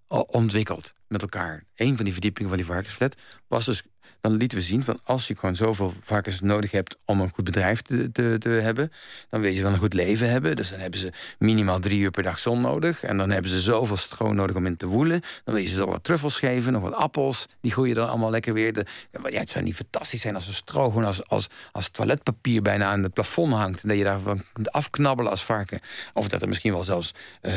ontwikkeld 0.07 0.93
met 1.07 1.21
elkaar. 1.21 1.63
Een 1.75 1.95
van 1.95 2.03
die 2.03 2.13
verdiepingen 2.13 2.49
van 2.49 2.57
die 2.57 2.67
varkensflat 2.67 3.15
was 3.47 3.65
dus 3.65 3.83
dan 4.23 4.37
lieten 4.37 4.57
we 4.57 4.63
zien 4.63 4.83
van 4.83 4.99
als 5.03 5.27
je 5.27 5.35
gewoon 5.37 5.55
zoveel 5.55 5.93
varkens 6.01 6.41
nodig 6.41 6.71
hebt 6.71 6.97
om 7.05 7.21
een 7.21 7.29
goed 7.29 7.43
bedrijf 7.43 7.81
te, 7.81 8.11
te, 8.39 8.49
hebben, 8.49 8.91
dan 9.29 9.41
wil 9.41 9.51
je 9.51 9.61
dan 9.61 9.73
een 9.73 9.79
goed 9.79 9.93
leven 9.93 10.29
hebben. 10.29 10.55
Dus 10.55 10.69
dan 10.69 10.79
hebben 10.79 10.99
ze 10.99 11.11
minimaal 11.39 11.79
drie 11.79 11.99
uur 11.99 12.11
per 12.11 12.23
dag 12.23 12.39
zon 12.39 12.61
nodig. 12.61 13.03
En 13.03 13.17
dan 13.17 13.29
hebben 13.29 13.51
ze 13.51 13.61
zoveel 13.61 13.97
stro 13.97 14.33
nodig 14.33 14.55
om 14.55 14.65
in 14.65 14.77
te 14.77 14.85
woelen. 14.85 15.21
Dan 15.43 15.53
wil 15.53 15.63
je 15.63 15.69
ze 15.69 15.75
zo 15.75 15.85
wat 15.85 16.03
truffels 16.03 16.39
geven, 16.39 16.73
nog 16.73 16.81
wat 16.81 16.93
appels. 16.93 17.45
Die 17.61 17.71
groeien 17.71 17.95
dan 17.95 18.09
allemaal 18.09 18.29
lekker 18.29 18.53
weer. 18.53 18.73
De, 18.73 18.85
ja, 19.29 19.39
het 19.39 19.49
zou 19.49 19.63
niet 19.63 19.75
fantastisch 19.75 20.21
zijn 20.21 20.35
als 20.35 20.47
een 20.47 20.53
stro 20.53 20.83
gewoon 20.83 21.05
als, 21.05 21.27
als, 21.27 21.47
als 21.71 21.89
toiletpapier 21.89 22.61
bijna 22.61 22.85
aan 22.85 23.03
het 23.03 23.13
plafond 23.13 23.53
hangt. 23.53 23.81
En 23.81 23.87
dat 23.87 23.97
je 23.97 24.03
daarvan 24.03 24.43
kunt 24.53 24.71
afknabbelen 24.71 25.31
als 25.31 25.43
varken. 25.43 25.79
Of 26.13 26.27
dat 26.27 26.41
er 26.41 26.47
misschien 26.47 26.73
wel 26.73 26.83
zelfs 26.83 27.13
uh, 27.41 27.55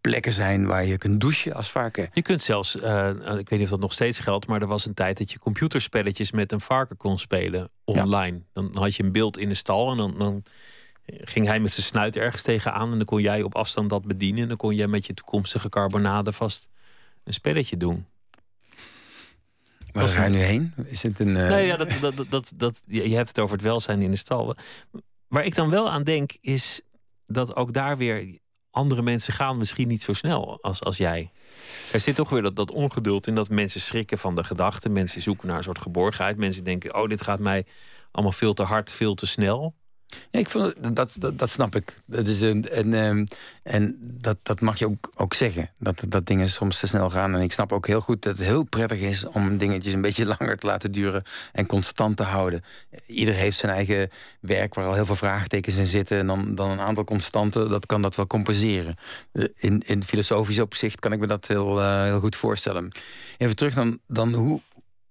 plekken 0.00 0.32
zijn 0.32 0.66
waar 0.66 0.84
je 0.84 0.98
kunt 0.98 1.20
douchen 1.20 1.54
als 1.54 1.70
varken. 1.70 2.08
Je 2.12 2.22
kunt 2.22 2.42
zelfs, 2.42 2.76
uh, 2.76 3.08
ik 3.38 3.48
weet 3.48 3.50
niet 3.50 3.62
of 3.62 3.70
dat 3.70 3.80
nog 3.80 3.92
steeds 3.92 4.18
geldt, 4.18 4.46
maar 4.46 4.60
er 4.60 4.66
was 4.66 4.86
een 4.86 4.94
tijd 4.94 5.18
dat 5.18 5.32
je 5.32 5.38
computerspelletjes 6.04 6.30
met 6.30 6.52
een 6.52 6.60
varken 6.60 6.96
kon 6.96 7.18
spelen 7.18 7.70
online. 7.84 8.42
Dan 8.52 8.76
had 8.76 8.94
je 8.94 9.02
een 9.02 9.12
beeld 9.12 9.38
in 9.38 9.48
de 9.48 9.54
stal 9.54 9.90
en 9.90 9.96
dan, 9.96 10.18
dan 10.18 10.42
ging 11.06 11.46
hij 11.46 11.60
met 11.60 11.72
zijn 11.72 11.86
snuit 11.86 12.16
ergens 12.16 12.42
tegenaan 12.42 12.90
en 12.90 12.96
dan 12.96 13.06
kon 13.06 13.22
jij 13.22 13.42
op 13.42 13.54
afstand 13.54 13.90
dat 13.90 14.04
bedienen. 14.04 14.42
En 14.42 14.48
dan 14.48 14.56
kon 14.56 14.74
jij 14.74 14.86
met 14.86 15.06
je 15.06 15.14
toekomstige 15.14 15.68
carbonade 15.68 16.32
vast 16.32 16.68
een 17.24 17.34
spelletje 17.34 17.76
doen. 17.76 18.06
Waar 19.92 20.08
ga 20.08 20.24
je 20.24 20.30
nu 20.30 20.38
heen? 20.38 20.74
Is 20.84 21.02
het 21.02 21.20
een. 21.20 21.28
Uh... 21.28 21.48
Nee, 21.48 21.66
ja, 21.66 21.76
dat, 21.76 21.92
dat, 22.00 22.26
dat, 22.28 22.52
dat, 22.56 22.82
je 22.86 23.14
hebt 23.14 23.28
het 23.28 23.38
over 23.38 23.54
het 23.54 23.64
welzijn 23.64 24.02
in 24.02 24.10
de 24.10 24.16
stal. 24.16 24.56
Waar 25.28 25.44
ik 25.44 25.54
dan 25.54 25.70
wel 25.70 25.90
aan 25.90 26.02
denk, 26.02 26.36
is 26.40 26.80
dat 27.26 27.56
ook 27.56 27.72
daar 27.72 27.96
weer 27.96 28.38
andere 28.70 29.02
mensen 29.02 29.32
gaan 29.32 29.58
misschien 29.58 29.88
niet 29.88 30.02
zo 30.02 30.12
snel 30.12 30.58
als, 30.60 30.82
als 30.82 30.96
jij. 30.96 31.30
Er 31.92 32.00
zit 32.00 32.14
toch 32.14 32.30
weer 32.30 32.42
dat, 32.42 32.56
dat 32.56 32.70
ongeduld 32.70 33.26
in 33.26 33.34
dat 33.34 33.48
mensen 33.48 33.80
schrikken 33.80 34.18
van 34.18 34.34
de 34.34 34.44
gedachten. 34.44 34.92
Mensen 34.92 35.20
zoeken 35.20 35.48
naar 35.48 35.56
een 35.56 35.62
soort 35.62 35.78
geborgenheid. 35.78 36.36
Mensen 36.36 36.64
denken, 36.64 36.94
oh, 36.94 37.08
dit 37.08 37.22
gaat 37.22 37.38
mij 37.40 37.66
allemaal 38.10 38.32
veel 38.32 38.52
te 38.52 38.62
hard, 38.62 38.92
veel 38.92 39.14
te 39.14 39.26
snel. 39.26 39.74
Ja, 40.30 40.38
ik 40.38 40.48
vond, 40.48 40.96
dat, 40.96 41.16
dat, 41.32 41.50
snap 41.50 41.74
ik. 41.74 42.00
Dat 42.04 42.26
is 42.26 42.40
een, 42.40 42.68
en 42.68 42.94
ehm, 42.94 43.24
en 43.68 43.96
dat, 44.00 44.36
dat 44.42 44.60
mag 44.60 44.78
je 44.78 44.86
ook, 44.86 45.10
ook 45.16 45.34
zeggen. 45.34 45.70
Dat, 45.78 46.04
dat 46.08 46.26
dingen 46.26 46.50
soms 46.50 46.80
te 46.80 46.86
snel 46.86 47.10
gaan. 47.10 47.34
En 47.34 47.40
ik 47.40 47.52
snap 47.52 47.72
ook 47.72 47.86
heel 47.86 48.00
goed 48.00 48.22
dat 48.22 48.38
het 48.38 48.46
heel 48.46 48.64
prettig 48.64 49.00
is 49.00 49.26
om 49.26 49.58
dingetjes 49.58 49.92
een 49.92 50.00
beetje 50.00 50.26
langer 50.38 50.58
te 50.58 50.66
laten 50.66 50.92
duren 50.92 51.22
en 51.52 51.66
constant 51.66 52.16
te 52.16 52.22
houden. 52.22 52.64
Ieder 53.06 53.34
heeft 53.34 53.58
zijn 53.58 53.72
eigen 53.72 54.10
werk 54.40 54.74
waar 54.74 54.84
al 54.84 54.94
heel 54.94 55.06
veel 55.06 55.16
vraagtekens 55.16 55.76
in 55.76 55.86
zitten. 55.86 56.18
En 56.18 56.26
dan, 56.26 56.54
dan 56.54 56.70
een 56.70 56.80
aantal 56.80 57.04
constanten, 57.04 57.68
dat 57.68 57.86
kan 57.86 58.02
dat 58.02 58.16
wel 58.16 58.26
compenseren. 58.26 58.96
Eh, 59.32 59.44
in, 59.56 59.82
in 59.86 60.04
filosofisch 60.04 60.60
opzicht 60.60 61.00
kan 61.00 61.12
ik 61.12 61.18
me 61.18 61.26
dat 61.26 61.46
heel, 61.46 61.80
uh, 61.80 62.02
heel 62.02 62.20
goed 62.20 62.36
voorstellen. 62.36 62.92
Even 63.38 63.56
terug 63.56 63.74
dan, 63.74 63.98
dan 64.06 64.32
hoe, 64.34 64.60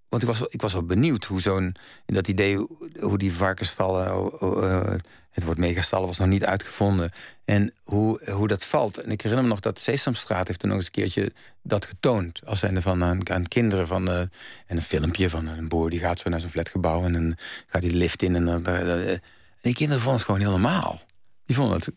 want 0.10 0.22
ik 0.22 0.28
was, 0.28 0.42
ik 0.42 0.62
was 0.62 0.74
wel 0.74 0.84
benieuwd 0.84 1.26
hoe 1.26 1.42
zo'n... 1.42 1.76
dat 2.06 2.28
idee, 2.28 2.68
hoe 3.00 3.18
die 3.18 3.34
varkensstallen... 3.34 4.32
Uh, 4.42 4.94
het 5.32 5.46
woord 5.46 5.58
megastallen 5.58 6.08
was 6.08 6.18
nog 6.18 6.28
niet 6.28 6.46
uitgevonden. 6.46 7.12
En 7.46 7.74
hoe, 7.84 8.32
hoe 8.32 8.48
dat 8.48 8.66
valt. 8.66 8.98
En 8.98 9.12
ik 9.12 9.22
herinner 9.22 9.44
me 9.48 9.52
nog 9.52 9.60
dat 9.60 9.80
Sesamstraat 9.80 10.48
heeft 10.48 10.60
toen 10.60 10.70
nog 10.70 10.78
eens 10.78 10.88
een 10.88 10.92
keertje 10.92 11.32
dat 11.62 11.86
getoond. 11.86 12.42
Als 12.46 12.60
zijnde 12.60 12.82
van 12.82 13.04
aan, 13.04 13.48
kinderen. 13.48 13.88
Van, 13.88 14.10
uh, 14.10 14.20
en 14.20 14.32
een 14.68 14.82
filmpje 14.82 15.30
van 15.30 15.48
een 15.48 15.68
boer 15.68 15.90
die 15.90 16.00
gaat 16.00 16.20
zo 16.20 16.30
naar 16.30 16.40
zijn 16.40 16.52
flatgebouw... 16.52 17.04
en 17.04 17.14
dan 17.14 17.38
gaat 17.68 17.82
de 17.82 17.92
lift 17.92 18.24
in. 18.24 18.36
En, 18.36 18.66
en 18.66 19.22
die 19.62 19.74
kinderen 19.74 20.02
vonden 20.02 20.20
het 20.20 20.24
gewoon 20.26 20.40
heel 20.40 20.60
normaal. 20.60 21.02
Die 21.46 21.56
vonden 21.56 21.78
het... 21.78 21.92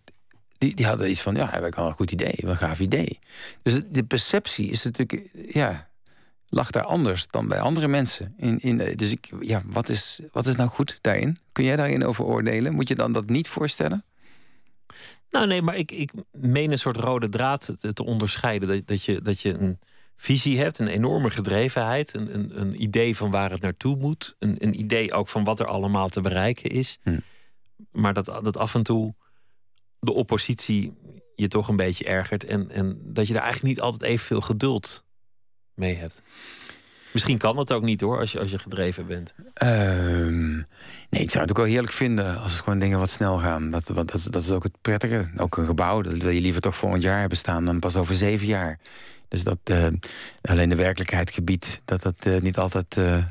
Die, 0.59 0.75
die 0.75 0.87
hadden 0.87 1.11
iets 1.11 1.21
van, 1.21 1.35
ja, 1.35 1.49
heb 1.51 1.65
ik 1.65 1.75
wel 1.75 1.87
een 1.87 1.95
goed 1.95 2.11
idee, 2.11 2.35
wel 2.37 2.51
een 2.51 2.57
gaaf 2.57 2.81
idee. 2.81 3.19
Dus 3.63 3.81
de 3.91 4.05
perceptie 4.05 4.71
is 4.71 4.83
natuurlijk, 4.83 5.29
ja, 5.49 5.90
lag 6.51 6.71
daar 6.71 6.85
anders 6.85 7.27
dan 7.27 7.49
bij 7.49 7.61
andere 7.61 7.89
mensen. 7.89 8.35
In, 8.37 8.61
in, 8.61 8.97
dus 8.97 9.11
ik, 9.11 9.31
ja, 9.41 9.63
wat, 9.67 9.89
is, 9.89 10.21
wat 10.33 10.47
is 10.47 10.57
nou 10.57 10.69
goed 10.69 10.99
daarin? 11.01 11.39
Kun 11.53 11.65
jij 11.65 11.77
daarin 11.77 12.05
over 12.05 12.25
oordelen? 12.25 12.75
Moet 12.75 12.89
je 12.89 12.95
dan 12.95 13.13
dat 13.13 13.29
niet 13.29 13.49
voorstellen? 13.49 14.05
Nou 15.31 15.47
nee, 15.47 15.63
maar 15.63 15.77
ik, 15.77 15.93
ik 15.93 16.13
meen 16.31 16.71
een 16.71 16.79
soort 16.79 16.97
rode 16.97 17.29
draad 17.29 17.75
te, 17.79 17.93
te 17.93 18.05
onderscheiden. 18.05 18.69
Dat, 18.69 18.87
dat, 18.87 19.05
je, 19.05 19.23
dat 19.23 19.41
je 19.41 19.59
een 19.59 19.79
visie 20.17 20.59
hebt, 20.59 20.79
een 20.79 20.89
enorme 20.89 21.31
gedrevenheid, 21.31 22.15
een, 22.15 22.35
een, 22.35 22.61
een 22.61 22.83
idee 22.83 23.17
van 23.17 23.31
waar 23.31 23.51
het 23.51 23.61
naartoe 23.61 23.97
moet, 23.97 24.37
een, 24.39 24.57
een 24.59 24.81
idee 24.81 25.13
ook 25.13 25.29
van 25.29 25.45
wat 25.45 25.61
er 25.61 25.67
allemaal 25.67 26.09
te 26.09 26.21
bereiken 26.21 26.71
is. 26.71 26.99
Hm. 27.03 27.19
Maar 27.93 28.15
dat, 28.15 28.25
dat 28.25 28.57
af 28.57 28.75
en 28.75 28.83
toe 28.83 29.15
de 29.99 30.13
oppositie 30.13 30.93
je 31.35 31.49
toch 31.49 31.69
een 31.69 31.77
beetje 31.77 32.05
ergert 32.05 32.45
en, 32.45 32.71
en 32.71 33.01
dat 33.05 33.27
je 33.27 33.33
daar 33.33 33.43
eigenlijk 33.43 33.75
niet 33.75 33.85
altijd 33.85 34.03
evenveel 34.03 34.41
geduld 34.41 35.05
mee 35.81 35.97
hebt. 35.97 36.23
Misschien 37.13 37.39
kan 37.39 37.57
dat 37.57 37.73
ook 37.73 37.83
niet 37.83 38.01
hoor, 38.01 38.19
als 38.19 38.33
je, 38.33 38.39
als 38.39 38.51
je 38.51 38.59
gedreven 38.59 39.07
bent. 39.07 39.35
Ehm, 39.55 40.55
nee, 41.11 41.23
ik 41.23 41.31
zou 41.31 41.43
het 41.43 41.51
ook 41.51 41.57
wel 41.57 41.67
heerlijk 41.67 41.93
vinden 41.93 42.39
als 42.39 42.53
het 42.53 42.63
gewoon 42.63 42.79
dingen 42.79 42.99
wat 42.99 43.11
snel 43.11 43.39
gaan. 43.39 43.71
Dat, 43.71 43.87
dat, 43.95 44.27
dat 44.31 44.43
is 44.43 44.51
ook 44.51 44.63
het 44.63 44.81
prettige. 44.81 45.31
Ook 45.37 45.57
een 45.57 45.67
gebouw, 45.67 46.03
dat 46.03 46.17
wil 46.17 46.31
je 46.31 46.41
liever 46.41 46.61
toch 46.61 46.77
volgend 46.77 47.03
jaar 47.03 47.21
hebben 47.21 47.39
staan 47.39 47.65
dan 47.65 47.79
pas 47.79 47.97
over 47.97 48.15
zeven 48.15 48.47
jaar. 48.47 48.79
Dus 49.29 49.45
dat 49.45 49.59
uh, 49.71 49.87
alleen 50.43 50.69
de 50.69 50.75
werkelijkheid 50.75 51.31
gebiedt 51.31 51.83
dat 51.85 52.03
dat 52.03 52.27
uh, 52.27 52.41
niet 52.41 52.59
altijd 52.59 52.97
uh, 52.97 53.25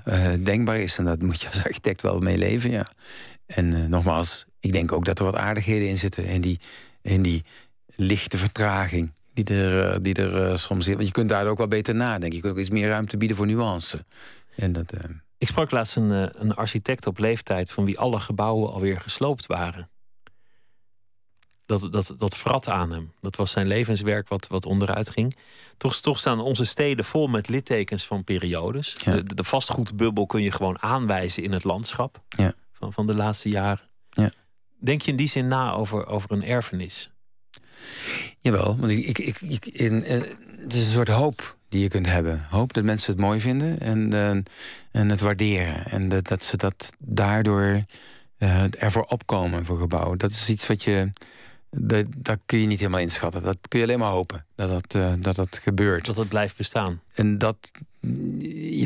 denkbaar 0.43 0.79
is. 0.79 0.97
En 0.97 1.05
dat 1.05 1.21
moet 1.21 1.41
je 1.41 1.47
als 1.47 1.63
architect 1.63 2.01
wel 2.01 2.19
mee 2.19 2.37
leven, 2.37 2.71
ja. 2.71 2.87
En 3.45 3.89
nogmaals, 3.89 4.45
ik 4.59 4.71
denk 4.71 4.91
ook 4.91 5.05
dat 5.05 5.19
er 5.19 5.25
wat 5.25 5.35
aardigheden 5.35 5.89
in 5.89 5.97
zitten. 5.97 6.25
In 6.25 6.41
die, 6.41 6.59
in 7.01 7.21
die 7.21 7.43
lichte 7.95 8.37
vertraging 8.37 9.11
die 9.43 9.55
er, 9.55 9.93
eh, 9.93 9.99
die 10.01 10.13
er 10.13 10.49
uh, 10.49 10.57
soms 10.57 10.85
zit. 10.85 10.95
Want 10.95 11.07
je 11.07 11.13
kunt 11.13 11.29
daar 11.29 11.47
ook 11.47 11.57
wel 11.57 11.67
beter 11.67 11.95
nadenken. 11.95 12.35
Je 12.35 12.41
kunt 12.41 12.53
ook 12.53 12.59
iets 12.59 12.69
meer 12.69 12.87
ruimte 12.87 13.17
bieden 13.17 13.37
voor 13.37 13.45
nuance. 13.45 14.05
En 14.55 14.73
dat, 14.73 14.93
uh... 14.93 14.99
Ik 15.37 15.47
sprak 15.47 15.71
laatst 15.71 15.95
een, 15.95 16.11
een 16.41 16.55
architect 16.55 17.07
op 17.07 17.17
leeftijd... 17.17 17.71
van 17.71 17.85
wie 17.85 17.99
alle 17.99 18.19
gebouwen 18.19 18.71
alweer 18.71 18.99
gesloopt 18.99 19.45
waren. 19.45 19.89
Dat, 21.65 21.87
dat, 21.91 22.13
dat 22.17 22.37
vrat 22.37 22.67
aan 22.67 22.91
hem. 22.91 23.13
Dat 23.21 23.35
was 23.35 23.51
zijn 23.51 23.67
levenswerk 23.67 24.27
wat, 24.27 24.47
wat 24.47 24.65
onderuit 24.65 25.09
ging. 25.09 25.35
Toch, 25.77 25.95
toch 25.95 26.17
staan 26.17 26.39
onze 26.39 26.65
steden 26.65 27.05
vol 27.05 27.27
met 27.27 27.49
littekens 27.49 28.05
van 28.05 28.23
periodes. 28.23 28.95
De, 29.03 29.23
de, 29.23 29.43
vastgoedbubbel 29.43 30.25
kun 30.25 30.41
je 30.41 30.51
gewoon 30.51 30.81
aanwijzen 30.81 31.43
in 31.43 31.51
het 31.51 31.63
landschap 31.63 32.21
ja. 32.29 32.53
van, 32.71 32.93
van 32.93 33.07
de 33.07 33.15
laatste 33.15 33.49
jaren. 33.49 33.89
Ja. 34.09 34.31
Denk 34.79 35.01
je 35.01 35.11
in 35.11 35.17
die 35.17 35.27
zin 35.27 35.47
na 35.47 35.71
over, 35.71 36.05
over 36.07 36.31
een 36.31 36.43
erfenis? 36.43 37.11
Jawel, 38.39 38.77
want 38.79 38.91
ik, 38.91 39.17
ik, 39.17 39.41
ik, 39.41 39.65
in, 39.65 39.93
uh, 39.93 40.21
het 40.61 40.73
is 40.73 40.85
een 40.85 40.91
soort 40.91 41.07
hoop 41.07 41.57
die 41.69 41.81
je 41.81 41.87
kunt 41.87 42.05
hebben. 42.05 42.45
Hoop 42.49 42.73
dat 42.73 42.83
mensen 42.83 43.11
het 43.11 43.21
mooi 43.21 43.39
vinden 43.39 43.79
en, 43.79 44.13
uh, 44.13 44.29
en 44.91 45.09
het 45.09 45.19
waarderen. 45.19 45.85
En 45.85 46.09
dat, 46.09 46.27
dat 46.27 46.43
ze 46.43 46.57
dat 46.57 46.93
daardoor 46.97 47.85
uh, 48.39 48.63
ervoor 48.83 49.03
opkomen 49.03 49.65
voor 49.65 49.79
gebouwen. 49.79 50.17
Dat 50.17 50.31
is 50.31 50.49
iets 50.49 50.67
wat 50.67 50.83
je. 50.83 51.11
Dat, 51.71 52.05
dat 52.17 52.39
kun 52.45 52.59
je 52.59 52.67
niet 52.67 52.79
helemaal 52.79 52.99
inschatten. 52.99 53.43
Dat 53.43 53.57
kun 53.67 53.79
je 53.79 53.85
alleen 53.85 53.99
maar 53.99 54.11
hopen 54.11 54.45
dat 54.55 54.69
dat, 54.69 55.01
uh, 55.01 55.13
dat, 55.19 55.35
dat 55.35 55.57
gebeurt. 55.57 56.05
Dat 56.05 56.15
het 56.15 56.29
blijft 56.29 56.57
bestaan. 56.57 57.01
En 57.13 57.37
dat, 57.37 57.71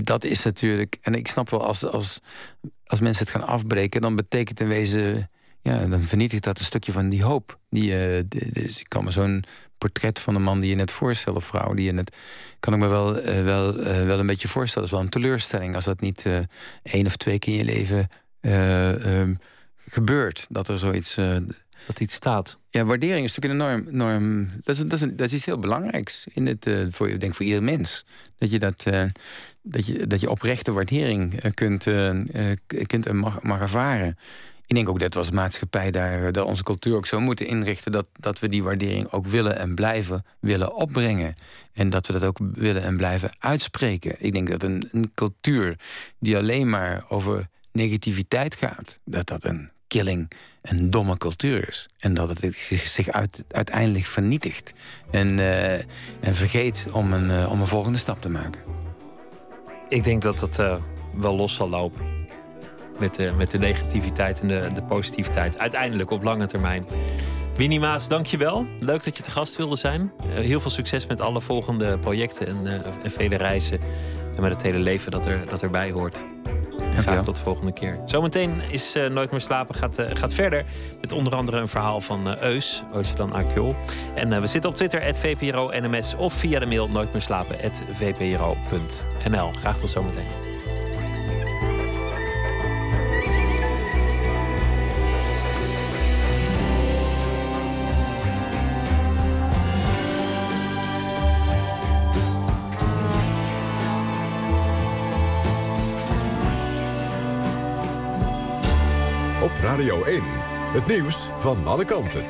dat 0.04 0.24
is 0.24 0.44
natuurlijk. 0.44 0.98
En 1.02 1.16
ik 1.16 1.28
snap 1.28 1.50
wel, 1.50 1.66
als, 1.66 1.86
als, 1.86 2.20
als 2.86 3.00
mensen 3.00 3.26
het 3.26 3.36
gaan 3.36 3.48
afbreken, 3.48 4.02
dan 4.02 4.16
betekent 4.16 4.60
in 4.60 4.68
wezen 4.68 5.30
ja, 5.64 5.86
dan 5.86 6.04
vernietigt 6.04 6.44
dat 6.44 6.60
een 6.60 6.66
stukje 6.66 6.92
van 6.92 7.10
die 7.10 7.24
hoop. 7.24 7.60
Die, 7.70 8.18
uh, 8.18 8.24
dus 8.52 8.80
ik 8.80 8.90
kan 8.90 9.04
me 9.04 9.12
zo'n 9.12 9.44
portret 9.78 10.20
van 10.20 10.34
de 10.34 10.40
man 10.40 10.60
die 10.60 10.70
je 10.70 10.76
net 10.76 10.92
voorstelde, 10.92 11.40
of 11.40 11.46
vrouw, 11.46 11.74
die 11.74 11.86
je 11.86 11.92
net. 11.92 12.16
kan 12.60 12.74
ik 12.74 12.80
me 12.80 12.88
wel, 12.88 13.20
uh, 13.20 13.44
wel, 13.44 13.80
uh, 13.80 14.06
wel 14.06 14.20
een 14.20 14.26
beetje 14.26 14.48
voorstellen. 14.48 14.90
Dat 14.90 15.00
is 15.00 15.04
wel 15.04 15.14
een 15.14 15.22
teleurstelling 15.22 15.76
als 15.76 15.84
dat 15.84 16.02
niet 16.02 16.26
één 16.84 17.06
of 17.06 17.16
twee 17.16 17.40
keer 17.40 17.54
in 17.54 17.66
je 17.66 17.66
leven 17.66 18.08
um, 19.22 19.40
gebeurt. 19.90 20.46
Dat 20.50 20.68
er 20.68 20.78
zoiets. 20.78 21.16
dat 21.86 22.00
iets 22.00 22.16
staat. 22.16 22.58
Ja, 22.70 22.86
waardering 22.86 23.26
is 23.26 23.36
natuurlijk 23.36 23.62
een 23.62 23.78
enorm. 23.78 23.88
enorm 23.88 24.50
dat, 24.64 24.76
is, 24.76 24.82
dat, 24.82 24.94
is 24.94 25.02
een, 25.02 25.16
dat 25.16 25.28
is 25.28 25.34
iets 25.34 25.46
heel 25.46 25.60
belangrijks 25.60 26.26
in 26.34 26.46
het, 26.46 26.70
voor, 26.90 27.10
ik 27.10 27.20
denk 27.20 27.36
voor 27.36 27.46
ieder 27.46 27.64
mens. 27.64 28.06
Dat 28.38 28.52
je 28.52 28.60
dat. 28.60 28.84
dat 29.62 29.86
je, 29.86 30.08
dat 30.08 30.20
je 30.20 30.30
oprechte 30.30 30.72
waardering 30.72 31.54
kunt, 31.54 31.84
kunt 32.88 33.06
en 33.06 33.18
mag, 33.18 33.42
mag 33.42 33.60
ervaren. 33.60 34.18
Ik 34.74 34.80
denk 34.80 34.92
ook 34.92 35.00
dat 35.00 35.14
we 35.14 35.20
als 35.20 35.32
maatschappij 35.32 35.92
daar, 35.92 36.32
dat 36.32 36.46
onze 36.46 36.64
cultuur 36.64 36.96
ook 36.96 37.06
zo 37.06 37.20
moeten 37.20 37.48
inrichten... 37.48 37.92
Dat, 37.92 38.06
dat 38.14 38.40
we 38.40 38.50
die 38.50 38.64
waardering 38.64 39.12
ook 39.12 39.26
willen 39.26 39.58
en 39.58 39.76
blijven 39.76 40.26
willen 40.40 40.76
opbrengen. 40.76 41.36
En 41.74 41.90
dat 41.90 42.08
we 42.08 42.14
dat 42.14 42.24
ook 42.24 42.40
willen 42.54 42.84
en 42.84 42.98
blijven 42.98 43.32
uitspreken. 43.40 44.16
Ik 44.20 44.34
denk 44.34 44.50
dat 44.50 44.64
een, 44.64 44.90
een 44.92 45.12
cultuur 45.14 45.80
die 46.20 46.38
alleen 46.38 46.70
maar 46.70 47.06
over 47.10 47.48
negativiteit 47.72 48.56
gaat... 48.56 49.00
dat 49.06 49.28
dat 49.28 49.44
een 49.44 49.72
killing, 49.88 50.32
een 50.62 50.90
domme 50.90 51.18
cultuur 51.18 51.68
is. 51.68 51.90
En 51.98 52.14
dat 52.14 52.30
het 52.30 52.56
zich 52.98 53.08
uit, 53.08 53.44
uiteindelijk 53.48 54.06
vernietigt. 54.06 54.74
En, 55.12 55.38
uh, 55.38 55.74
en 56.20 56.36
vergeet 56.36 56.86
om 56.92 57.14
een, 57.14 57.30
uh, 57.30 57.52
om 57.52 57.62
een 57.62 57.68
volgende 57.68 57.98
stap 57.98 58.22
te 58.22 58.30
maken. 58.30 58.62
Ik 59.90 60.04
denk 60.04 60.22
dat 60.22 60.40
dat 60.40 60.80
wel 61.16 61.36
los 61.36 61.54
zal 61.54 61.70
lopen 61.70 62.23
met 63.00 63.16
de, 63.16 63.32
met 63.38 63.52
de 63.52 63.58
negativiteit 63.58 64.42
en 64.42 64.48
de, 64.48 64.70
de 64.74 64.84
positiviteit. 64.84 65.60
Uiteindelijk 65.60 66.12
op 66.12 66.24
lange 66.24 66.46
termijn. 66.46 66.86
Winnie 67.56 67.80
Maas, 67.80 68.08
dankjewel. 68.08 68.66
Leuk 68.80 69.04
dat 69.04 69.18
je 69.18 69.24
te 69.24 69.32
gast 69.32 69.56
wilde 69.56 69.76
zijn. 69.76 70.12
Uh, 70.28 70.34
heel 70.34 70.60
veel 70.60 70.72
succes 70.72 71.08
met 71.08 71.22
alle 71.22 71.42
volgende 71.42 71.98
projecten 71.98 72.48
en, 72.48 72.58
uh, 72.64 72.74
en 73.04 73.12
vele 73.12 73.36
reizen. 73.36 73.80
En 74.36 74.42
met 74.42 74.52
het 74.52 74.62
hele 74.62 74.80
leven 74.80 75.12
dat, 75.12 75.26
er, 75.26 75.40
dat 75.50 75.62
erbij 75.62 75.92
hoort. 75.92 76.26
En 76.96 77.04
graag 77.04 77.24
tot 77.24 77.36
de 77.36 77.42
volgende 77.42 77.74
keer. 77.74 78.00
Zometeen 78.06 78.62
is 78.70 78.96
uh, 78.96 79.10
Nooit 79.10 79.32
meer 79.32 79.40
slapen 79.40 79.76
gaat, 79.76 80.04
gaat 80.14 80.34
verder. 80.34 80.66
Met 81.02 81.12
onder 81.12 81.36
andere 81.36 81.58
een 81.58 81.68
verhaal 81.68 82.02
van 82.02 82.38
Eus, 82.40 82.84
Ocean 82.94 83.34
Akjol. 83.34 83.76
En 84.16 84.42
we 84.42 84.48
zitten 84.48 84.70
op 84.70 84.76
Twitter, 84.76 85.16
VPRO 85.16 85.72
NMS. 85.80 86.16
Of 86.16 86.34
via 86.34 86.60
de 86.60 86.66
mail 86.66 86.90
nooit 86.90 87.12
meer 87.12 87.22
slapen, 87.22 87.58
vpro.nl. 87.92 89.52
Graag 89.52 89.78
tot 89.78 89.90
zometeen. 89.90 90.53
1. 109.80 110.22
Het 110.74 110.88
nieuws 110.88 111.30
van 111.36 111.66
alle 111.66 111.86
kanten. 111.86 112.26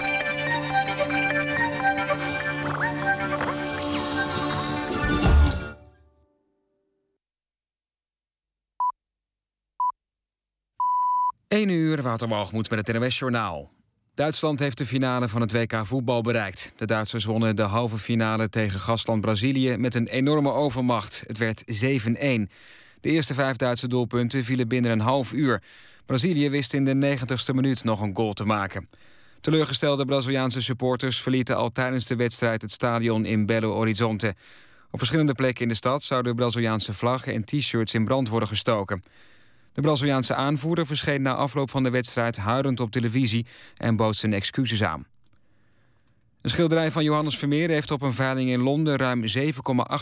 1 11.48 11.70
uur, 11.70 12.02
Watermalgemoed 12.02 12.70
met 12.70 12.88
het 12.88 12.98
NWS 12.98 13.20
Journaal. 13.20 13.72
Duitsland 14.14 14.60
heeft 14.60 14.78
de 14.78 14.86
finale 14.86 15.28
van 15.28 15.42
het 15.42 15.52
WK 15.52 15.86
voetbal 15.86 16.22
bereikt. 16.22 16.74
De 16.76 16.86
Duitsers 16.86 17.26
wonnen 17.26 17.56
de 17.56 17.62
halve 17.62 17.98
finale 17.98 18.50
tegen 18.50 18.80
gastland 18.80 19.22
Brazilië... 19.22 19.78
met 19.78 19.96
een 19.96 20.08
enorme 20.08 20.52
overmacht. 20.52 21.24
Het 21.28 21.38
werd 21.38 21.64
7-1. 21.64 21.66
De 23.02 23.10
eerste 23.10 23.34
vijf 23.34 23.56
Duitse 23.56 23.88
doelpunten 23.88 24.44
vielen 24.44 24.68
binnen 24.68 24.92
een 24.92 25.00
half 25.00 25.34
uur. 25.34 25.62
Brazilië 26.06 26.50
wist 26.50 26.74
in 26.74 26.86
de 26.86 27.18
90ste 27.18 27.56
minuut 27.56 27.84
nog 27.84 28.02
een 28.02 28.16
goal 28.16 28.34
te 28.34 28.46
maken. 28.46 28.90
Teleurgestelde 29.42 30.06
Braziliaanse 30.06 30.62
supporters 30.62 31.22
verlieten 31.22 31.56
al 31.56 31.72
tijdens 31.72 32.06
de 32.06 32.16
wedstrijd 32.16 32.62
het 32.62 32.72
stadion 32.72 33.26
in 33.26 33.46
Belo 33.46 33.72
Horizonte. 33.72 34.36
Op 34.92 34.98
verschillende 34.98 35.34
plekken 35.34 35.64
in 35.64 35.70
de 35.70 35.76
stad 35.76 36.04
zouden 36.04 36.36
Braziliaanse 36.36 36.94
vlaggen 36.94 37.34
en 37.34 37.44
t-shirts 37.44 37.94
in 37.94 38.06
brand 38.06 38.30
worden 38.30 38.48
gestoken. 38.48 39.04
De 39.74 39.82
Braziliaanse 39.82 40.36
aanvoerder 40.36 40.86
verscheen 40.86 41.22
na 41.22 41.36
afloop 41.36 41.70
van 41.70 41.84
de 41.84 41.90
wedstrijd 41.90 42.38
huilend 42.38 42.80
op 42.80 42.92
televisie 42.92 43.46
en 43.78 43.96
bood 43.96 44.16
zijn 44.16 44.34
excuses 44.34 44.84
aan. 44.84 45.06
Een 46.44 46.50
schilderij 46.50 46.92
van 46.92 47.04
Johannes 47.04 47.38
Vermeer 47.38 47.70
heeft 47.70 47.92
op 47.92 48.02
een 48.02 48.14
veiling 48.14 48.50
in 48.50 48.60
Londen 48.60 48.96
ruim 48.96 49.24
7,8 49.38 49.44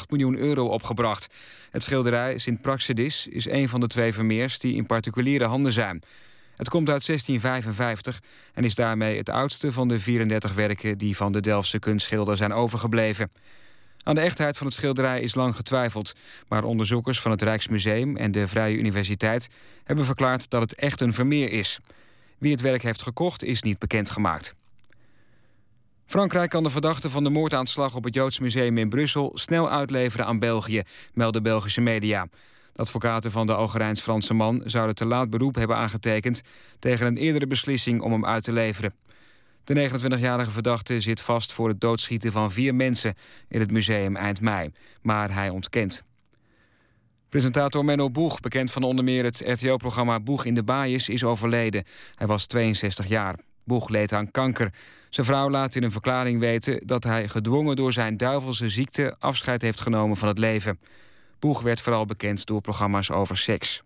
miljoen 0.09 0.37
euro 0.37 0.67
opgebracht. 0.67 1.27
Het 1.71 1.83
schilderij 1.83 2.37
Sint 2.37 2.61
Praxedis 2.61 3.27
is 3.27 3.49
een 3.49 3.69
van 3.69 3.79
de 3.79 3.87
twee 3.87 4.13
Vermeers 4.13 4.59
die 4.59 4.75
in 4.75 4.85
particuliere 4.85 5.45
handen 5.45 5.71
zijn. 5.71 6.03
Het 6.55 6.69
komt 6.69 6.89
uit 6.89 7.05
1655 7.05 8.21
en 8.53 8.63
is 8.63 8.75
daarmee 8.75 9.17
het 9.17 9.29
oudste 9.29 9.71
van 9.71 9.87
de 9.87 9.99
34 9.99 10.53
werken 10.53 10.97
die 10.97 11.15
van 11.15 11.31
de 11.31 11.39
Delftse 11.39 11.79
kunstschilder 11.79 12.37
zijn 12.37 12.53
overgebleven. 12.53 13.31
Aan 14.03 14.15
de 14.15 14.21
echtheid 14.21 14.57
van 14.57 14.67
het 14.67 14.75
schilderij 14.75 15.21
is 15.21 15.35
lang 15.35 15.55
getwijfeld, 15.55 16.13
maar 16.47 16.63
onderzoekers 16.63 17.19
van 17.19 17.31
het 17.31 17.41
Rijksmuseum 17.41 18.17
en 18.17 18.31
de 18.31 18.47
Vrije 18.47 18.77
Universiteit 18.77 19.49
hebben 19.83 20.05
verklaard 20.05 20.49
dat 20.49 20.61
het 20.61 20.75
echt 20.75 21.01
een 21.01 21.13
Vermeer 21.13 21.51
is. 21.51 21.79
Wie 22.37 22.51
het 22.51 22.61
werk 22.61 22.83
heeft 22.83 23.01
gekocht 23.01 23.43
is 23.43 23.61
niet 23.61 23.79
bekendgemaakt. 23.79 24.55
Frankrijk 26.11 26.49
kan 26.49 26.63
de 26.63 26.69
verdachte 26.69 27.09
van 27.09 27.23
de 27.23 27.29
moordaanslag 27.29 27.95
op 27.95 28.03
het 28.03 28.13
Joods 28.13 28.39
Museum 28.39 28.77
in 28.77 28.89
Brussel 28.89 29.31
snel 29.33 29.69
uitleveren 29.69 30.25
aan 30.25 30.39
België, 30.39 30.81
melden 31.13 31.43
Belgische 31.43 31.81
media. 31.81 32.27
De 32.73 32.81
advocaten 32.81 33.31
van 33.31 33.45
de 33.45 33.53
Algerijns-Franse 33.53 34.33
man 34.33 34.61
zouden 34.65 34.95
te 34.95 35.05
laat 35.05 35.29
beroep 35.29 35.55
hebben 35.55 35.75
aangetekend 35.77 36.41
tegen 36.79 37.07
een 37.07 37.17
eerdere 37.17 37.47
beslissing 37.47 38.01
om 38.01 38.11
hem 38.11 38.25
uit 38.25 38.43
te 38.43 38.51
leveren. 38.51 38.93
De 39.63 39.89
29-jarige 39.89 40.51
verdachte 40.51 40.99
zit 40.99 41.21
vast 41.21 41.53
voor 41.53 41.67
het 41.67 41.81
doodschieten 41.81 42.31
van 42.31 42.51
vier 42.51 42.75
mensen 42.75 43.15
in 43.47 43.59
het 43.59 43.71
museum 43.71 44.15
eind 44.15 44.41
mei, 44.41 44.71
maar 45.01 45.33
hij 45.33 45.49
ontkent. 45.49 46.03
Presentator 47.29 47.85
Menno 47.85 48.09
Boeg, 48.09 48.39
bekend 48.39 48.71
van 48.71 48.83
onder 48.83 49.03
meer 49.03 49.23
het 49.23 49.43
RTO-programma 49.45 50.19
Boeg 50.19 50.45
in 50.45 50.53
de 50.53 50.63
Baaiers, 50.63 51.09
is 51.09 51.23
overleden. 51.23 51.83
Hij 52.15 52.27
was 52.27 52.45
62 52.45 53.07
jaar. 53.07 53.35
Boeg 53.63 53.89
leed 53.89 54.13
aan 54.13 54.31
kanker. 54.31 54.73
Zijn 55.11 55.25
vrouw 55.25 55.49
laat 55.49 55.75
in 55.75 55.83
een 55.83 55.91
verklaring 55.91 56.39
weten 56.39 56.87
dat 56.87 57.03
hij 57.03 57.27
gedwongen 57.27 57.75
door 57.75 57.93
zijn 57.93 58.17
duivelse 58.17 58.69
ziekte 58.69 59.15
afscheid 59.19 59.61
heeft 59.61 59.81
genomen 59.81 60.17
van 60.17 60.27
het 60.27 60.37
leven. 60.37 60.79
Boeg 61.39 61.61
werd 61.61 61.81
vooral 61.81 62.05
bekend 62.05 62.45
door 62.45 62.61
programma's 62.61 63.09
over 63.09 63.37
seks. 63.37 63.83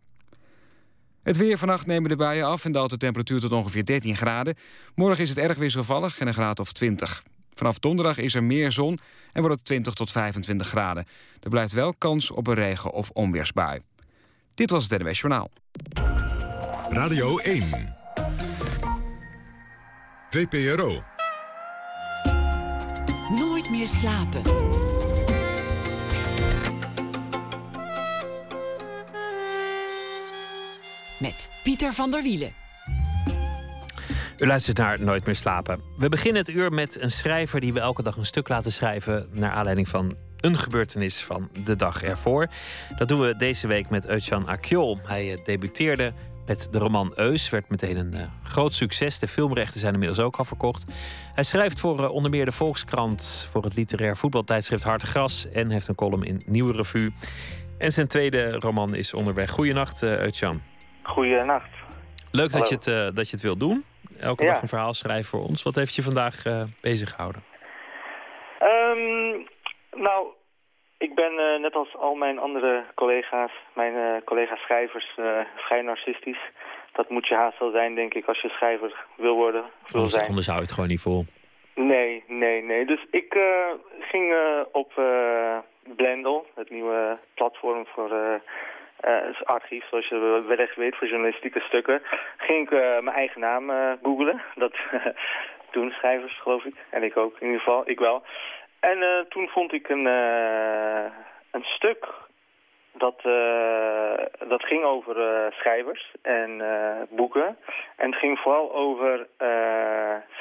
Het 1.23 1.37
weer 1.37 1.57
vannacht 1.57 1.85
nemen 1.85 2.09
de 2.09 2.15
buien 2.15 2.45
af 2.45 2.65
en 2.65 2.71
daalt 2.71 2.89
de 2.89 2.97
temperatuur 2.97 3.39
tot 3.39 3.51
ongeveer 3.51 3.85
13 3.85 4.15
graden. 4.15 4.55
Morgen 4.95 5.23
is 5.23 5.29
het 5.29 5.37
erg 5.37 5.57
wisselvallig 5.57 6.19
en 6.19 6.27
een 6.27 6.33
graad 6.33 6.59
of 6.59 6.71
20. 6.71 7.23
Vanaf 7.53 7.79
donderdag 7.79 8.17
is 8.17 8.35
er 8.35 8.43
meer 8.43 8.71
zon 8.71 8.99
en 9.31 9.41
wordt 9.41 9.55
het 9.55 9.65
20 9.65 9.93
tot 9.93 10.11
25 10.11 10.67
graden. 10.67 11.05
Er 11.39 11.49
blijft 11.49 11.73
wel 11.73 11.93
kans 11.93 12.31
op 12.31 12.47
een 12.47 12.53
regen- 12.53 12.91
of 12.91 13.09
onweersbui. 13.09 13.79
Dit 14.53 14.69
was 14.69 14.87
het 14.89 15.01
NWS 15.01 15.19
Journaal. 15.19 15.51
Radio 16.89 17.37
1. 17.37 17.95
VPRO. 20.29 21.13
Meer 23.69 23.87
slapen. 23.87 24.41
Met 31.19 31.49
Pieter 31.63 31.93
van 31.93 32.11
der 32.11 32.23
Wielen. 32.23 32.53
U 34.37 34.45
luistert 34.47 34.77
naar 34.77 35.01
Nooit 35.01 35.25
meer 35.25 35.35
slapen. 35.35 35.81
We 35.97 36.09
beginnen 36.09 36.41
het 36.41 36.49
uur 36.49 36.71
met 36.71 37.01
een 37.01 37.11
schrijver 37.11 37.59
die 37.59 37.73
we 37.73 37.79
elke 37.79 38.03
dag 38.03 38.17
een 38.17 38.25
stuk 38.25 38.47
laten 38.47 38.71
schrijven. 38.71 39.27
naar 39.31 39.51
aanleiding 39.51 39.87
van 39.87 40.15
een 40.39 40.57
gebeurtenis 40.57 41.23
van 41.23 41.49
de 41.63 41.75
dag 41.75 42.03
ervoor. 42.03 42.47
Dat 42.97 43.07
doen 43.07 43.19
we 43.19 43.35
deze 43.35 43.67
week 43.67 43.89
met 43.89 44.07
Eutjan 44.07 44.47
Akjol. 44.47 44.97
Hij 45.03 45.33
eh, 45.33 45.43
debuteerde 45.43 46.13
met 46.45 46.67
de 46.71 46.79
roman 46.79 47.11
Eus. 47.15 47.49
Werd 47.49 47.69
meteen 47.69 47.97
een 47.97 48.15
uh, 48.15 48.21
groot 48.43 48.73
succes. 48.73 49.19
De 49.19 49.27
filmrechten 49.27 49.79
zijn 49.79 49.93
inmiddels 49.93 50.19
ook 50.19 50.35
al 50.35 50.43
verkocht. 50.43 50.85
Hij 51.33 51.43
schrijft 51.43 51.79
voor 51.79 51.99
uh, 51.99 52.11
onder 52.11 52.31
meer 52.31 52.45
de 52.45 52.51
Volkskrant, 52.51 53.49
voor 53.51 53.63
het 53.63 53.75
literair 53.75 54.17
voetbaltijdschrift 54.17 54.83
Harte 54.83 55.07
Gras 55.07 55.49
en 55.49 55.69
heeft 55.69 55.87
een 55.87 55.95
column 55.95 56.23
in 56.23 56.43
Nieuwe 56.45 56.73
Revue. 56.73 57.11
En 57.77 57.91
zijn 57.91 58.07
tweede 58.07 58.51
roman 58.51 58.95
is 58.95 59.13
onderweg. 59.13 59.49
Goedenacht, 59.49 60.03
uh, 60.03 60.21
Eutjan. 60.21 60.61
Goedenacht. 61.03 61.69
Leuk 62.31 62.51
dat 62.51 62.69
je, 62.69 62.75
het, 62.75 63.15
dat 63.15 63.29
je 63.29 63.35
het 63.35 63.41
wilt 63.41 63.59
doen. 63.59 63.83
Elke 64.19 64.45
dag 64.45 64.61
een 64.61 64.67
verhaal 64.67 64.93
schrijven 64.93 65.25
voor 65.25 65.47
ons. 65.47 65.63
Wat 65.63 65.75
heeft 65.75 65.95
je 65.95 66.03
vandaag 66.03 66.43
bezig 66.81 67.09
gehouden? 67.09 67.43
Um, 68.61 69.47
nou, 69.91 70.27
ik 71.07 71.15
ben 71.15 71.33
uh, 71.33 71.59
net 71.59 71.75
als 71.75 71.95
al 71.95 72.15
mijn 72.15 72.39
andere 72.39 72.83
collega's, 72.95 73.51
mijn 73.73 73.93
uh, 73.93 74.15
collega-schrijvers, 74.25 75.07
uh, 75.19 75.39
vrij 75.55 75.81
narcistisch. 75.81 76.43
Dat 76.91 77.09
moet 77.09 77.27
je 77.27 77.35
haast 77.35 77.59
wel 77.59 77.71
zijn, 77.71 77.95
denk 77.95 78.13
ik, 78.13 78.25
als 78.25 78.41
je 78.41 78.49
schrijver 78.49 79.05
wil 79.15 79.35
worden. 79.35 79.61
Wil 79.61 79.93
anders, 79.93 80.13
zijn. 80.13 80.27
anders 80.27 80.45
hou 80.45 80.57
je 80.57 80.65
het 80.65 80.73
gewoon 80.73 80.89
niet 80.89 81.01
vol. 81.01 81.25
Nee, 81.75 82.23
nee, 82.27 82.63
nee. 82.63 82.85
Dus 82.85 83.05
ik 83.11 83.37
ging 83.99 84.35
op 84.71 84.91
Blendel, 85.95 86.45
het 86.55 86.69
nieuwe 86.69 87.17
platform 87.33 87.85
voor 87.85 88.11
het 88.99 89.45
archief, 89.45 89.85
zoals 89.89 90.07
je 90.07 90.43
wellicht 90.47 90.75
weet, 90.75 90.95
voor 90.95 91.07
journalistieke 91.07 91.59
stukken. 91.59 92.01
Ging 92.37 92.63
ik 92.63 92.69
mijn 93.03 93.15
eigen 93.15 93.41
naam 93.41 93.71
googlen. 94.03 94.41
Dat 94.55 94.73
doen 95.75 95.89
schrijvers, 95.91 96.41
geloof 96.41 96.63
ik. 96.63 96.75
En 96.89 97.03
ik 97.03 97.17
ook, 97.17 97.35
in 97.39 97.45
ieder 97.47 97.61
geval. 97.61 97.89
Ik 97.89 97.99
wel. 97.99 98.23
En 98.91 98.97
uh, 98.97 99.19
toen 99.29 99.47
vond 99.47 99.73
ik 99.73 99.89
een, 99.89 100.05
uh, 100.05 101.05
een 101.51 101.63
stuk 101.63 102.07
dat, 102.91 103.21
uh, 103.25 104.13
dat 104.49 104.63
ging 104.63 104.83
over 104.83 105.15
schrijvers 105.53 106.11
en 106.21 106.61
boeken. 107.09 107.57
En 107.95 108.11
het 108.11 108.19
ging 108.19 108.39
vooral 108.39 108.75
over 108.75 109.27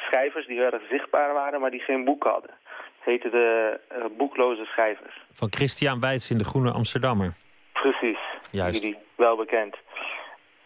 schrijvers 0.06 0.46
die 0.46 0.56
heel 0.56 0.70
erg 0.70 0.82
zichtbaar 0.90 1.32
waren, 1.32 1.60
maar 1.60 1.70
die 1.70 1.80
geen 1.80 2.04
boek 2.04 2.24
hadden. 2.24 2.50
Het 2.98 3.04
heette 3.04 3.30
de 3.30 3.80
boekloze 4.16 4.64
schrijvers. 4.64 5.14
Van 5.32 5.52
Christian 5.52 6.00
Weitz 6.00 6.30
in 6.30 6.38
De 6.38 6.44
Groene 6.44 6.70
Amsterdammer. 6.72 7.32
Precies. 7.72 8.18
Juist. 8.50 8.82
Jullie 8.82 8.98
wel 9.16 9.36
bekend. 9.36 9.76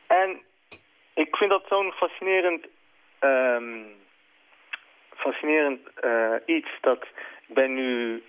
En 0.07 0.41
ik 1.15 1.37
vind 1.37 1.51
dat 1.51 1.65
zo'n 1.69 1.93
fascinerend... 1.93 2.67
Um, 3.21 3.87
fascinerend 5.15 5.81
iets 6.47 6.69
dat 6.81 7.07
ik 7.49 7.55
ben 7.55 7.75
nu 7.75 8.23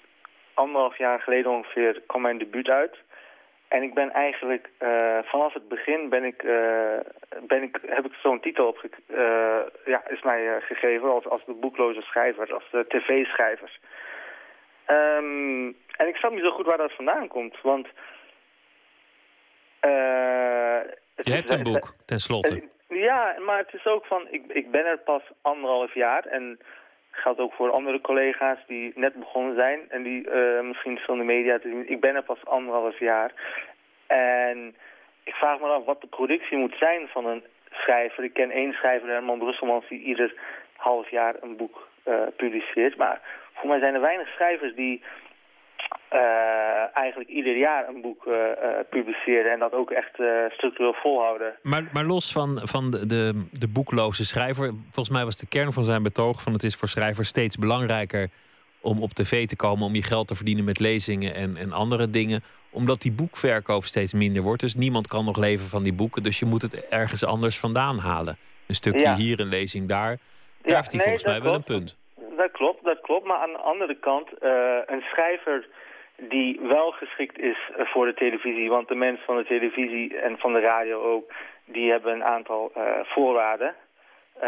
anderhalf 0.53 0.97
jaar 0.97 1.19
geleden 1.19 1.51
ongeveer 1.51 2.01
kwam 2.07 2.21
mijn 2.21 2.37
debuut 2.37 2.69
uit. 2.69 2.97
En 3.67 3.83
ik 3.83 3.93
ben 3.93 4.11
eigenlijk 4.11 4.69
uh, 4.79 5.17
vanaf 5.23 5.53
het 5.53 5.67
begin 5.67 6.09
ben 6.09 6.23
ik, 6.23 6.43
uh, 6.43 6.97
ben 7.41 7.63
ik, 7.63 7.79
heb 7.85 8.05
ik 8.05 8.13
zo'n 8.13 8.39
titel 8.39 8.67
op, 8.67 8.85
uh, 9.07 9.59
ja, 9.85 10.07
is 10.07 10.21
mij 10.21 10.61
gegeven 10.61 11.09
als, 11.09 11.27
als 11.27 11.45
de 11.45 11.53
boekloze 11.53 12.01
schrijvers, 12.01 12.51
als 12.51 12.63
de 12.71 12.85
tv-schrijvers. 12.87 13.79
Um, 14.87 15.77
en 15.97 16.07
ik 16.07 16.15
snap 16.15 16.31
niet 16.31 16.43
zo 16.43 16.51
goed 16.51 16.65
waar 16.65 16.77
dat 16.77 16.95
vandaan 16.95 17.27
komt, 17.27 17.61
want 17.61 17.87
Je 21.23 21.33
hebt 21.33 21.49
een 21.49 21.63
boek, 21.63 21.93
tenslotte. 22.05 22.63
Ja, 22.87 23.35
maar 23.45 23.57
het 23.57 23.73
is 23.73 23.85
ook 23.85 24.05
van, 24.05 24.27
ik, 24.29 24.43
ik 24.47 24.71
ben 24.71 24.85
er 24.85 24.97
pas 24.97 25.21
anderhalf 25.41 25.93
jaar 25.93 26.25
en 26.25 26.59
geldt 27.19 27.39
ook 27.39 27.53
voor 27.53 27.71
andere 27.71 28.01
collega's 28.01 28.59
die 28.67 28.91
net 28.95 29.13
begonnen 29.13 29.55
zijn 29.55 29.79
en 29.89 30.03
die 30.03 30.29
uh, 30.29 30.61
misschien 30.61 30.97
veel 30.97 31.13
in 31.13 31.19
de 31.19 31.25
media 31.25 31.59
te 31.59 31.69
zien. 31.69 31.89
Ik 31.89 31.99
ben 31.99 32.15
er 32.15 32.23
pas 32.23 32.45
anderhalf 32.45 32.99
jaar 32.99 33.31
en 34.07 34.75
ik 35.23 35.33
vraag 35.33 35.59
me 35.59 35.67
af 35.67 35.85
wat 35.85 36.01
de 36.01 36.07
productie 36.07 36.57
moet 36.57 36.75
zijn 36.79 37.07
van 37.07 37.25
een 37.25 37.43
schrijver. 37.71 38.23
Ik 38.23 38.33
ken 38.33 38.51
één 38.51 38.73
schrijver, 38.73 39.09
Herman 39.09 39.39
Brusselmans, 39.39 39.87
die 39.87 39.99
ieder 39.99 40.33
half 40.75 41.09
jaar 41.09 41.35
een 41.41 41.57
boek 41.57 41.87
uh, 42.07 42.21
publiceert. 42.35 42.97
Maar 42.97 43.21
voor 43.53 43.69
mij 43.69 43.79
zijn 43.79 43.93
er 43.93 44.01
weinig 44.01 44.27
schrijvers 44.27 44.75
die 44.75 45.03
uh, 46.13 46.97
eigenlijk 46.97 47.29
ieder 47.29 47.57
jaar 47.57 47.87
een 47.87 48.01
boek 48.01 48.25
uh, 48.25 48.35
publiceren 48.89 49.51
en 49.51 49.59
dat 49.59 49.73
ook 49.73 49.91
echt 49.91 50.13
structureel 50.49 50.93
volhouden. 50.93 51.55
Maar, 51.61 51.83
maar 51.93 52.05
los 52.05 52.31
van, 52.31 52.59
van 52.63 52.91
de, 52.91 53.05
de, 53.05 53.47
de, 53.51 53.67
boekloze 53.67 54.25
schrijver, 54.25 54.71
volgens 54.83 55.09
mij 55.09 55.23
was 55.23 55.37
de 55.37 55.47
kern 55.47 55.73
van 55.73 55.83
zijn 55.83 56.03
betoog 56.03 56.41
van 56.41 56.53
het 56.53 56.63
is 56.63 56.75
voor 56.75 56.87
schrijvers 56.87 57.27
steeds 57.27 57.57
belangrijker 57.57 58.29
om 58.81 59.01
op 59.01 59.09
tv 59.09 59.47
te 59.47 59.55
komen, 59.55 59.85
om 59.85 59.95
je 59.95 60.03
geld 60.03 60.27
te 60.27 60.35
verdienen 60.35 60.63
met 60.63 60.79
lezingen 60.79 61.35
en, 61.35 61.57
en 61.57 61.71
andere 61.71 62.09
dingen, 62.09 62.43
omdat 62.69 63.01
die 63.01 63.11
boekverkoop 63.11 63.83
steeds 63.83 64.13
minder 64.13 64.43
wordt. 64.43 64.61
Dus 64.61 64.75
niemand 64.75 65.07
kan 65.07 65.25
nog 65.25 65.37
leven 65.37 65.65
van 65.65 65.83
die 65.83 65.93
boeken, 65.93 66.23
dus 66.23 66.39
je 66.39 66.45
moet 66.45 66.61
het 66.61 66.87
ergens 66.87 67.25
anders 67.25 67.59
vandaan 67.59 67.97
halen. 67.97 68.37
Een 68.67 68.75
stukje 68.75 69.13
hier, 69.13 69.39
een 69.39 69.49
lezing 69.49 69.87
daar. 69.87 70.17
Daar 70.61 70.71
ja, 70.71 70.75
heeft 70.75 70.91
hij 70.91 71.01
volgens 71.01 71.23
mij 71.23 71.41
wel 71.41 71.53
een 71.53 71.63
punt. 71.63 71.97
Dat 72.37 72.51
klopt, 72.51 72.83
dat 72.83 73.01
klopt. 73.01 73.25
Maar 73.25 73.37
aan 73.37 73.51
de 73.51 73.57
andere 73.57 73.95
kant, 73.99 74.29
een 74.85 75.01
schrijver 75.01 75.67
die 76.19 76.59
wel 76.61 76.91
geschikt 76.91 77.39
is 77.39 77.57
eh, 77.77 77.85
voor 77.85 78.05
de 78.05 78.13
televisie. 78.13 78.69
Want 78.69 78.87
de 78.87 78.95
mensen 78.95 79.25
van 79.25 79.37
de 79.37 79.45
televisie 79.45 80.17
en 80.17 80.37
van 80.37 80.53
de 80.53 80.59
radio 80.59 81.01
ook, 81.01 81.31
die 81.65 81.91
hebben 81.91 82.13
een 82.13 82.23
aantal 82.23 82.71
uh, 82.77 82.83
voorwaarden. 83.03 83.75
Uh, 84.37 84.43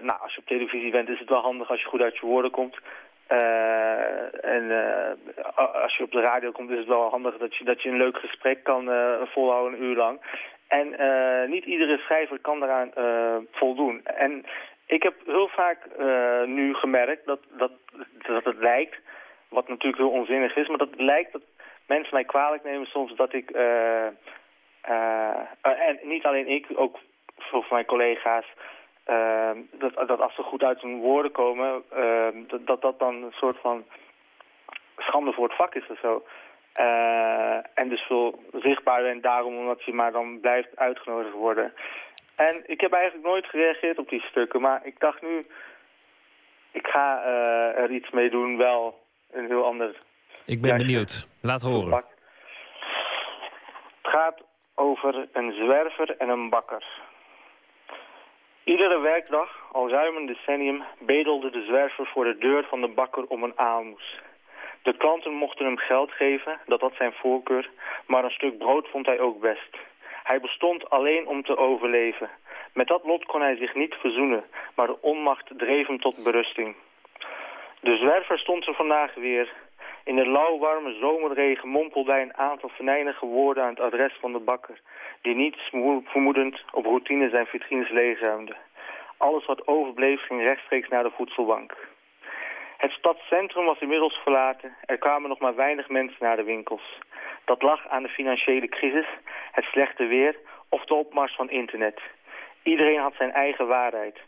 nou, 0.00 0.20
als 0.20 0.34
je 0.34 0.40
op 0.40 0.46
televisie 0.46 0.90
bent 0.90 1.08
is 1.08 1.18
het 1.18 1.28
wel 1.28 1.40
handig 1.40 1.70
als 1.70 1.80
je 1.80 1.88
goed 1.88 2.00
uit 2.00 2.16
je 2.18 2.26
woorden 2.26 2.50
komt. 2.50 2.76
en 4.40 4.70
als 5.54 5.96
je 5.96 6.04
op 6.04 6.12
de 6.12 6.20
radio 6.20 6.50
komt 6.50 6.70
is 6.70 6.78
het 6.78 6.86
wel 6.86 7.10
handig 7.10 7.36
dat 7.36 7.56
je, 7.56 7.64
dat 7.64 7.82
je 7.82 7.88
een 7.88 7.96
leuk 7.96 8.16
gesprek 8.18 8.64
kan 8.64 8.90
volhouden 9.32 9.78
een 9.78 9.84
uur 9.84 9.96
lang. 9.96 10.20
En 10.68 10.88
niet 11.50 11.64
iedere 11.64 11.98
schrijver 11.98 12.38
kan 12.38 12.60
daaraan 12.60 12.92
voldoen. 13.50 14.04
En 14.04 14.44
ik 14.86 15.02
heb 15.02 15.14
heel 15.26 15.48
vaak 15.48 15.78
nu 16.46 16.74
gemerkt 16.74 17.26
dat, 17.26 17.40
dat, 17.50 17.72
dat 18.26 18.44
het 18.44 18.58
lijkt 18.58 18.96
wat 19.48 19.68
natuurlijk 19.68 20.02
heel 20.02 20.20
onzinnig 20.20 20.56
is, 20.56 20.68
maar 20.68 20.78
dat 20.78 20.94
lijkt 20.96 21.32
dat 21.32 21.42
mensen 21.86 22.14
mij 22.14 22.24
kwalijk 22.24 22.64
nemen 22.64 22.86
soms 22.86 23.14
dat 23.16 23.32
ik... 23.32 23.50
Uh, 23.56 24.06
uh, 24.88 25.88
en 25.88 25.98
niet 26.02 26.24
alleen 26.24 26.48
ik, 26.48 26.66
ook 26.74 26.98
voor 27.38 27.66
mijn 27.70 27.84
collega's... 27.84 28.46
Uh, 29.06 29.50
dat, 29.70 30.08
dat 30.08 30.20
als 30.20 30.34
ze 30.34 30.42
goed 30.42 30.62
uit 30.62 30.80
hun 30.80 31.00
woorden 31.00 31.32
komen, 31.32 31.82
dat, 32.48 32.66
dat 32.66 32.80
dat 32.82 32.98
dan 32.98 33.14
een 33.22 33.32
soort 33.32 33.58
van 33.60 33.84
schande 34.96 35.32
voor 35.32 35.44
het 35.44 35.56
vak 35.56 35.74
is 35.74 35.86
of 35.88 35.98
zo. 35.98 36.24
en 37.74 37.88
dus 37.88 38.00
veel 38.00 38.42
zichtbaarder 38.52 39.10
en 39.10 39.20
daarom 39.20 39.58
omdat 39.58 39.84
je 39.84 39.92
maar 39.92 40.12
dan 40.12 40.40
blijft 40.40 40.76
uitgenodigd 40.76 41.34
worden. 41.34 41.72
En 42.36 42.62
ik 42.66 42.80
heb 42.80 42.92
eigenlijk 42.92 43.26
nooit 43.26 43.46
gereageerd 43.46 43.98
op 43.98 44.08
die 44.08 44.20
stukken, 44.20 44.60
maar 44.60 44.80
ik 44.86 45.00
dacht 45.00 45.22
nu, 45.22 45.46
ik 46.70 46.86
ga 46.86 47.22
er 47.74 47.90
iets 47.90 48.10
mee 48.10 48.30
doen, 48.30 48.56
wel 48.56 48.98
een 49.38 49.46
heel 49.46 49.64
ander... 49.64 49.96
Ik 50.46 50.60
ben 50.60 50.76
benieuwd. 50.76 51.28
Laat 51.40 51.62
horen. 51.62 52.04
Het 54.02 54.12
gaat 54.12 54.42
over 54.74 55.28
een 55.32 55.52
zwerver 55.52 56.16
en 56.16 56.28
een 56.28 56.48
bakker. 56.48 56.84
Iedere 58.64 58.98
werkdag, 59.00 59.50
al 59.72 59.88
ruim 59.88 60.16
een 60.16 60.26
decennium, 60.26 60.82
bedelde 60.98 61.50
de 61.50 61.64
zwerver 61.64 62.06
voor 62.06 62.24
de 62.24 62.38
deur 62.38 62.64
van 62.64 62.80
de 62.80 62.88
bakker 62.88 63.24
om 63.26 63.42
een 63.42 63.58
aalmoes. 63.58 64.20
De 64.82 64.96
klanten 64.96 65.32
mochten 65.32 65.64
hem 65.64 65.76
geld 65.78 66.12
geven, 66.12 66.58
dat 66.66 66.80
had 66.80 66.94
zijn 66.94 67.12
voorkeur, 67.12 67.70
maar 68.06 68.24
een 68.24 68.30
stuk 68.30 68.58
brood 68.58 68.88
vond 68.88 69.06
hij 69.06 69.20
ook 69.20 69.40
best. 69.40 69.76
Hij 70.22 70.40
bestond 70.40 70.90
alleen 70.90 71.26
om 71.26 71.42
te 71.42 71.56
overleven. 71.56 72.30
Met 72.72 72.86
dat 72.86 73.04
lot 73.04 73.24
kon 73.24 73.40
hij 73.40 73.56
zich 73.56 73.74
niet 73.74 73.94
verzoenen, 73.94 74.44
maar 74.74 74.86
de 74.86 75.00
onmacht 75.00 75.50
dreef 75.56 75.86
hem 75.86 76.00
tot 76.00 76.24
berusting. 76.24 76.74
De 77.80 77.96
zwerver 77.96 78.38
stond 78.38 78.66
er 78.66 78.74
vandaag 78.74 79.14
weer. 79.14 79.52
In 80.04 80.16
de 80.16 80.30
lauwwarme 80.30 80.92
zomerregen 80.92 81.68
mompelde 81.68 82.10
hij 82.10 82.22
een 82.22 82.36
aantal 82.36 82.68
venijnige 82.68 83.26
woorden 83.26 83.62
aan 83.62 83.70
het 83.70 83.80
adres 83.80 84.16
van 84.20 84.32
de 84.32 84.38
bakker, 84.38 84.80
die 85.22 85.34
niets 85.34 85.58
vermoedend 86.04 86.64
op 86.72 86.84
routine 86.84 87.28
zijn 87.28 87.46
vitrines 87.46 87.90
leegruimde. 87.90 88.56
Alles 89.16 89.46
wat 89.46 89.66
overbleef 89.66 90.20
ging 90.20 90.42
rechtstreeks 90.42 90.88
naar 90.88 91.02
de 91.02 91.10
voedselbank. 91.10 91.76
Het 92.76 92.90
stadscentrum 92.90 93.64
was 93.64 93.80
inmiddels 93.80 94.14
verlaten. 94.22 94.76
Er 94.86 94.98
kwamen 94.98 95.28
nog 95.28 95.38
maar 95.38 95.54
weinig 95.54 95.88
mensen 95.88 96.18
naar 96.20 96.36
de 96.36 96.44
winkels. 96.44 96.98
Dat 97.44 97.62
lag 97.62 97.88
aan 97.88 98.02
de 98.02 98.08
financiële 98.08 98.68
crisis, 98.68 99.06
het 99.52 99.64
slechte 99.64 100.06
weer 100.06 100.36
of 100.68 100.84
de 100.84 100.94
opmars 100.94 101.34
van 101.34 101.50
internet. 101.50 102.00
Iedereen 102.62 103.00
had 103.00 103.14
zijn 103.14 103.32
eigen 103.32 103.66
waarheid. 103.66 104.18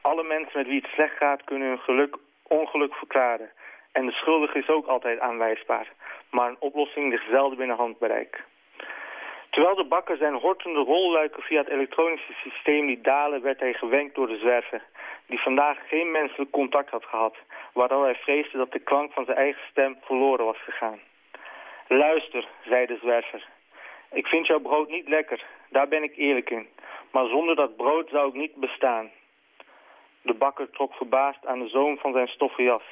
Alle 0.00 0.22
mensen 0.22 0.58
met 0.58 0.66
wie 0.66 0.80
het 0.80 0.90
slecht 0.90 1.16
gaat 1.16 1.44
kunnen 1.44 1.68
hun 1.68 1.78
geluk 1.78 2.16
ongeluk 2.50 2.94
verklaren. 2.94 3.50
En 3.92 4.06
de 4.06 4.12
schuldige 4.12 4.58
is 4.58 4.68
ook 4.68 4.86
altijd 4.86 5.18
aanwijsbaar. 5.18 5.88
Maar 6.30 6.48
een 6.48 6.60
oplossing 6.60 7.10
ligt 7.10 7.30
zelden 7.30 7.58
binnen 7.58 7.76
handbereik. 7.76 8.44
Terwijl 9.50 9.74
de 9.74 9.84
bakker 9.84 10.16
zijn 10.16 10.34
hortende 10.34 10.78
rolluiken 10.78 11.42
via 11.42 11.58
het 11.60 11.68
elektronische 11.68 12.32
systeem 12.32 12.86
liet 12.86 13.04
dalen... 13.04 13.42
werd 13.42 13.60
hij 13.60 13.72
gewenkt 13.72 14.14
door 14.14 14.26
de 14.26 14.38
zwerver, 14.38 14.82
die 15.26 15.40
vandaag 15.40 15.78
geen 15.88 16.10
menselijk 16.10 16.50
contact 16.50 16.90
had 16.90 17.04
gehad... 17.04 17.36
waardoor 17.72 18.04
hij 18.04 18.14
vreesde 18.14 18.58
dat 18.58 18.72
de 18.72 18.78
klank 18.78 19.12
van 19.12 19.24
zijn 19.24 19.36
eigen 19.36 19.62
stem 19.70 19.98
verloren 20.00 20.44
was 20.44 20.62
gegaan. 20.62 21.00
Luister, 21.88 22.48
zei 22.64 22.86
de 22.86 22.98
zwerver. 23.00 23.46
Ik 24.12 24.26
vind 24.26 24.46
jouw 24.46 24.60
brood 24.60 24.88
niet 24.88 25.08
lekker, 25.08 25.44
daar 25.68 25.88
ben 25.88 26.02
ik 26.02 26.16
eerlijk 26.16 26.50
in. 26.50 26.68
Maar 27.10 27.26
zonder 27.26 27.56
dat 27.56 27.76
brood 27.76 28.08
zou 28.08 28.28
ik 28.28 28.34
niet 28.34 28.54
bestaan. 28.54 29.10
De 30.22 30.34
bakker 30.34 30.70
trok 30.70 30.94
verbaasd 30.94 31.46
aan 31.46 31.58
de 31.58 31.68
zoom 31.68 31.98
van 31.98 32.12
zijn 32.12 32.28
stoffen 32.28 32.64
jas. 32.64 32.82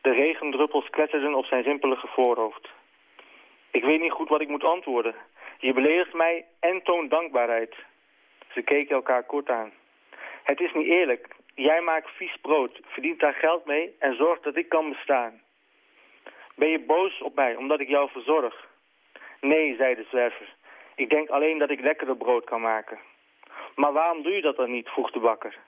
De 0.00 0.10
regendruppels 0.10 0.90
kletterden 0.90 1.34
op 1.34 1.44
zijn 1.44 1.62
rimpelige 1.62 2.06
voorhoofd. 2.06 2.68
Ik 3.70 3.84
weet 3.84 4.00
niet 4.00 4.12
goed 4.12 4.28
wat 4.28 4.40
ik 4.40 4.48
moet 4.48 4.64
antwoorden. 4.64 5.14
Je 5.58 5.72
beledigt 5.72 6.12
mij 6.12 6.44
en 6.60 6.82
toont 6.82 7.10
dankbaarheid. 7.10 7.74
Ze 8.52 8.62
keken 8.62 8.94
elkaar 8.94 9.22
kort 9.22 9.50
aan. 9.50 9.72
Het 10.42 10.60
is 10.60 10.72
niet 10.72 10.86
eerlijk. 10.86 11.28
Jij 11.54 11.80
maakt 11.80 12.10
vies 12.10 12.36
brood, 12.42 12.80
verdient 12.86 13.20
daar 13.20 13.34
geld 13.34 13.64
mee 13.64 13.96
en 13.98 14.16
zorgt 14.16 14.42
dat 14.42 14.56
ik 14.56 14.68
kan 14.68 14.88
bestaan. 14.88 15.40
Ben 16.54 16.68
je 16.68 16.78
boos 16.78 17.22
op 17.22 17.34
mij 17.34 17.56
omdat 17.56 17.80
ik 17.80 17.88
jou 17.88 18.10
verzorg? 18.10 18.68
Nee, 19.40 19.76
zei 19.76 19.94
de 19.94 20.06
zwerver. 20.10 20.54
Ik 20.94 21.10
denk 21.10 21.28
alleen 21.28 21.58
dat 21.58 21.70
ik 21.70 21.80
lekkerder 21.80 22.16
brood 22.16 22.44
kan 22.44 22.60
maken. 22.60 22.98
Maar 23.74 23.92
waarom 23.92 24.22
doe 24.22 24.32
je 24.32 24.42
dat 24.42 24.56
dan 24.56 24.70
niet, 24.70 24.88
vroeg 24.88 25.10
de 25.10 25.18
bakker. 25.18 25.58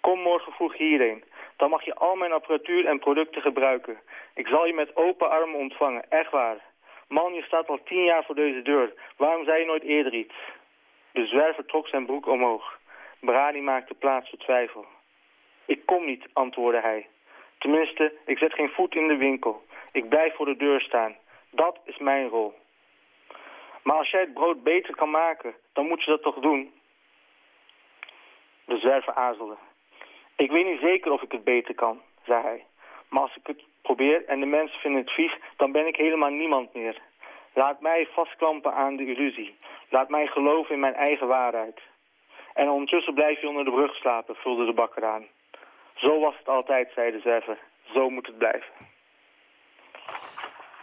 Kom 0.00 0.20
morgen 0.20 0.52
vroeg 0.52 0.76
hierheen. 0.76 1.24
Dan 1.56 1.70
mag 1.70 1.84
je 1.84 1.94
al 1.94 2.16
mijn 2.16 2.32
apparatuur 2.32 2.86
en 2.86 2.98
producten 2.98 3.42
gebruiken. 3.42 3.98
Ik 4.34 4.46
zal 4.46 4.66
je 4.66 4.74
met 4.74 4.96
open 4.96 5.30
armen 5.30 5.58
ontvangen, 5.58 6.10
echt 6.10 6.30
waar. 6.30 6.64
Man, 7.08 7.34
je 7.34 7.42
staat 7.42 7.68
al 7.68 7.82
tien 7.84 8.04
jaar 8.04 8.24
voor 8.24 8.34
deze 8.34 8.62
deur. 8.62 8.92
Waarom 9.16 9.44
zei 9.44 9.60
je 9.60 9.66
nooit 9.66 9.82
eerder 9.82 10.14
iets? 10.14 10.34
De 11.12 11.26
zwerver 11.26 11.64
trok 11.64 11.88
zijn 11.88 12.06
broek 12.06 12.26
omhoog. 12.26 12.78
Brani 13.20 13.60
maakte 13.60 13.94
plaats 13.94 14.28
voor 14.28 14.38
twijfel. 14.38 14.86
Ik 15.66 15.86
kom 15.86 16.04
niet, 16.04 16.26
antwoordde 16.32 16.80
hij. 16.80 17.06
Tenminste, 17.58 18.12
ik 18.26 18.38
zet 18.38 18.52
geen 18.52 18.70
voet 18.70 18.94
in 18.94 19.08
de 19.08 19.16
winkel. 19.16 19.64
Ik 19.92 20.08
blijf 20.08 20.34
voor 20.34 20.46
de 20.46 20.56
deur 20.56 20.80
staan. 20.80 21.16
Dat 21.50 21.78
is 21.84 21.98
mijn 21.98 22.28
rol. 22.28 22.54
Maar 23.82 23.96
als 23.96 24.10
jij 24.10 24.20
het 24.20 24.34
brood 24.34 24.62
beter 24.62 24.96
kan 24.96 25.10
maken, 25.10 25.54
dan 25.72 25.86
moet 25.86 26.04
je 26.04 26.10
dat 26.10 26.22
toch 26.22 26.38
doen? 26.38 26.72
De 28.64 28.78
zwerver 28.78 29.14
aarzelde. 29.14 29.56
Ik 30.36 30.50
weet 30.50 30.66
niet 30.66 30.80
zeker 30.80 31.12
of 31.12 31.22
ik 31.22 31.32
het 31.32 31.44
beter 31.44 31.74
kan, 31.74 32.00
zei 32.24 32.42
hij. 32.42 32.64
Maar 33.08 33.22
als 33.22 33.36
ik 33.36 33.46
het 33.46 33.62
probeer 33.82 34.24
en 34.26 34.40
de 34.40 34.46
mensen 34.46 34.80
vinden 34.80 35.00
het 35.00 35.10
vies, 35.10 35.36
dan 35.56 35.72
ben 35.72 35.86
ik 35.86 35.96
helemaal 35.96 36.30
niemand 36.30 36.74
meer. 36.74 37.00
Laat 37.54 37.80
mij 37.80 38.08
vastklampen 38.12 38.74
aan 38.74 38.96
de 38.96 39.06
illusie. 39.06 39.56
Laat 39.88 40.08
mij 40.08 40.26
geloven 40.26 40.74
in 40.74 40.80
mijn 40.80 40.94
eigen 40.94 41.26
waarheid. 41.26 41.80
En 42.54 42.68
ondertussen 42.68 43.14
blijf 43.14 43.40
je 43.40 43.48
onder 43.48 43.64
de 43.64 43.70
brug 43.70 43.94
slapen, 43.94 44.34
vulde 44.34 44.64
de 44.64 44.72
bakker 44.72 45.04
aan. 45.04 45.24
Zo 45.94 46.20
was 46.20 46.34
het 46.38 46.48
altijd, 46.48 46.88
zei 46.94 47.12
de 47.12 47.20
zwerver. 47.20 47.58
Zo 47.94 48.10
moet 48.10 48.26
het 48.26 48.38
blijven. 48.38 48.70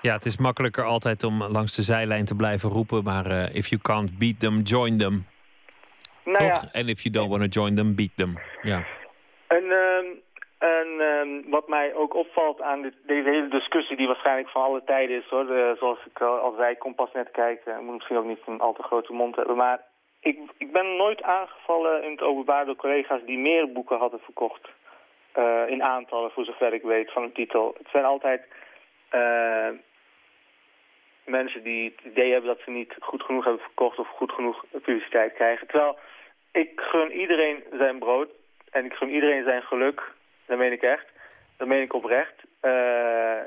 Ja, 0.02 0.14
het 0.14 0.26
is 0.26 0.38
makkelijker 0.38 0.84
altijd 0.84 1.24
om 1.24 1.44
langs 1.44 1.76
de 1.76 1.82
zijlijn 1.82 2.26
te 2.26 2.36
blijven 2.36 2.70
roepen, 2.70 3.04
maar 3.04 3.28
uh, 3.28 3.56
if 3.56 3.68
you 3.68 3.82
can't 3.82 4.18
beat 4.18 4.40
them, 4.40 4.62
join 4.62 4.98
them. 4.98 5.28
Nou 6.26 6.44
ja. 6.44 6.62
En 6.72 6.88
if 6.88 7.02
you 7.02 7.14
don't 7.14 7.30
want 7.30 7.42
to 7.42 7.62
join 7.62 7.76
them, 7.76 7.96
beat 7.96 8.16
them. 8.16 8.38
Ja. 8.62 8.86
En, 9.58 9.72
en 10.58 10.88
uh, 10.88 11.52
wat 11.52 11.68
mij 11.68 11.94
ook 11.94 12.14
opvalt 12.14 12.62
aan 12.62 12.82
dit, 12.82 12.94
deze 13.06 13.30
hele 13.30 13.48
discussie, 13.48 13.98
die 13.98 14.08
waarschijnlijk 14.08 14.50
van 14.50 14.62
alle 14.62 14.84
tijden 14.84 15.18
is 15.18 15.28
hoor. 15.30 15.46
Zoals 15.78 16.00
ik 16.06 16.22
al 16.22 16.54
zei, 16.58 16.72
ik 16.72 16.80
kom 16.80 16.96
pas 16.96 17.12
net 17.14 17.32
kijken. 17.32 17.76
Ik 17.76 17.82
moet 17.82 17.94
misschien 17.94 18.18
ook 18.18 18.26
niet 18.26 18.40
een 18.46 18.60
al 18.60 18.74
te 18.74 18.84
grote 18.84 19.14
mond 19.14 19.36
hebben. 19.36 19.56
Maar 19.56 19.82
ik, 20.20 20.40
ik 20.58 20.72
ben 20.72 20.96
nooit 20.96 21.22
aangevallen 21.22 22.04
in 22.04 22.12
het 22.12 22.22
openbaar 22.22 22.66
door 22.66 22.76
collega's 22.76 23.22
die 23.26 23.38
meer 23.38 23.72
boeken 23.72 23.98
hadden 23.98 24.20
verkocht. 24.20 24.70
Uh, 25.36 25.64
in 25.68 25.84
aantallen, 25.84 26.32
voor 26.32 26.46
zover 26.46 26.74
ik 26.74 26.82
weet, 26.82 27.12
van 27.12 27.24
een 27.24 27.32
titel. 27.32 27.76
Het 27.78 27.88
zijn 27.92 28.06
altijd 28.06 28.42
uh, 29.12 29.70
mensen 31.26 31.64
die 31.64 31.94
het 31.96 32.12
idee 32.12 32.32
hebben 32.32 32.50
dat 32.56 32.64
ze 32.66 32.72
niet 32.72 32.96
goed 33.00 33.24
genoeg 33.24 33.44
hebben 33.44 33.62
verkocht 33.62 34.00
of 34.00 34.08
goed 34.08 34.32
genoeg 34.32 34.66
publiciteit 34.72 35.34
krijgen. 35.34 35.68
Terwijl 35.68 35.98
ik 36.52 36.72
gun 36.76 37.12
iedereen 37.12 37.64
zijn 37.72 38.00
brood 38.00 38.30
en 38.74 38.86
ik 38.86 38.94
gun 38.94 39.10
iedereen 39.10 39.44
zijn 39.44 39.62
geluk. 39.62 40.02
Dat 40.46 40.58
meen 40.58 40.72
ik 40.72 40.82
echt. 40.82 41.06
Dat 41.58 41.68
meen 41.68 41.82
ik 41.82 41.94
oprecht. 41.94 42.34
Uh, 42.62 43.42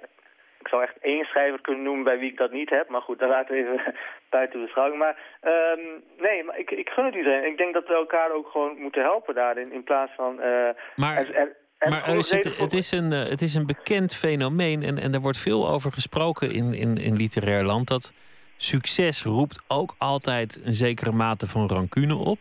ik 0.60 0.68
zou 0.68 0.82
echt 0.82 0.98
één 1.00 1.24
schrijver 1.24 1.60
kunnen 1.60 1.82
noemen 1.82 2.04
bij 2.04 2.18
wie 2.18 2.30
ik 2.30 2.38
dat 2.38 2.52
niet 2.52 2.70
heb. 2.70 2.88
Maar 2.88 3.00
goed, 3.00 3.18
daar 3.18 3.28
laten 3.28 3.54
we 3.54 3.60
even 3.60 3.94
buiten 4.30 4.60
beschouwing. 4.60 4.98
Maar 4.98 5.16
um, 5.42 6.04
nee, 6.18 6.44
maar 6.44 6.58
ik, 6.58 6.70
ik 6.70 6.88
gun 6.88 7.04
het 7.04 7.14
iedereen. 7.14 7.44
Ik 7.44 7.56
denk 7.56 7.74
dat 7.74 7.86
we 7.86 7.94
elkaar 7.94 8.32
ook 8.32 8.48
gewoon 8.48 8.78
moeten 8.78 9.02
helpen 9.02 9.34
daarin. 9.34 9.72
In 9.72 9.84
plaats 9.84 10.12
van... 10.16 10.32
Uh, 10.40 10.68
maar... 10.96 11.16
Er, 11.16 11.56
er, 11.78 11.90
maar 11.90 12.06
het, 12.06 12.56
het, 12.58 12.72
is 12.72 12.92
een, 12.92 13.12
eh, 13.12 13.28
het 13.28 13.42
is 13.42 13.54
een 13.54 13.66
bekend 13.66 14.14
fenomeen 14.14 14.82
en, 14.82 14.98
en 14.98 15.14
er 15.14 15.20
wordt 15.20 15.38
veel 15.38 15.68
over 15.68 15.92
gesproken 15.92 16.52
in, 16.52 16.74
in, 16.74 16.96
in 16.96 17.16
literair 17.16 17.64
land. 17.64 17.88
Dat 17.88 18.12
succes 18.56 19.22
roept 19.22 19.62
ook 19.68 19.94
altijd 19.98 20.60
een 20.64 20.74
zekere 20.74 21.12
mate 21.12 21.46
van 21.46 21.68
rancune 21.68 22.14
op. 22.14 22.38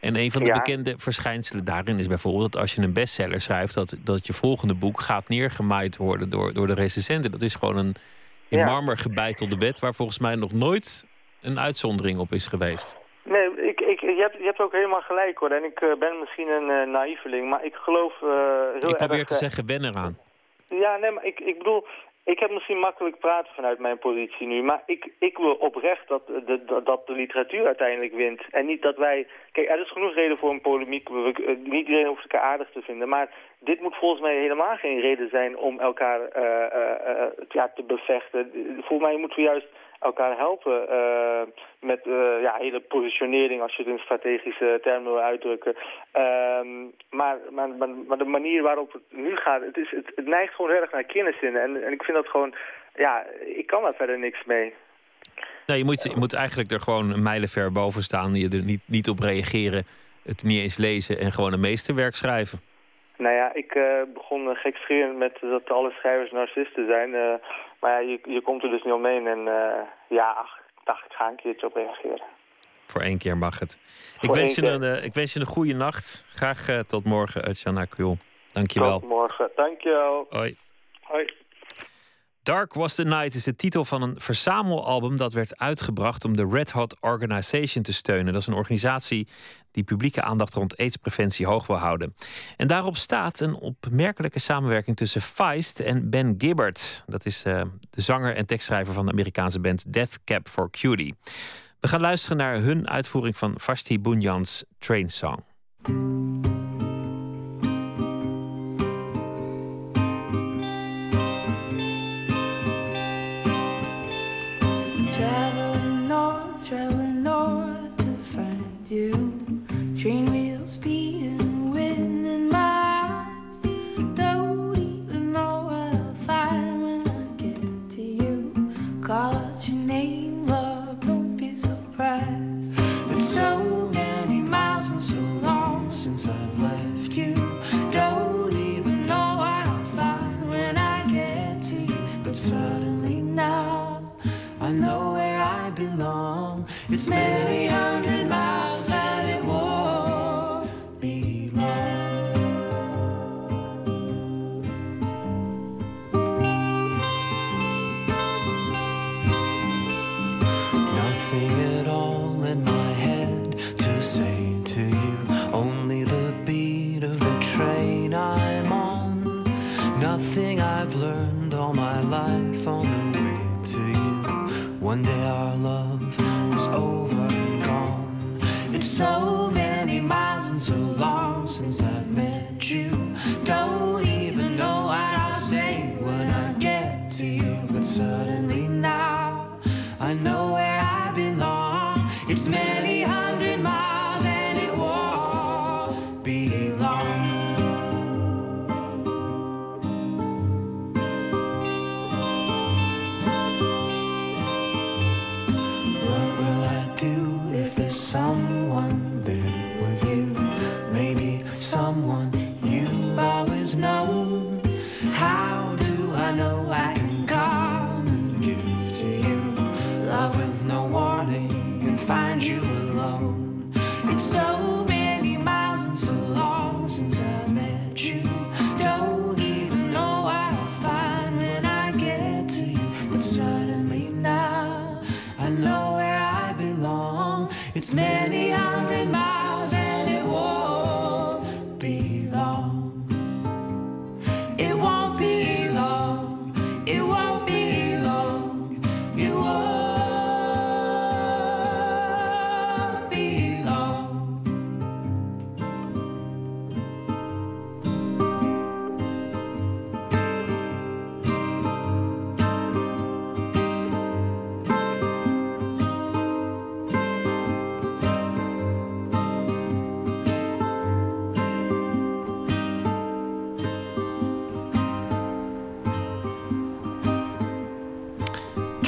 En 0.00 0.16
een 0.16 0.30
van 0.30 0.42
de 0.42 0.52
bekende 0.52 0.94
verschijnselen 0.96 1.64
daarin 1.64 1.98
is 1.98 2.06
bijvoorbeeld 2.06 2.52
dat 2.52 2.60
als 2.60 2.74
je 2.74 2.82
een 2.82 2.92
bestseller 2.92 3.40
schrijft, 3.40 3.74
dat, 3.74 3.96
dat 4.04 4.26
je 4.26 4.32
volgende 4.32 4.74
boek 4.74 5.00
gaat 5.00 5.28
neergemaaid 5.28 5.96
worden 5.96 6.30
door, 6.30 6.52
door 6.52 6.66
de 6.66 6.74
recensenten. 6.74 7.30
Dat 7.30 7.42
is 7.42 7.54
gewoon 7.54 7.76
een 7.76 7.94
in 8.48 8.64
marmer 8.64 8.98
gebeitelde 8.98 9.56
wet 9.56 9.78
waar 9.78 9.94
volgens 9.94 10.18
mij 10.18 10.34
nog 10.34 10.52
nooit 10.52 11.06
een 11.42 11.58
uitzondering 11.58 12.18
op 12.18 12.32
is 12.32 12.46
geweest. 12.46 12.96
Nee, 13.22 13.68
ik, 13.68 13.80
ik, 13.80 14.00
je, 14.00 14.20
hebt, 14.20 14.36
je 14.38 14.44
hebt 14.44 14.60
ook 14.60 14.72
helemaal 14.72 15.00
gelijk 15.00 15.38
hoor. 15.38 15.50
En 15.50 15.64
ik 15.64 15.80
uh, 15.80 15.94
ben 15.98 16.18
misschien 16.20 16.48
een 16.48 16.68
uh, 16.68 16.92
naïveling, 16.92 17.50
maar 17.50 17.64
ik 17.64 17.74
geloof 17.74 18.12
uh, 18.22 18.30
heel 18.80 18.88
Ik 18.88 18.96
probeer 18.96 19.18
erg, 19.18 19.28
te 19.28 19.34
zeggen, 19.34 19.66
wen 19.66 19.84
eraan. 19.84 20.18
Ja, 20.68 20.96
nee, 20.96 21.10
maar 21.10 21.24
ik, 21.24 21.40
ik 21.40 21.58
bedoel, 21.58 21.86
ik 22.24 22.38
heb 22.38 22.50
misschien 22.50 22.78
makkelijk 22.78 23.18
praten 23.18 23.54
vanuit 23.54 23.78
mijn 23.78 23.98
positie 23.98 24.46
nu, 24.46 24.62
maar 24.62 24.82
ik, 24.86 25.08
ik 25.18 25.36
wil 25.36 25.54
oprecht 25.54 26.08
dat 26.08 26.26
de, 26.26 26.80
dat 26.84 27.06
de 27.06 27.12
literatuur 27.12 27.66
uiteindelijk 27.66 28.14
wint. 28.14 28.42
En 28.50 28.66
niet 28.66 28.82
dat 28.82 28.96
wij... 28.96 29.26
Kijk, 29.52 29.68
er 29.68 29.80
is 29.80 29.90
genoeg 29.90 30.14
reden 30.14 30.38
voor 30.38 30.50
een 30.50 30.60
polemiek. 30.60 31.08
Niet 31.62 31.86
iedereen 31.86 32.06
hoeft 32.06 32.22
elkaar 32.22 32.40
aardig 32.40 32.70
te 32.70 32.82
vinden. 32.82 33.08
Maar 33.08 33.30
dit 33.58 33.80
moet 33.80 33.96
volgens 33.96 34.20
mij 34.20 34.36
helemaal 34.36 34.76
geen 34.76 35.00
reden 35.00 35.28
zijn 35.28 35.56
om 35.56 35.80
elkaar 35.80 36.20
uh, 36.20 36.42
uh, 36.42 37.26
ja, 37.48 37.72
te 37.74 37.82
bevechten. 37.82 38.50
Volgens 38.74 39.08
mij 39.08 39.16
moeten 39.16 39.38
we 39.38 39.44
juist 39.44 39.68
elkaar 40.00 40.36
helpen 40.36 40.86
uh, 40.90 41.42
met 41.80 42.00
uh, 42.06 42.42
ja, 42.42 42.56
hele 42.58 42.80
positionering, 42.80 43.62
als 43.62 43.76
je 43.76 43.82
het 43.82 43.92
in 43.92 43.98
strategische 43.98 44.78
termen 44.82 45.12
wil 45.12 45.20
uitdrukken. 45.20 45.74
Uh, 46.16 46.60
maar, 47.10 47.36
maar, 47.50 47.68
maar, 48.08 48.18
de 48.18 48.24
manier 48.24 48.62
waarop 48.62 48.92
het 48.92 49.02
nu 49.08 49.36
gaat, 49.36 49.62
het, 49.62 49.76
is, 49.76 49.90
het, 49.90 50.12
het 50.14 50.26
neigt 50.26 50.54
gewoon 50.54 50.70
heel 50.70 50.80
erg 50.80 50.92
naar 50.92 51.04
kenniszin. 51.04 51.56
En, 51.56 51.84
en 51.84 51.92
ik 51.92 52.02
vind 52.02 52.16
dat 52.16 52.28
gewoon, 52.28 52.54
ja, 52.94 53.26
ik 53.56 53.66
kan 53.66 53.82
daar 53.82 53.94
verder 53.94 54.18
niks 54.18 54.44
mee. 54.44 54.74
Nee, 55.66 55.78
je 55.78 55.84
moet, 55.84 56.02
je 56.02 56.16
moet 56.16 56.34
eigenlijk 56.34 56.70
er 56.70 56.80
gewoon 56.80 57.10
een 57.10 57.22
mijlenver 57.22 57.72
boven 57.72 58.02
staan. 58.02 58.34
Je 58.34 58.48
er 58.48 58.64
niet, 58.64 58.82
niet 58.86 59.08
op 59.08 59.18
reageren, 59.18 59.84
het 60.22 60.42
niet 60.44 60.62
eens 60.62 60.76
lezen 60.76 61.18
en 61.18 61.32
gewoon 61.32 61.52
een 61.52 61.60
meesterwerk 61.60 62.14
schrijven. 62.14 62.60
Nou 63.16 63.34
ja, 63.34 63.54
ik 63.54 63.74
uh, 63.74 63.84
begon 64.14 64.56
gekscherend 64.56 65.18
met 65.18 65.38
dat 65.40 65.70
alle 65.70 65.90
schrijvers 65.90 66.30
narcisten 66.30 66.86
zijn. 66.86 67.10
Uh, 67.10 67.34
maar 67.80 67.90
ja, 67.90 67.98
je, 67.98 68.20
je 68.24 68.42
komt 68.42 68.62
er 68.62 68.70
dus 68.70 68.82
niet 68.82 68.94
omheen. 68.94 69.26
En 69.26 69.38
uh, 69.38 69.82
ja, 70.08 70.30
ach, 70.30 70.58
ik 70.58 70.84
dacht, 70.84 71.04
ik 71.04 71.12
ga 71.12 71.28
een 71.28 71.36
keertje 71.36 71.66
op 71.66 71.74
reageren. 71.74 72.26
Voor 72.86 73.00
één 73.00 73.18
keer 73.18 73.36
mag 73.36 73.58
het. 73.58 73.78
Ik 74.20 74.34
wens, 74.34 74.54
je 74.54 74.62
een, 74.62 75.04
ik 75.04 75.14
wens 75.14 75.32
je 75.32 75.40
een 75.40 75.46
goede 75.46 75.74
nacht. 75.74 76.26
Graag 76.28 76.84
tot 76.86 77.04
morgen, 77.04 77.48
Utjana 77.48 77.84
Kuhl. 77.84 78.16
Dank 78.52 78.70
je 78.70 78.80
wel. 78.80 79.00
Tot 79.00 79.08
morgen. 79.08 79.50
Dank 79.56 79.80
je 79.80 79.90
wel. 79.90 80.26
Hoi. 80.30 80.56
Hoi. 81.02 81.32
Dark 82.50 82.74
Was 82.74 82.94
the 82.94 83.04
Night 83.04 83.34
is 83.34 83.44
de 83.44 83.56
titel 83.56 83.84
van 83.84 84.02
een 84.02 84.20
verzamelalbum 84.20 85.16
dat 85.16 85.32
werd 85.32 85.58
uitgebracht 85.58 86.24
om 86.24 86.36
de 86.36 86.48
Red 86.50 86.70
Hot 86.70 86.96
Organization 87.00 87.82
te 87.82 87.92
steunen. 87.92 88.32
Dat 88.32 88.42
is 88.42 88.46
een 88.48 88.54
organisatie 88.54 89.28
die 89.70 89.84
publieke 89.84 90.22
aandacht 90.22 90.54
rond 90.54 90.78
aidspreventie 90.78 91.46
hoog 91.46 91.66
wil 91.66 91.76
houden. 91.76 92.14
En 92.56 92.66
daarop 92.66 92.96
staat 92.96 93.40
een 93.40 93.54
opmerkelijke 93.54 94.38
samenwerking 94.38 94.96
tussen 94.96 95.20
Feist 95.20 95.80
en 95.80 96.10
Ben 96.10 96.34
Gibbard. 96.38 97.04
Dat 97.06 97.26
is 97.26 97.44
uh, 97.44 97.62
de 97.90 98.00
zanger 98.00 98.36
en 98.36 98.46
tekstschrijver 98.46 98.94
van 98.94 99.06
de 99.06 99.12
Amerikaanse 99.12 99.60
band 99.60 99.92
Death 99.92 100.18
Cab 100.24 100.48
for 100.48 100.70
Cutie. 100.70 101.14
We 101.80 101.88
gaan 101.88 102.00
luisteren 102.00 102.36
naar 102.36 102.60
hun 102.60 102.88
uitvoering 102.88 103.36
van 103.36 103.54
Vashti 103.56 104.00
Bunyan's 104.00 104.64
Train 104.78 105.08
Song. 105.08 105.44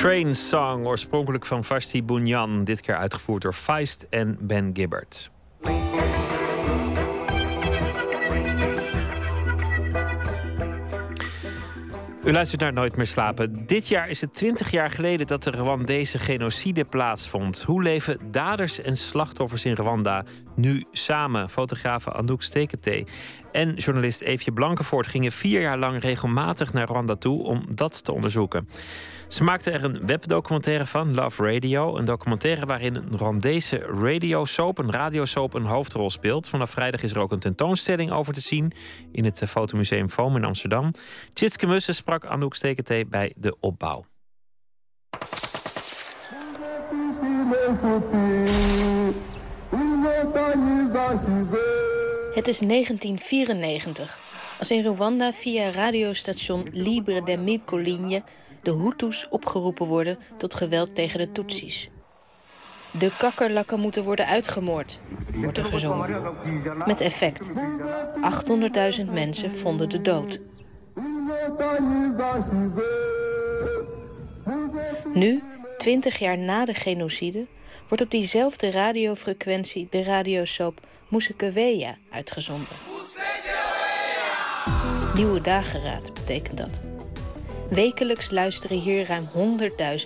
Train 0.03 0.35
Song, 0.35 0.87
oorspronkelijk 0.87 1.47
van 1.47 1.65
Vashti 1.65 2.05
Bunyan. 2.05 2.65
Dit 2.65 2.81
keer 2.81 2.97
uitgevoerd 2.97 3.43
door 3.43 3.53
Feist 3.53 4.07
en 4.11 4.39
Ben 4.41 4.71
Gibbard. 4.73 5.32
U 12.25 12.33
luistert 12.33 12.61
naar 12.61 12.73
Nooit 12.73 12.97
meer 12.97 13.07
slapen. 13.07 13.67
Dit 13.67 13.89
jaar 13.89 14.09
is 14.09 14.21
het 14.21 14.35
20 14.35 14.71
jaar 14.71 14.91
geleden 14.91 15.27
dat 15.27 15.43
de 15.43 15.51
Rwandese 15.51 16.19
genocide 16.19 16.85
plaatsvond. 16.85 17.63
Hoe 17.63 17.83
leven 17.83 18.19
daders 18.31 18.81
en 18.81 18.97
slachtoffers 18.97 19.65
in 19.65 19.75
Rwanda 19.75 20.25
nu 20.57 20.85
samen? 20.93 21.51
Fotografe 21.51 22.13
Anouk 22.13 22.43
Stekete 22.43 23.05
en 23.53 23.75
journalist 23.75 24.21
Eefje 24.21 24.53
Blankenvoort 24.53 25.07
gingen 25.07 25.33
vier 25.33 25.61
jaar 25.61 25.79
lang 25.79 26.01
regelmatig 26.01 26.73
naar 26.73 26.89
Rwanda 26.89 27.17
toe 27.17 27.43
om 27.43 27.65
dat 27.69 28.05
te 28.05 28.13
onderzoeken. 28.13 28.69
Ze 29.33 29.45
maakte 29.45 29.71
er 29.71 29.85
een 29.85 30.07
webdocumentaire 30.07 30.87
van, 30.87 31.15
Love 31.15 31.53
Radio. 31.53 31.97
Een 31.97 32.05
documentaire 32.05 32.67
waarin 32.67 32.95
een 32.95 33.17
Rwandese 33.17 33.79
radiosoap, 33.79 34.79
een 34.79 34.93
radiosoap, 34.93 35.55
een 35.55 35.65
hoofdrol 35.65 36.11
speelt. 36.11 36.49
Vanaf 36.49 36.71
vrijdag 36.71 37.03
is 37.03 37.13
er 37.13 37.19
ook 37.19 37.33
een 37.33 37.39
tentoonstelling 37.39 38.11
over 38.11 38.33
te 38.33 38.41
zien 38.41 38.73
in 39.13 39.25
het 39.25 39.43
Fotomuseum 39.49 40.09
Foam 40.09 40.37
in 40.37 40.45
Amsterdam. 40.45 40.91
Tjitske 41.33 41.67
Mussen 41.67 41.95
sprak 42.13 42.33
Anouk 42.33 42.55
Stekete 42.55 43.07
bij 43.09 43.33
de 43.37 43.57
opbouw. 43.61 44.05
Het 52.35 52.49
is 52.49 52.59
1994 52.59 54.19
als 54.59 54.71
in 54.71 54.85
Rwanda 54.85 55.33
via 55.33 55.71
radiostation 55.71 56.67
Libre 56.73 57.23
de 57.23 57.37
Midcoligne 57.37 58.23
de 58.63 58.73
Hutus 58.73 59.27
opgeroepen 59.31 59.87
worden 59.87 60.19
tot 60.37 60.55
geweld 60.55 60.95
tegen 60.95 61.19
de 61.19 61.33
Tutsis. 61.33 61.89
De 62.91 63.13
kakkerlakken 63.19 63.81
moeten 63.81 64.05
worden 64.05 64.27
uitgemoord, 64.27 64.99
wordt 65.35 65.59
er 65.59 65.65
gezongen. 65.65 66.35
Met 66.87 67.01
effect. 67.01 67.53
800.000 68.99 69.13
mensen 69.13 69.53
vonden 69.53 69.89
de 69.89 70.01
dood. 70.01 70.41
Nu, 75.15 75.43
20 75.79 76.19
jaar 76.19 76.39
na 76.39 76.65
de 76.65 76.75
genocide, 76.75 77.47
wordt 77.89 78.03
op 78.05 78.11
diezelfde 78.11 78.71
radiofrequentie 78.71 79.87
de 79.91 80.03
radiosoap 80.03 80.81
Musikeweya 81.09 81.97
uitgezonden. 82.11 82.77
Nieuwe 85.15 85.41
dageraad 85.41 86.15
betekent 86.15 86.59
dat. 86.59 86.81
Wekelijks 87.69 88.31
luisteren 88.31 88.79
hier 88.79 89.07
ruim 89.07 89.29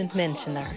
100.000 0.00 0.14
mensen 0.14 0.52
naar. 0.52 0.74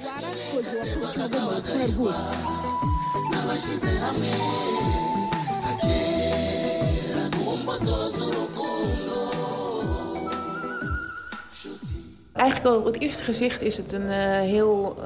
Eigenlijk 12.40 12.76
al 12.76 12.80
op 12.80 12.86
het 12.86 13.02
eerste 13.02 13.24
gezicht 13.24 13.62
is 13.62 13.78
het 13.78 13.92
een 13.92 14.02
uh, 14.06 14.40
heel, 14.40 14.96
uh, 14.98 15.04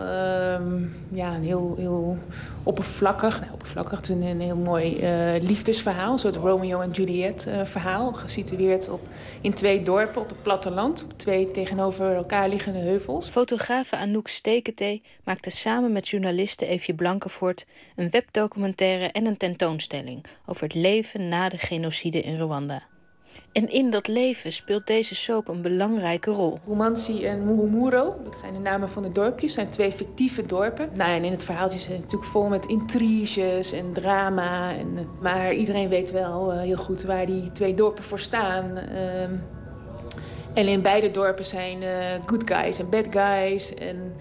ja, 1.12 1.36
een 1.36 1.44
heel, 1.44 1.76
heel 1.78 2.18
oppervlakkig, 2.64 3.40
nou, 3.40 3.52
oppervlakkig, 3.54 3.98
het 3.98 4.10
is 4.10 4.16
een, 4.16 4.22
een 4.22 4.42
heel 4.42 4.56
mooi 4.56 4.98
uh, 4.98 5.42
liefdesverhaal, 5.42 6.12
een 6.12 6.20
soort 6.20 6.36
Romeo 6.36 6.80
en 6.80 6.92
Juliet 6.92 7.46
uh, 7.48 7.66
verhaal, 7.66 8.14
gesitueerd 8.14 8.90
op, 8.90 9.02
in 9.42 9.54
twee 9.54 9.84
dorpen 9.84 10.22
op 10.22 10.30
het 10.30 10.44
platteland, 10.44 11.04
op 11.04 11.20
twee 11.20 11.52
tegenover 11.52 12.16
elkaar 12.16 12.50
liggende 12.50 12.80
heuvels. 12.80 13.30
Fotografe 13.30 13.96
Anouk 13.96 14.28
Stekete 14.28 15.02
maakte 15.24 15.50
samen 15.50 15.92
met 15.92 16.08
journaliste 16.08 16.66
Eefje 16.66 16.94
Blankenvoort 16.94 17.66
een 17.96 18.10
webdocumentaire 18.10 19.12
en 19.12 19.26
een 19.26 19.38
tentoonstelling 19.38 20.26
over 20.46 20.64
het 20.64 20.74
leven 20.74 21.30
na 21.30 21.50
de 21.50 21.58
genocide 21.58 22.22
in 22.22 22.40
Rwanda. 22.40 22.93
En 23.52 23.70
in 23.70 23.90
dat 23.90 24.08
leven 24.08 24.54
speelt 24.54 24.88
deze 24.88 25.16
soap 25.16 25.48
een 25.48 25.62
belangrijke 25.62 26.32
rol. 26.32 26.60
Rumansi 26.68 27.26
en 27.26 27.46
Muhumuro, 27.46 28.16
dat 28.24 28.40
zijn 28.40 28.54
de 28.54 28.60
namen 28.60 28.90
van 28.90 29.04
de 29.04 29.12
dorpjes, 29.12 29.54
zijn 29.54 29.70
twee 29.70 29.92
fictieve 29.92 30.42
dorpen. 30.42 30.90
Nou, 30.94 31.12
en 31.12 31.24
in 31.24 31.32
het 31.32 31.44
verhaaltje 31.44 31.78
is 31.78 31.88
het 31.88 32.00
natuurlijk 32.00 32.32
vol 32.32 32.48
met 32.48 32.66
intriges 32.66 33.72
en 33.72 33.94
drama. 33.94 34.76
En, 34.76 35.08
maar 35.22 35.54
iedereen 35.54 35.90
weet 35.90 36.12
wel 36.12 36.54
uh, 36.54 36.60
heel 36.60 36.78
goed 36.78 37.04
waar 37.04 37.26
die 37.26 37.52
twee 37.52 37.74
dorpen 37.74 38.04
voor 38.04 38.20
staan. 38.20 38.78
Uh, 38.78 39.22
en 40.54 40.68
in 40.68 40.82
beide 40.82 41.12
dorpen 41.12 41.46
zijn 41.46 41.82
uh, 41.82 41.90
good 42.26 42.42
guys 42.46 42.80
en 42.80 42.90
bad 42.90 43.08
guys. 43.10 43.74
En 43.74 44.14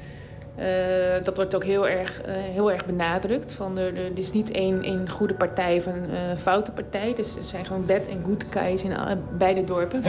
uh, 0.62 1.24
dat 1.24 1.36
wordt 1.36 1.54
ook 1.54 1.64
heel 1.64 1.88
erg, 1.88 2.20
uh, 2.20 2.34
heel 2.34 2.72
erg 2.72 2.86
benadrukt. 2.86 3.52
Van 3.52 3.78
er, 3.78 3.96
er 3.96 4.18
is 4.18 4.32
niet 4.32 4.50
één, 4.50 4.82
één 4.82 5.10
goede 5.10 5.34
partij 5.34 5.76
of 5.76 5.86
een 5.86 6.10
uh, 6.10 6.36
foute 6.36 6.72
partij. 6.72 7.14
Dus 7.14 7.36
er 7.36 7.44
zijn 7.44 7.64
gewoon 7.64 7.86
bad 7.86 8.06
en 8.06 8.22
good 8.24 8.44
guys 8.50 8.82
in 8.82 8.96
alle, 8.96 9.18
beide 9.38 9.64
dorpen. 9.64 10.02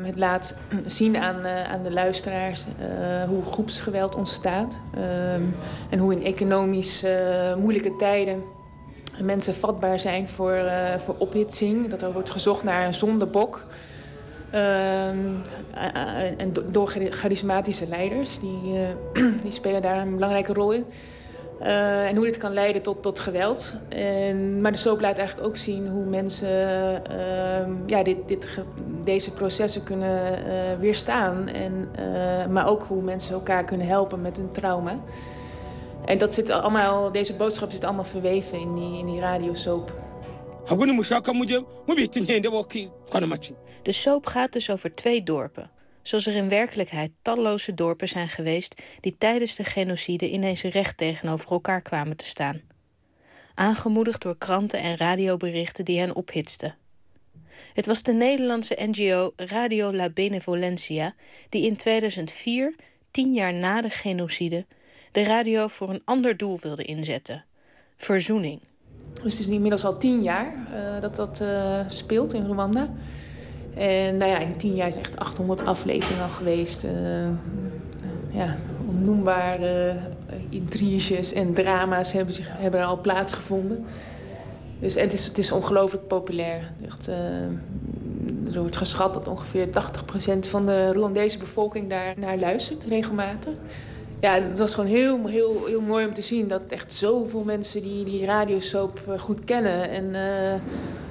Het 0.00 0.16
laat 0.16 0.54
zien 0.86 1.16
aan, 1.16 1.46
aan 1.46 1.82
de 1.82 1.92
luisteraars 1.92 2.64
hoe 3.28 3.44
groepsgeweld 3.44 4.14
ontstaat. 4.14 4.78
Um, 4.94 5.54
en 5.90 5.98
hoe 5.98 6.12
in 6.12 6.24
economisch 6.24 7.04
moeilijke 7.58 7.96
tijden 7.96 8.42
mensen 9.22 9.54
vatbaar 9.54 9.98
zijn 9.98 10.28
voor, 10.28 10.58
voor 10.96 11.14
ophitsing. 11.18 11.88
Dat 11.88 12.02
er 12.02 12.12
wordt 12.12 12.30
gezocht 12.30 12.64
naar 12.64 12.86
een 12.86 12.94
zondebok. 12.94 13.64
Uh, 14.54 15.08
en 16.36 16.52
door 16.70 16.88
charismatische 17.10 17.88
leiders, 17.88 18.38
die, 18.38 18.60
uh, 18.64 19.32
die 19.42 19.52
spelen 19.52 19.82
daar 19.82 19.98
een 19.98 20.14
belangrijke 20.14 20.52
rol 20.52 20.72
in. 20.72 20.84
En 21.60 22.16
hoe 22.16 22.24
dit 22.24 22.36
kan 22.36 22.52
leiden 22.52 22.82
tot, 22.82 23.02
tot 23.02 23.18
geweld. 23.18 23.76
En, 23.88 24.60
maar 24.60 24.72
de 24.72 24.78
soap 24.78 25.00
laat 25.00 25.18
eigenlijk 25.18 25.48
ook 25.48 25.56
zien 25.56 25.88
hoe 25.88 26.04
mensen 26.04 26.48
uh, 27.10 27.66
ja, 27.86 28.02
dit, 28.02 28.16
dit, 28.26 28.58
deze 29.04 29.30
processen 29.30 29.82
kunnen 29.84 30.38
weerstaan. 30.78 31.48
En, 31.48 31.88
maar 32.52 32.68
ook 32.68 32.82
hoe 32.82 33.02
mensen 33.02 33.34
elkaar 33.34 33.64
kunnen 33.64 33.86
helpen 33.86 34.20
met 34.20 34.36
hun 34.36 34.52
trauma. 34.52 35.00
En 36.04 36.18
dat 36.18 36.34
zit 36.34 36.50
allemaal, 36.50 37.12
deze 37.12 37.34
boodschap 37.34 37.70
zit 37.70 37.84
allemaal 37.84 38.04
verweven 38.04 38.60
in 38.60 38.74
die, 38.74 38.98
in 38.98 39.06
die 39.06 39.20
radiosoap. 39.20 39.92
De 43.82 43.92
soap 43.92 44.26
gaat 44.26 44.52
dus 44.52 44.70
over 44.70 44.94
twee 44.94 45.22
dorpen. 45.22 45.70
Zoals 46.02 46.26
er 46.26 46.34
in 46.34 46.48
werkelijkheid 46.48 47.10
talloze 47.22 47.74
dorpen 47.74 48.08
zijn 48.08 48.28
geweest 48.28 48.82
die 49.00 49.16
tijdens 49.18 49.54
de 49.54 49.64
genocide 49.64 50.30
ineens 50.30 50.62
recht 50.62 50.96
tegenover 50.96 51.50
elkaar 51.50 51.82
kwamen 51.82 52.16
te 52.16 52.24
staan. 52.24 52.60
Aangemoedigd 53.54 54.22
door 54.22 54.38
kranten 54.38 54.80
en 54.80 54.96
radioberichten 54.96 55.84
die 55.84 55.98
hen 55.98 56.14
ophitsten. 56.14 56.74
Het 57.74 57.86
was 57.86 58.02
de 58.02 58.12
Nederlandse 58.12 58.76
NGO 58.80 59.32
Radio 59.36 59.92
La 59.92 60.10
Benevolencia 60.10 61.14
die 61.48 61.66
in 61.66 61.76
2004, 61.76 62.74
tien 63.10 63.32
jaar 63.32 63.54
na 63.54 63.80
de 63.80 63.90
genocide, 63.90 64.66
de 65.12 65.24
radio 65.24 65.68
voor 65.68 65.90
een 65.90 66.02
ander 66.04 66.36
doel 66.36 66.58
wilde 66.60 66.82
inzetten: 66.82 67.44
verzoening. 67.96 68.60
Dus 69.22 69.32
het 69.32 69.40
is 69.40 69.46
inmiddels 69.46 69.84
al 69.84 69.98
tien 69.98 70.22
jaar 70.22 70.52
uh, 70.54 71.00
dat 71.00 71.16
dat 71.16 71.40
uh, 71.40 71.80
speelt 71.88 72.32
in 72.32 72.44
Rwanda. 72.44 72.90
En 73.74 74.16
nou 74.16 74.30
ja, 74.30 74.38
in 74.38 74.56
tien 74.56 74.74
jaar 74.74 74.88
is 74.88 74.96
echt 74.96 75.18
800 75.18 75.64
afleveringen 75.64 76.22
al 76.22 76.28
geweest. 76.28 76.84
Uh, 76.84 76.90
ja, 78.30 78.56
onnoembare 78.88 79.96
intriges 80.48 81.32
en 81.32 81.54
drama's 81.54 82.12
hebben, 82.12 82.34
zich, 82.34 82.48
hebben 82.50 82.80
er 82.80 82.86
al 82.86 83.00
plaatsgevonden. 83.00 83.84
Dus 84.80 84.94
en 84.94 85.02
het 85.02 85.12
is, 85.12 85.26
het 85.26 85.38
is 85.38 85.52
ongelooflijk 85.52 86.06
populair. 86.06 86.72
Echt, 86.86 87.06
er 88.52 88.60
wordt 88.60 88.76
geschat 88.76 89.14
dat 89.14 89.28
ongeveer 89.28 89.66
80% 89.66 89.70
van 90.40 90.66
de 90.66 90.92
Rwandese 90.92 91.38
bevolking 91.38 91.90
daar 91.90 92.14
naar 92.16 92.38
luistert 92.38 92.84
regelmatig 92.84 93.52
ja, 94.20 94.34
het 94.34 94.58
was 94.58 94.74
gewoon 94.74 94.90
heel, 94.90 95.26
heel, 95.26 95.66
heel 95.66 95.80
mooi 95.80 96.06
om 96.06 96.14
te 96.14 96.22
zien 96.22 96.48
dat 96.48 96.62
echt 96.68 96.94
zoveel 96.94 97.42
mensen 97.42 97.82
die 97.82 98.04
die 98.04 98.24
radiosoap 98.24 99.00
goed 99.18 99.44
kennen. 99.44 99.90
En 99.90 100.14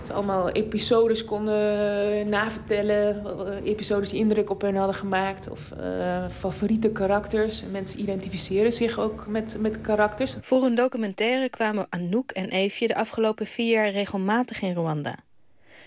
ze 0.10 0.16
allemaal 0.16 0.50
episodes 0.50 1.26
konden 1.26 2.30
navertellen. 2.30 3.24
Episodes 3.64 4.10
die 4.10 4.20
indruk 4.20 4.50
op 4.50 4.62
hen 4.62 4.76
hadden 4.76 4.96
gemaakt. 4.96 5.50
Of 5.50 5.72
uh, 5.80 6.26
favoriete 6.30 6.92
karakters. 6.92 7.64
Mensen 7.72 8.00
identificeren 8.00 8.74
zich 8.74 9.00
ook 9.00 9.28
met, 9.28 9.56
met 9.60 9.82
karakters. 9.82 10.36
Voor 10.42 10.64
een 10.64 10.76
documentaire 10.76 11.50
kwamen 11.50 11.88
Anouk 11.90 12.32
en 12.32 12.50
Eefje 12.50 12.88
de 12.88 12.96
afgelopen 12.96 13.46
vier 13.46 13.72
jaar 13.72 13.90
regelmatig 13.90 14.62
in 14.62 14.74
Rwanda. 14.74 15.16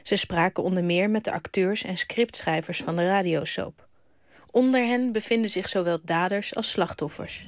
Ze 0.03 0.17
spraken 0.17 0.63
onder 0.63 0.85
meer 0.85 1.11
met 1.11 1.25
de 1.25 1.33
acteurs 1.33 1.83
en 1.83 1.97
scriptschrijvers 1.97 2.79
van 2.79 2.97
de 2.97 3.07
radiosoap. 3.07 3.87
Onder 4.51 4.87
hen 4.87 5.13
bevinden 5.13 5.51
zich 5.51 5.69
zowel 5.69 5.99
daders 6.05 6.55
als 6.55 6.71
slachtoffers. 6.71 7.47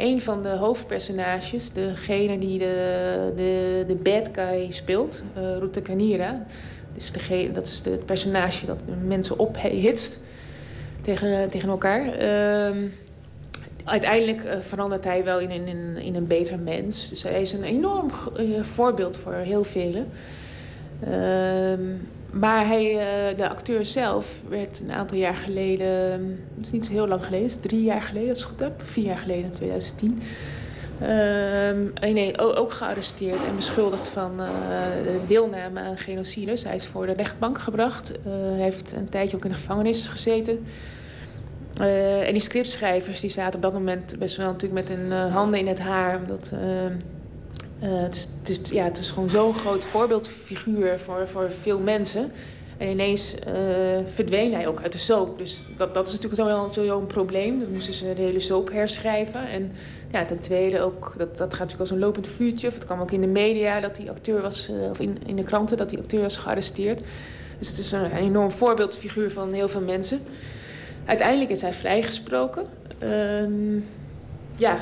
Een 0.00 0.20
van 0.20 0.42
de 0.42 0.48
hoofdpersonages, 0.48 1.72
degene 1.72 2.38
die 2.38 2.58
de, 2.58 3.32
de, 3.36 3.84
de 3.86 3.94
bad 3.94 4.28
guy 4.32 4.70
speelt, 4.70 5.22
uh, 5.38 5.56
Ruta 5.58 5.80
Kanira. 5.80 6.46
Dus 6.94 7.12
degene, 7.12 7.52
dat 7.52 7.66
is 7.66 7.82
het 7.84 8.06
personage 8.06 8.66
dat 8.66 8.78
mensen 9.06 9.38
ophitst 9.38 10.20
tegen, 11.00 11.50
tegen 11.50 11.68
elkaar. 11.68 12.12
Ehm, 12.12 12.88
uiteindelijk 13.84 14.44
uh, 14.44 14.58
verandert 14.58 15.04
hij 15.04 15.24
wel 15.24 15.38
in, 15.38 15.50
in, 15.50 15.96
in 15.96 16.14
een 16.14 16.26
beter 16.26 16.58
mens. 16.58 17.08
Dus 17.08 17.22
hij 17.22 17.40
is 17.40 17.52
een 17.52 17.64
enorm 17.64 18.10
uh, 18.38 18.62
voorbeeld 18.62 19.16
voor 19.16 19.32
heel 19.32 19.64
velen. 19.64 20.08
Ehm, 21.00 21.80
maar 22.32 22.66
hij, 22.66 22.92
uh, 22.92 23.36
de 23.36 23.48
acteur 23.48 23.84
zelf 23.84 24.42
werd 24.48 24.80
een 24.80 24.92
aantal 24.92 25.16
jaar 25.16 25.36
geleden, 25.36 26.20
dat 26.54 26.64
is 26.64 26.70
niet 26.70 26.86
zo 26.86 26.92
heel 26.92 27.08
lang 27.08 27.24
geleden, 27.24 27.60
drie 27.60 27.82
jaar 27.82 28.02
geleden, 28.02 28.28
dat 28.28 28.36
is 28.36 28.42
goed 28.42 28.60
heb, 28.60 28.82
vier 28.84 29.04
jaar 29.04 29.18
geleden, 29.18 29.44
in 29.44 29.52
2010. 29.52 30.22
Um, 31.02 31.92
nee, 32.00 32.38
ook 32.38 32.72
gearresteerd 32.72 33.44
en 33.44 33.56
beschuldigd 33.56 34.08
van 34.08 34.40
uh, 34.40 34.46
deelname 35.26 35.80
aan 35.80 35.96
genocide. 35.96 36.56
Hij 36.62 36.74
is 36.74 36.86
voor 36.86 37.06
de 37.06 37.12
rechtbank 37.12 37.58
gebracht. 37.58 38.12
Hij 38.22 38.62
heeft 38.62 38.92
een 38.92 39.08
tijdje 39.08 39.36
ook 39.36 39.44
in 39.44 39.50
de 39.50 39.56
gevangenis 39.56 40.08
gezeten. 40.08 40.66
En 42.24 42.32
die 42.32 42.40
scriptschrijvers 42.40 43.20
die 43.20 43.30
zaten 43.30 43.54
op 43.54 43.62
dat 43.62 43.72
moment 43.72 44.18
best 44.18 44.36
wel 44.36 44.46
natuurlijk 44.46 44.88
met 44.88 44.98
hun 44.98 45.12
handen 45.12 45.58
in 45.58 45.66
het 45.66 45.80
haar. 45.80 46.18
Omdat, 46.18 46.52
het, 47.80 48.16
is, 48.16 48.28
het, 48.38 48.48
is, 48.48 48.70
ja, 48.70 48.84
het 48.84 48.98
is 48.98 49.10
gewoon 49.10 49.30
zo'n 49.30 49.54
groot 49.54 49.84
voorbeeldfiguur 49.84 50.98
voor, 50.98 51.28
voor 51.28 51.50
veel 51.50 51.78
mensen. 51.78 52.32
En 52.76 52.88
ineens 52.88 53.34
verdween 54.06 54.54
hij 54.54 54.66
ook 54.66 54.82
uit 54.82 54.92
de 54.92 54.98
soap. 54.98 55.38
Dus 55.38 55.62
dat, 55.76 55.94
dat 55.94 56.06
is 56.06 56.12
natuurlijk 56.12 56.40
sowieso 56.40 56.86
zo 56.86 56.98
een 56.98 57.06
probleem. 57.06 57.60
Dan 57.60 57.70
moesten 57.72 57.94
ze 57.94 58.14
de 58.14 58.22
hele 58.22 58.40
soap 58.40 58.72
herschrijven. 58.72 59.48
En 59.48 59.72
ja, 60.12 60.24
ten 60.24 60.40
tweede 60.40 60.80
ook, 60.80 61.14
dat, 61.16 61.36
dat 61.36 61.50
gaat 61.54 61.58
natuurlijk 61.58 61.80
als 61.80 61.90
een 61.90 61.98
lopend 61.98 62.28
vuurtje. 62.28 62.68
Of 62.68 62.74
het 62.74 62.84
kwam 62.84 63.00
ook 63.00 63.10
in 63.10 63.20
de 63.20 63.26
media 63.26 63.80
dat 63.80 63.96
die 63.96 64.10
acteur 64.10 64.40
was, 64.40 64.68
uh, 64.70 64.90
of 64.90 65.00
in, 65.00 65.18
in 65.26 65.36
de 65.36 65.44
kranten 65.44 65.76
dat 65.76 65.90
die 65.90 65.98
acteur 65.98 66.20
was 66.20 66.36
gearresteerd. 66.36 67.00
Dus 67.58 67.68
het 67.68 67.78
is 67.78 67.92
een, 67.92 68.12
enorm 68.12 68.50
voorbeeldfiguur 68.50 69.30
van 69.30 69.52
heel 69.52 69.68
veel 69.68 69.80
mensen. 69.80 70.20
Uiteindelijk 71.04 71.50
is 71.50 71.60
hij 71.60 71.72
vrijgesproken. 71.72 72.66
Uh, 73.02 73.10
ja, 74.56 74.74
uh, 74.74 74.80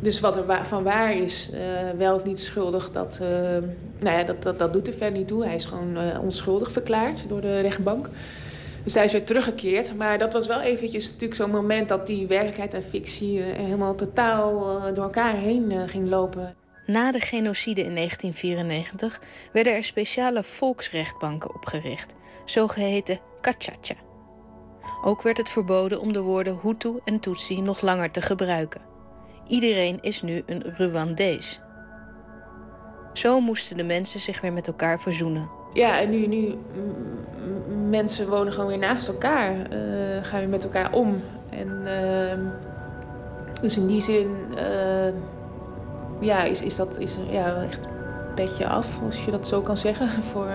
dus 0.00 0.20
wat 0.20 0.36
er 0.36 0.66
van 0.66 0.82
waar 0.82 1.16
is, 1.16 1.50
uh, 1.54 1.60
wel 1.98 2.14
of 2.14 2.24
niet 2.24 2.40
schuldig, 2.40 2.90
dat, 2.90 3.20
nou 3.98 4.18
ja, 4.18 4.22
dat, 4.22 4.42
dat, 4.42 4.58
dat 4.58 4.72
doet 4.72 4.86
er 4.86 4.92
verder 4.92 5.18
niet 5.18 5.28
toe. 5.28 5.44
Hij 5.44 5.54
is 5.54 5.64
gewoon 5.64 6.18
onschuldig 6.18 6.72
verklaard 6.72 7.28
door 7.28 7.40
de 7.40 7.60
rechtbank. 7.60 8.08
Dus 8.84 8.94
hij 8.94 9.04
is 9.04 9.12
weer 9.12 9.24
teruggekeerd. 9.24 9.96
Maar 9.96 10.18
dat 10.18 10.32
was 10.32 10.46
wel 10.46 10.60
eventjes 10.60 11.04
natuurlijk 11.04 11.34
zo'n 11.34 11.50
moment 11.50 11.88
dat 11.88 12.06
die 12.06 12.26
werkelijkheid 12.26 12.74
en 12.74 12.82
fictie 12.82 13.40
helemaal 13.40 13.94
totaal 13.94 14.60
door 14.94 15.04
elkaar 15.04 15.34
heen 15.34 15.88
ging 15.88 16.08
lopen. 16.08 16.54
Na 16.86 17.12
de 17.12 17.20
genocide 17.20 17.80
in 17.80 17.94
1994 17.94 19.20
werden 19.52 19.74
er 19.74 19.84
speciale 19.84 20.42
volksrechtbanken 20.42 21.54
opgericht, 21.54 22.14
zogeheten 22.44 23.18
kachacha. 23.40 23.94
Ook 25.04 25.22
werd 25.22 25.36
het 25.36 25.48
verboden 25.48 26.00
om 26.00 26.12
de 26.12 26.20
woorden 26.20 26.58
Hutu 26.62 27.00
en 27.04 27.20
Tutsi 27.20 27.60
nog 27.60 27.80
langer 27.80 28.10
te 28.10 28.22
gebruiken. 28.22 28.91
Iedereen 29.46 29.98
is 30.00 30.22
nu 30.22 30.42
een 30.46 30.62
Rwandees. 30.76 31.60
Zo 33.12 33.40
moesten 33.40 33.76
de 33.76 33.84
mensen 33.84 34.20
zich 34.20 34.40
weer 34.40 34.52
met 34.52 34.66
elkaar 34.66 35.00
verzoenen. 35.00 35.50
Ja, 35.72 36.00
en 36.00 36.10
nu, 36.10 36.26
nu 36.26 36.58
mensen 37.88 38.28
wonen 38.28 38.52
gewoon 38.52 38.68
weer 38.68 38.78
naast 38.78 39.08
elkaar, 39.08 39.52
uh, 39.52 40.24
gaan 40.24 40.40
weer 40.40 40.48
met 40.48 40.64
elkaar 40.64 40.92
om. 40.92 41.22
En 41.50 41.82
uh, 41.84 42.48
dus 43.62 43.76
in 43.76 43.86
die 43.86 44.00
zin, 44.00 44.36
uh, 44.54 45.12
ja, 46.20 46.42
is, 46.42 46.62
is 46.62 46.76
dat 46.76 46.98
is, 46.98 47.16
ja, 47.30 47.62
echt 47.62 47.88
petje 48.34 48.68
af, 48.68 48.98
als 49.04 49.24
je 49.24 49.30
dat 49.30 49.48
zo 49.48 49.60
kan 49.60 49.76
zeggen, 49.76 50.08
voor, 50.32 50.50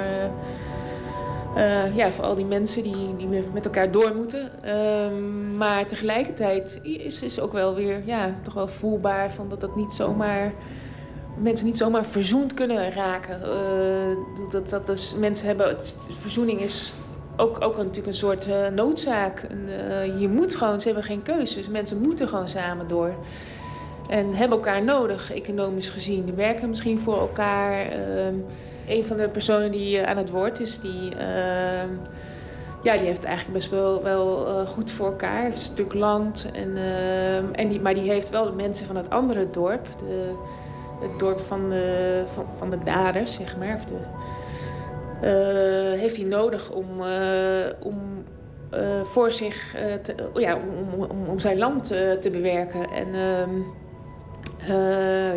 ja, 1.95 2.11
voor 2.11 2.23
al 2.23 2.35
die 2.35 2.45
mensen 2.45 2.83
die, 2.83 3.15
die 3.17 3.27
met 3.53 3.65
elkaar 3.65 3.91
door 3.91 4.15
moeten. 4.15 4.63
Ehm, 4.63 5.57
maar 5.57 5.87
tegelijkertijd 5.87 6.79
is, 6.83 7.21
is 7.21 7.39
ook 7.39 7.53
wel 7.53 7.75
weer, 7.75 8.01
ja, 8.05 8.31
toch 8.43 8.53
wel 8.53 8.67
voelbaar 8.67 9.31
van 9.31 9.49
dat 9.49 9.61
dat 9.61 9.75
niet 9.75 9.91
zomaar 9.91 10.53
mensen 11.41 11.65
niet 11.65 11.77
zomaar 11.77 12.05
verzoend 12.05 12.53
kunnen 12.53 12.91
raken. 12.91 13.39
Uh, 13.45 14.49
dat, 14.49 14.69
dat, 14.69 15.15
mensen 15.19 15.47
hebben, 15.47 15.67
het, 15.67 15.97
verzoening 16.19 16.59
is 16.59 16.93
ook, 17.37 17.61
ook 17.61 17.77
natuurlijk 17.77 18.07
een 18.07 18.13
soort 18.13 18.47
uh, 18.47 18.67
noodzaak. 18.67 19.47
Je 20.19 20.27
moet 20.29 20.55
gewoon, 20.55 20.79
ze 20.79 20.87
hebben 20.87 21.05
geen 21.05 21.23
keuzes. 21.23 21.69
Mensen 21.69 22.01
moeten 22.01 22.27
gewoon 22.27 22.47
samen 22.47 22.87
door. 22.87 23.13
En 24.09 24.33
hebben 24.33 24.57
elkaar 24.57 24.83
nodig, 24.83 25.33
economisch 25.33 25.89
gezien. 25.89 26.25
Die 26.25 26.33
werken 26.33 26.69
misschien 26.69 26.99
voor 26.99 27.19
elkaar. 27.19 27.87
Een 28.87 29.05
van 29.05 29.17
de 29.17 29.29
personen 29.29 29.71
die 29.71 30.05
aan 30.05 30.17
het 30.17 30.29
woord 30.29 30.59
is, 30.59 30.79
die, 30.79 31.15
ehm, 31.15 31.89
ja, 32.83 32.97
die 32.97 33.05
heeft 33.05 33.23
eigenlijk 33.23 33.57
best 33.57 33.69
wel, 33.69 34.03
wel 34.03 34.45
goed 34.65 34.91
voor 34.91 35.05
elkaar. 35.05 35.41
Heeft 35.41 35.55
een 35.55 35.61
stuk 35.61 35.93
land. 35.93 36.49
En, 36.53 36.77
ehm, 36.77 37.53
en 37.53 37.67
die, 37.67 37.81
maar 37.81 37.93
die 37.93 38.09
heeft 38.09 38.29
wel 38.29 38.43
de 38.43 38.51
mensen 38.51 38.85
van 38.85 38.95
het 38.95 39.09
andere 39.09 39.49
dorp. 39.49 39.87
De, 39.97 40.33
het 40.99 41.19
dorp 41.19 41.39
van 41.39 41.69
de, 41.69 42.23
van, 42.25 42.45
van 42.57 42.69
de 42.69 42.77
daders, 42.77 43.33
zeg 43.33 43.57
maar. 43.57 43.75
Of 43.75 43.85
de, 43.85 43.95
uh, 45.21 45.99
heeft 45.99 46.17
hij 46.17 46.25
nodig 46.25 46.71
om, 46.71 46.85
om 47.79 48.25
voor 49.03 49.31
zich 49.31 49.75
te, 50.01 50.15
ja, 50.33 50.55
om, 50.55 51.01
om, 51.03 51.27
om, 51.27 51.39
zijn 51.39 51.57
land 51.57 51.87
te 52.21 52.29
bewerken. 52.31 52.89
En 52.89 53.07
ehm, 53.13 53.49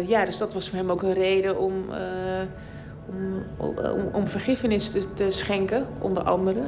ja, 0.06 0.24
dus 0.24 0.38
dat 0.38 0.54
was 0.54 0.68
voor 0.68 0.78
hem 0.78 0.90
ook 0.90 1.02
een 1.02 1.12
reden 1.12 1.58
om, 1.58 1.84
om, 3.10 3.74
om, 3.76 4.08
om, 4.12 4.28
vergiffenis 4.28 4.90
te, 5.14 5.30
schenken, 5.30 5.86
onder 5.98 6.22
andere. 6.22 6.60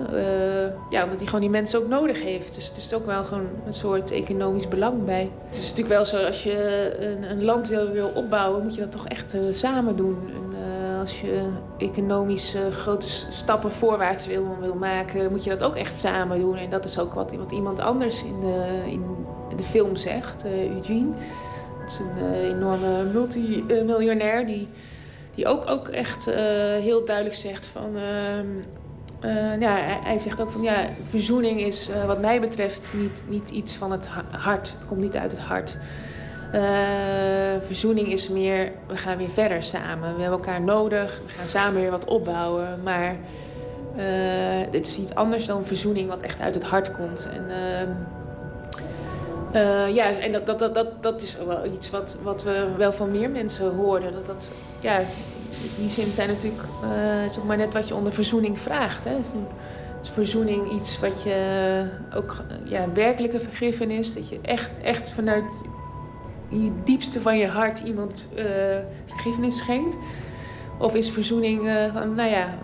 ja, 0.90 1.02
omdat 1.02 1.18
hij 1.18 1.26
gewoon 1.26 1.40
die 1.40 1.50
mensen 1.50 1.78
ook 1.78 1.88
nodig 1.88 2.22
heeft. 2.22 2.54
Dus 2.54 2.68
het 2.68 2.76
is 2.76 2.94
ook 2.94 3.06
wel 3.06 3.24
gewoon 3.24 3.46
een 3.66 3.72
soort 3.72 4.10
economisch 4.10 4.68
belang 4.68 5.04
bij. 5.04 5.30
Het 5.44 5.54
is 5.54 5.60
natuurlijk 5.60 5.88
wel 5.88 6.04
zo, 6.04 6.16
als 6.16 6.42
je 6.42 6.96
een, 6.98 7.30
een 7.30 7.44
land 7.44 7.68
wil, 7.68 8.10
opbouwen, 8.14 8.62
moet 8.62 8.74
je 8.74 8.80
dat 8.80 8.92
toch 8.92 9.08
echt 9.08 9.36
samen 9.50 9.96
doen. 9.96 10.16
En, 10.28 10.60
als 11.00 11.20
je 11.20 11.48
economisch 11.78 12.56
grote 12.70 13.06
stappen 13.30 13.70
voorwaarts 13.70 14.26
wil, 14.26 14.56
maken, 14.78 15.30
moet 15.30 15.44
je 15.44 15.50
dat 15.50 15.62
ook 15.62 15.76
echt 15.76 15.98
samen 15.98 16.40
doen. 16.40 16.56
En 16.56 16.70
dat 16.70 16.84
is 16.84 16.98
ook 16.98 17.14
wat, 17.14 17.34
wat 17.34 17.52
iemand 17.52 17.80
anders 17.80 18.22
in 18.22 18.40
de, 18.40 18.82
in 19.48 19.56
de 19.56 19.62
film 19.62 19.96
zegt, 19.96 20.44
Eugene. 20.44 21.10
Dat 21.80 21.90
is 21.90 21.98
een 21.98 22.32
enorme 22.34 23.04
multimiljonair 23.12 24.46
die, 24.46 24.68
die 25.34 25.46
ook, 25.46 25.70
ook 25.70 25.88
echt 25.88 26.24
heel 26.80 27.04
duidelijk 27.04 27.36
zegt 27.36 27.66
van... 27.66 27.96
Ehm, 27.96 28.46
ja, 29.60 29.76
hij, 30.02 30.18
zegt 30.18 30.40
ook 30.40 30.50
van 30.50 30.62
ja, 30.62 30.88
verzoening 31.08 31.60
is 31.60 31.88
wat 32.06 32.20
mij 32.20 32.40
betreft 32.40 32.94
niet, 32.96 33.24
niet 33.28 33.50
iets 33.50 33.76
van 33.76 33.92
het 33.92 34.08
hart. 34.30 34.72
Het 34.72 34.86
komt 34.86 35.00
niet 35.00 35.16
uit 35.16 35.30
het 35.30 35.40
hart. 35.40 35.76
Verzoening 37.66 38.08
is 38.08 38.28
meer, 38.28 38.72
we 38.86 38.96
gaan 38.96 39.16
weer 39.16 39.30
verder 39.30 39.62
samen. 39.62 40.14
We 40.14 40.20
hebben 40.22 40.38
elkaar 40.38 40.60
nodig, 40.60 41.20
we 41.26 41.32
gaan 41.32 41.48
samen 41.48 41.80
weer 41.80 41.90
wat 41.90 42.04
opbouwen. 42.04 42.80
Maar 42.82 43.16
dit 44.70 44.86
is 44.86 44.98
iets 44.98 45.14
anders 45.14 45.46
dan 45.46 45.64
verzoening 45.64 46.08
wat 46.08 46.20
echt 46.20 46.40
uit 46.40 46.54
het 46.54 46.64
hart 46.64 46.90
komt. 46.90 47.28
En, 47.32 47.46
uh, 49.54 49.94
ja, 49.94 50.18
en 50.18 50.32
dat, 50.32 50.46
dat, 50.46 50.58
dat, 50.58 50.74
dat, 50.74 51.02
dat 51.02 51.22
is 51.22 51.36
wel 51.46 51.64
iets 51.64 51.90
wat, 51.90 52.18
wat 52.22 52.42
we 52.42 52.66
wel 52.76 52.92
van 52.92 53.10
meer 53.10 53.30
mensen 53.30 53.74
hoorden. 53.74 54.12
Dat 54.12 54.26
dat, 54.26 54.52
ja, 54.80 54.98
in 54.98 55.06
die 55.78 55.90
zin 55.90 56.06
zijn 56.06 56.28
natuurlijk, 56.28 56.62
uh, 56.84 57.24
is 57.24 57.38
ook 57.38 57.44
maar 57.44 57.56
net 57.56 57.74
wat 57.74 57.88
je 57.88 57.94
onder 57.94 58.12
verzoening 58.12 58.58
vraagt. 58.58 59.04
Hè. 59.04 59.18
Is 60.02 60.10
verzoening 60.10 60.72
iets 60.72 61.00
wat 61.00 61.22
je 61.22 61.84
ook, 62.14 62.42
ja, 62.64 62.92
werkelijke 62.94 63.40
vergiffenis, 63.40 64.14
dat 64.14 64.28
je 64.28 64.38
echt, 64.42 64.70
echt 64.82 65.10
vanuit 65.10 65.62
je 66.48 66.72
diepste 66.84 67.20
van 67.20 67.38
je 67.38 67.46
hart 67.46 67.78
iemand 67.78 68.26
uh, 68.34 68.44
vergiffenis 69.06 69.56
schenkt? 69.56 69.96
Of 70.78 70.94
is 70.94 71.10
verzoening 71.10 71.88
van, 71.92 72.14
nou 72.14 72.30
ja, 72.30 72.54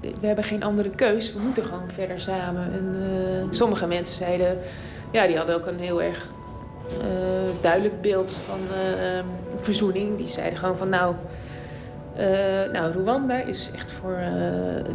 we 0.00 0.26
hebben 0.26 0.44
geen 0.44 0.62
andere 0.62 0.90
keus, 0.90 1.32
we 1.32 1.38
moeten 1.38 1.64
gewoon 1.64 1.90
verder 1.90 2.20
samen. 2.20 2.72
En 2.72 3.48
sommige 3.50 3.86
mensen 3.86 4.14
zeiden, 4.14 4.58
ja, 5.10 5.26
die 5.26 5.36
hadden 5.36 5.54
ook 5.54 5.66
een 5.66 5.78
heel 5.78 6.02
erg 6.02 6.28
duidelijk 7.60 8.00
beeld 8.00 8.40
van 8.46 8.58
verzoening. 9.56 10.16
Die 10.16 10.28
zeiden 10.28 10.58
gewoon 10.58 10.76
van, 10.76 10.88
nou, 10.88 11.14
nou 12.72 12.92
Rwanda 12.92 13.38
is 13.38 13.70
echt 13.74 13.92
voor 13.92 14.18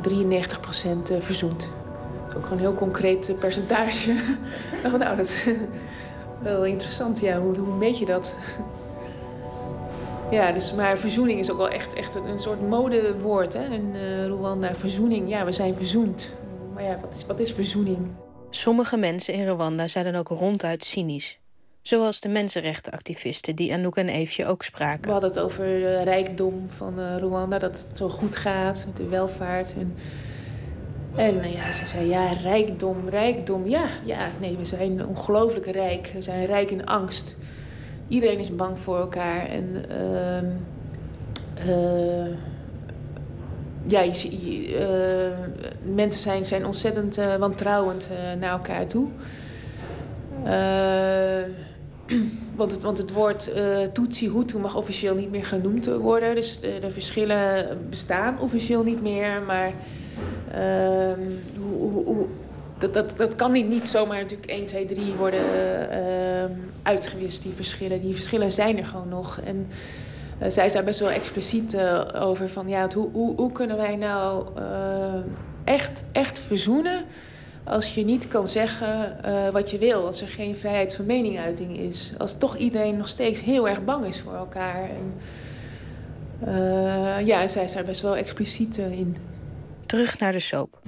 93% 0.09 1.17
verzoend. 1.19 1.59
Dat 1.59 2.29
is 2.29 2.35
ook 2.35 2.43
gewoon 2.43 2.51
een 2.51 2.69
heel 2.69 2.73
concreet 2.73 3.35
percentage. 3.39 4.13
nou, 4.83 5.15
dat 5.15 5.45
wel 6.41 6.65
interessant, 6.65 7.19
ja. 7.19 7.39
Hoe, 7.39 7.57
hoe 7.57 7.75
meet 7.77 7.97
je 7.97 8.05
dat? 8.05 8.35
ja, 10.31 10.51
dus, 10.51 10.73
maar 10.73 10.97
verzoening 10.97 11.39
is 11.39 11.51
ook 11.51 11.57
wel 11.57 11.69
echt, 11.69 11.93
echt 11.93 12.15
een, 12.15 12.39
soort 12.39 12.67
modewoord, 12.67 13.53
hè. 13.53 13.65
In 13.65 13.95
Rwanda, 14.27 14.75
verzoening. 14.75 15.29
Ja, 15.29 15.45
we 15.45 15.51
zijn 15.51 15.75
verzoend. 15.75 16.29
Maar 16.73 16.83
ja, 16.83 16.97
wat 17.01 17.13
is, 17.17 17.25
wat 17.25 17.39
is 17.39 17.53
verzoening? 17.53 18.07
Sommige 18.56 18.98
mensen 18.98 19.34
in 19.34 19.48
Rwanda 19.48 19.88
zijn 19.88 20.06
dan 20.06 20.15
ook 20.15 20.27
ronduit 20.27 20.84
cynisch. 20.84 21.40
Zoals 21.82 22.19
de 22.19 22.30
mensenrechtenactivisten 22.30 23.56
die 23.56 23.73
Anouk 23.73 23.95
en 23.95 24.10
Eefje 24.10 24.45
ook 24.45 24.64
spraken. 24.64 25.03
We 25.03 25.11
hadden 25.11 25.30
het 25.30 25.40
over 25.40 25.65
de 25.65 26.02
rijkdom 26.03 26.65
van 26.69 26.99
uh, 26.99 27.18
Rwanda, 27.18 27.60
dat 27.60 27.72
het 27.72 27.98
zo 27.98 28.10
goed 28.10 28.36
gaat 28.36 28.86
de 28.95 29.07
welvaart. 29.07 29.73
En, 29.73 29.95
en 31.15 31.52
ja, 31.52 31.72
ze 31.72 31.86
zei 31.86 32.07
ja, 32.07 32.32
rijkdom, 32.32 33.10
rijkdom. 33.10 33.68
Ja, 33.68 33.86
ja, 34.06 34.27
nee, 34.40 34.57
we 34.57 34.65
zijn 34.65 35.06
ongelooflijk 35.07 35.65
rijk. 35.65 36.11
We 36.14 36.22
zijn 36.22 36.45
rijk 36.45 36.72
in 36.72 36.86
angst. 36.86 37.36
Iedereen 38.07 38.40
is 38.40 38.56
bang 38.56 38.80
voor 38.80 38.99
elkaar. 38.99 39.48
En 39.48 39.86
uh, 41.68 42.36
ja, 43.87 44.01
je, 44.01 44.67
uh, 44.69 45.93
mensen 45.95 46.21
zijn, 46.21 46.45
zijn 46.45 46.65
ontzettend 46.65 47.17
uh, 47.17 47.35
wantrouwend 47.35 48.09
naar 48.39 48.51
elkaar 48.51 48.87
toe. 48.87 49.07
want, 52.55 52.71
het, 52.71 52.81
want 52.81 52.97
het 52.97 53.11
woord 53.11 53.51
Tutsi 53.93 54.29
Hutu 54.29 54.57
mag 54.57 54.75
officieel 54.75 55.15
niet 55.15 55.31
meer 55.31 55.45
genoemd 55.45 55.85
worden. 55.85 56.35
Dus 56.35 56.59
de, 56.59 56.91
verschillen 56.91 57.77
bestaan 57.89 58.39
officieel 58.39 58.83
niet 58.83 59.01
meer. 59.01 59.41
Maar 59.41 59.71
ehm, 60.51 61.19
hoe, 61.59 62.03
hoe, 62.05 62.27
dat, 62.77 63.13
dat, 63.17 63.35
kan 63.35 63.51
niet, 63.51 63.67
niet 63.67 63.89
zomaar 63.89 64.21
natuurlijk 64.21 64.49
1, 64.49 64.65
2, 64.65 64.85
3 64.85 65.13
worden 65.13 65.39
uh, 65.39 66.55
uitgewist, 66.83 67.43
die 67.43 67.53
verschillen. 67.55 68.01
Die 68.01 68.13
verschillen 68.13 68.51
zijn 68.51 68.77
er 68.77 68.85
gewoon 68.85 69.09
nog. 69.09 69.39
En 69.43 69.67
zij 70.47 70.65
is 70.65 70.73
daar 70.73 70.83
best 70.83 70.99
wel 70.99 71.09
expliciet 71.09 71.73
uh, 71.73 72.01
over 72.13 72.49
van 72.49 72.67
ja, 72.67 72.87
hoe, 72.93 73.09
hoe, 73.11 73.35
hoe 73.35 73.51
kunnen 73.51 73.77
wij 73.77 73.95
nou 73.95 74.47
echt, 75.63 76.03
echt 76.11 76.39
verzoenen 76.39 77.05
als 77.63 77.93
je 77.93 78.05
niet 78.05 78.27
kan 78.27 78.47
zeggen 78.47 79.17
wat 79.51 79.69
je 79.69 79.77
wil, 79.77 80.05
als 80.05 80.21
er 80.21 80.27
geen 80.27 80.55
vrijheid 80.55 80.95
van 80.95 81.05
meningsuiting 81.05 81.77
is. 81.77 82.11
Als 82.17 82.37
toch 82.37 82.57
iedereen 82.57 82.97
nog 82.97 83.07
steeds 83.07 83.41
heel 83.41 83.67
erg 83.67 83.83
bang 83.83 84.05
is 84.05 84.21
voor 84.21 84.33
elkaar. 84.33 84.89
En, 84.89 85.13
ja, 87.25 87.47
zij 87.47 87.63
is 87.63 87.71
daar 87.71 87.85
best 87.85 88.01
wel 88.01 88.15
expliciet 88.15 88.77
in. 88.77 89.15
Terug 89.85 90.19
naar 90.19 90.31
de 90.31 90.39
soap. 90.39 90.79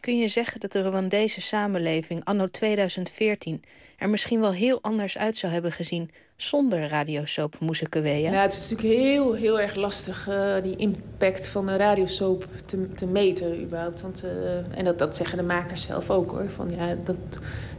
Kun 0.00 0.18
je 0.18 0.28
zeggen 0.28 0.60
dat 0.60 0.72
de 0.72 0.80
Rwandese 0.80 1.40
samenleving 1.40 2.24
anno 2.24 2.46
2014 2.46 3.62
er 3.98 4.08
misschien 4.08 4.40
wel 4.40 4.52
heel 4.52 4.78
anders 4.82 5.18
uit 5.18 5.36
zou 5.36 5.52
hebben 5.52 5.72
gezien 5.72 6.10
zonder 6.36 6.88
radiosoap 6.88 7.60
Moesekewea? 7.60 8.30
Ja, 8.30 8.42
het 8.42 8.52
is 8.52 8.70
natuurlijk 8.70 9.00
heel, 9.00 9.34
heel 9.34 9.60
erg 9.60 9.74
lastig 9.74 10.28
uh, 10.28 10.54
die 10.62 10.76
impact 10.76 11.48
van 11.48 11.66
de 11.66 11.76
radiosoap 11.76 12.48
te, 12.66 12.88
te 12.94 13.06
meten 13.06 13.62
überhaupt. 13.62 14.00
Want, 14.00 14.24
uh, 14.24 14.78
en 14.78 14.84
dat, 14.84 14.98
dat 14.98 15.16
zeggen 15.16 15.38
de 15.38 15.44
makers 15.44 15.82
zelf 15.82 16.10
ook 16.10 16.30
hoor. 16.30 16.50
Van, 16.50 16.70
ja, 16.76 16.96
dat, 17.04 17.16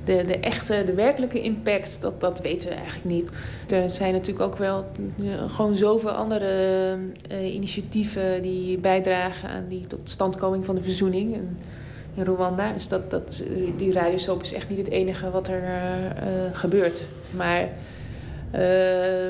de, 0.04 0.26
de 0.26 0.38
echte, 0.40 0.84
de 0.86 0.94
werkelijke 0.94 1.42
impact, 1.42 2.02
dat, 2.02 2.22
dat 2.22 2.42
weten 2.42 2.70
we 2.70 2.76
eigenlijk 2.76 3.06
niet. 3.06 3.30
Er 3.70 3.90
zijn 3.90 4.14
natuurlijk 4.14 4.46
ook 4.46 4.58
wel 4.58 4.86
gewoon 5.48 5.76
zoveel 5.76 6.12
andere 6.12 6.98
initiatieven 7.44 8.42
die 8.42 8.78
bijdragen 8.78 9.50
aan 9.50 9.68
die 9.68 9.88
totstandkoming 9.88 10.66
van 10.66 10.76
de 10.76 10.82
verzoening. 10.82 11.34
En, 11.34 11.58
in 12.20 12.34
Rwanda. 12.34 12.74
Dus 12.74 12.88
dat, 12.88 13.12
dat, 13.12 13.44
die 13.78 13.94
radiosoap 13.94 14.42
is 14.42 14.54
echt 14.54 14.70
niet 14.70 14.78
het 14.78 14.90
enige 14.90 15.32
wat 15.32 15.48
er 15.48 15.62
uh, 15.62 15.70
gebeurt. 16.54 17.06
Maar 17.30 17.70
uh, 18.56 19.30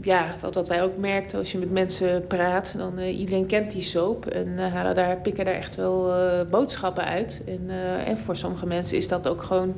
ja, 0.00 0.34
wat, 0.40 0.68
wij 0.68 0.82
ook 0.82 0.96
merkten 0.96 1.38
als 1.38 1.52
je 1.52 1.58
met 1.58 1.70
mensen 1.70 2.26
praat, 2.26 2.74
dan 2.76 2.98
uh, 2.98 3.18
iedereen 3.18 3.46
kent 3.46 3.70
die 3.70 3.82
soap 3.82 4.26
en 4.26 4.58
halen 4.58 4.94
daar, 4.94 5.16
pikken 5.16 5.44
daar 5.44 5.54
echt 5.54 5.74
wel 5.74 6.12
boodschappen 6.50 7.04
uit. 7.04 7.42
En, 7.46 7.70
en 8.04 8.18
voor 8.18 8.36
sommige 8.36 8.66
mensen 8.66 8.96
is 8.96 9.08
dat 9.08 9.28
ook 9.28 9.42
gewoon, 9.42 9.74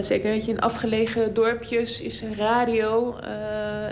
zeker 0.00 0.30
weet 0.30 0.44
je, 0.44 0.50
in 0.50 0.60
afgelegen 0.60 1.34
dorpjes 1.34 2.00
is 2.00 2.24
radio 2.36 3.16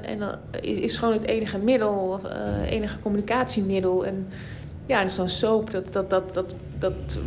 en 0.02 0.22
is 0.60 0.96
gewoon 0.96 1.14
het 1.14 1.26
enige 1.26 1.58
middel, 1.58 2.20
enige 2.68 2.98
communicatiemiddel. 2.98 4.06
En 4.06 4.28
ja, 4.88 5.04
dus 5.04 5.14
zo'n 5.14 5.28
soap, 5.28 5.70
dat, 5.70 5.92
dat, 5.92 6.10
dat, 6.10 6.34
dat, 6.34 6.54
dat 6.78 7.18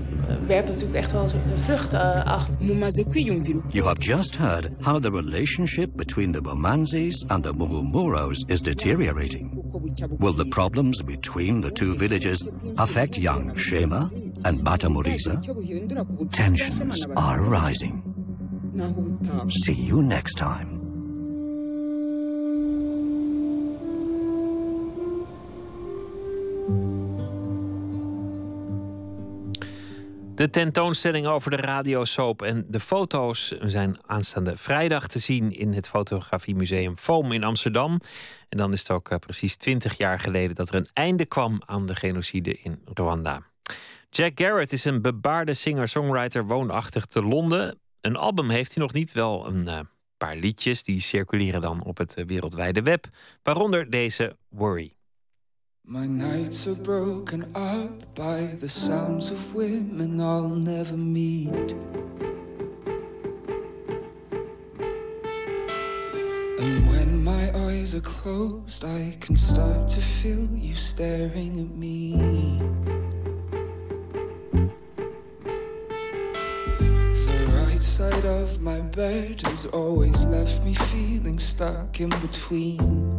werpt 0.48 0.68
natuurlijk 0.68 0.96
echt 0.96 1.12
wel 1.12 1.28
vrucht 1.56 1.94
uh, 1.94 2.26
af. 2.26 2.50
You 3.70 3.86
have 3.86 4.02
just 4.02 4.38
heard 4.38 4.70
how 4.82 5.02
the 5.02 5.10
relationship 5.10 5.90
between 5.96 6.32
the 6.32 6.42
Bomanzis 6.42 7.28
and 7.28 7.44
the 7.44 7.54
Muhumuros 7.54 8.44
is 8.48 8.62
deteriorating. 8.62 9.64
Will 10.20 10.34
the 10.34 10.48
problems 10.48 11.04
between 11.04 11.62
the 11.62 11.72
two 11.72 11.96
villages 11.96 12.48
affect 12.76 13.16
young 13.16 13.58
Shema 13.58 14.10
and 14.42 14.64
Batamuriza? 14.64 15.40
Tensions 16.30 17.06
are 17.16 17.42
rising. 17.42 18.04
See 19.50 19.74
you 19.74 20.02
next 20.02 20.38
time. 20.38 20.81
De 30.42 30.50
tentoonstelling 30.50 31.28
over 31.28 31.52
de 31.52 31.58
radiosoap 31.58 32.42
en 32.42 32.66
de 32.68 32.80
foto's 32.80 33.48
zijn 33.60 33.98
aanstaande 34.06 34.58
vrijdag 34.58 35.08
te 35.08 35.20
zien 35.20 35.52
in 35.52 35.74
het 35.74 35.90
Fotografiemuseum 35.90 36.98
Foam 36.98 37.32
in 37.32 37.44
Amsterdam. 37.44 38.00
En 38.50 38.58
dan 38.58 38.74
is 38.74 38.80
het 38.80 38.92
ook 38.92 39.10
eh, 39.10 39.18
precies 39.18 39.56
twintig 39.56 39.98
jaar 39.98 40.20
geleden 40.20 40.56
dat 40.56 40.70
er 40.70 40.76
een 40.76 40.88
einde 40.94 41.26
kwam 41.26 41.62
aan 41.66 41.86
de 41.86 41.96
genocide 41.96 42.58
in 42.58 42.82
Rwanda. 42.94 43.42
Jack 44.10 44.32
Garrett 44.36 44.72
is 44.72 44.86
een 44.86 45.02
bebaarde 45.02 45.54
singer-songwriter 45.54 46.46
woonachtig 46.46 47.06
te 47.06 47.24
Londen. 47.24 47.80
Een 48.02 48.16
album 48.16 48.50
heeft 48.50 48.74
hij 48.74 48.84
nog 48.84 48.94
niet, 48.94 49.12
wel 49.12 49.48
een 49.48 49.68
uh, 49.68 49.80
paar 50.18 50.36
liedjes 50.36 50.84
die 50.84 51.02
circuleren 51.02 51.62
dan 51.62 51.84
op 51.84 51.98
het 51.98 52.18
uh, 52.18 52.26
wereldwijde 52.26 52.82
web, 52.82 53.06
waaronder 53.44 53.90
deze 53.90 54.36
Worry. 54.50 54.94
My 55.92 56.08
nights 56.08 56.68
are 56.68 56.76
broken 56.76 57.44
up 57.54 58.16
by 58.16 58.44
the 58.62 58.70
sounds 58.70 59.30
of 59.30 59.54
women 59.54 60.22
I'll 60.22 60.48
never 60.48 60.96
meet. 60.96 61.74
And 66.60 66.88
when 66.88 67.22
my 67.22 67.52
eyes 67.68 67.94
are 67.94 68.00
closed, 68.00 68.86
I 68.86 69.18
can 69.20 69.36
start 69.36 69.90
to 69.90 70.00
feel 70.00 70.48
you 70.56 70.76
staring 70.76 71.60
at 71.60 71.76
me. 71.76 72.16
The 77.10 77.52
right 77.66 77.82
side 77.82 78.26
of 78.26 78.62
my 78.62 78.80
bed 78.80 79.42
has 79.42 79.66
always 79.66 80.24
left 80.24 80.64
me 80.64 80.74
feeling 80.74 81.38
stuck 81.38 82.00
in 82.00 82.12
between. 82.22 83.12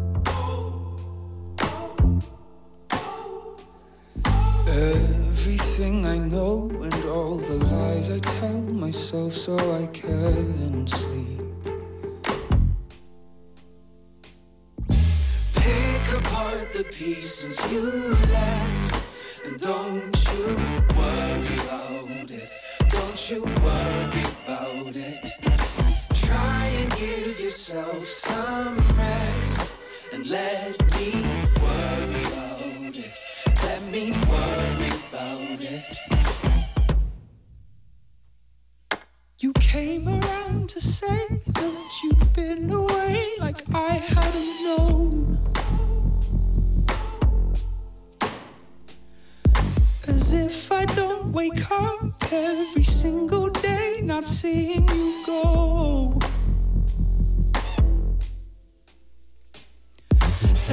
Everything 4.73 6.07
I 6.07 6.17
know 6.17 6.71
and 6.83 7.05
all 7.05 7.37
the 7.37 7.57
lies 7.57 8.09
I 8.11 8.19
tell 8.19 8.63
myself 8.73 9.35
so 9.35 9.55
I 9.55 9.87
can 9.89 10.87
sleep. 10.87 11.43
Pick 15.57 16.05
apart 16.19 16.73
the 16.73 16.85
pieces 16.91 17.61
you 17.71 18.17
left 18.33 19.05
and 19.45 19.61
don't 19.61 20.17
you 20.33 20.57
worry 20.97 21.55
about 21.65 22.31
it. 22.31 22.49
Don't 22.89 23.31
you 23.31 23.43
worry 23.43 24.25
about 24.45 24.97
it. 24.97 25.33
Try 26.15 26.65
and 26.81 26.91
give 26.93 27.39
yourself 27.39 28.07
some 28.07 28.79
rest 28.97 29.71
and 30.15 30.27
let 30.31 30.81
me 30.97 31.13
worry 31.61 32.23
about 32.23 32.97
it. 32.97 33.13
Let 33.63 33.83
me 33.93 34.32
came 39.73 40.07
around 40.07 40.69
to 40.69 40.79
say 40.83 41.27
that 41.47 42.01
you'd 42.05 42.35
been 42.35 42.71
away 42.71 43.27
like 43.39 43.57
I 43.73 43.95
hadn't 44.15 44.55
known. 44.67 45.41
As 50.07 50.35
if 50.35 50.71
I 50.71 50.85
don't 50.85 51.33
wake 51.33 51.71
up 51.71 52.23
every 52.31 52.83
single 52.83 53.49
day 53.49 54.03
not 54.03 54.29
seeing 54.29 54.87
you 54.91 55.23
go. 55.25 56.19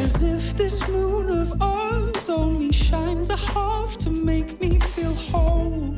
As 0.04 0.22
if 0.22 0.58
this 0.58 0.86
moon 0.90 1.30
of 1.30 1.62
ours 1.62 2.28
only 2.28 2.74
shines 2.74 3.30
a 3.30 3.38
half 3.38 3.98
to 4.00 4.10
make 4.10 4.60
me 4.60 4.78
feel 4.78 5.14
whole. 5.14 5.96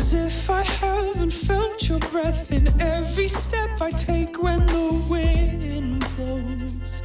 As 0.00 0.14
if 0.14 0.48
I 0.48 0.62
haven't 0.62 1.30
felt 1.30 1.86
your 1.86 1.98
breath 1.98 2.50
in 2.52 2.66
every 2.80 3.28
step 3.28 3.82
I 3.82 3.90
take 3.90 4.42
when 4.42 4.64
the 4.64 5.04
wind 5.10 6.06
blows. 6.16 7.02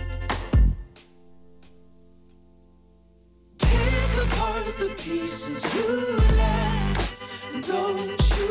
Pick 3.60 4.12
apart 4.24 4.68
the 4.80 4.92
pieces 4.96 5.62
you 5.76 6.16
left. 6.38 7.68
Don't 7.68 8.22
you 8.38 8.50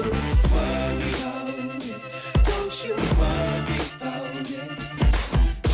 worry 0.53 1.11
about 1.17 1.49
it. 1.89 2.01
Don't 2.51 2.77
you 2.85 2.95
worry 3.21 3.81
about 3.97 4.37
it. 4.61 4.79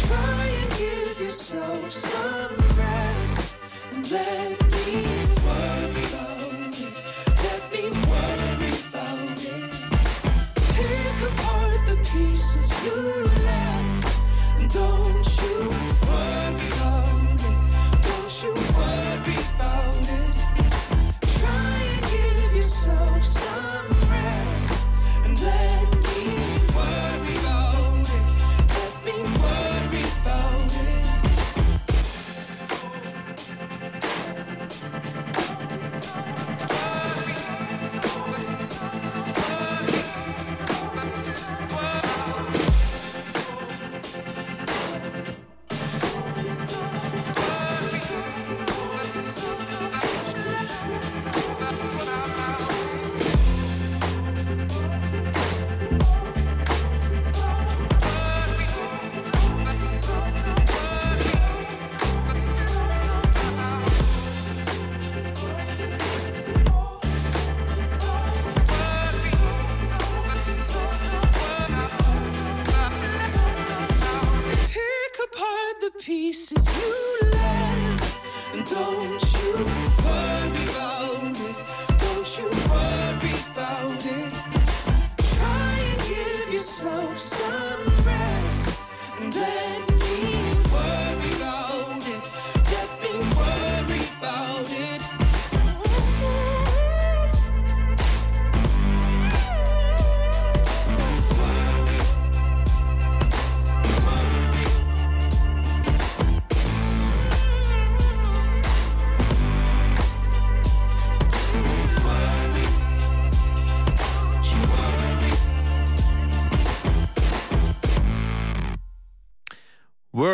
Try 0.07 0.45
and 0.61 0.71
give 0.79 1.21
yourself 1.21 1.91
some 1.91 2.57
rest. 2.79 3.53
And 3.95 4.11
let 4.13 4.60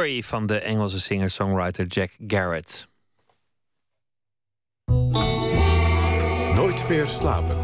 Van 0.06 0.46
de 0.46 0.60
Engelse 0.60 1.00
singer-songwriter 1.00 1.86
Jack 1.86 2.10
Garrett. 2.26 2.88
Nooit 6.54 6.88
meer 6.88 7.06
slapen. 7.06 7.56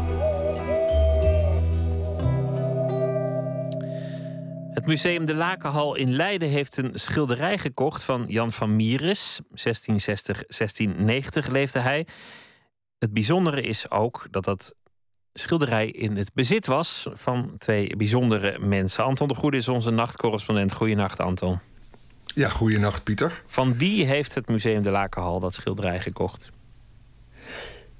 Het 4.73 4.85
Museum 4.85 5.25
de 5.25 5.33
Lakenhal 5.33 5.95
in 5.95 6.15
Leiden 6.15 6.49
heeft 6.49 6.77
een 6.77 6.91
schilderij 6.93 7.57
gekocht 7.57 8.03
van 8.03 8.25
Jan 8.27 8.51
van 8.51 8.75
Mieris. 8.75 9.39
1660-1690 9.41 9.45
leefde 11.51 11.79
hij. 11.79 12.07
Het 12.99 13.13
bijzondere 13.13 13.61
is 13.61 13.91
ook 13.91 14.27
dat 14.31 14.43
dat 14.43 14.75
schilderij 15.33 15.87
in 15.87 16.15
het 16.15 16.33
bezit 16.33 16.65
was 16.65 17.07
van 17.13 17.53
twee 17.57 17.95
bijzondere 17.95 18.59
mensen. 18.59 19.03
Anton 19.03 19.27
de 19.27 19.35
Goede 19.35 19.57
is 19.57 19.67
onze 19.67 19.91
nachtcorrespondent. 19.91 20.73
Goedenacht, 20.73 21.19
Anton. 21.19 21.59
Ja, 22.33 22.49
goeienacht, 22.49 23.03
Pieter. 23.03 23.43
Van 23.45 23.77
wie 23.77 24.05
heeft 24.05 24.35
het 24.35 24.47
Museum 24.47 24.81
de 24.81 24.91
Lakenhal 24.91 25.39
dat 25.39 25.53
schilderij 25.53 26.01
gekocht? 26.01 26.51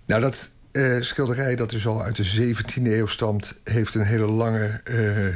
Nou, 0.06 0.22
dat 0.22 0.50
eh, 0.72 1.02
schilderij 1.02 1.56
dat 1.56 1.70
dus 1.70 1.88
al 1.88 2.04
uit 2.04 2.16
de 2.16 2.54
17e 2.56 2.84
eeuw 2.84 3.06
stamt... 3.06 3.62
heeft 3.64 3.96
een 3.96 4.06
hele 4.06 4.28
lange 4.28 4.82
eh, 4.84 5.36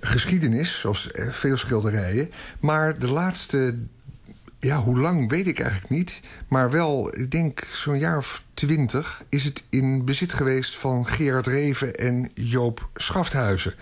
geschiedenis, 0.00 0.80
zoals 0.80 1.10
eh, 1.10 1.28
veel 1.28 1.56
schilderijen. 1.56 2.30
Maar 2.60 2.98
de 2.98 3.08
laatste, 3.08 3.78
ja, 4.60 4.76
hoe 4.76 4.98
lang 4.98 5.30
weet 5.30 5.46
ik 5.46 5.58
eigenlijk 5.58 5.90
niet... 5.90 6.20
maar 6.48 6.70
wel, 6.70 7.18
ik 7.18 7.30
denk 7.30 7.60
zo'n 7.72 7.98
jaar 7.98 8.16
of 8.16 8.44
twintig... 8.54 9.22
is 9.28 9.44
het 9.44 9.62
in 9.68 10.04
bezit 10.04 10.34
geweest 10.34 10.76
van 10.76 11.06
Gerard 11.06 11.46
Reven 11.46 11.94
en 11.94 12.30
Joop 12.34 12.88
Schafthuizen. 12.94 13.74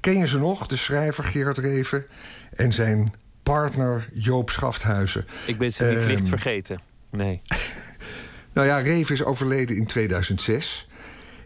Ken 0.00 0.18
je 0.18 0.26
ze 0.26 0.38
nog, 0.38 0.66
de 0.66 0.76
schrijver 0.76 1.24
Gerard 1.24 1.58
Reven 1.58 2.06
en 2.56 2.72
zijn 2.72 3.14
partner 3.42 4.08
Joop 4.12 4.50
Schafthuizen? 4.50 5.26
Ik 5.46 5.58
ben 5.58 5.72
ze 5.72 5.84
niet 5.84 5.96
Ehm, 5.98 6.08
licht 6.08 6.28
vergeten. 6.28 6.80
Nee. 7.10 7.42
Nou 8.52 8.66
ja, 8.66 8.78
Reven 8.78 9.14
is 9.14 9.24
overleden 9.24 9.76
in 9.76 9.86
2006. 9.86 10.88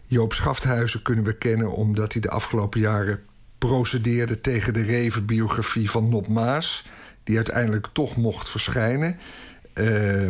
Joop 0.05 0.33
Schafthuizen 0.33 1.01
kunnen 1.01 1.23
we 1.23 1.37
kennen 1.37 1.71
omdat 1.71 2.11
hij 2.13 2.21
de 2.21 2.29
afgelopen 2.29 2.79
jaren 2.79 3.19
procedeerde 3.57 4.41
tegen 4.41 4.73
de 4.73 4.81
Reven-biografie 4.81 5.89
van 5.89 6.09
Nop 6.09 6.27
Maas, 6.27 6.85
die 7.23 7.35
uiteindelijk 7.35 7.87
toch 7.93 8.17
mocht 8.17 8.49
verschijnen. 8.49 9.17
Eh, 9.73 10.27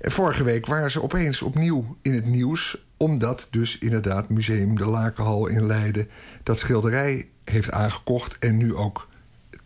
vorige 0.00 0.42
week 0.42 0.66
waren 0.66 0.90
ze 0.90 1.02
opeens 1.02 1.42
opnieuw 1.42 1.96
in 2.02 2.12
het 2.12 2.26
nieuws, 2.26 2.84
omdat 2.96 3.48
dus 3.50 3.78
inderdaad 3.78 4.28
Museum 4.28 4.76
de 4.76 4.86
Lakenhal 4.86 5.46
in 5.46 5.66
Leiden 5.66 6.08
dat 6.42 6.58
schilderij 6.58 7.28
heeft 7.44 7.70
aangekocht 7.70 8.38
en 8.38 8.56
nu 8.56 8.74
ook 8.74 9.08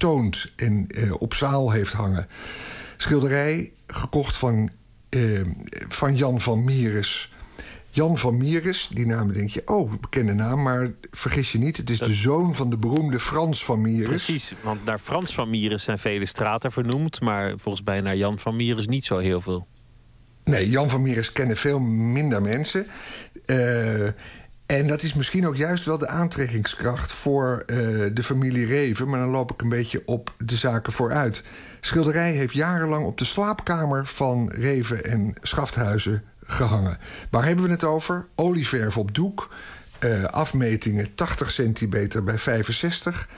toont 0.01 0.52
en 0.56 0.86
eh, 0.89 1.12
op 1.18 1.35
zaal 1.35 1.70
heeft 1.70 1.93
hangen. 1.93 2.27
Schilderij 2.97 3.72
gekocht 3.86 4.36
van, 4.36 4.70
eh, 5.09 5.40
van 5.89 6.16
Jan 6.16 6.40
van 6.40 6.64
Mieris. 6.64 7.32
Jan 7.90 8.18
van 8.18 8.36
Mieris, 8.36 8.89
die 8.93 9.06
naam 9.06 9.32
denk 9.32 9.51
je, 9.51 9.62
oh, 9.64 9.93
bekende 10.01 10.32
naam, 10.32 10.62
maar 10.62 10.90
vergis 11.10 11.52
je 11.52 11.59
niet, 11.59 11.77
het 11.77 11.90
is 11.90 11.98
de 11.98 12.12
zoon 12.12 12.55
van 12.55 12.70
de 12.70 12.77
beroemde 12.77 13.20
Frans 13.20 13.64
van 13.64 13.81
Mieris. 13.81 14.09
Precies, 14.09 14.55
want 14.62 14.85
naar 14.85 14.98
Frans 14.98 15.35
van 15.35 15.51
Mieris 15.51 15.82
zijn 15.82 15.98
vele 15.98 16.27
straten 16.27 16.72
vernoemd, 16.72 17.20
maar 17.20 17.55
volgens 17.56 17.85
mij 17.85 18.01
naar 18.01 18.16
Jan 18.16 18.39
van 18.39 18.56
Mieris 18.56 18.86
niet 18.86 19.05
zo 19.05 19.18
heel 19.18 19.40
veel. 19.40 19.66
Nee, 20.44 20.68
Jan 20.68 20.90
van 20.90 21.02
Mieris 21.02 21.32
kennen 21.32 21.56
veel 21.56 21.81
minder 21.81 22.43
mensen. 22.43 22.86
Eh, 23.47 24.09
en 24.70 24.86
dat 24.86 25.02
is 25.02 25.14
misschien 25.14 25.47
ook 25.47 25.56
juist 25.56 25.84
wel 25.84 25.98
de 25.98 26.09
aantrekkingskracht 26.09 27.12
voor 27.12 27.62
eh, 27.66 27.76
de 28.12 28.22
familie 28.22 28.66
Reven. 28.66 29.09
Maar 29.09 29.20
dan 29.20 29.28
loop 29.28 29.52
ik 29.52 29.60
een 29.62 29.68
beetje 29.68 30.02
op 30.05 30.34
de 30.38 30.56
zaken 30.56 30.92
vooruit. 30.92 31.42
Schilderij 31.80 32.32
heeft 32.32 32.55
jarenlang 32.55 33.06
op 33.06 33.18
de 33.18 33.24
slaapkamer 33.24 34.06
van 34.06 34.51
Reven 34.51 35.05
en 35.05 35.34
Schafthuizen 35.40 36.22
gehangen. 36.47 36.98
Waar 37.30 37.44
hebben 37.44 37.64
we 37.64 37.70
het 37.70 37.84
over? 37.84 38.26
Olieverf 38.34 38.97
op 38.97 39.14
doek. 39.14 39.51
eh, 39.98 40.24
afmetingen 40.24 41.14
80 41.14 41.51
centimeter 41.51 42.24
bij 42.24 42.38
65. 42.38 43.28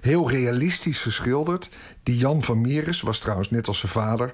Heel 0.00 0.30
realistisch 0.30 0.98
geschilderd. 0.98 1.70
Die 2.02 2.16
Jan 2.16 2.42
van 2.42 2.60
Mieris 2.60 3.00
was 3.00 3.18
trouwens 3.18 3.50
net 3.50 3.68
als 3.68 3.78
zijn 3.78 3.92
vader... 3.92 4.32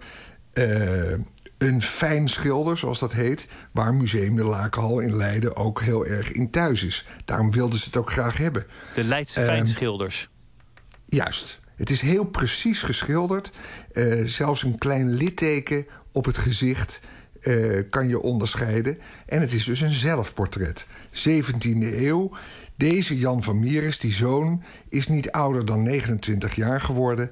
eh, 0.52 1.12
een 1.59 1.82
fijn 1.82 2.28
schilder, 2.28 2.76
zoals 2.78 2.98
dat 2.98 3.12
heet... 3.12 3.47
waar 3.72 3.94
Museum 3.94 4.36
de 4.36 4.44
Lakenhal 4.44 4.98
in 5.01 5.16
Leiden 5.16 5.56
ook 5.56 5.80
heel 5.82 6.06
erg 6.06 6.32
in 6.32 6.51
thuis 6.51 6.85
is. 6.85 7.06
Daarom 7.24 7.51
wilden 7.51 7.78
ze 7.78 7.85
het 7.85 7.97
ook 7.97 8.10
graag 8.12 8.36
hebben. 8.36 8.66
De 8.94 9.05
Leidse 9.05 9.39
Ehm, 9.40 9.48
fijnschilders. 9.48 10.28
Juist. 11.09 11.60
Het 11.76 11.90
is 11.90 12.01
heel 12.01 12.24
precies 12.24 12.82
geschilderd. 12.82 13.52
Eh, 13.93 14.24
zelfs 14.24 14.62
een 14.62 14.78
klein 14.78 15.14
litteken 15.14 15.86
op 16.12 16.24
het 16.24 16.39
gezicht 16.39 17.01
eh, 17.43 17.82
kan 17.90 18.09
je 18.09 18.20
onderscheiden. 18.20 18.98
En 19.26 19.40
het 19.40 19.52
is 19.52 19.64
dus 19.64 19.80
een 19.80 19.93
zelfportret. 19.93 20.86
17e 21.10 21.97
eeuw. 22.06 22.30
Deze 22.76 23.18
Jan 23.18 23.43
van 23.43 23.59
Mieris, 23.59 23.98
die 23.98 24.12
zoon, 24.12 24.62
is 24.89 25.09
niet 25.09 25.30
ouder 25.30 25.64
dan 25.64 25.82
29 25.82 26.55
jaar 26.55 26.80
geworden. 26.80 27.30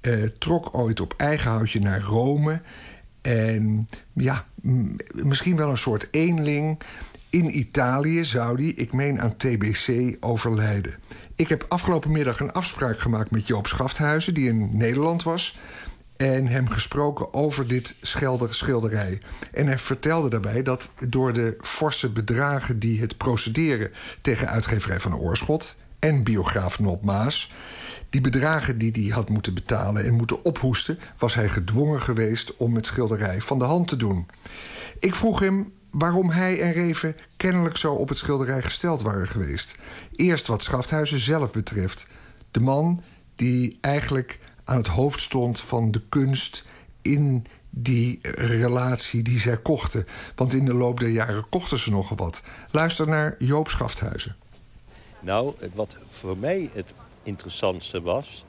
eh, 0.00 0.22
trok 0.38 0.74
ooit 0.74 1.00
op 1.00 1.14
eigen 1.16 1.50
houtje 1.50 1.80
naar 1.80 2.00
Rome. 2.00 2.60
En 3.26 3.86
ja, 4.12 4.44
misschien 5.12 5.56
wel 5.56 5.70
een 5.70 5.78
soort 5.78 6.08
eenling. 6.10 6.80
In 7.30 7.58
Italië 7.58 8.24
zou 8.24 8.56
die, 8.56 8.74
ik 8.74 8.92
meen 8.92 9.20
aan 9.20 9.36
TBC, 9.36 10.16
overlijden. 10.20 10.94
Ik 11.34 11.48
heb 11.48 11.64
afgelopen 11.68 12.12
middag 12.12 12.40
een 12.40 12.52
afspraak 12.52 13.00
gemaakt 13.00 13.30
met 13.30 13.46
Joop 13.46 13.66
Schafthuizen... 13.66 14.34
die 14.34 14.48
in 14.48 14.76
Nederland 14.76 15.22
was 15.22 15.58
en 16.16 16.46
hem 16.46 16.68
gesproken 16.68 17.34
over 17.34 17.66
dit 17.66 17.96
schilderij. 18.50 19.20
En 19.52 19.66
hij 19.66 19.78
vertelde 19.78 20.28
daarbij 20.28 20.62
dat 20.62 20.90
door 21.08 21.32
de 21.32 21.56
forse 21.60 22.10
bedragen... 22.12 22.78
die 22.78 23.00
het 23.00 23.16
procederen 23.16 23.90
tegen 24.20 24.48
uitgeverij 24.48 25.00
van 25.00 25.16
Oorschot... 25.16 25.76
en 25.98 26.22
biograaf 26.22 26.78
Nop 26.78 27.04
Maas... 27.04 27.50
die 28.10 28.20
bedragen 28.20 28.78
die 28.78 28.92
hij 28.92 29.14
had 29.14 29.28
moeten 29.28 29.54
betalen 29.54 30.04
en 30.04 30.14
moeten 30.14 30.44
ophoesten... 30.44 30.98
was 31.18 31.34
hij 31.34 31.48
gedwongen 31.48 32.02
geweest 32.02 32.56
om 32.56 32.74
het 32.74 32.86
schilderij 32.86 33.40
van 33.40 33.58
de 33.58 33.64
hand 33.64 33.88
te 33.88 33.96
doen. 33.96 34.26
Ik 34.98 35.14
vroeg 35.14 35.38
hem 35.38 35.72
waarom 35.90 36.30
hij 36.30 36.60
en 36.60 36.72
Reven 36.72 37.16
kennelijk 37.36 37.76
zo 37.76 37.94
op 37.94 38.08
het 38.08 38.18
schilderij 38.18 38.62
gesteld 38.62 39.02
waren 39.02 39.28
geweest. 39.28 39.76
Eerst 40.16 40.46
wat 40.46 40.62
Schafthuizen 40.62 41.18
zelf 41.18 41.52
betreft. 41.52 42.06
De 42.50 42.60
man 42.60 43.02
die 43.34 43.78
eigenlijk 43.80 44.38
aan 44.64 44.76
het 44.76 44.86
hoofd 44.86 45.20
stond 45.20 45.60
van 45.60 45.90
de 45.90 46.02
kunst 46.08 46.64
in 47.02 47.46
die 47.70 48.18
relatie 48.38 49.22
die 49.22 49.38
zij 49.38 49.56
kochten. 49.56 50.06
Want 50.34 50.54
in 50.54 50.64
de 50.64 50.74
loop 50.74 51.00
der 51.00 51.08
jaren 51.08 51.48
kochten 51.48 51.78
ze 51.78 51.90
nogal 51.90 52.16
wat. 52.16 52.42
Luister 52.70 53.08
naar 53.08 53.34
Joop 53.38 53.68
Schafthuizen. 53.68 54.36
Nou, 55.20 55.54
wat 55.74 55.96
voor 56.08 56.38
mij 56.38 56.70
het 56.72 56.92
interessantste 57.26 58.02
was... 58.02 58.44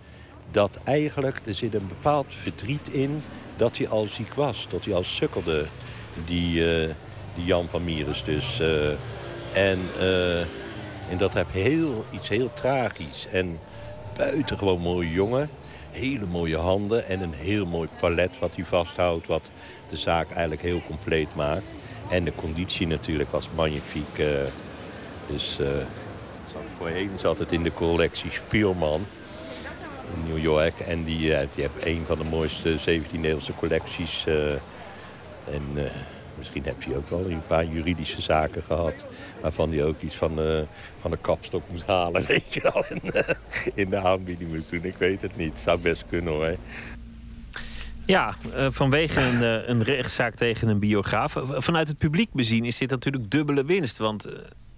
dat 0.51 0.79
eigenlijk, 0.83 1.41
er 1.45 1.53
zit 1.53 1.73
een 1.73 1.87
bepaald 1.87 2.25
verdriet 2.29 2.87
in 2.87 3.21
dat 3.57 3.77
hij 3.77 3.87
al 3.87 4.03
ziek 4.03 4.33
was. 4.33 4.67
Dat 4.69 4.85
hij 4.85 4.93
al 4.93 5.03
sukkelde, 5.03 5.65
die, 6.25 6.71
eh, 6.71 6.89
die 7.35 7.45
Jan 7.45 7.67
van 7.69 7.83
Mieris 7.83 8.23
dus. 8.23 8.59
eh. 8.59 8.89
en, 9.69 9.79
eh, 9.99 10.39
en 11.09 11.17
dat 11.17 11.33
heb 11.33 11.47
heel, 11.51 12.05
iets 12.11 12.29
heel 12.29 12.53
tragisch. 12.53 13.27
En 13.31 13.59
buitengewoon 14.15 14.79
mooie 14.79 15.11
jongen. 15.11 15.49
Hele 15.91 16.25
mooie 16.25 16.57
handen 16.57 17.07
en 17.07 17.21
een 17.21 17.33
heel 17.33 17.65
mooi 17.65 17.89
palet 17.99 18.39
wat 18.39 18.55
hij 18.55 18.65
vasthoudt... 18.65 19.27
wat 19.27 19.43
de 19.89 19.97
zaak 19.97 20.31
eigenlijk 20.31 20.61
heel 20.61 20.81
compleet 20.87 21.35
maakt. 21.35 21.65
En 22.09 22.23
de 22.23 22.33
conditie 22.35 22.87
natuurlijk 22.87 23.31
was 23.31 23.49
magnifiek. 23.55 24.23
dus... 25.27 25.57
voorheen 26.77 27.09
zat 27.15 27.39
het 27.39 27.51
in 27.51 27.63
de 27.63 27.73
collectie 27.73 28.31
Spielman 28.31 29.05
in 30.13 30.33
New 30.33 30.43
York. 30.43 30.79
En 30.79 31.03
die, 31.03 31.33
eh, 31.33 31.47
die 31.53 31.63
heeft 31.63 31.85
een 31.85 32.03
van 32.05 32.17
de 32.17 32.23
mooiste 32.23 32.77
17e-eeuwse 32.79 33.55
collecties. 33.55 34.23
eh, 34.27 34.51
en 35.53 35.63
eh, 35.75 35.83
misschien 36.37 36.63
heb 36.63 36.83
je 36.83 36.95
ook 36.95 37.09
wel 37.09 37.25
een 37.29 37.47
paar 37.47 37.65
juridische 37.65 38.21
zaken 38.21 38.63
gehad... 38.63 38.93
waarvan 39.41 39.71
hij 39.71 39.83
ook 39.83 40.01
iets 40.01 40.15
van, 40.15 40.39
van 41.01 41.11
de 41.11 41.17
kapstok 41.21 41.63
moest 41.71 41.85
halen, 41.85 42.25
weet 42.27 42.53
je 42.53 42.61
wel. 42.61 42.85
En, 42.85 43.13
eh, 43.13 43.35
in 43.73 43.89
de 43.89 43.97
aanbieding 43.97 44.53
moest 44.53 44.69
doen. 44.69 44.83
Ik 44.83 44.95
weet 44.97 45.21
het 45.21 45.35
niet. 45.35 45.59
Zou 45.59 45.79
best 45.79 46.03
kunnen 46.09 46.33
hoor. 46.33 46.55
Ja, 48.05 48.35
vanwege 48.71 49.21
een, 49.21 49.69
een 49.69 49.83
rechtszaak 49.83 50.35
tegen 50.35 50.67
een 50.67 50.79
biograaf. 50.79 51.35
Vanuit 51.47 51.87
het 51.87 51.97
publiek 51.97 52.33
bezien 52.33 52.65
is 52.65 52.77
dit 52.77 52.89
natuurlijk 52.89 53.31
dubbele 53.31 53.65
winst. 53.65 53.97
Want 53.97 54.27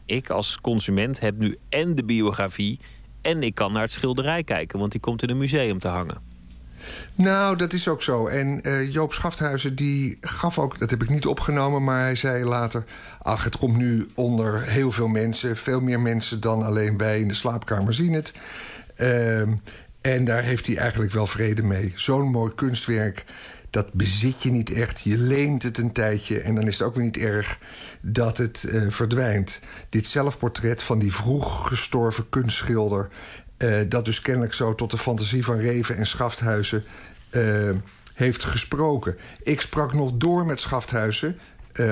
ik 0.10 0.30
als 0.30 0.62
consument 0.62 1.20
heb 1.20 1.38
nu 1.38 1.58
en 1.70 1.96
de 1.96 2.04
biografie... 2.04 2.80
en 3.22 3.44
ik 3.44 3.56
kan 3.56 3.72
naar 3.72 3.82
het 3.82 3.92
schilderij 3.92 4.44
kijken, 4.44 4.80
want 4.80 4.92
die 4.92 5.02
komt 5.02 5.24
in 5.24 5.30
een 5.30 5.38
museum 5.38 5.80
te 5.80 5.88
hangen. 5.88 6.30
Nou, 7.16 7.56
dat 7.56 7.74
is 7.74 7.88
ook 7.88 8.02
zo. 8.02 8.28
En 8.28 8.62
eh, 8.62 8.94
Joop 8.94 9.14
Schafthuizen 9.14 9.76
die 9.76 10.18
gaf 10.22 10.60
ook, 10.60 10.80
dat 10.80 10.90
heb 10.90 11.04
ik 11.04 11.10
niet 11.10 11.26
opgenomen, 11.26 11.84
maar 11.84 12.02
hij 12.02 12.16
zei 12.16 12.44
later: 12.44 12.86
Ach, 13.22 13.44
het 13.44 13.58
komt 13.58 13.78
nu 13.78 14.08
onder 14.16 14.62
heel 14.62 14.92
veel 14.92 15.08
mensen, 15.08 15.58
veel 15.58 15.82
meer 15.82 16.00
mensen 16.00 16.40
dan 16.40 16.64
alleen 16.64 16.98
wij 16.98 17.20
in 17.20 17.28
de 17.28 17.34
slaapkamer 17.34 17.94
zien 17.94 18.14
het. 18.14 18.34
Ehm, 18.96 19.54
en 20.02 20.26
daar 20.26 20.44
heeft 20.44 20.68
hij 20.68 20.78
eigenlijk 20.78 21.12
wel 21.12 21.28
vrede 21.28 21.64
mee. 21.64 21.94
Zo'n 21.96 22.32
mooi 22.32 22.56
kunstwerk, 22.56 23.26
dat 23.70 23.94
bezit 23.94 24.44
je 24.44 24.52
niet 24.52 24.72
echt. 24.72 25.02
Je 25.02 25.18
leent 25.18 25.64
het 25.64 25.78
een 25.78 25.92
tijdje 25.92 26.40
en 26.40 26.56
dan 26.56 26.68
is 26.68 26.74
het 26.74 26.88
ook 26.88 26.96
weer 26.96 27.04
niet 27.04 27.18
erg 27.18 27.58
dat 28.02 28.38
het 28.38 28.64
eh, 28.64 28.82
verdwijnt. 28.88 29.60
Dit 29.90 30.08
zelfportret 30.08 30.84
van 30.84 31.00
die 31.00 31.14
vroeg 31.14 31.68
gestorven 31.68 32.30
kunstschilder... 32.30 33.10
eh, 33.58 33.80
dat 33.88 34.06
dus 34.06 34.22
kennelijk 34.22 34.54
zo 34.54 34.76
tot 34.76 34.92
de 34.92 34.98
fantasie 34.98 35.44
van 35.44 35.58
Reven 35.58 35.98
en 35.98 36.06
Schafthuizen 36.06 36.84
eh, 37.30 37.70
heeft 38.14 38.44
gesproken. 38.44 39.18
Ik 39.44 39.62
sprak 39.62 39.94
nog 39.94 40.12
door 40.14 40.46
met 40.46 40.60
Schafthuizen 40.60 41.40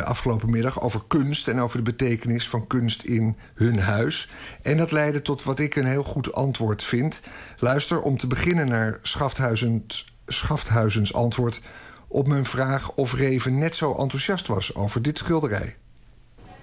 afgelopen 0.03 0.49
middag 0.49 0.81
over 0.81 1.01
kunst 1.07 1.47
en 1.47 1.59
over 1.59 1.77
de 1.77 1.83
betekenis 1.83 2.49
van 2.49 2.67
kunst 2.67 3.03
in 3.03 3.35
hun 3.53 3.79
huis. 3.79 4.29
En 4.61 4.77
dat 4.77 4.91
leidde 4.91 5.21
tot 5.21 5.43
wat 5.43 5.59
ik 5.59 5.75
een 5.75 5.85
heel 5.85 6.03
goed 6.03 6.33
antwoord 6.33 6.83
vind. 6.83 7.21
Luister 7.59 8.01
om 8.01 8.17
te 8.17 8.27
beginnen 8.27 8.67
naar 8.67 8.99
Schafthuizens, 9.01 10.16
Schafthuizens 10.27 11.13
antwoord 11.13 11.61
op 12.07 12.27
mijn 12.27 12.45
vraag 12.45 12.91
of 12.91 13.13
Reven 13.13 13.57
net 13.57 13.75
zo 13.75 13.95
enthousiast 13.95 14.47
was 14.47 14.75
over 14.75 15.01
dit 15.01 15.17
schilderij. 15.17 15.75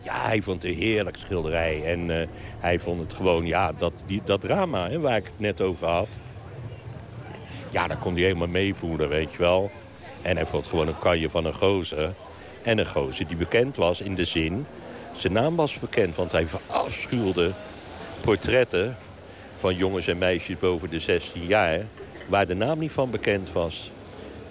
Ja, 0.03 0.27
hij 0.27 0.43
vond 0.43 0.63
het 0.63 0.73
een 0.73 0.79
heerlijk 0.79 1.17
schilderij. 1.17 1.85
En 1.85 2.21
eh, 2.21 2.29
hij 2.59 2.79
vond 2.79 3.01
het 3.01 3.13
gewoon, 3.13 3.47
ja, 3.47 3.73
dat, 3.73 4.03
die, 4.07 4.23
dat 4.25 4.41
drama 4.41 4.89
hè, 4.89 5.01
waar 5.01 5.17
ik 5.17 5.25
het 5.25 5.39
net 5.39 5.61
over 5.61 5.87
had. 5.87 6.09
Ja, 7.71 7.89
daar 7.89 7.99
kon 7.99 8.13
hij 8.13 8.23
helemaal 8.23 8.49
meevoelen, 8.49 9.09
weet 9.09 9.33
je 9.33 9.39
wel. 9.39 9.71
En 10.23 10.37
hij 10.37 10.47
vond 10.47 10.67
gewoon 10.67 10.89
een 10.89 10.99
kanje 10.99 11.31
van 11.31 11.45
een 11.45 11.55
gozer. 11.55 12.15
En 12.63 12.79
een 12.79 12.87
gozer 12.87 13.27
die 13.27 13.37
bekend 13.37 13.77
was 13.77 14.01
in 14.01 14.15
de 14.15 14.25
zin... 14.25 14.67
Zijn 15.17 15.33
naam 15.33 15.57
was 15.57 15.79
bekend, 15.79 16.17
want 16.17 16.33
hij 16.33 16.47
verafschuwde 16.47 17.51
portretten... 18.21 18.97
van 19.59 19.75
jongens 19.75 20.07
en 20.07 20.19
meisjes 20.19 20.59
boven 20.59 20.91
de 20.91 21.01
16 21.01 21.47
jaar... 21.47 21.81
waar 22.27 22.47
de 22.47 22.55
naam 22.55 22.79
niet 22.79 22.93
van 22.93 23.11
bekend 23.11 23.53
was. 23.53 23.91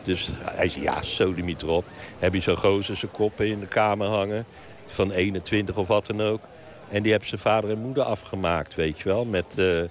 Dus 0.03 0.29
hij 0.41 0.69
zei, 0.69 0.83
ja, 0.83 1.01
sodemiet 1.01 1.61
erop. 1.61 1.85
Heb 2.19 2.33
je 2.33 2.39
zo'n 2.39 2.57
gozer 2.57 2.95
zijn 2.95 3.11
koppen 3.11 3.47
in 3.47 3.59
de 3.59 3.67
kamer 3.67 4.07
hangen... 4.07 4.45
van 4.85 5.11
21 5.11 5.77
of 5.77 5.87
wat 5.87 6.05
dan 6.05 6.21
ook. 6.21 6.39
En 6.89 7.01
die 7.01 7.11
hebben 7.11 7.29
zijn 7.29 7.41
vader 7.41 7.69
en 7.69 7.79
moeder 7.79 8.03
afgemaakt, 8.03 8.75
weet 8.75 8.99
je 8.99 9.09
wel. 9.09 9.25
Met, 9.25 9.57
eh, 9.57 9.81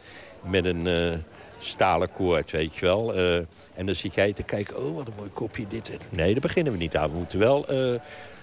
met 0.42 0.64
een 0.64 0.86
eh, 0.86 1.18
stalen 1.58 2.12
koord, 2.12 2.50
weet 2.50 2.76
je 2.76 2.86
wel. 2.86 3.14
Eh, 3.14 3.36
en 3.74 3.86
dan 3.86 3.94
zit 3.94 4.14
jij 4.14 4.32
te 4.32 4.42
kijken, 4.42 4.84
oh, 4.84 4.96
wat 4.96 5.06
een 5.06 5.12
mooi 5.16 5.30
kopje 5.30 5.66
dit. 5.68 5.90
Nee, 6.08 6.32
daar 6.32 6.40
beginnen 6.40 6.72
we 6.72 6.78
niet 6.78 6.96
aan. 6.96 7.10
We 7.10 7.16
moeten 7.16 7.38
wel 7.38 7.66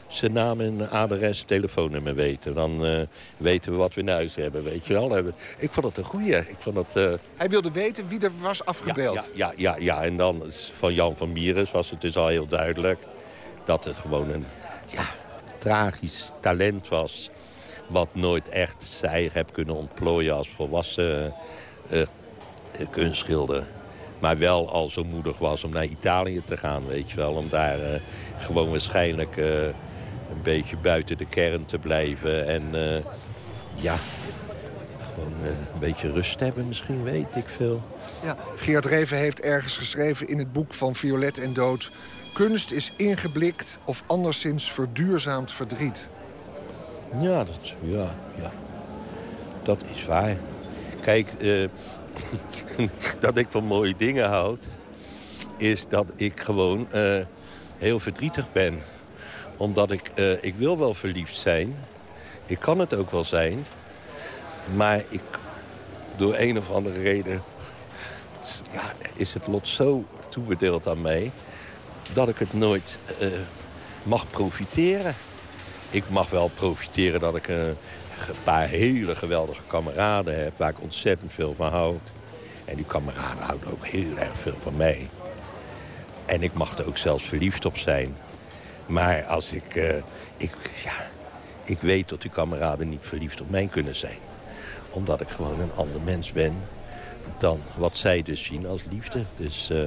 zijn 0.10 0.32
naam 0.34 0.62
en 0.62 0.90
adres, 0.90 1.42
telefoonnummer 1.44 2.16
weten. 2.16 2.54
Dan 2.54 2.86
eh, 2.86 3.02
weten 3.38 3.72
we 3.72 3.78
wat 3.78 3.94
we 3.94 4.02
in 4.02 4.08
huis 4.08 4.36
hebben, 4.36 4.64
weet 4.64 4.86
je 4.88 4.94
wel. 4.94 5.18
Ik 5.58 5.72
vond 5.74 5.86
het 5.86 5.98
een 5.98 6.04
goeie. 6.04 6.36
Ik 6.38 6.56
vond 6.60 6.76
het... 6.78 6.96
eh, 6.96 7.12
Hij 7.36 7.50
wilde 7.50 7.72
weten 7.72 8.08
wie 8.08 8.20
er 8.20 8.32
was 8.42 8.66
afgebeeld. 8.66 9.32
ja, 9.34 9.54
ja, 9.58 9.76
ja, 9.76 9.76
ja. 9.80 10.04
En 10.04 10.18
dan 10.18 10.44
van 10.74 10.94
Jan 10.94 11.16
van 11.18 11.32
Mieres 11.32 11.72
was 11.72 11.90
het 11.90 12.02
dus 12.02 12.18
al 12.18 12.28
heel 12.28 12.48
duidelijk... 12.48 13.00
dat 13.64 13.84
het 13.86 13.96
gewoon 13.98 14.30
een 14.30 14.46
ja, 14.88 15.04
tragisch 15.58 16.32
talent 16.40 16.88
was... 16.88 17.30
wat 17.88 18.08
nooit 18.12 18.50
echt 18.50 18.84
zij 18.88 19.30
heb 19.34 19.54
kunnen 19.54 19.76
ontplooien 19.76 20.36
als 20.36 20.50
volwassen 20.50 21.34
eh, 21.90 22.02
kunstschilder. 22.90 23.68
Maar 24.20 24.38
wel 24.38 24.70
al 24.72 24.90
zo 24.90 25.04
moedig 25.04 25.38
was 25.38 25.64
om 25.64 25.72
naar 25.72 25.86
Italië 25.86 26.42
te 26.46 26.58
gaan, 26.58 26.88
weet 26.88 27.10
je 27.10 27.16
wel. 27.16 27.34
Om 27.34 27.50
daar 27.50 28.02
gewoon 28.40 28.70
waarschijnlijk 28.70 29.36
een 30.32 30.42
beetje 30.42 30.78
buiten 30.78 31.18
de 31.18 31.26
kern 31.26 31.66
te 31.66 31.78
blijven. 31.78 32.48
En 32.48 32.64
eh, 32.74 33.04
ja, 33.76 33.98
gewoon 35.14 35.34
eh, 35.44 35.50
een 35.50 35.80
beetje 35.80 36.12
rust 36.12 36.40
hebben 36.40 36.68
misschien, 36.68 37.04
weet 37.04 37.36
ik 37.36 37.48
veel. 37.58 37.82
Ja, 38.24 38.38
Geert 38.56 38.86
Reven 38.86 39.18
heeft 39.18 39.42
ergens 39.42 39.78
geschreven 39.78 40.28
in 40.28 40.38
het 40.38 40.52
boek 40.52 40.74
van 40.74 40.96
Violet 40.96 41.38
en 41.38 41.54
Dood... 41.54 41.92
kunst 42.34 42.72
is 42.72 42.94
ingeblikt 42.96 43.80
of 43.84 44.04
anderszins 44.06 44.72
verduurzaamd 44.72 45.52
verdriet. 45.52 46.10
Ja, 47.20 47.44
dat, 47.44 47.74
ja, 47.82 48.16
ja. 48.42 48.52
dat 49.64 49.84
is 49.94 50.06
waar. 50.06 50.38
Kijk, 51.02 51.28
eh, 51.40 51.70
dat 53.20 53.38
ik 53.38 53.48
van 53.50 53.64
mooie 53.64 53.94
dingen 53.98 54.30
houd... 54.30 54.68
is 55.58 55.88
dat 55.88 56.12
ik 56.16 56.40
gewoon 56.40 56.88
heel 57.78 58.00
verdrietig 58.00 58.52
ben. 58.52 58.82
Omdat 59.60 59.92
ik, 59.92 60.12
eh, 60.16 60.44
ik 60.44 60.56
wil 60.56 60.78
wel 60.78 60.94
verliefd 60.94 61.36
zijn. 61.36 61.76
Ik 62.46 62.60
kan 62.60 62.80
het 62.80 62.94
ook 62.94 63.12
wel 63.12 63.24
zijn. 63.24 63.66
Maar 64.76 65.04
ik, 65.10 65.22
door 66.18 66.36
een 66.38 66.58
of 66.58 66.72
andere 66.72 67.02
reden... 67.02 67.42
Ja, 68.72 68.94
is 69.16 69.34
het 69.34 69.48
lot 69.48 69.68
zo 69.68 70.06
toebedeeld 70.30 70.88
aan 70.88 71.02
mij... 71.02 71.32
dat 72.14 72.30
ik 72.30 72.38
het 72.38 72.54
nooit 72.54 73.00
eh, 73.20 73.28
mag 74.04 74.30
profiteren. 74.30 75.16
Ik 75.90 76.10
mag 76.10 76.30
wel 76.30 76.48
profiteren 76.48 77.20
dat 77.20 77.36
ik 77.36 77.48
een, 77.48 77.76
een 78.28 78.44
paar 78.44 78.68
hele 78.68 79.16
geweldige 79.16 79.62
kameraden 79.68 80.44
heb... 80.44 80.54
waar 80.58 80.70
ik 80.70 80.82
ontzettend 80.82 81.34
veel 81.34 81.54
van 81.58 81.72
houd. 81.72 82.10
En 82.66 82.76
die 82.76 82.86
kameraden 82.86 83.44
houden 83.44 83.72
ook 83.72 83.86
heel 83.86 84.18
erg 84.18 84.38
veel 84.38 84.58
van 84.62 84.76
mij. 84.78 85.10
En 86.26 86.44
ik 86.44 86.54
mag 86.54 86.78
er 86.78 86.88
ook 86.88 86.98
zelfs 86.98 87.24
verliefd 87.24 87.66
op 87.66 87.78
zijn. 87.78 88.16
Maar 88.90 89.24
als 89.24 89.52
ik, 89.52 89.76
eh, 89.76 89.96
ik, 90.38 90.56
ja, 90.84 91.08
ik 91.64 91.80
weet 91.80 92.10
dat 92.10 92.24
uw 92.24 92.30
kameraden 92.30 92.90
niet 92.90 93.06
verliefd 93.06 93.42
op 93.42 93.50
mij 93.50 93.68
kunnen 93.72 93.96
zijn. 93.96 94.18
Omdat 94.90 95.22
ik 95.22 95.30
gewoon 95.30 95.60
een 95.60 95.74
ander 95.76 96.02
mens 96.02 96.32
ben 96.32 96.54
dan 97.38 97.62
wat 97.76 97.98
zij 97.98 98.24
dus 98.24 98.44
zien 98.44 98.68
als 98.68 98.82
liefde. 98.92 99.24
Dus, 99.36 99.70
eh, 99.70 99.78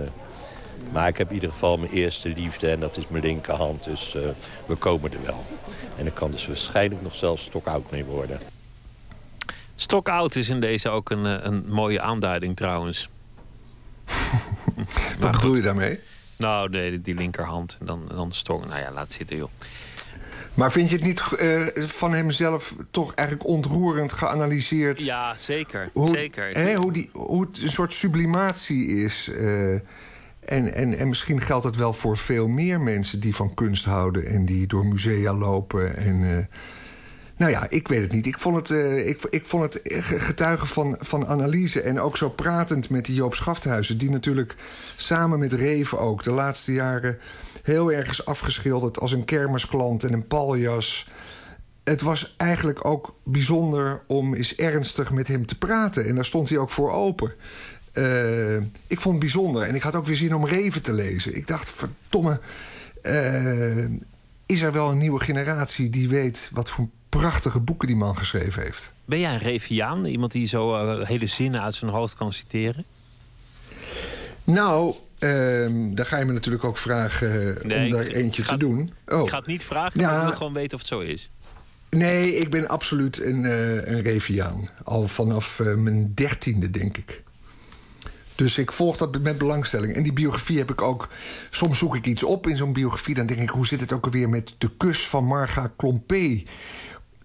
maar 0.93 1.09
ik 1.09 1.19
heb 1.19 1.29
in 1.29 1.35
ieder 1.35 1.51
geval 1.51 1.77
mijn 1.77 1.93
eerste 1.93 2.29
liefde 2.29 2.71
en 2.71 2.81
dat 2.81 2.97
is 2.97 3.09
mijn 3.09 3.23
linkerhand. 3.25 3.85
Dus 3.85 4.15
eh, 4.15 4.23
we 4.67 4.75
komen 4.75 5.13
er 5.13 5.23
wel. 5.23 5.45
En 5.97 6.07
ik 6.07 6.15
kan 6.15 6.31
dus 6.31 6.47
waarschijnlijk 6.47 7.03
nog 7.03 7.15
zelfs 7.15 7.43
stokoud 7.45 7.91
mee 7.91 8.05
worden. 8.05 8.41
Stokoud 9.75 10.37
is 10.37 10.49
in 10.49 10.61
deze 10.61 10.89
ook 10.89 11.11
een, 11.11 11.25
een 11.47 11.65
mooie 11.69 12.01
aanduiding 12.01 12.57
trouwens. 12.57 13.09
Wat 15.19 15.31
bedoel 15.31 15.55
je 15.55 15.63
daarmee? 15.63 16.01
Nou, 16.43 16.69
nee, 16.69 17.01
die 17.01 17.15
linkerhand. 17.15 17.77
En 17.81 17.87
dan, 17.87 18.11
dan. 18.15 18.33
Nou 18.47 18.81
ja, 18.81 18.93
laat 18.93 19.13
zitten 19.13 19.37
joh. 19.37 19.51
Maar 20.55 20.73
vind 20.73 20.91
je 20.91 20.97
het 20.97 21.05
niet 21.05 21.23
eh, 21.39 21.67
van 21.87 22.13
hemzelf 22.13 22.75
toch 22.91 23.15
eigenlijk 23.15 23.49
ontroerend 23.49 24.13
geanalyseerd? 24.13 25.03
Ja, 25.03 25.37
zeker. 25.37 25.91
Hoe, 25.93 26.09
zeker. 26.09 26.49
Hè, 26.49 26.75
hoe, 26.75 26.93
die, 26.93 27.11
hoe 27.13 27.47
het 27.47 27.63
een 27.63 27.69
soort 27.69 27.93
sublimatie 27.93 28.87
is. 28.87 29.29
eh, 29.29 29.73
en, 30.45 30.75
en, 30.75 30.99
en 30.99 31.09
misschien 31.09 31.41
geldt 31.41 31.65
het 31.65 31.77
wel 31.77 31.93
voor 31.93 32.17
veel 32.17 32.49
meer 32.49 32.81
mensen 32.81 33.21
die 33.21 33.35
van 33.35 33.55
kunst 33.55 33.85
houden 33.85 34.27
en 34.27 34.45
die 34.45 34.67
door 34.67 34.87
musea 34.87 35.35
lopen. 35.35 35.97
En, 35.97 36.39
eh, 36.39 36.57
nou 37.43 37.55
ja, 37.55 37.67
ik 37.71 37.89
weet 37.89 38.01
het 38.01 38.13
niet. 38.13 38.27
Ik 38.27 38.39
vond 38.39 38.57
het, 38.57 38.71
eh, 38.71 39.09
ik, 39.09 39.23
ik 39.31 39.47
vond 39.47 39.63
het 39.63 39.81
ge- 39.85 40.21
getuigen 40.21 40.67
van, 40.67 40.97
van 41.01 41.27
analyse 41.27 41.81
en 41.83 42.01
ook 42.01 42.17
zo 42.17 42.29
pratend 42.31 42.91
met 42.91 43.05
die 43.05 43.15
Joop 43.15 43.35
Schafthuizen, 43.35 43.99
die 43.99 44.11
natuurlijk 44.11 44.55
samen 44.97 45.39
met 45.39 45.53
Reven 45.53 45.99
ook 45.99 46.23
de 46.23 46.31
laatste 46.31 46.73
jaren 46.73 47.19
heel 47.63 47.93
erg 47.93 48.11
is 48.11 48.25
afgeschilderd 48.25 49.01
als 49.01 49.13
een 49.13 49.25
kermisklant 49.25 50.05
en 50.05 50.13
een 50.13 50.27
paljas. 50.27 51.09
Het 51.85 52.01
was 52.03 52.35
eigenlijk 52.37 52.85
ook 52.85 53.15
bijzonder 53.25 54.03
om 54.07 54.35
eens 54.35 54.55
ernstig 54.57 55.13
met 55.13 55.29
hem 55.29 55.47
te 55.47 55.59
praten. 55.59 56.07
En 56.07 56.15
daar 56.15 56.25
stond 56.25 56.49
hij 56.49 56.59
ook 56.59 56.71
voor 56.71 56.93
open. 56.93 57.35
Eh, 57.93 58.57
ik 58.87 59.01
vond 59.01 59.15
het 59.15 59.19
bijzonder. 59.19 59.63
En 59.63 59.75
ik 59.75 59.83
had 59.83 59.95
ook 59.95 60.07
weer 60.07 60.17
zin 60.17 60.35
om 60.35 60.47
Reven 60.47 60.83
te 60.83 60.93
lezen. 60.93 61.37
Ik 61.37 61.47
dacht, 61.47 61.71
verdomme... 61.71 62.41
eh, 63.03 63.85
is 64.47 64.63
er 64.63 64.73
wel 64.73 64.91
een 64.91 64.99
nieuwe 64.99 65.21
generatie 65.21 65.91
die 65.91 66.09
weet... 66.09 66.51
wat 66.53 66.71
voor 66.71 66.89
prachtige 67.19 67.61
boeken 67.61 67.87
die 67.87 67.97
man 67.97 68.17
geschreven 68.17 68.63
heeft? 68.63 68.93
Ben 69.05 69.19
jij 69.19 69.33
een 69.33 69.39
Reviaan? 69.39 70.05
Iemand 70.05 70.33
die 70.33 70.47
zo 70.47 70.75
eh, 70.75 71.07
hele 71.07 71.27
zinnen 71.27 71.63
uit 71.63 71.75
zijn 71.75 71.91
hoofd 71.91 72.15
kan 72.15 72.33
citeren? 72.33 72.85
Nou, 74.45 74.95
ehm 75.19 75.95
daar 75.95 76.07
ga 76.07 76.19
je 76.19 76.25
me 76.25 76.33
natuurlijk 76.33 76.65
ook 76.65 76.79
vragen 76.79 77.57
eh, 77.59 77.65
Nee, 77.65 77.85
om 77.87 77.93
daar 77.93 78.07
ik- 78.07 78.13
eentje 78.15 78.43
ik 78.43 78.49
te 78.49 78.57
doen. 78.57 78.93
Oh. 79.07 79.23
Ik 79.23 79.29
ga 79.29 79.37
het 79.39 79.47
niet 79.47 79.65
vragen, 79.65 80.01
Ja. 80.01 80.07
maar 80.11 80.19
ik 80.21 80.27
wil 80.27 80.37
gewoon 80.37 80.53
weten 80.53 80.73
of 80.75 80.79
het 80.79 80.89
zo 80.89 80.99
is. 80.99 81.31
Nee, 81.91 82.37
ik 82.37 82.51
ben 82.51 82.69
absoluut 82.69 83.21
een, 83.23 83.45
eh 83.45 83.75
een 83.87 84.03
Reviaan. 84.03 84.69
Al 84.85 85.09
vanaf 85.09 85.61
mijn 85.77 86.15
dertiende, 86.15 86.71
denk 86.71 86.97
ik. 86.97 87.23
Dus 88.35 88.59
ik 88.59 88.73
volg 88.73 88.97
dat 88.97 89.19
met 89.21 89.39
belangstelling. 89.39 89.95
En 89.95 90.03
die 90.03 90.13
biografie 90.13 90.59
heb 90.59 90.71
ik 90.71 90.83
ook... 90.83 91.09
Soms 91.51 91.79
zoek 91.79 91.97
ik 91.97 92.07
iets 92.07 92.23
op 92.23 92.47
in 92.47 92.57
zo'n 92.57 92.73
biografie. 92.73 93.15
Dan 93.15 93.27
denk 93.27 93.41
ik, 93.41 93.49
hoe 93.49 93.67
zit 93.67 93.81
het 93.81 93.93
ook 93.93 94.05
alweer 94.05 94.29
met 94.29 94.55
de 94.59 94.71
kus 94.77 95.07
van 95.09 95.25
Marga 95.25 95.73
Klompé? 95.77 96.43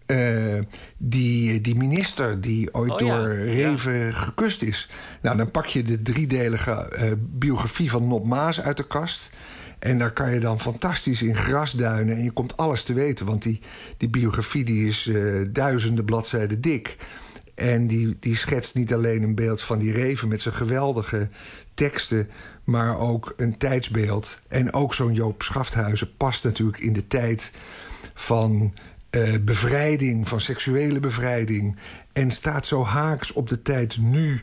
Eh, 0.07 0.59
die, 0.97 1.61
die 1.61 1.75
minister 1.75 2.41
die 2.41 2.73
ooit 2.73 2.91
Oh 2.91 2.99
ja, 2.99 3.17
door 3.17 3.33
Reven 3.33 4.13
gekust 4.13 4.61
is. 4.61 4.89
Nou, 5.21 5.37
dan 5.37 5.51
pak 5.51 5.65
je 5.65 5.83
de 5.83 6.01
driedelige 6.01 6.71
eh, 6.71 7.11
biografie 7.19 7.89
van 7.89 8.07
Nop 8.07 8.25
Maas 8.25 8.61
uit 8.61 8.77
de 8.77 8.87
kast. 8.87 9.29
En 9.79 9.97
daar 9.97 10.11
kan 10.11 10.33
je 10.33 10.39
dan 10.39 10.59
fantastisch 10.59 11.21
in 11.21 11.35
grasduinen. 11.35 12.15
En 12.15 12.23
je 12.23 12.31
komt 12.31 12.57
alles 12.57 12.83
te 12.83 12.93
weten. 12.93 13.25
Want 13.25 13.41
die, 13.41 13.59
die 13.97 14.09
biografie 14.09 14.63
die 14.63 14.87
is 14.87 15.07
eh, 15.07 15.41
duizenden 15.49 16.05
bladzijden 16.05 16.61
dik. 16.61 16.97
En 17.55 17.87
die, 17.87 18.17
die 18.19 18.35
schetst 18.35 18.75
niet 18.75 18.93
alleen 18.93 19.23
een 19.23 19.35
beeld 19.35 19.61
van 19.61 19.77
die 19.77 19.91
Reven 19.91 20.27
met 20.27 20.41
zijn 20.41 20.55
geweldige 20.55 21.29
teksten, 21.73 22.29
maar 22.63 22.97
ook 22.99 23.33
een 23.37 23.57
tijdsbeeld. 23.57 24.39
En 24.47 24.73
ook 24.73 24.93
zo'n 24.93 25.13
Joop 25.13 25.41
Schafthuizen 25.41 26.15
past 26.17 26.43
natuurlijk 26.43 26.79
in 26.79 26.93
de 26.93 27.07
tijd 27.07 27.51
van 28.13 28.73
eh, 29.09 29.33
bevrijding, 29.41 30.27
van 30.27 30.41
seksuele 30.41 30.99
bevrijding. 30.99 31.75
En 32.13 32.31
staat 32.31 32.65
zo 32.65 32.83
haaks 32.83 33.33
op 33.33 33.49
de 33.49 33.61
tijd 33.61 33.97
nu, 33.97 34.41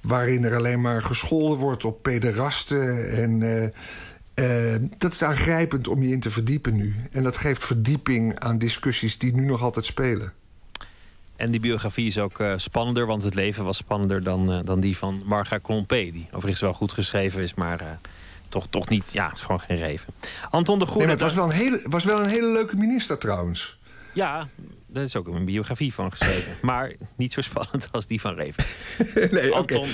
waarin 0.00 0.44
er 0.44 0.56
alleen 0.56 0.80
maar 0.80 1.02
gescholden 1.02 1.58
wordt 1.58 1.84
op 1.84 2.02
pederasten. 2.02 3.10
En 3.10 3.42
eh, 3.42 4.74
eh, 4.74 4.80
dat 4.98 5.12
is 5.12 5.22
aangrijpend 5.22 5.88
om 5.88 6.02
je 6.02 6.12
in 6.12 6.20
te 6.20 6.30
verdiepen 6.30 6.76
nu. 6.76 6.94
En 7.12 7.22
dat 7.22 7.36
geeft 7.36 7.64
verdieping 7.64 8.38
aan 8.38 8.58
discussies 8.58 9.18
die 9.18 9.34
nu 9.34 9.44
nog 9.44 9.62
altijd 9.62 9.86
spelen. 9.86 10.32
En 11.36 11.50
die 11.50 11.60
biografie 11.60 12.06
is 12.06 12.18
ook 12.18 12.42
spannender, 12.56 13.06
want 13.06 13.22
het 13.22 13.34
leven 13.34 13.64
was 13.64 13.76
spannender 13.76 14.22
dan, 14.22 14.62
dan 14.64 14.80
die 14.80 14.96
van 14.96 15.22
Marga 15.24 15.58
Klompé. 15.58 16.10
Die 16.10 16.26
overigens 16.30 16.60
wel 16.60 16.72
goed 16.72 16.92
geschreven 16.92 17.42
is, 17.42 17.54
maar 17.54 17.98
toch, 18.48 18.66
toch 18.70 18.88
niet. 18.88 19.12
Ja, 19.12 19.26
het 19.28 19.36
is 19.36 19.42
gewoon 19.42 19.60
geen 19.60 19.76
reven. 19.76 20.14
Anton 20.50 20.78
de 20.78 20.86
Goede. 20.86 21.06
Nee, 21.06 21.14
het 21.14 21.22
was 21.22 21.34
wel, 21.34 21.44
een 21.44 21.50
hele, 21.50 21.80
was 21.84 22.04
wel 22.04 22.20
een 22.20 22.28
hele 22.28 22.52
leuke 22.52 22.76
minister 22.76 23.18
trouwens. 23.18 23.77
Ja, 24.18 24.48
daar 24.86 25.02
is 25.02 25.16
ook 25.16 25.26
een 25.26 25.44
biografie 25.44 25.94
van 25.94 26.10
geschreven. 26.10 26.52
maar 26.66 26.92
niet 27.16 27.32
zo 27.32 27.40
spannend 27.40 27.88
als 27.92 28.06
die 28.06 28.20
van 28.20 28.34
Reven. 28.34 28.64
nee, 29.36 29.54
oké. 29.54 29.56
Anton, 29.56 29.88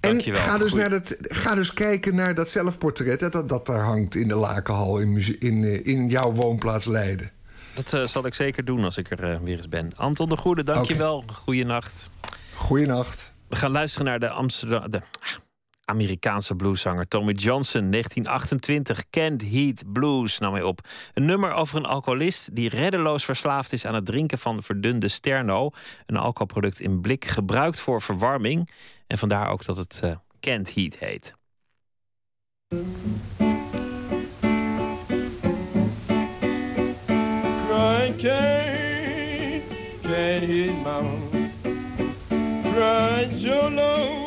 dankjewel. 0.00 0.42
ga 0.42 0.58
dus, 0.58 0.72
naar 0.72 0.90
dat, 0.90 1.16
ga 1.20 1.54
dus 1.54 1.72
kijken 1.72 2.14
naar 2.14 2.34
dat 2.34 2.50
zelfportret 2.50 3.20
hè, 3.20 3.28
dat, 3.28 3.48
dat 3.48 3.66
daar 3.66 3.84
hangt 3.84 4.14
in 4.14 4.28
de 4.28 4.34
Lakenhal 4.34 4.98
in, 4.98 5.36
in, 5.38 5.64
eh, 5.64 5.86
in 5.86 6.08
jouw 6.08 6.32
woonplaats 6.32 6.86
Leiden. 6.86 7.30
Dat 7.74 7.92
eh, 7.92 8.06
zal 8.06 8.26
ik 8.26 8.34
zeker 8.34 8.64
doen 8.64 8.84
als 8.84 8.96
ik 8.96 9.10
er 9.10 9.32
eh, 9.32 9.38
weer 9.42 9.56
eens 9.56 9.68
ben. 9.68 9.92
Anton 9.96 10.28
de 10.28 10.36
Goede, 10.36 10.62
dankjewel. 10.62 11.24
Goeienacht. 11.32 12.10
Goeienacht. 12.54 13.32
We 13.48 13.56
gaan 13.56 13.70
luisteren 13.70 14.06
naar 14.06 14.20
de, 14.20 14.30
Amsterdam, 14.30 14.90
de 14.90 15.00
Amerikaanse 15.86 16.54
blueszanger 16.54 17.08
Tommy 17.08 17.32
Johnson. 17.32 17.90
1928, 17.90 19.10
Can't 19.10 19.42
Heat 19.42 19.92
Blues 19.92 20.38
nam 20.38 20.52
hij 20.52 20.62
op. 20.62 20.80
Een 21.14 21.24
nummer 21.24 21.52
over 21.52 21.76
een 21.76 21.84
alcoholist 21.84 22.54
die 22.54 22.68
reddeloos 22.68 23.24
verslaafd 23.24 23.72
is 23.72 23.84
aan 23.84 23.94
het 23.94 24.06
drinken 24.06 24.38
van 24.38 24.62
verdunde 24.62 25.08
sterno. 25.08 25.70
Een 26.06 26.16
alcoholproduct 26.16 26.80
in 26.80 27.00
blik 27.00 27.24
gebruikt 27.24 27.80
voor 27.80 28.02
verwarming. 28.02 28.70
En 29.06 29.18
vandaar 29.18 29.50
ook 29.50 29.64
dat 29.64 29.76
het 29.76 30.00
eh 30.02 30.16
Can't 30.40 30.74
Heat 30.74 30.98
heet. 30.98 31.34
Crying 42.76 43.40
so 43.40 43.70
low 43.70 44.25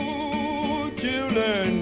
learn. 1.40 1.79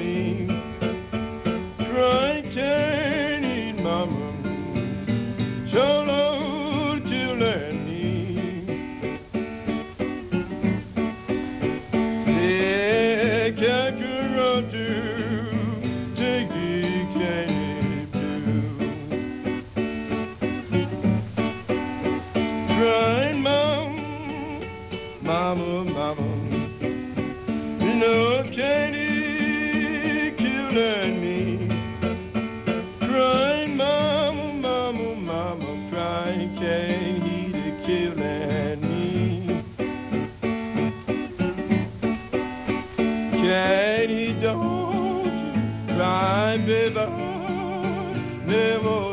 Never 48.47 49.06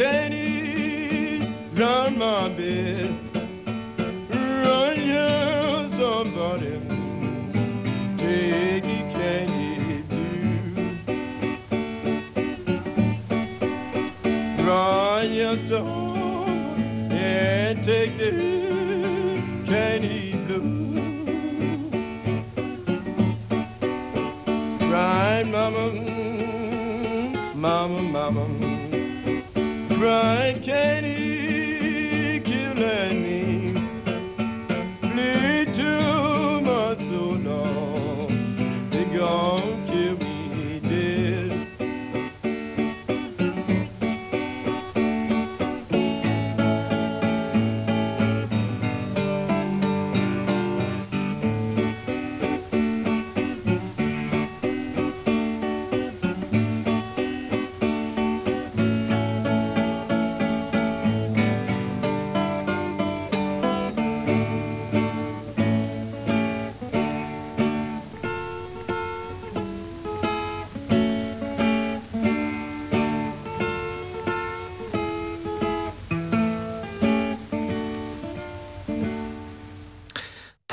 crying, 0.00 0.30
can't 1.74 2.58
eat 2.60 2.79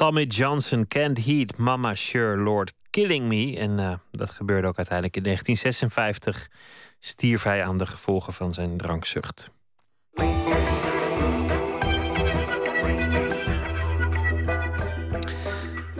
Tommy 0.08 0.26
Johnson, 0.26 0.88
Can't 0.88 1.26
Heat, 1.26 1.58
Mama 1.58 1.96
Sure, 1.96 2.38
Lord 2.38 2.74
Killing 2.90 3.28
Me. 3.28 3.58
En 3.58 3.80
eh, 3.80 3.94
dat 4.12 4.30
gebeurde 4.30 4.68
ook 4.68 4.78
uiteindelijk 4.78 5.16
in 5.18 5.24
1956. 5.24 6.50
Stierf 7.00 7.44
hij 7.44 7.64
aan 7.64 7.78
de 7.78 7.86
gevolgen 7.86 8.34
van 8.34 8.54
zijn 8.54 8.78
drankzucht. 8.78 9.52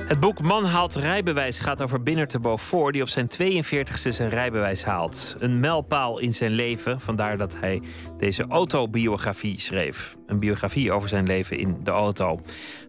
Het 0.08 0.20
boek 0.20 0.42
Man 0.42 0.66
haalt 0.66 0.96
rijbewijs 0.96 1.60
gaat 1.60 1.82
over 1.82 2.04
Binnert 2.04 2.32
de 2.32 2.40
Beaufort... 2.40 2.94
die 2.94 3.02
op 3.02 3.08
zijn 3.08 3.30
42e 3.42 4.10
zijn 4.10 4.30
rijbewijs 4.30 4.84
haalt. 4.84 5.36
Een 5.40 5.60
mijlpaal 5.60 6.20
in 6.20 6.34
zijn 6.34 6.52
leven, 6.52 7.02
vandaar 7.02 7.38
dat 7.38 7.56
hij 7.60 7.82
deze 8.18 8.46
autobiografie 8.50 9.60
schreef. 9.60 10.16
Een 10.26 10.40
biografie 10.40 10.92
over 10.92 11.10
zijn 11.10 11.26
leven 11.26 11.58
in 11.58 11.78
de 11.84 11.92
auto. 11.92 12.40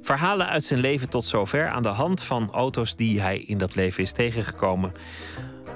Verhalen 0.03 0.49
uit 0.49 0.65
zijn 0.65 0.81
leven 0.81 1.11
tot 1.11 1.25
zover 1.25 1.69
aan 1.69 1.83
de 1.83 1.89
hand 1.89 2.23
van 2.23 2.53
auto's 2.53 2.97
die 2.97 3.21
hij 3.21 3.39
in 3.39 3.59
dat 3.59 3.75
leven 3.75 4.03
is 4.03 4.13
tegengekomen. 4.13 4.93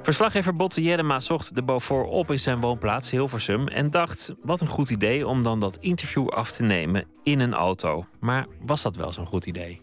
Verslaggever 0.02 0.55
Botte 0.55 0.82
Jellema 0.82 1.20
zocht 1.20 1.55
de 1.55 1.62
Beaufort 1.62 2.09
op 2.09 2.31
in 2.31 2.39
zijn 2.40 2.60
woonplaats 2.60 3.10
Hilversum... 3.10 3.69
en 3.69 3.90
dacht, 3.90 4.35
wat 4.43 4.60
een 4.60 4.66
goed 4.66 4.90
idee 4.90 5.27
om 5.27 5.43
dan 5.43 5.60
dat 5.60 5.77
interview 5.81 6.28
af 6.28 6.52
te 6.52 6.62
nemen 6.62 7.05
in 7.23 7.40
een 7.40 7.55
auto. 7.55 8.06
Maar 8.20 8.47
was 8.66 8.82
dat 8.82 8.97
wel 8.97 9.12
zo'n 9.12 9.27
goed 9.27 9.47
idee? 9.47 9.81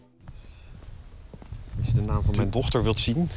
Als 1.78 1.86
je 1.86 1.92
de 1.94 2.00
naam 2.00 2.22
van 2.22 2.36
mijn 2.36 2.50
dochter 2.50 2.82
wilt 2.82 3.00
zien. 3.00 3.28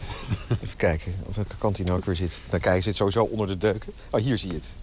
Even 0.62 0.76
kijken 0.76 1.14
of 1.26 1.36
welke 1.36 1.56
kant 1.58 1.76
hij 1.76 1.86
nou 1.86 1.98
ook 1.98 2.04
weer 2.04 2.16
zit. 2.16 2.40
Nou, 2.48 2.50
kijk, 2.50 2.64
hij 2.64 2.80
zit 2.80 2.96
sowieso 2.96 3.24
onder 3.24 3.46
de 3.46 3.58
deuken. 3.58 3.92
Oh, 4.10 4.20
hier 4.20 4.38
zie 4.38 4.48
je 4.48 4.54
het. 4.54 4.74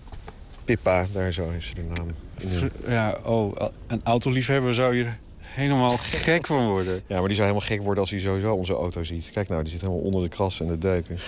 Pippa, 0.64 1.06
daar 1.14 1.32
zo 1.32 1.50
is 1.50 1.74
de 1.76 1.84
naam. 1.84 2.08
In 2.38 2.72
Ja, 2.88 3.18
oh, 3.24 3.56
een 3.88 4.02
autoliefhebber 4.04 4.74
zou 4.74 4.96
hier 4.96 5.20
helemaal 5.40 5.98
gek 5.98 6.46
van 6.46 6.68
worden. 6.68 7.02
Ja, 7.08 7.20
maar 7.20 7.28
die 7.28 7.36
zou 7.36 7.48
helemaal 7.48 7.68
gek 7.68 7.82
worden 7.82 8.00
als 8.00 8.12
hij 8.12 8.20
sowieso 8.20 8.54
onze 8.54 8.74
auto 8.74 9.04
ziet. 9.04 9.32
Kijk 9.34 9.48
nou, 9.48 9.62
die 9.62 9.72
zit 9.72 9.82
helemaal 9.82 10.02
onder 10.02 10.22
de 10.22 10.30
kras 10.30 10.60
en 10.60 10.68
de 10.68 10.78
deuken. 10.78 11.20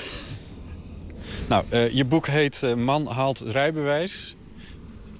Nou, 1.48 1.64
eh, 1.69 1.89
je 1.89 2.06
boek 2.06 2.27
heet 2.27 2.64
eh, 2.64 2.73
Man 2.73 3.07
haalt 3.07 3.39
rijbewijs. 3.39 4.36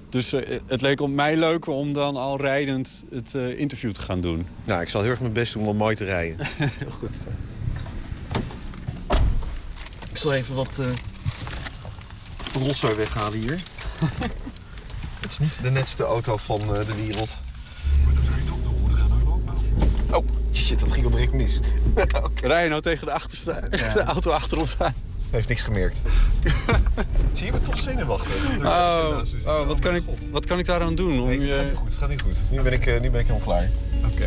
Dus 0.08 0.32
eh, 0.32 0.60
het 0.66 0.80
leek 0.80 1.00
op 1.00 1.10
mij 1.10 1.36
leuk 1.36 1.66
om 1.66 1.92
dan 1.92 2.16
al 2.16 2.40
rijdend 2.40 3.04
het 3.10 3.34
eh, 3.34 3.58
interview 3.58 3.92
te 3.92 4.00
gaan 4.00 4.20
doen. 4.20 4.46
Nou, 4.64 4.82
ik 4.82 4.88
zal 4.88 5.00
heel 5.00 5.10
erg 5.10 5.20
mijn 5.20 5.32
best 5.32 5.52
doen 5.52 5.66
om 5.66 5.76
mooi 5.76 5.96
te 5.96 6.04
rijden. 6.04 6.46
Heel 6.56 6.90
goed. 6.90 7.16
Ik 10.10 10.16
zal 10.16 10.32
even 10.32 10.54
wat 10.54 10.76
uh, 10.80 10.86
rotzooi 12.64 12.94
weghalen 12.94 13.38
hier. 13.40 13.60
Het 15.20 15.30
is 15.30 15.38
niet 15.38 15.62
de 15.62 15.70
netste 15.70 16.02
auto 16.02 16.36
van 16.36 16.60
eh, 16.60 16.86
de 16.86 16.94
wereld. 16.94 17.36
Oh, 20.10 20.26
shit, 20.52 20.80
dat 20.80 20.92
ging 20.92 21.04
al 21.04 21.10
direct 21.10 21.32
mis. 21.32 21.60
Rij 22.42 22.62
je 22.62 22.68
nou 22.68 22.82
tegen 22.82 23.06
de, 23.06 23.12
achterste, 23.12 23.62
de 23.94 24.02
auto 24.02 24.30
achter 24.30 24.58
ons 24.58 24.74
aan? 24.78 24.94
Heeft 25.30 25.48
niks 25.48 25.62
gemerkt. 25.62 25.96
Zie 27.32 27.46
je 27.46 27.52
me 27.52 27.62
toch 27.62 27.78
zenuwachtig? 27.78 28.58
Oh, 28.58 29.16
oh 29.46 29.66
wat, 29.66 29.80
kan 29.80 29.94
ik, 29.94 30.02
wat 30.30 30.46
kan 30.46 30.58
ik 30.58 30.64
daaraan 30.66 30.94
doen? 30.94 31.20
Om 31.20 31.28
Nee, 31.28 31.38
het 31.38 31.48
je... 31.48 31.54
gaat 31.54 31.64
niet 31.68 31.76
goed, 31.76 31.88
het 31.88 31.96
gaat 31.96 32.08
niet 32.08 32.22
goed. 32.22 32.42
Nu 32.50 32.62
ben 32.62 32.72
ik, 32.72 32.86
eh, 32.86 33.00
nu 33.00 33.10
ben 33.10 33.20
ik 33.20 33.26
helemaal 33.26 33.46
klaar. 33.48 33.70
Oké. 34.12 34.24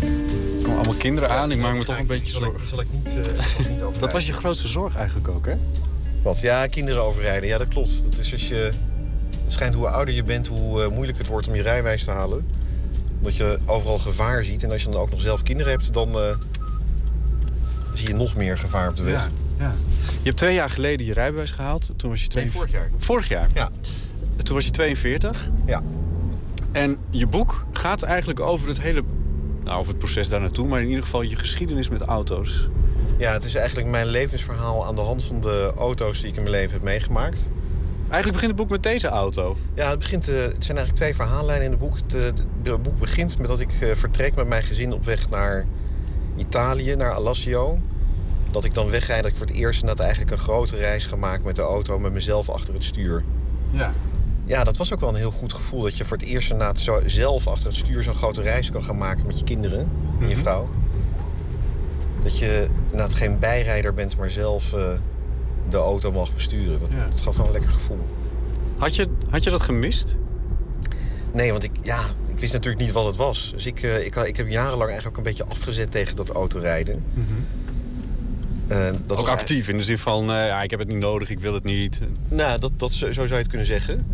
Er 0.00 0.62
komen 0.62 0.76
allemaal 0.76 0.94
kinderen 0.98 1.30
aan. 1.30 1.50
Ik 1.50 1.58
maak 1.58 1.74
me 1.74 1.84
toch 1.84 1.98
een 1.98 2.06
beetje 2.06 2.32
Zal 2.32 2.42
ik, 2.42 2.48
zorgen. 2.48 2.68
zal 2.68 2.80
ik 2.80 2.86
niet, 2.90 3.06
eh, 3.06 3.12
zal 3.22 3.60
ik 3.64 3.68
niet 3.70 3.82
over 3.88 4.00
Dat 4.00 4.12
was 4.12 4.26
je 4.26 4.32
grootste 4.32 4.66
zorg 4.68 4.96
eigenlijk 4.96 5.28
ook, 5.28 5.46
hè? 5.46 5.54
Wat? 6.22 6.40
Ja, 6.40 6.66
kinderen 6.66 7.02
overrijden. 7.02 7.48
Ja, 7.48 7.58
dat 7.58 7.68
klopt. 7.68 8.02
Dat 8.04 8.18
is 8.18 8.32
als 8.32 8.48
je... 8.48 8.70
Het 9.44 9.52
schijnt 9.58 9.74
hoe 9.74 9.88
ouder 9.88 10.14
je 10.14 10.22
bent, 10.22 10.46
hoe 10.46 10.82
eh, 10.82 10.90
moeilijk 10.90 11.18
het 11.18 11.26
wordt 11.26 11.48
om 11.48 11.54
je 11.54 11.62
rijwijs 11.62 12.04
te 12.04 12.10
halen. 12.10 12.46
Omdat 13.18 13.36
je 13.36 13.58
overal 13.66 13.98
gevaar 13.98 14.44
ziet. 14.44 14.62
En 14.62 14.70
als 14.70 14.82
je 14.82 14.88
dan 14.90 15.00
ook 15.00 15.10
nog 15.10 15.20
zelf 15.20 15.42
kinderen 15.42 15.72
hebt, 15.72 15.92
dan 15.92 16.18
eh, 16.18 16.36
zie 17.94 18.08
je 18.08 18.14
nog 18.14 18.36
meer 18.36 18.58
gevaar 18.58 18.88
op 18.88 18.96
de 18.96 19.02
weg. 19.02 19.14
Ja, 19.14 19.28
ja. 19.58 19.72
Je 20.02 20.24
hebt 20.26 20.36
twee 20.36 20.54
jaar 20.54 20.70
geleden 20.70 21.06
je 21.06 21.12
rijbewijs 21.12 21.50
gehaald. 21.50 21.90
Toen 21.96 22.10
was 22.10 22.22
je 22.22 22.28
twee... 22.28 22.44
Nee, 22.44 22.52
vorig 22.52 22.70
jaar. 22.70 22.90
Vorig 22.96 23.28
jaar? 23.28 23.48
Ja. 23.54 23.68
Toen 24.42 24.54
was 24.54 24.64
je 24.64 24.70
42. 24.70 25.48
Ja. 25.66 25.82
En 26.72 26.98
je 27.10 27.26
boek 27.26 27.64
gaat 27.72 28.02
eigenlijk 28.02 28.40
over 28.40 28.68
het 28.68 28.80
hele... 28.80 29.02
Nou, 29.64 29.78
over 29.78 29.88
het 29.88 29.98
proces 29.98 30.28
daar 30.28 30.40
naartoe, 30.40 30.68
maar 30.68 30.80
in 30.80 30.88
ieder 30.88 31.04
geval 31.04 31.22
je 31.22 31.36
geschiedenis 31.36 31.88
met 31.88 32.00
auto's. 32.00 32.68
Ja, 33.18 33.32
het 33.32 33.44
is 33.44 33.54
eigenlijk 33.54 33.88
mijn 33.88 34.06
levensverhaal 34.06 34.86
aan 34.86 34.94
de 34.94 35.00
hand 35.00 35.24
van 35.24 35.40
de 35.40 35.72
auto's 35.76 36.20
die 36.20 36.28
ik 36.28 36.36
in 36.36 36.42
mijn 36.42 36.54
leven 36.54 36.72
heb 36.72 36.82
meegemaakt. 36.82 37.50
Eigenlijk 38.10 38.32
begint 38.32 38.50
het 38.50 38.56
boek 38.56 38.70
met 38.70 38.82
deze 38.82 39.08
auto. 39.08 39.56
Ja, 39.74 39.90
het, 39.90 39.98
begint, 39.98 40.28
eh, 40.28 40.34
het 40.34 40.64
zijn 40.64 40.76
eigenlijk 40.76 40.96
twee 40.96 41.14
verhaallijnen 41.14 41.64
in 41.64 41.70
het 41.70 41.80
boek. 41.80 41.96
Het, 41.96 42.14
eh, 42.14 42.22
het 42.62 42.82
boek 42.82 42.98
begint 42.98 43.38
met 43.38 43.46
dat 43.46 43.60
ik 43.60 43.72
eh, 43.80 43.94
vertrek 43.94 44.34
met 44.34 44.46
mijn 44.46 44.62
gezin 44.62 44.92
op 44.92 45.04
weg 45.04 45.28
naar 45.28 45.66
Italië, 46.36 46.94
naar 46.96 47.12
Alassio. 47.12 47.78
Dat 48.50 48.64
ik 48.64 48.74
dan 48.74 48.90
wegrijd, 48.90 49.22
dat 49.22 49.30
ik 49.30 49.36
voor 49.36 49.46
het 49.46 49.56
eerst 49.56 49.80
inderdaad 49.80 50.04
eigenlijk 50.06 50.36
een 50.36 50.42
grote 50.42 50.76
reis 50.76 51.06
ga 51.06 51.16
maken 51.16 51.44
met 51.44 51.56
de 51.56 51.62
auto... 51.62 51.98
met 51.98 52.12
mezelf 52.12 52.48
achter 52.48 52.74
het 52.74 52.84
stuur. 52.84 53.24
Ja. 53.70 53.92
Ja, 54.44 54.64
dat 54.64 54.76
was 54.76 54.92
ook 54.92 55.00
wel 55.00 55.08
een 55.08 55.14
heel 55.14 55.30
goed 55.30 55.52
gevoel. 55.52 55.82
Dat 55.82 55.96
je 55.96 56.04
voor 56.04 56.16
het 56.16 56.26
eerst 56.26 56.50
inderdaad 56.50 56.78
zo 56.78 57.00
zelf 57.06 57.46
achter 57.46 57.66
het 57.68 57.76
stuur 57.76 58.02
zo'n 58.02 58.14
grote 58.14 58.42
reis 58.42 58.70
kan 58.70 58.82
gaan 58.82 58.98
maken 58.98 59.26
met 59.26 59.38
je 59.38 59.44
kinderen 59.44 59.90
en 60.20 60.28
je 60.28 60.36
vrouw. 60.36 60.68
Dat 62.22 62.38
je 62.38 62.66
inderdaad 62.82 63.14
geen 63.14 63.38
bijrijder 63.38 63.94
bent, 63.94 64.16
maar 64.16 64.30
zelf 64.30 64.72
eh, 64.72 64.88
de 65.68 65.76
auto 65.76 66.12
mag 66.12 66.34
besturen. 66.34 66.80
Dat, 66.80 66.88
Ja. 66.92 67.06
dat 67.06 67.20
gaf 67.20 67.36
wel 67.36 67.46
een 67.46 67.52
lekker 67.52 67.70
gevoel. 67.70 67.98
Had 68.78 68.96
je, 68.96 69.08
had 69.30 69.42
je 69.44 69.50
dat 69.50 69.60
gemist? 69.60 70.16
Nee, 71.32 71.50
want 71.50 71.62
ik, 71.64 71.70
ja, 71.82 72.00
ik 72.40 72.46
wist 72.50 72.58
natuurlijk 72.58 72.84
niet 72.84 72.94
wat 72.94 73.06
het 73.06 73.16
was. 73.16 73.50
Dus 73.54 73.66
ik, 73.66 73.82
eh, 73.82 74.04
ik, 74.04 74.16
ik 74.16 74.36
heb 74.36 74.48
jarenlang 74.48 74.90
eigenlijk 74.90 75.08
ook 75.08 75.16
een 75.16 75.30
beetje 75.30 75.44
afgezet 75.44 75.90
tegen 75.90 76.16
dat 76.16 76.30
autorijden. 76.30 77.04
Eh, 78.68 78.90
dat 79.06 79.18
ook 79.18 79.28
actief, 79.28 79.68
in 79.68 79.76
de 79.76 79.84
zin 79.84 79.98
van... 79.98 80.30
eh, 80.30 80.46
ja, 80.46 80.62
ik 80.62 80.70
heb 80.70 80.78
het 80.78 80.88
niet 80.88 80.98
nodig, 80.98 81.30
ik 81.30 81.38
wil 81.38 81.54
het 81.54 81.64
niet. 81.64 82.00
Nou, 82.28 82.58
dat, 82.58 82.72
dat, 82.76 82.92
zo 82.92 83.06
zo 83.06 83.12
zou 83.12 83.28
je 83.28 83.34
het 83.34 83.48
kunnen 83.48 83.66
zeggen. 83.66 84.06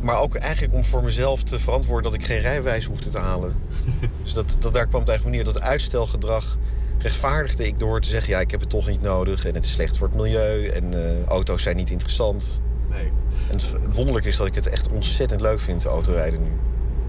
Maar 0.00 0.18
ook 0.18 0.34
eigenlijk 0.34 0.74
om 0.74 0.84
voor 0.84 1.04
mezelf 1.04 1.42
te 1.42 1.58
verantwoorden 1.58 2.10
dat 2.10 2.20
ik 2.20 2.26
geen 2.26 2.40
rijwijs 2.40 2.84
hoefde 2.84 3.08
te 3.08 3.18
halen. 3.18 3.56
dus 4.22 4.32
dat, 4.32 4.56
dat, 4.58 4.72
daar 4.72 4.86
kwam 4.86 5.00
het 5.00 5.08
eigenlijk 5.08 5.38
neer. 5.38 5.52
Dat 5.52 5.62
uitstelgedrag 5.62 6.58
rechtvaardigde 6.98 7.66
ik 7.66 7.78
door 7.78 8.00
te 8.00 8.08
zeggen... 8.08 8.32
ja, 8.32 8.40
ik 8.40 8.50
heb 8.50 8.60
het 8.60 8.70
toch 8.70 8.88
niet 8.88 9.02
nodig 9.02 9.46
en 9.46 9.54
het 9.54 9.64
is 9.64 9.70
slecht 9.70 9.96
voor 9.96 10.06
het 10.06 10.16
milieu... 10.16 10.66
en 10.68 10.94
auto's 11.28 11.62
zijn 11.62 11.76
niet 11.76 11.90
interessant. 11.90 12.60
Nee. 12.96 13.12
En 13.50 13.56
het, 13.56 13.72
het 13.72 13.94
wonderlijke 13.94 14.28
is 14.28 14.36
dat 14.36 14.46
ik 14.46 14.54
het 14.54 14.66
echt 14.66 14.88
ontzettend 14.88 15.40
leuk 15.40 15.60
vind, 15.60 15.84
autorijden 15.84 16.42
nu. 16.42 16.50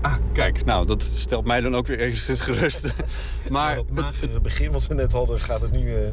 Ah, 0.02 0.16
kijk, 0.32 0.66
nou, 0.66 0.86
dat 0.86 1.04
stelt 1.04 1.46
mij 1.46 1.62
dan 1.62 1.76
ook 1.76 1.88
weer 1.88 2.00
enigszins 2.00 2.42
gerust. 2.42 2.94
maar 3.50 3.76
dat 3.76 3.92
magere 3.92 4.40
begin 4.40 4.72
wat 4.72 4.88
we 4.88 4.94
net 4.94 5.12
hadden, 5.12 5.40
gaat 5.40 5.62
het 5.62 5.72
nu... 5.72 5.96
eh 5.96 6.10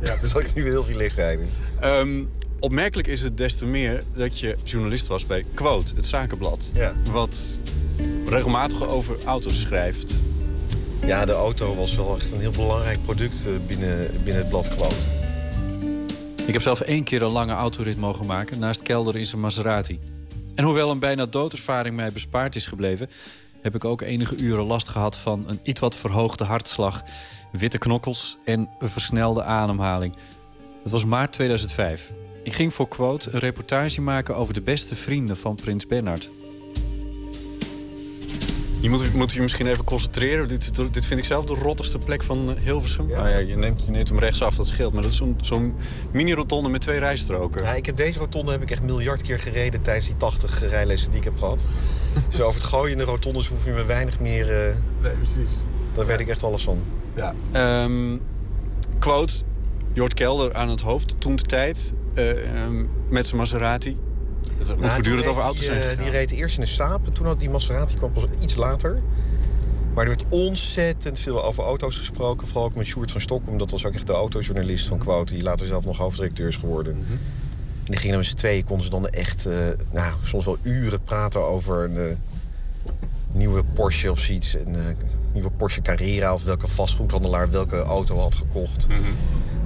ja, 0.00 0.16
zal 0.26 0.40
ik 0.40 0.54
nu 0.54 0.62
weer 0.62 0.72
heel 0.72 0.86
relaxed 0.86 1.18
rijden. 1.18 1.48
Ehm, 1.80 2.24
opmerkelijk 2.58 3.08
is 3.08 3.22
het 3.22 3.36
des 3.36 3.56
te 3.56 3.66
meer 3.66 4.02
dat 4.14 4.38
je 4.38 4.56
journalist 4.64 5.06
was 5.06 5.26
bij 5.26 5.44
Quote, 5.54 5.94
het 5.94 6.06
zakenblad. 6.06 6.70
Ja. 6.74 6.92
Wat 7.12 7.58
regelmatig 8.26 8.88
over 8.88 9.16
auto's 9.24 9.60
schrijft. 9.60 10.14
Ja, 11.06 11.24
de 11.24 11.32
auto 11.32 11.74
was 11.74 11.96
wel 11.96 12.16
echt 12.16 12.32
een 12.32 12.40
heel 12.40 12.50
belangrijk 12.50 13.02
product 13.04 13.46
eh, 13.46 13.52
binnen, 13.66 14.10
binnen 14.24 14.42
het 14.42 14.48
blad 14.48 14.68
Quote. 14.68 15.23
Ik 16.46 16.52
heb 16.52 16.62
zelf 16.62 16.80
één 16.80 17.04
keer 17.04 17.22
een 17.22 17.32
lange 17.32 17.52
autorit 17.52 17.98
mogen 17.98 18.26
maken 18.26 18.58
naast 18.58 18.82
kelderen 18.82 19.20
in 19.20 19.26
zijn 19.26 19.40
Maserati. 19.40 20.00
En 20.54 20.64
hoewel 20.64 20.90
een 20.90 20.98
bijna 20.98 21.26
doodervaring 21.26 21.96
mij 21.96 22.12
bespaard 22.12 22.56
is 22.56 22.66
gebleven... 22.66 23.10
heb 23.60 23.74
ik 23.74 23.84
ook 23.84 24.00
enige 24.00 24.36
uren 24.36 24.64
last 24.64 24.88
gehad 24.88 25.16
van 25.16 25.44
een 25.46 25.60
iets 25.62 25.80
wat 25.80 25.96
verhoogde 25.96 26.44
hartslag... 26.44 27.02
witte 27.52 27.78
knokkels 27.78 28.36
en 28.44 28.68
een 28.78 28.88
versnelde 28.88 29.42
ademhaling. 29.42 30.14
Het 30.82 30.92
was 30.92 31.04
maart 31.04 31.32
2005. 31.32 32.12
Ik 32.42 32.52
ging 32.52 32.74
voor 32.74 32.88
Quote 32.88 33.30
een 33.32 33.38
reportage 33.38 34.00
maken 34.00 34.36
over 34.36 34.54
de 34.54 34.62
beste 34.62 34.94
vrienden 34.94 35.36
van 35.36 35.54
Prins 35.54 35.86
Bernhard. 35.86 36.28
Je 38.84 38.90
moet, 38.90 39.14
moet 39.14 39.32
je 39.32 39.40
misschien 39.40 39.66
even 39.66 39.84
concentreren. 39.84 40.48
Dit, 40.48 40.76
dit 40.90 41.06
vind 41.06 41.18
ik 41.20 41.24
zelf 41.24 41.44
de 41.44 41.54
rottigste 41.54 41.98
plek 41.98 42.22
van 42.22 42.50
eh, 42.50 42.62
Hilversum. 42.62 43.08
Ja, 43.08 43.16
nou 43.16 43.28
ja, 43.28 43.36
je, 43.36 43.56
neemt, 43.56 43.84
je 43.84 43.90
neemt 43.90 44.08
hem 44.08 44.18
rechtsaf, 44.18 44.54
dat 44.54 44.66
scheelt. 44.66 44.92
Maar 44.92 45.02
dat 45.02 45.10
is 45.10 45.16
zo'n 45.16 45.38
zo'n 45.42 45.74
mini-rotonde 46.12 46.68
met 46.68 46.80
twee 46.80 46.98
rijstroken. 46.98 47.64
Ja, 47.64 47.72
ik 47.72 47.86
heb 47.86 47.96
deze 47.96 48.18
rotonde 48.18 48.50
heb 48.52 48.62
ik 48.62 48.70
echt 48.70 48.82
miljard 48.82 49.22
keer 49.22 49.40
gereden 49.40 49.82
tijdens 49.82 50.06
die 50.06 50.16
80 50.16 50.68
rijlessen 50.68 51.10
die 51.10 51.18
ik 51.18 51.24
heb 51.24 51.38
gehad. 51.38 51.66
dus 52.30 52.40
over 52.40 52.60
het 52.60 52.70
gooien 52.70 52.92
in 52.92 52.98
de 52.98 53.04
rotondes 53.04 53.48
hoef 53.48 53.64
je 53.64 53.70
me 53.70 53.84
weinig 53.84 54.20
meer... 54.20 54.66
eh, 54.66 54.74
Nee, 55.02 55.12
precies. 55.12 55.64
Daar 55.94 56.06
weet 56.06 56.20
ik 56.20 56.28
echt 56.28 56.42
alles 56.42 56.62
van. 56.62 56.78
Ja. 57.14 57.34
Ehm, 57.52 58.18
quote, 58.98 59.34
Jort 59.92 60.14
Kelder 60.14 60.54
aan 60.54 60.68
het 60.68 60.80
hoofd, 60.80 61.14
toen 61.18 61.36
de 61.36 61.42
tijd, 61.42 61.92
eh, 62.14 62.30
ehm, 62.30 62.84
met 63.08 63.26
zijn 63.26 63.36
Maserati. 63.36 63.96
Het 64.58 64.68
moet 64.68 64.78
Nou, 64.80 64.92
voortdurend 64.92 65.26
over 65.26 65.42
auto's 65.42 65.64
zijn 65.64 65.82
eh. 65.82 65.98
Die 65.98 66.10
reed 66.10 66.30
eerst 66.30 66.56
in 66.56 66.62
een 66.62 66.68
Saab 66.68 67.06
en 67.06 67.12
toen 67.12 67.26
had 67.26 67.40
die 67.40 67.50
Maserati 67.50 67.94
kwam 67.94 68.12
pas 68.12 68.24
iets 68.40 68.54
later. 68.56 69.02
Maar 69.94 70.04
er 70.04 70.10
werd 70.10 70.24
ontzettend 70.28 71.20
veel 71.20 71.44
over 71.44 71.64
auto's 71.64 71.96
gesproken. 71.96 72.46
Vooral 72.46 72.64
ook 72.64 72.74
met 72.74 72.86
Sjoerd 72.86 73.10
van 73.10 73.20
Stockholm. 73.20 73.58
Dat 73.58 73.70
was 73.70 73.84
ook 73.84 73.94
echt 73.94 74.06
de 74.06 74.12
autojournalist 74.12 74.86
van 74.86 74.98
Quote. 74.98 75.32
Die 75.32 75.42
later 75.42 75.66
zelf 75.66 75.84
nog 75.84 75.98
hoofdredacteur 75.98 76.48
is 76.48 76.56
geworden. 76.56 76.96
Mhm. 76.96 77.12
En 77.12 77.90
die 77.90 77.96
gingen 77.96 78.16
met 78.16 78.26
z'n 78.26 78.34
tweeën. 78.34 78.64
Konden 78.64 78.84
ze 78.84 78.90
dan 78.90 79.08
echt, 79.08 79.46
eh, 79.46 79.56
nou, 79.90 80.14
soms 80.22 80.44
wel 80.44 80.58
uren 80.62 81.02
praten 81.02 81.48
over 81.48 81.84
een 81.84 81.96
eh, 81.96 82.16
nieuwe 83.32 83.64
Porsche 83.74 84.10
of 84.10 84.18
zoiets. 84.18 84.54
Een 84.54 84.96
nieuwe 85.32 85.50
Porsche 85.50 85.82
Carrera 85.82 86.34
of 86.34 86.44
welke 86.44 86.68
vastgoedhandelaar 86.68 87.50
welke 87.50 87.82
auto 87.82 88.18
had 88.18 88.34
gekocht. 88.34 88.88
Mhm. 88.88 88.98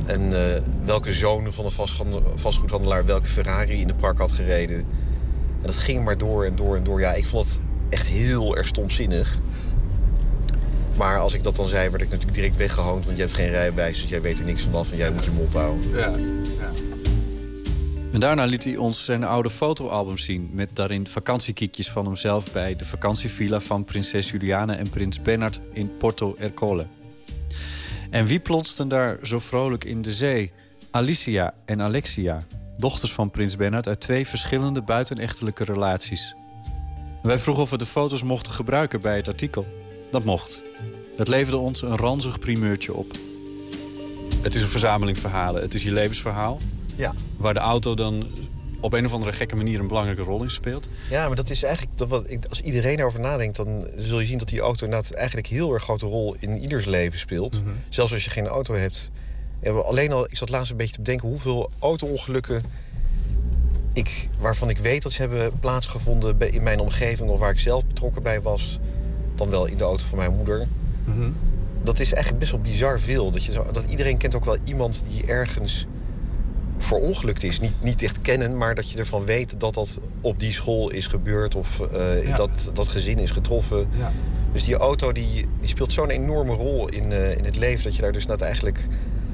En 0.08 0.52
eh, 0.54 0.62
welke 0.84 1.12
zoon 1.12 1.52
van 1.52 1.64
de 1.64 1.70
vastgoed- 1.70 2.22
vastgoedhandelaar 2.34 3.04
welke 3.04 3.28
Ferrari 3.28 3.80
in 3.80 3.86
de 3.86 3.94
prak 3.94 4.18
had 4.18 4.32
gereden. 4.32 4.76
En 4.76 5.66
dat 5.66 5.76
ging 5.76 6.04
maar 6.04 6.18
door 6.18 6.44
en 6.44 6.56
door 6.56 6.76
en 6.76 6.84
door. 6.84 7.00
Ja, 7.00 7.12
ik 7.12 7.26
vond 7.26 7.44
het 7.46 7.60
echt 7.88 8.06
heel 8.06 8.56
erg 8.56 8.66
stomzinnig. 8.66 9.38
Maar 10.96 11.18
als 11.18 11.34
ik 11.34 11.42
dat 11.42 11.56
dan 11.56 11.68
zei, 11.68 11.88
werd 11.88 12.02
ik 12.02 12.08
natuurlijk 12.08 12.36
direct 12.36 12.56
weggehoond. 12.56 13.04
Want 13.04 13.16
je 13.16 13.22
hebt 13.22 13.34
geen 13.34 13.50
rijbewijs, 13.50 14.00
dus 14.00 14.10
jij 14.10 14.20
weet 14.20 14.38
er 14.38 14.44
niks 14.44 14.62
van 14.62 14.74
af. 14.74 14.90
En 14.90 14.96
jij 14.96 15.10
moet 15.10 15.24
je 15.24 15.30
mond 15.30 15.54
houden. 15.54 15.90
Ja, 15.94 16.12
En 18.12 18.20
daarna 18.20 18.44
liet 18.44 18.64
hij 18.64 18.76
ons 18.76 19.04
zijn 19.04 19.24
oude 19.24 19.50
fotoalbum 19.50 20.18
zien... 20.18 20.50
met 20.52 20.70
daarin 20.72 21.06
vakantiekiekjes 21.06 21.90
van 21.90 22.04
hemzelf... 22.04 22.52
bij 22.52 22.76
de 22.76 22.84
vakantievilla 22.84 23.60
van 23.60 23.84
prinses 23.84 24.30
Juliana 24.30 24.76
en 24.76 24.90
prins 24.90 25.22
Bernhard 25.22 25.60
in 25.72 25.96
Porto 25.96 26.34
Ercole. 26.38 26.86
En 28.10 28.26
wie 28.26 28.38
plotsten 28.38 28.88
daar 28.88 29.18
zo 29.22 29.38
vrolijk 29.38 29.84
in 29.84 30.02
de 30.02 30.12
zee? 30.12 30.52
Alicia 30.90 31.54
en 31.64 31.82
Alexia, 31.82 32.46
dochters 32.76 33.12
van 33.12 33.30
prins 33.30 33.56
Bernhard... 33.56 33.86
uit 33.86 34.00
twee 34.00 34.26
verschillende 34.26 34.82
buitenechtelijke 34.82 35.64
relaties. 35.64 36.34
Wij 37.22 37.38
vroegen 37.38 37.62
of 37.62 37.70
we 37.70 37.78
de 37.78 37.86
foto's 37.86 38.22
mochten 38.22 38.52
gebruiken 38.52 39.00
bij 39.00 39.16
het 39.16 39.28
artikel. 39.28 39.66
Dat 40.10 40.24
mocht. 40.24 40.62
Het 41.16 41.28
leverde 41.28 41.58
ons 41.58 41.82
een 41.82 41.96
ranzig 41.96 42.38
primeurtje 42.38 42.94
op. 42.94 43.10
Het 44.42 44.54
is 44.54 44.62
een 44.62 44.68
verzameling 44.68 45.18
verhalen. 45.18 45.62
Het 45.62 45.74
is 45.74 45.82
je 45.82 45.92
levensverhaal. 45.92 46.58
Ja. 46.96 47.14
Waar 47.36 47.54
de 47.54 47.60
auto 47.60 47.94
dan 47.94 48.26
op 48.80 48.92
een 48.92 49.04
of 49.04 49.12
andere 49.12 49.32
gekke 49.32 49.56
manier 49.56 49.80
een 49.80 49.86
belangrijke 49.86 50.22
rol 50.22 50.42
in 50.42 50.50
speelt. 50.50 50.88
Ja, 51.10 51.26
maar 51.26 51.36
dat 51.36 51.50
is 51.50 51.62
eigenlijk... 51.62 51.98
Dat 51.98 52.08
wat 52.08 52.30
ik, 52.30 52.44
als 52.48 52.60
iedereen 52.60 52.98
erover 52.98 53.20
nadenkt, 53.20 53.56
dan 53.56 53.86
zul 53.96 54.20
je 54.20 54.26
zien 54.26 54.38
dat 54.38 54.48
die 54.48 54.60
auto 54.60 54.84
inderdaad 54.84 55.10
eigenlijk 55.10 55.46
heel 55.46 55.72
erg 55.72 55.82
grote 55.82 56.06
rol 56.06 56.36
in 56.38 56.60
ieders 56.60 56.84
leven 56.84 57.18
speelt. 57.18 57.62
Mhm. 57.62 57.72
Zelfs 57.88 58.12
als 58.12 58.24
je 58.24 58.30
geen 58.30 58.46
auto 58.46 58.74
hebt. 58.74 59.10
Alleen 59.84 60.12
al, 60.12 60.24
ik 60.24 60.36
zat 60.36 60.48
laatst 60.48 60.70
een 60.70 60.76
beetje 60.76 60.94
te 60.94 61.00
bedenken 61.00 61.28
hoeveel 61.28 61.70
auto-ongelukken 61.78 62.62
ik, 63.92 64.28
waarvan 64.38 64.68
ik 64.68 64.78
weet 64.78 65.02
dat 65.02 65.12
ze 65.12 65.20
hebben 65.20 65.58
plaatsgevonden 65.60 66.52
in 66.52 66.62
mijn 66.62 66.80
omgeving 66.80 67.30
of 67.30 67.40
waar 67.40 67.50
ik 67.50 67.58
zelf 67.58 67.86
betrokken 67.86 68.22
bij 68.22 68.40
was, 68.40 68.78
dan 69.34 69.48
wel 69.50 69.66
in 69.66 69.76
de 69.76 69.84
auto 69.84 70.04
van 70.04 70.18
mijn 70.18 70.36
moeder. 70.36 70.66
Dat 71.82 71.98
is 71.98 72.12
eigenlijk 72.12 72.38
best 72.38 72.52
wel 72.52 72.60
bizar 72.60 73.00
veel. 73.00 73.30
Dat, 73.30 73.44
je 73.44 73.52
zo, 73.52 73.66
dat 73.72 73.84
iedereen 73.88 74.16
kent 74.16 74.34
ook 74.34 74.44
wel 74.44 74.56
iemand 74.64 75.04
die 75.10 75.26
ergens 75.26 75.86
verongelukt 76.78 77.42
is. 77.42 77.60
Niet, 77.60 77.74
niet 77.82 78.02
echt 78.02 78.20
kennen, 78.20 78.56
maar 78.56 78.74
dat 78.74 78.90
je 78.90 78.98
ervan 78.98 79.24
weet 79.24 79.60
dat 79.60 79.74
dat 79.74 80.00
op 80.20 80.38
die 80.40 80.52
school 80.52 80.90
is 80.90 81.06
gebeurd 81.06 81.54
of 81.54 81.80
eh, 81.80 82.26
Ja. 82.28 82.36
dat 82.36 82.70
dat 82.72 82.88
gezin 82.88 83.18
is 83.18 83.30
getroffen. 83.30 83.88
Ja. 83.98 84.12
Dus 84.52 84.64
die 84.64 84.76
auto 84.76 85.12
die, 85.12 85.46
die 85.60 85.68
speelt 85.68 85.92
zo'n 85.92 86.10
enorme 86.10 86.54
rol 86.54 86.88
in, 86.88 87.12
eh, 87.12 87.36
in 87.36 87.44
het 87.44 87.56
leven 87.56 87.84
dat 87.84 87.96
je 87.96 88.02
daar 88.02 88.12
dus 88.12 88.26
net 88.26 88.40
eigenlijk 88.40 88.86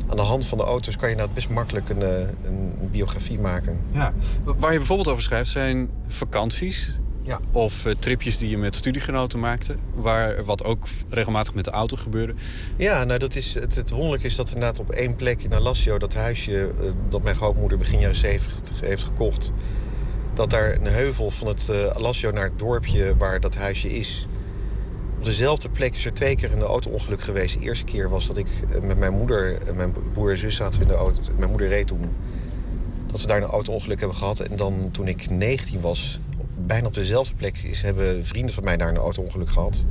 aan 0.08 0.16
de 0.16 0.22
hand 0.22 0.46
van 0.46 0.58
de 0.58 0.64
auto's 0.64 0.96
kan 0.96 1.10
je 1.10 1.16
nou 1.16 1.28
best 1.34 1.48
makkelijk 1.48 1.88
een, 1.88 2.02
eh, 2.02 2.18
een, 2.18 2.72
een 2.80 2.90
biografie 2.90 3.40
maken. 3.40 3.78
Ja. 3.92 4.12
Waar 4.44 4.72
je 4.72 4.78
bijvoorbeeld 4.78 5.08
over 5.08 5.22
schrijft 5.22 5.50
zijn 5.50 5.88
vakanties. 6.08 6.94
Ja. 7.24 7.40
Of 7.52 7.86
eh, 7.86 7.94
tripjes 7.94 8.38
die 8.38 8.50
je 8.50 8.58
met 8.58 8.76
studiegenoten 8.76 9.40
maakte. 9.40 9.76
Waar, 9.94 10.44
wat 10.44 10.64
ook 10.64 10.86
regelmatig 11.08 11.54
met 11.54 11.64
de 11.64 11.70
auto 11.70 11.96
gebeurde. 11.96 12.34
Ja, 12.76 13.04
nou 13.04 13.18
dat 13.18 13.34
is, 13.34 13.54
het, 13.54 13.74
het 13.74 13.90
wonderlijke 13.90 14.26
is 14.26 14.34
dat 14.34 14.48
inderdaad 14.48 14.78
op 14.78 14.90
één 14.90 15.16
plek 15.16 15.42
in 15.42 15.54
Alassio, 15.54 15.98
dat 15.98 16.14
huisje 16.14 16.68
eh, 16.68 16.90
dat 17.08 17.22
mijn 17.22 17.36
grootmoeder 17.36 17.78
begin 17.78 18.00
jaren 18.00 18.16
70 18.16 18.80
heeft 18.80 19.02
gekocht, 19.02 19.52
dat 20.34 20.50
daar 20.50 20.74
een 20.74 20.86
heuvel 20.86 21.30
van 21.30 21.46
het 21.46 21.68
eh 21.68 21.86
Alassio 21.86 22.30
naar 22.30 22.44
het 22.44 22.58
dorpje 22.58 23.16
waar 23.16 23.40
dat 23.40 23.54
huisje 23.54 23.92
is. 23.92 24.26
Op 25.18 25.24
dezelfde 25.24 25.68
plek 25.68 25.94
is 25.94 26.04
er 26.04 26.14
twee 26.14 26.36
keer 26.36 26.52
een 26.52 26.62
auto-ongeluk 26.62 27.20
geweest. 27.20 27.58
De 27.58 27.64
eerste 27.64 27.84
keer 27.84 28.08
was 28.08 28.26
dat 28.26 28.36
ik 28.36 28.46
met 28.82 28.98
mijn 28.98 29.12
moeder 29.12 29.62
en 29.66 29.76
mijn 29.76 29.94
broer 30.12 30.30
en 30.30 30.38
zus 30.38 30.56
zaten 30.56 30.80
in 30.80 30.86
de 30.86 30.94
auto. 30.94 31.20
Mijn 31.36 31.50
moeder 31.50 31.68
reed 31.68 31.86
toen. 31.86 32.14
Dat 33.06 33.20
we 33.20 33.26
daar 33.26 33.42
een 33.42 33.48
auto-ongeluk 33.48 33.98
hebben 33.98 34.16
gehad. 34.16 34.40
En 34.40 34.56
dan 34.56 34.88
toen 34.92 35.08
ik 35.08 35.30
19 35.30 35.80
was, 35.80 36.20
bijna 36.56 36.86
op 36.86 36.94
dezelfde 36.94 37.34
plek, 37.34 37.58
is, 37.58 37.82
hebben 37.82 38.26
vrienden 38.26 38.54
van 38.54 38.64
mij 38.64 38.76
daar 38.76 38.88
een 38.88 38.96
auto-ongeluk 38.96 39.50
gehad. 39.50 39.84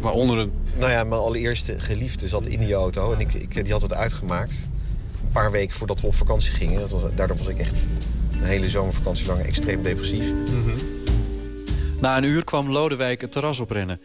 Waaronder 0.00 0.38
een... 0.38 0.52
Nou 0.78 0.90
ja, 0.90 1.04
mijn 1.04 1.20
allereerste 1.20 1.80
geliefde 1.80 2.28
zat 2.28 2.46
in 2.46 2.60
die 2.60 2.74
auto. 2.74 3.12
En 3.12 3.20
ik, 3.20 3.34
ik, 3.34 3.64
die 3.64 3.72
had 3.72 3.82
het 3.82 3.94
uitgemaakt. 3.94 4.68
Een 5.22 5.32
paar 5.32 5.50
weken 5.50 5.76
voordat 5.76 6.00
we 6.00 6.06
op 6.06 6.14
vakantie 6.14 6.52
gingen. 6.52 6.80
Dat 6.80 6.90
was, 6.90 7.02
daardoor 7.14 7.36
was 7.36 7.48
ik 7.48 7.58
echt 7.58 7.86
een 8.32 8.44
hele 8.44 8.70
zomervakantie 8.70 9.26
lang 9.26 9.40
extreem 9.40 9.82
depressief. 9.82 10.32
Na 12.00 12.16
een 12.16 12.24
uur 12.24 12.44
kwam 12.44 12.70
Lodewijk 12.70 13.20
het 13.20 13.32
terras 13.32 13.60
oprennen. 13.60 14.00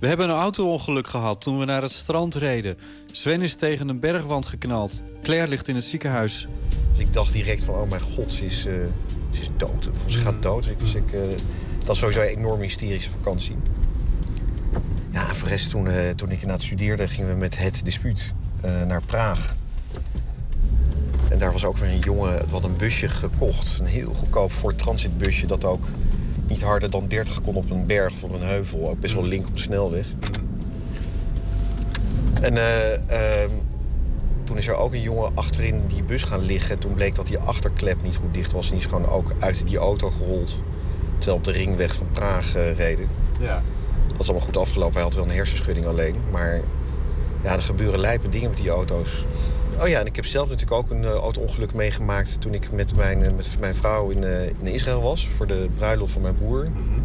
We 0.00 0.06
hebben 0.06 0.28
een 0.28 0.36
auto-ongeluk 0.36 1.06
gehad 1.06 1.40
toen 1.40 1.58
we 1.58 1.64
naar 1.64 1.82
het 1.82 1.92
strand 1.92 2.34
reden. 2.34 2.76
Sven 3.12 3.42
is 3.42 3.54
tegen 3.54 3.88
een 3.88 4.00
bergwand 4.00 4.46
geknald. 4.46 5.02
Claire 5.22 5.48
ligt 5.48 5.68
in 5.68 5.74
het 5.74 5.84
ziekenhuis. 5.84 6.48
Dus 6.92 7.00
ik 7.00 7.12
dacht 7.12 7.32
direct 7.32 7.64
van, 7.64 7.74
oh 7.74 7.90
mijn 7.90 8.00
god, 8.00 8.32
ze 8.32 8.44
is, 8.44 8.66
eh, 8.66 8.74
dood. 9.60 9.88
Ze 10.06 10.20
gaat 10.20 10.42
dood. 10.42 10.68
Dus 10.78 10.94
ik, 10.94 11.12
eh, 11.12 11.20
dat 11.78 11.86
was 11.86 11.98
sowieso 11.98 12.20
een 12.20 12.26
enorm 12.26 12.60
hysterische 12.60 13.10
vakantie. 13.10 13.56
Ja, 15.10 15.34
voor 15.34 15.48
rest, 15.48 15.70
toen, 15.70 15.88
eh, 15.88 16.10
toen 16.10 16.28
ik 16.28 16.40
inderdaad 16.40 16.62
studeerde, 16.62 17.08
gingen 17.08 17.30
we 17.30 17.36
met 17.36 17.58
het 17.58 17.80
dispuut 17.84 18.32
eh, 18.60 18.82
naar 18.82 19.02
Praag. 19.06 19.56
En 21.30 21.38
daar 21.38 21.52
was 21.52 21.64
ook 21.64 21.76
weer 21.76 21.90
een 21.90 21.98
jongen, 21.98 22.34
het 22.34 22.50
had 22.50 22.64
een 22.64 22.76
busje 22.76 23.08
gekocht. 23.08 23.78
Een 23.78 23.86
heel 23.86 24.14
goedkoop 24.14 24.52
Ford 24.52 24.78
Transit 24.78 25.18
busje 25.18 25.46
dat 25.46 25.64
ook 25.64 25.84
niet 26.46 26.62
harder 26.62 26.90
dan 26.90 27.08
30 27.08 27.42
kon 27.42 27.54
op 27.54 27.70
een 27.70 27.86
berg 27.86 28.12
of 28.12 28.22
op 28.24 28.32
een 28.32 28.42
heuvel. 28.42 28.88
Ook 28.88 29.00
best 29.00 29.14
wel 29.14 29.24
link 29.24 29.46
op 29.46 29.54
de 29.54 29.60
snelweg. 29.60 30.06
En 32.42 32.56
eh, 32.56 33.42
ehm, 33.42 33.50
toen 34.50 34.58
is 34.58 34.68
er 34.68 34.76
ook 34.76 34.92
een 34.92 35.00
jongen 35.00 35.30
achterin 35.34 35.82
die 35.86 36.02
bus 36.02 36.22
gaan 36.22 36.40
liggen. 36.40 36.70
En 36.70 36.78
toen 36.78 36.94
bleek 36.94 37.14
dat 37.14 37.26
die 37.26 37.38
achterklep 37.38 38.02
niet 38.02 38.16
goed 38.16 38.34
dicht 38.34 38.52
was. 38.52 38.64
En 38.64 38.70
die 38.70 38.80
is 38.80 38.90
gewoon 38.90 39.08
ook 39.08 39.32
uit 39.38 39.66
die 39.66 39.78
auto 39.78 40.10
gerold. 40.10 40.62
Terwijl 41.18 41.36
op 41.36 41.44
de 41.44 41.52
ringweg 41.52 41.94
van 41.94 42.06
Praag 42.12 42.54
eh, 42.54 42.76
reden. 42.76 43.08
Ja. 43.40 43.62
Dat 44.06 44.20
is 44.20 44.28
allemaal 44.28 44.46
goed 44.46 44.56
afgelopen. 44.56 44.94
Hij 44.94 45.02
had 45.02 45.14
wel 45.14 45.24
een 45.24 45.30
hersenschudding 45.30 45.86
alleen. 45.86 46.14
Maar 46.30 46.60
Ja, 47.42 47.52
er 47.52 47.62
gebeuren 47.62 48.00
lijpe 48.00 48.28
dingen 48.28 48.48
met 48.48 48.58
die 48.58 48.70
auto's. 48.70 49.24
Oh 49.80 49.88
ja, 49.88 50.00
en 50.00 50.06
ik 50.06 50.16
heb 50.16 50.26
zelf 50.26 50.48
natuurlijk 50.48 50.76
ook 50.80 50.90
een 50.90 51.02
uh, 51.02 51.12
auto-ongeluk 51.12 51.74
meegemaakt... 51.74 52.40
toen 52.40 52.54
ik 52.54 52.72
met 52.72 52.96
mijn, 52.96 53.22
uh, 53.22 53.32
met 53.32 53.48
mijn 53.60 53.74
vrouw 53.74 54.08
in, 54.08 54.22
uh, 54.22 54.46
in 54.46 54.66
Israël 54.66 55.00
was... 55.02 55.28
voor 55.36 55.46
de 55.46 55.68
bruiloft 55.76 56.12
van 56.12 56.22
mijn 56.22 56.34
broer. 56.34 56.64
Mm 56.64 56.74
-hmm. 56.74 57.02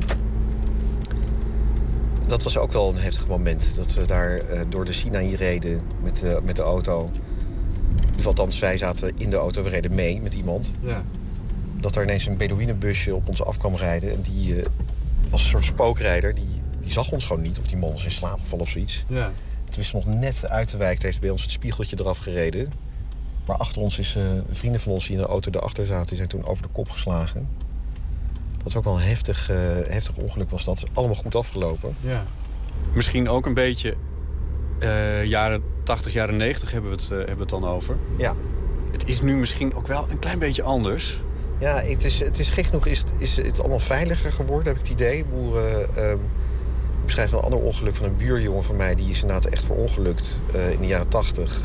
Dat 2.27 2.43
was 2.43 2.57
ook 2.57 2.71
wel 2.71 2.89
een 2.89 2.97
heftig 2.97 3.27
moment. 3.27 3.75
Dat 3.75 3.93
we 3.93 4.05
daar 4.05 4.41
door 4.69 4.85
de 4.85 4.93
Sinaï 4.93 5.35
reden 5.35 5.81
met, 6.01 6.23
met 6.43 6.55
de 6.55 6.61
auto. 6.61 7.09
Of 8.17 8.25
althans, 8.25 8.59
wij 8.59 8.77
zaten 8.77 9.11
in 9.17 9.29
de 9.29 9.35
auto, 9.35 9.63
we 9.63 9.69
reden 9.69 9.95
mee 9.95 10.21
met 10.21 10.33
iemand. 10.33 10.71
Ja. 10.79 11.03
Dat 11.79 11.95
er 11.95 12.03
ineens 12.03 12.25
een 12.25 12.37
Bedouinenbusje 12.37 13.15
op 13.15 13.29
ons 13.29 13.43
af 13.43 13.57
kwam 13.57 13.75
rijden. 13.75 14.11
En 14.11 14.21
die 14.21 14.55
was 15.29 15.43
een 15.43 15.49
soort 15.49 15.65
spookrijder. 15.65 16.35
Die, 16.35 16.61
die 16.79 16.91
zag 16.91 17.11
ons 17.11 17.25
gewoon 17.25 17.41
niet. 17.41 17.59
Of 17.59 17.67
die 17.67 17.77
man 17.77 17.91
was 17.91 18.03
in 18.03 18.11
slaap 18.11 18.39
gevallen 18.39 18.65
of 18.65 18.71
zoiets. 18.71 19.05
Ja. 19.07 19.31
Toen 19.69 19.83
is 19.83 19.91
nog 19.91 20.05
net 20.05 20.49
uit 20.49 20.69
de 20.69 20.77
wijk. 20.77 21.01
heeft 21.01 21.19
bij 21.19 21.29
ons 21.29 21.41
het 21.41 21.51
spiegeltje 21.51 21.95
eraf 21.99 22.17
gereden. 22.17 22.71
Maar 23.45 23.57
achter 23.57 23.81
ons 23.81 23.99
is 23.99 24.15
uh, 24.15 24.31
vrienden 24.51 24.81
van 24.81 24.91
ons 24.91 25.07
die 25.07 25.15
in 25.15 25.21
de 25.21 25.27
auto 25.27 25.51
erachter 25.51 25.85
zaten... 25.85 26.07
die 26.07 26.17
zijn 26.17 26.29
toen 26.29 26.45
over 26.45 26.63
de 26.63 26.69
kop 26.71 26.89
geslagen. 26.89 27.47
Dat 28.53 28.63
was 28.63 28.75
ook 28.75 28.83
wel 28.83 28.95
een 28.95 29.07
heftig, 29.07 29.49
uh, 29.49 29.57
heftig 29.87 30.15
ongeluk 30.15 30.49
was 30.49 30.63
dat. 30.65 30.83
Allemaal 30.93 31.15
goed 31.15 31.35
afgelopen. 31.35 31.95
Ja. 32.01 32.25
Misschien 32.93 33.29
ook 33.29 33.45
een 33.45 33.53
beetje 33.53 33.95
uh, 34.79 35.25
jaren 35.25 35.63
80, 35.83 36.13
jaren 36.13 36.37
90 36.37 36.71
hebben 36.71 36.89
we, 36.89 36.95
het, 36.95 37.09
hebben 37.09 37.35
we 37.35 37.41
het 37.41 37.49
dan 37.49 37.67
over. 37.67 37.97
Ja. 38.17 38.35
Het 38.91 39.07
is 39.07 39.21
nu 39.21 39.35
misschien 39.35 39.75
ook 39.75 39.87
wel 39.87 40.05
een 40.09 40.19
klein 40.19 40.39
beetje 40.39 40.63
anders. 40.63 41.21
Ja, 41.59 41.81
het 41.81 42.03
is, 42.03 42.19
het 42.19 42.39
is 42.39 42.49
gek 42.49 42.65
genoeg 42.65 42.85
is, 42.85 43.03
is 43.17 43.35
het 43.35 43.59
allemaal 43.59 43.79
veiliger 43.79 44.31
geworden, 44.31 44.67
heb 44.67 44.75
ik 44.75 44.81
het 44.81 44.91
idee. 44.91 45.25
Boeren... 45.25 45.89
Uh, 45.97 46.11
ik 47.05 47.11
beschrijf 47.11 47.31
een 47.31 47.39
ander 47.39 47.59
ongeluk 47.59 47.95
van 47.95 48.05
een 48.05 48.15
buurjongen 48.15 48.63
van 48.63 48.75
mij. 48.75 48.95
Die 48.95 49.09
is 49.09 49.21
inderdaad 49.21 49.45
echt 49.45 49.65
verongelukt 49.65 50.41
uh, 50.55 50.71
in 50.71 50.79
de 50.79 50.87
jaren 50.87 51.07
80. 51.07 51.61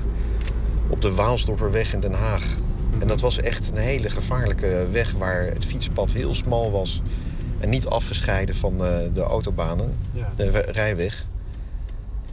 Op 0.88 1.02
de 1.02 1.14
Waalsdorperweg 1.14 1.92
in 1.92 2.00
Den 2.00 2.12
Haag. 2.12 2.44
Mm 2.44 2.90
-hmm. 2.90 3.00
En 3.00 3.08
dat 3.08 3.20
was 3.20 3.40
echt 3.40 3.70
een 3.70 3.76
hele 3.76 4.10
gevaarlijke 4.10 4.86
weg 4.90 5.12
waar 5.12 5.46
het 5.46 5.64
fietspad 5.64 6.12
heel 6.12 6.34
smal 6.34 6.70
was. 6.70 7.02
En 7.58 7.68
niet 7.68 7.86
afgescheiden 7.86 8.54
van 8.54 8.72
uh, 8.72 8.96
de 9.12 9.22
autobanen, 9.22 9.96
ja. 10.12 10.32
de 10.36 10.48
rijweg. 10.50 11.26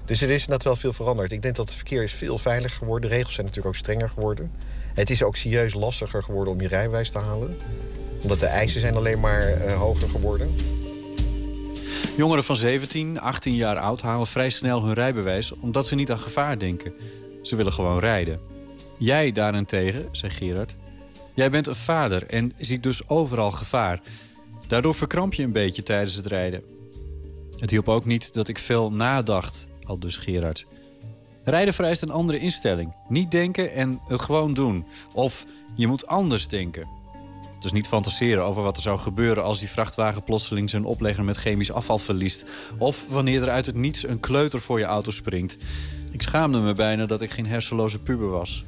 Dus 0.07 0.21
er 0.21 0.29
is 0.29 0.41
inderdaad 0.41 0.63
wel 0.63 0.75
veel 0.75 0.93
veranderd. 0.93 1.31
Ik 1.31 1.41
denk 1.41 1.55
dat 1.55 1.67
het 1.67 1.75
verkeer 1.75 2.03
is 2.03 2.13
veel 2.13 2.38
veiliger 2.38 2.77
geworden. 2.77 3.09
De 3.09 3.15
regels 3.15 3.34
zijn 3.34 3.45
natuurlijk 3.45 3.75
ook 3.75 3.81
strenger 3.81 4.09
geworden. 4.09 4.51
Het 4.93 5.09
is 5.09 5.23
ook 5.23 5.35
serieus 5.35 5.73
lastiger 5.73 6.23
geworden 6.23 6.53
om 6.53 6.61
je 6.61 6.67
rijbewijs 6.67 7.09
te 7.09 7.17
halen. 7.17 7.57
Omdat 8.21 8.39
de 8.39 8.45
eisen 8.45 8.81
zijn 8.81 8.95
alleen 8.95 9.19
maar 9.19 9.65
uh, 9.65 9.77
hoger 9.77 10.09
geworden. 10.09 10.55
Jongeren 12.17 12.43
van 12.43 12.55
17, 12.55 13.19
18 13.19 13.55
jaar 13.55 13.77
oud 13.77 14.01
halen 14.01 14.27
vrij 14.27 14.49
snel 14.49 14.84
hun 14.84 14.93
rijbewijs 14.93 15.51
omdat 15.51 15.88
ze 15.88 15.95
niet 15.95 16.11
aan 16.11 16.19
gevaar 16.19 16.59
denken. 16.59 16.93
Ze 17.41 17.55
willen 17.55 17.73
gewoon 17.73 17.99
rijden. 17.99 18.39
Jij 18.97 19.31
daarentegen, 19.31 20.07
zei 20.11 20.31
Gerard, 20.31 20.75
jij 21.34 21.49
bent 21.49 21.67
een 21.67 21.75
vader 21.75 22.25
en 22.25 22.53
ziet 22.57 22.84
dus 22.84 23.09
overal 23.09 23.51
gevaar. 23.51 24.01
Daardoor 24.67 24.95
verkramp 24.95 25.34
je 25.34 25.43
een 25.43 25.51
beetje 25.51 25.84
tijdens 25.84 26.15
het 26.15 26.25
rijden. 26.25 26.63
Het 27.59 27.69
hielp 27.69 27.89
ook 27.89 28.05
niet 28.05 28.34
dat 28.34 28.47
ik 28.47 28.57
veel 28.57 28.91
nadacht, 28.91 29.67
al 29.88 29.99
dus 29.99 30.18
Gerard. 30.18 30.65
Rijden 31.43 31.73
vereist 31.73 32.01
een 32.01 32.11
andere 32.11 32.39
instelling. 32.39 32.93
Niet 33.07 33.31
denken 33.31 33.72
en 33.73 33.99
het 34.07 34.22
gewoon 34.22 34.53
doen. 34.53 34.85
Of 35.14 35.45
je 35.76 35.88
moet 35.88 36.07
anders 36.07 36.47
denken. 36.47 36.88
Dus 37.59 37.72
niet 37.72 37.88
fantaseren 37.88 38.43
over 38.43 38.64
wat 38.64 38.77
er 38.77 38.84
zou 38.84 38.99
gebeuren 38.99 39.43
als 39.43 39.59
die 39.59 39.69
vrachtwagen 39.69 40.23
plotseling 40.23 40.69
zijn 40.69 40.85
oplegger 40.85 41.23
met 41.23 41.38
chemisch 41.38 41.72
afval 41.72 41.97
verliest. 41.97 42.45
Of 42.77 43.05
wanneer 43.09 43.41
er 43.41 43.49
uit 43.49 43.65
het 43.65 43.76
niets 43.76 44.07
een 44.07 44.19
kleuter 44.19 44.61
voor 44.61 44.80
je 44.80 44.85
auto 44.85 45.11
springt. 45.11 45.57
Ik 46.11 46.22
schaamde 46.22 46.59
me 46.59 46.73
bijna 46.73 47.05
dat 47.05 47.22
ik 47.22 47.31
geen 47.31 47.45
hersenloze 47.45 47.99
puber 47.99 48.30
was. 48.30 48.65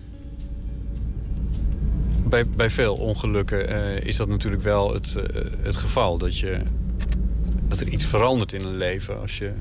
Bij, 2.24 2.50
bij 2.50 2.70
veel 2.70 2.96
ongelukken 2.96 3.70
uh, 3.70 4.00
is 4.00 4.16
dat 4.16 4.28
natuurlijk 4.28 4.64
wel 4.64 4.94
het, 4.94 5.16
uh, 5.18 5.42
het 5.62 5.76
geval. 5.76 6.18
Dat, 6.18 6.38
je, 6.38 6.62
dat 7.68 7.80
er 7.80 7.88
iets 7.88 8.06
verandert 8.06 8.54
in 8.54 8.64
een 8.64 8.78
leven. 8.78 9.22
Als 9.22 9.38
je, 9.38 9.52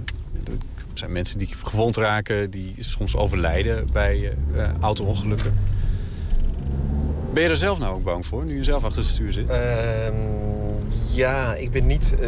er 0.98 1.04
zijn 1.04 1.16
mensen 1.16 1.38
die 1.38 1.48
gewond 1.64 1.96
raken, 1.96 2.50
die 2.50 2.74
soms 2.78 3.16
overlijden 3.16 3.86
bij 3.92 4.36
uh, 4.54 4.68
auto-ongelukken. 4.80 5.58
Ben 7.32 7.42
je 7.42 7.48
er 7.48 7.56
zelf 7.56 7.78
nou 7.78 7.94
ook 7.94 8.02
bang 8.02 8.26
voor, 8.26 8.44
nu 8.44 8.56
je 8.56 8.64
zelf 8.64 8.84
achter 8.84 9.00
het 9.00 9.10
stuur 9.10 9.32
zit? 9.32 9.48
Uh, 9.48 10.08
ja, 11.14 11.54
ik 11.54 11.70
ben 11.70 11.86
niet 11.86 12.14
uh, 12.20 12.26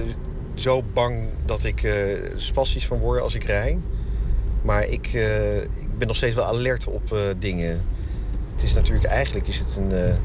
zo 0.55 0.83
bang 0.93 1.29
dat 1.45 1.65
ik 1.65 1.83
uh, 1.83 1.95
spastisch 2.37 2.87
van 2.87 2.99
word 2.99 3.21
als 3.21 3.35
ik 3.35 3.45
rij. 3.45 3.79
Maar 4.63 4.87
ik, 4.87 5.13
ik 5.81 5.99
ben 5.99 6.07
nog 6.07 6.17
steeds 6.17 6.35
wel 6.35 6.45
alert 6.45 6.87
op 6.87 7.17
dingen. 7.39 7.85
Het 8.53 8.63
is 8.63 8.75
natuurlijk, 8.75 9.05
eigenlijk 9.05 9.49
is 9.49 9.59
het, 9.59 9.77
een, 9.81 10.17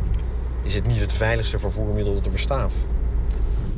is 0.64 0.74
het 0.74 0.88
niet 0.88 1.00
het 1.00 1.14
veiligste 1.14 1.60
vervoermiddel 1.60 2.14
dat 2.14 2.26
er 2.26 2.32
bestaat. 2.32 2.86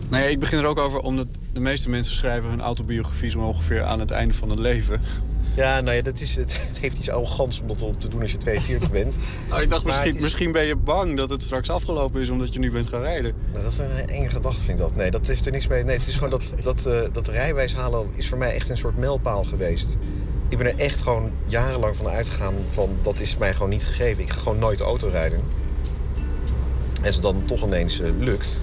Nou 0.09 0.23
ja, 0.23 0.29
ik 0.29 0.39
begin 0.39 0.57
er 0.57 0.65
ook 0.65 0.79
over 0.79 0.99
omdat 0.99 1.27
de 1.53 1.59
meeste 1.59 1.89
mensen 1.89 2.15
schrijven 2.15 2.49
hun 2.49 2.61
autobiografie 2.61 3.29
zo 3.29 3.39
ongeveer 3.39 3.83
aan 3.83 3.99
het 3.99 4.11
einde 4.11 4.33
van 4.33 4.49
hun 4.49 4.61
leven. 4.61 5.01
Ja, 5.55 5.81
nou 5.81 5.95
ja, 5.95 6.01
dat 6.01 6.19
is, 6.19 6.35
het, 6.35 6.57
het 6.67 6.77
heeft 6.79 6.97
iets 6.97 7.09
arrogants 7.09 7.59
om 7.59 7.67
dat 7.67 7.81
op 7.81 7.99
te 7.99 8.07
doen 8.07 8.21
als 8.21 8.31
je 8.31 8.37
42 8.37 8.91
bent. 8.91 9.17
nou, 9.49 9.61
ik 9.61 9.69
dacht, 9.69 9.83
misschien, 9.83 10.15
is... 10.15 10.21
misschien 10.21 10.51
ben 10.51 10.63
je 10.63 10.75
bang 10.75 11.17
dat 11.17 11.29
het 11.29 11.43
straks 11.43 11.69
afgelopen 11.69 12.21
is 12.21 12.29
omdat 12.29 12.53
je 12.53 12.59
nu 12.59 12.71
bent 12.71 12.87
gaan 12.87 13.01
rijden. 13.01 13.33
Nou, 13.51 13.63
dat 13.63 13.71
is 13.71 13.77
een 13.77 14.09
enge 14.09 14.29
gedachte, 14.29 14.63
vind 14.63 14.79
ik 14.79 14.85
dat. 14.85 14.95
Nee, 14.95 15.11
dat 15.11 15.27
heeft 15.27 15.45
er 15.45 15.51
niks 15.51 15.67
mee. 15.67 15.83
Nee, 15.83 15.97
het 15.97 16.07
is 16.07 16.13
gewoon 16.13 16.29
dat, 16.29 16.53
dat, 16.63 16.85
uh, 16.87 16.99
dat 17.11 17.27
rijbewijs 17.27 17.75
halen 17.75 18.07
is 18.15 18.27
voor 18.27 18.37
mij 18.37 18.55
echt 18.55 18.69
een 18.69 18.77
soort 18.77 18.97
mijlpaal 18.97 19.43
geweest. 19.43 19.97
Ik 20.49 20.57
ben 20.57 20.67
er 20.67 20.79
echt 20.79 21.01
gewoon 21.01 21.31
jarenlang 21.45 21.97
van 21.97 22.07
uitgegaan 22.07 22.53
van 22.69 22.97
dat 23.01 23.19
is 23.19 23.37
mij 23.37 23.53
gewoon 23.53 23.69
niet 23.69 23.85
gegeven. 23.85 24.23
Ik 24.23 24.29
ga 24.29 24.39
gewoon 24.39 24.59
nooit 24.59 24.79
auto 24.79 25.07
rijden. 25.07 25.39
En 26.99 27.05
als 27.05 27.15
het 27.15 27.23
dan 27.23 27.45
toch 27.45 27.63
ineens 27.63 27.99
uh, 27.99 28.09
lukt, 28.19 28.61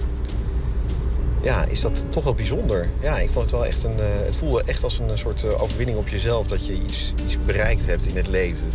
ja, 1.41 1.63
is 1.63 1.81
dat 1.81 2.05
toch 2.09 2.23
wel 2.23 2.33
bijzonder. 2.33 2.89
Ja, 3.01 3.19
ik 3.19 3.29
vond 3.29 3.45
het 3.45 3.53
wel 3.53 3.65
echt 3.65 3.83
een. 3.83 3.97
Uh, 3.99 4.05
het 4.25 4.37
voelde 4.37 4.63
echt 4.65 4.83
als 4.83 4.99
een 4.99 5.17
soort 5.17 5.43
uh, 5.43 5.61
overwinning 5.61 5.97
op 5.97 6.07
jezelf 6.07 6.47
dat 6.47 6.65
je 6.65 6.73
iets, 6.73 7.13
iets 7.23 7.37
bereikt 7.45 7.85
hebt 7.85 8.07
in 8.07 8.15
het 8.15 8.27
leven. 8.27 8.67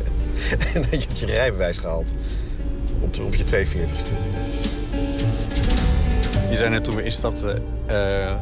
en 0.74 0.82
dat 0.90 1.02
je 1.02 1.08
hebt 1.08 1.18
je 1.18 1.26
rijbewijs 1.26 1.78
gehaald. 1.78 2.10
Op, 3.00 3.20
op 3.20 3.34
je 3.34 3.44
42ste. 3.44 4.14
Je 6.50 6.56
zei 6.56 6.70
net 6.70 6.84
toen 6.84 6.96
we 6.96 7.02
instapten. 7.02 7.64
Uh, 7.90 8.32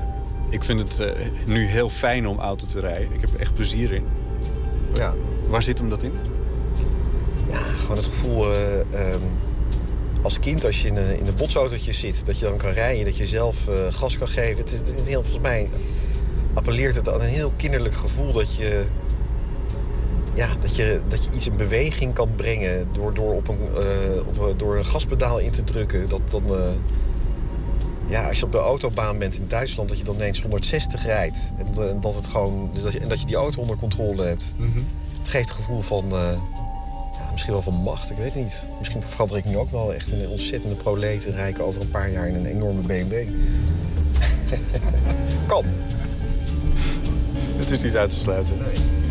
ik 0.51 0.65
vind 0.65 0.99
het 0.99 1.15
nu 1.47 1.67
heel 1.67 1.91
fijn 1.91 2.29
om 2.29 2.39
auto 2.39 2.67
te 2.67 2.81
rijden. 2.81 3.13
Ik 3.13 3.21
heb 3.21 3.35
er 3.35 3.41
echt 3.41 3.55
plezier 3.55 3.93
in. 3.93 4.05
Ja. 4.95 5.15
Waar 5.49 5.63
zit 5.63 5.79
hem 5.79 5.89
dat 5.89 6.03
in? 6.03 6.13
Ja, 7.51 7.59
gewoon 7.59 7.97
het 7.97 8.07
gevoel. 8.07 8.55
Um, 8.55 9.23
als 10.23 10.41
kind, 10.41 10.65
als 10.65 10.83
je 10.83 10.89
in 10.89 10.97
een, 10.97 11.19
in 11.19 11.27
een 11.27 11.35
botsautootje 11.35 11.93
zit, 11.93 12.27
dat 12.27 12.39
je 12.39 12.45
dan 12.45 12.57
kan 12.57 12.71
rijden, 12.71 13.05
dat 13.05 13.17
je 13.17 13.27
zelf 13.27 13.69
uh, 13.69 13.75
gas 13.91 14.19
kan 14.19 14.29
geven. 14.29 14.63
Het, 14.63 14.71
het, 14.71 14.89
het, 14.89 15.13
volgens 15.13 15.41
mij 15.41 15.69
appelleert 16.55 16.95
het 16.95 17.09
aan 17.09 17.21
een 17.21 17.29
heel 17.29 17.53
kinderlijk 17.57 17.95
gevoel 17.95 18.33
dat 18.33 18.55
je, 18.55 18.85
ja, 20.35 20.49
dat 20.61 20.77
je, 20.77 21.01
dat 21.09 21.25
je 21.25 21.31
iets 21.35 21.47
in 21.47 21.57
beweging 21.57 22.15
kan 22.15 22.35
brengen 22.37 22.89
door, 22.93 23.15
door, 23.15 23.35
op 23.35 23.49
een, 23.49 23.59
uh, 23.79 24.27
op, 24.27 24.59
door 24.59 24.77
een 24.77 24.85
gaspedaal 24.85 25.39
in 25.39 25.51
te 25.51 25.65
drukken. 25.65 26.09
Dat 26.09 26.21
dan, 26.31 26.43
uh, 26.47 26.59
ja, 28.07 28.29
als 28.29 28.39
je 28.39 28.45
op 28.45 28.53
de 28.53 28.59
autobaan 28.59 29.19
bent 29.19 29.37
in 29.37 29.45
Duitsland, 29.49 29.89
dat 29.89 29.99
je 29.99 30.05
dan 30.05 30.15
ineens 30.15 30.43
160 30.43 31.05
rijdt. 31.05 31.53
En, 31.57 32.01
dat, 32.01 32.15
het 32.15 32.27
gewoon, 32.27 32.71
dat 32.83 32.93
je, 32.93 33.01
en 33.01 33.09
dat 33.09 33.21
je 33.21 33.27
die 33.27 33.37
auto 33.37 33.61
onder 33.61 33.77
controle 33.77 34.23
hebt. 34.23 34.55
Mm 34.57 34.73
-hmm. 34.73 34.87
Het 35.19 35.29
geeft 35.29 35.49
het 35.49 35.59
gevoel 35.59 35.81
van 35.81 36.13
misschien 37.33 37.53
wel 37.53 37.63
van 37.63 37.75
macht, 37.75 38.11
ik 38.11 38.17
weet 38.17 38.35
het 38.35 38.43
niet. 38.43 38.63
Misschien 38.79 39.03
verander 39.03 39.37
ik 39.37 39.45
nu 39.45 39.57
ook 39.57 39.71
wel 39.71 39.95
echt 39.95 40.13
een 40.13 40.29
ontzettende 40.29 40.75
proleet 40.75 41.27
en 41.27 41.61
over 41.61 41.81
een 41.81 41.91
paar 41.91 42.11
jaar 42.11 42.29
in 42.29 42.35
een 42.35 42.47
enorme 42.47 42.81
BMW. 42.81 43.13
kan. 45.47 45.65
Het 47.57 47.71
is 47.71 47.83
niet 47.83 47.97
uit 47.97 48.11
te 48.11 48.17
sluiten. 48.17 48.57
Nee. 48.59 49.02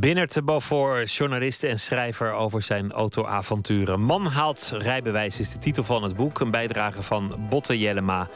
Binnert 0.00 0.34
de 0.34 0.42
Beaufort, 0.42 1.12
journalist 1.12 1.62
en 1.62 1.78
schrijver 1.78 2.32
over 2.32 2.62
zijn 2.62 2.92
autoavonturen. 2.92 4.02
Man 4.02 4.26
haalt 4.26 4.72
rijbewijs 4.74 5.40
is 5.40 5.52
de 5.52 5.58
titel 5.58 5.82
van 5.82 6.02
het 6.02 6.16
boek. 6.16 6.40
Een 6.40 6.50
bijdrage 6.50 7.02
van 7.02 7.34
Botte 7.48 7.78
Jellema, 7.78 8.28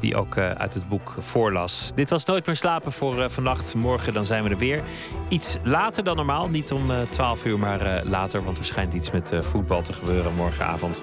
die 0.00 0.16
ook 0.16 0.36
uh, 0.36 0.50
uit 0.50 0.74
het 0.74 0.88
boek 0.88 1.14
voorlas. 1.18 1.92
Dit 1.94 2.10
was 2.10 2.24
Nooit 2.24 2.46
meer 2.46 2.56
slapen 2.56 2.92
voor 2.92 3.18
uh, 3.18 3.28
vannacht. 3.28 3.74
Morgen 3.74 4.12
dan 4.12 4.26
zijn 4.26 4.42
we 4.42 4.50
er 4.50 4.58
weer. 4.58 4.82
Iets 5.28 5.56
later 5.62 6.04
dan 6.04 6.16
normaal. 6.16 6.48
Niet 6.48 6.72
om 6.72 6.90
uh, 6.90 7.00
12 7.00 7.44
uur, 7.44 7.58
maar 7.58 8.02
later. 8.04 8.44
Want 8.44 8.58
er 8.58 8.64
schijnt 8.64 8.94
iets 8.94 9.10
met 9.10 9.32
voetbal 9.40 9.82
te 9.82 9.92
gebeuren 9.92 10.34
morgenavond. 10.34 11.02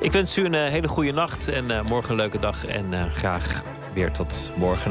Ik 0.00 0.12
wens 0.12 0.36
u 0.36 0.44
een 0.44 0.54
hele 0.54 0.88
goede 0.88 1.12
nacht 1.12 1.48
en 1.48 1.84
morgen 1.84 2.10
een 2.10 2.16
leuke 2.16 2.38
dag. 2.38 2.66
En 2.66 3.10
graag 3.12 3.62
weer 3.94 4.12
tot 4.12 4.52
morgen 4.56 4.90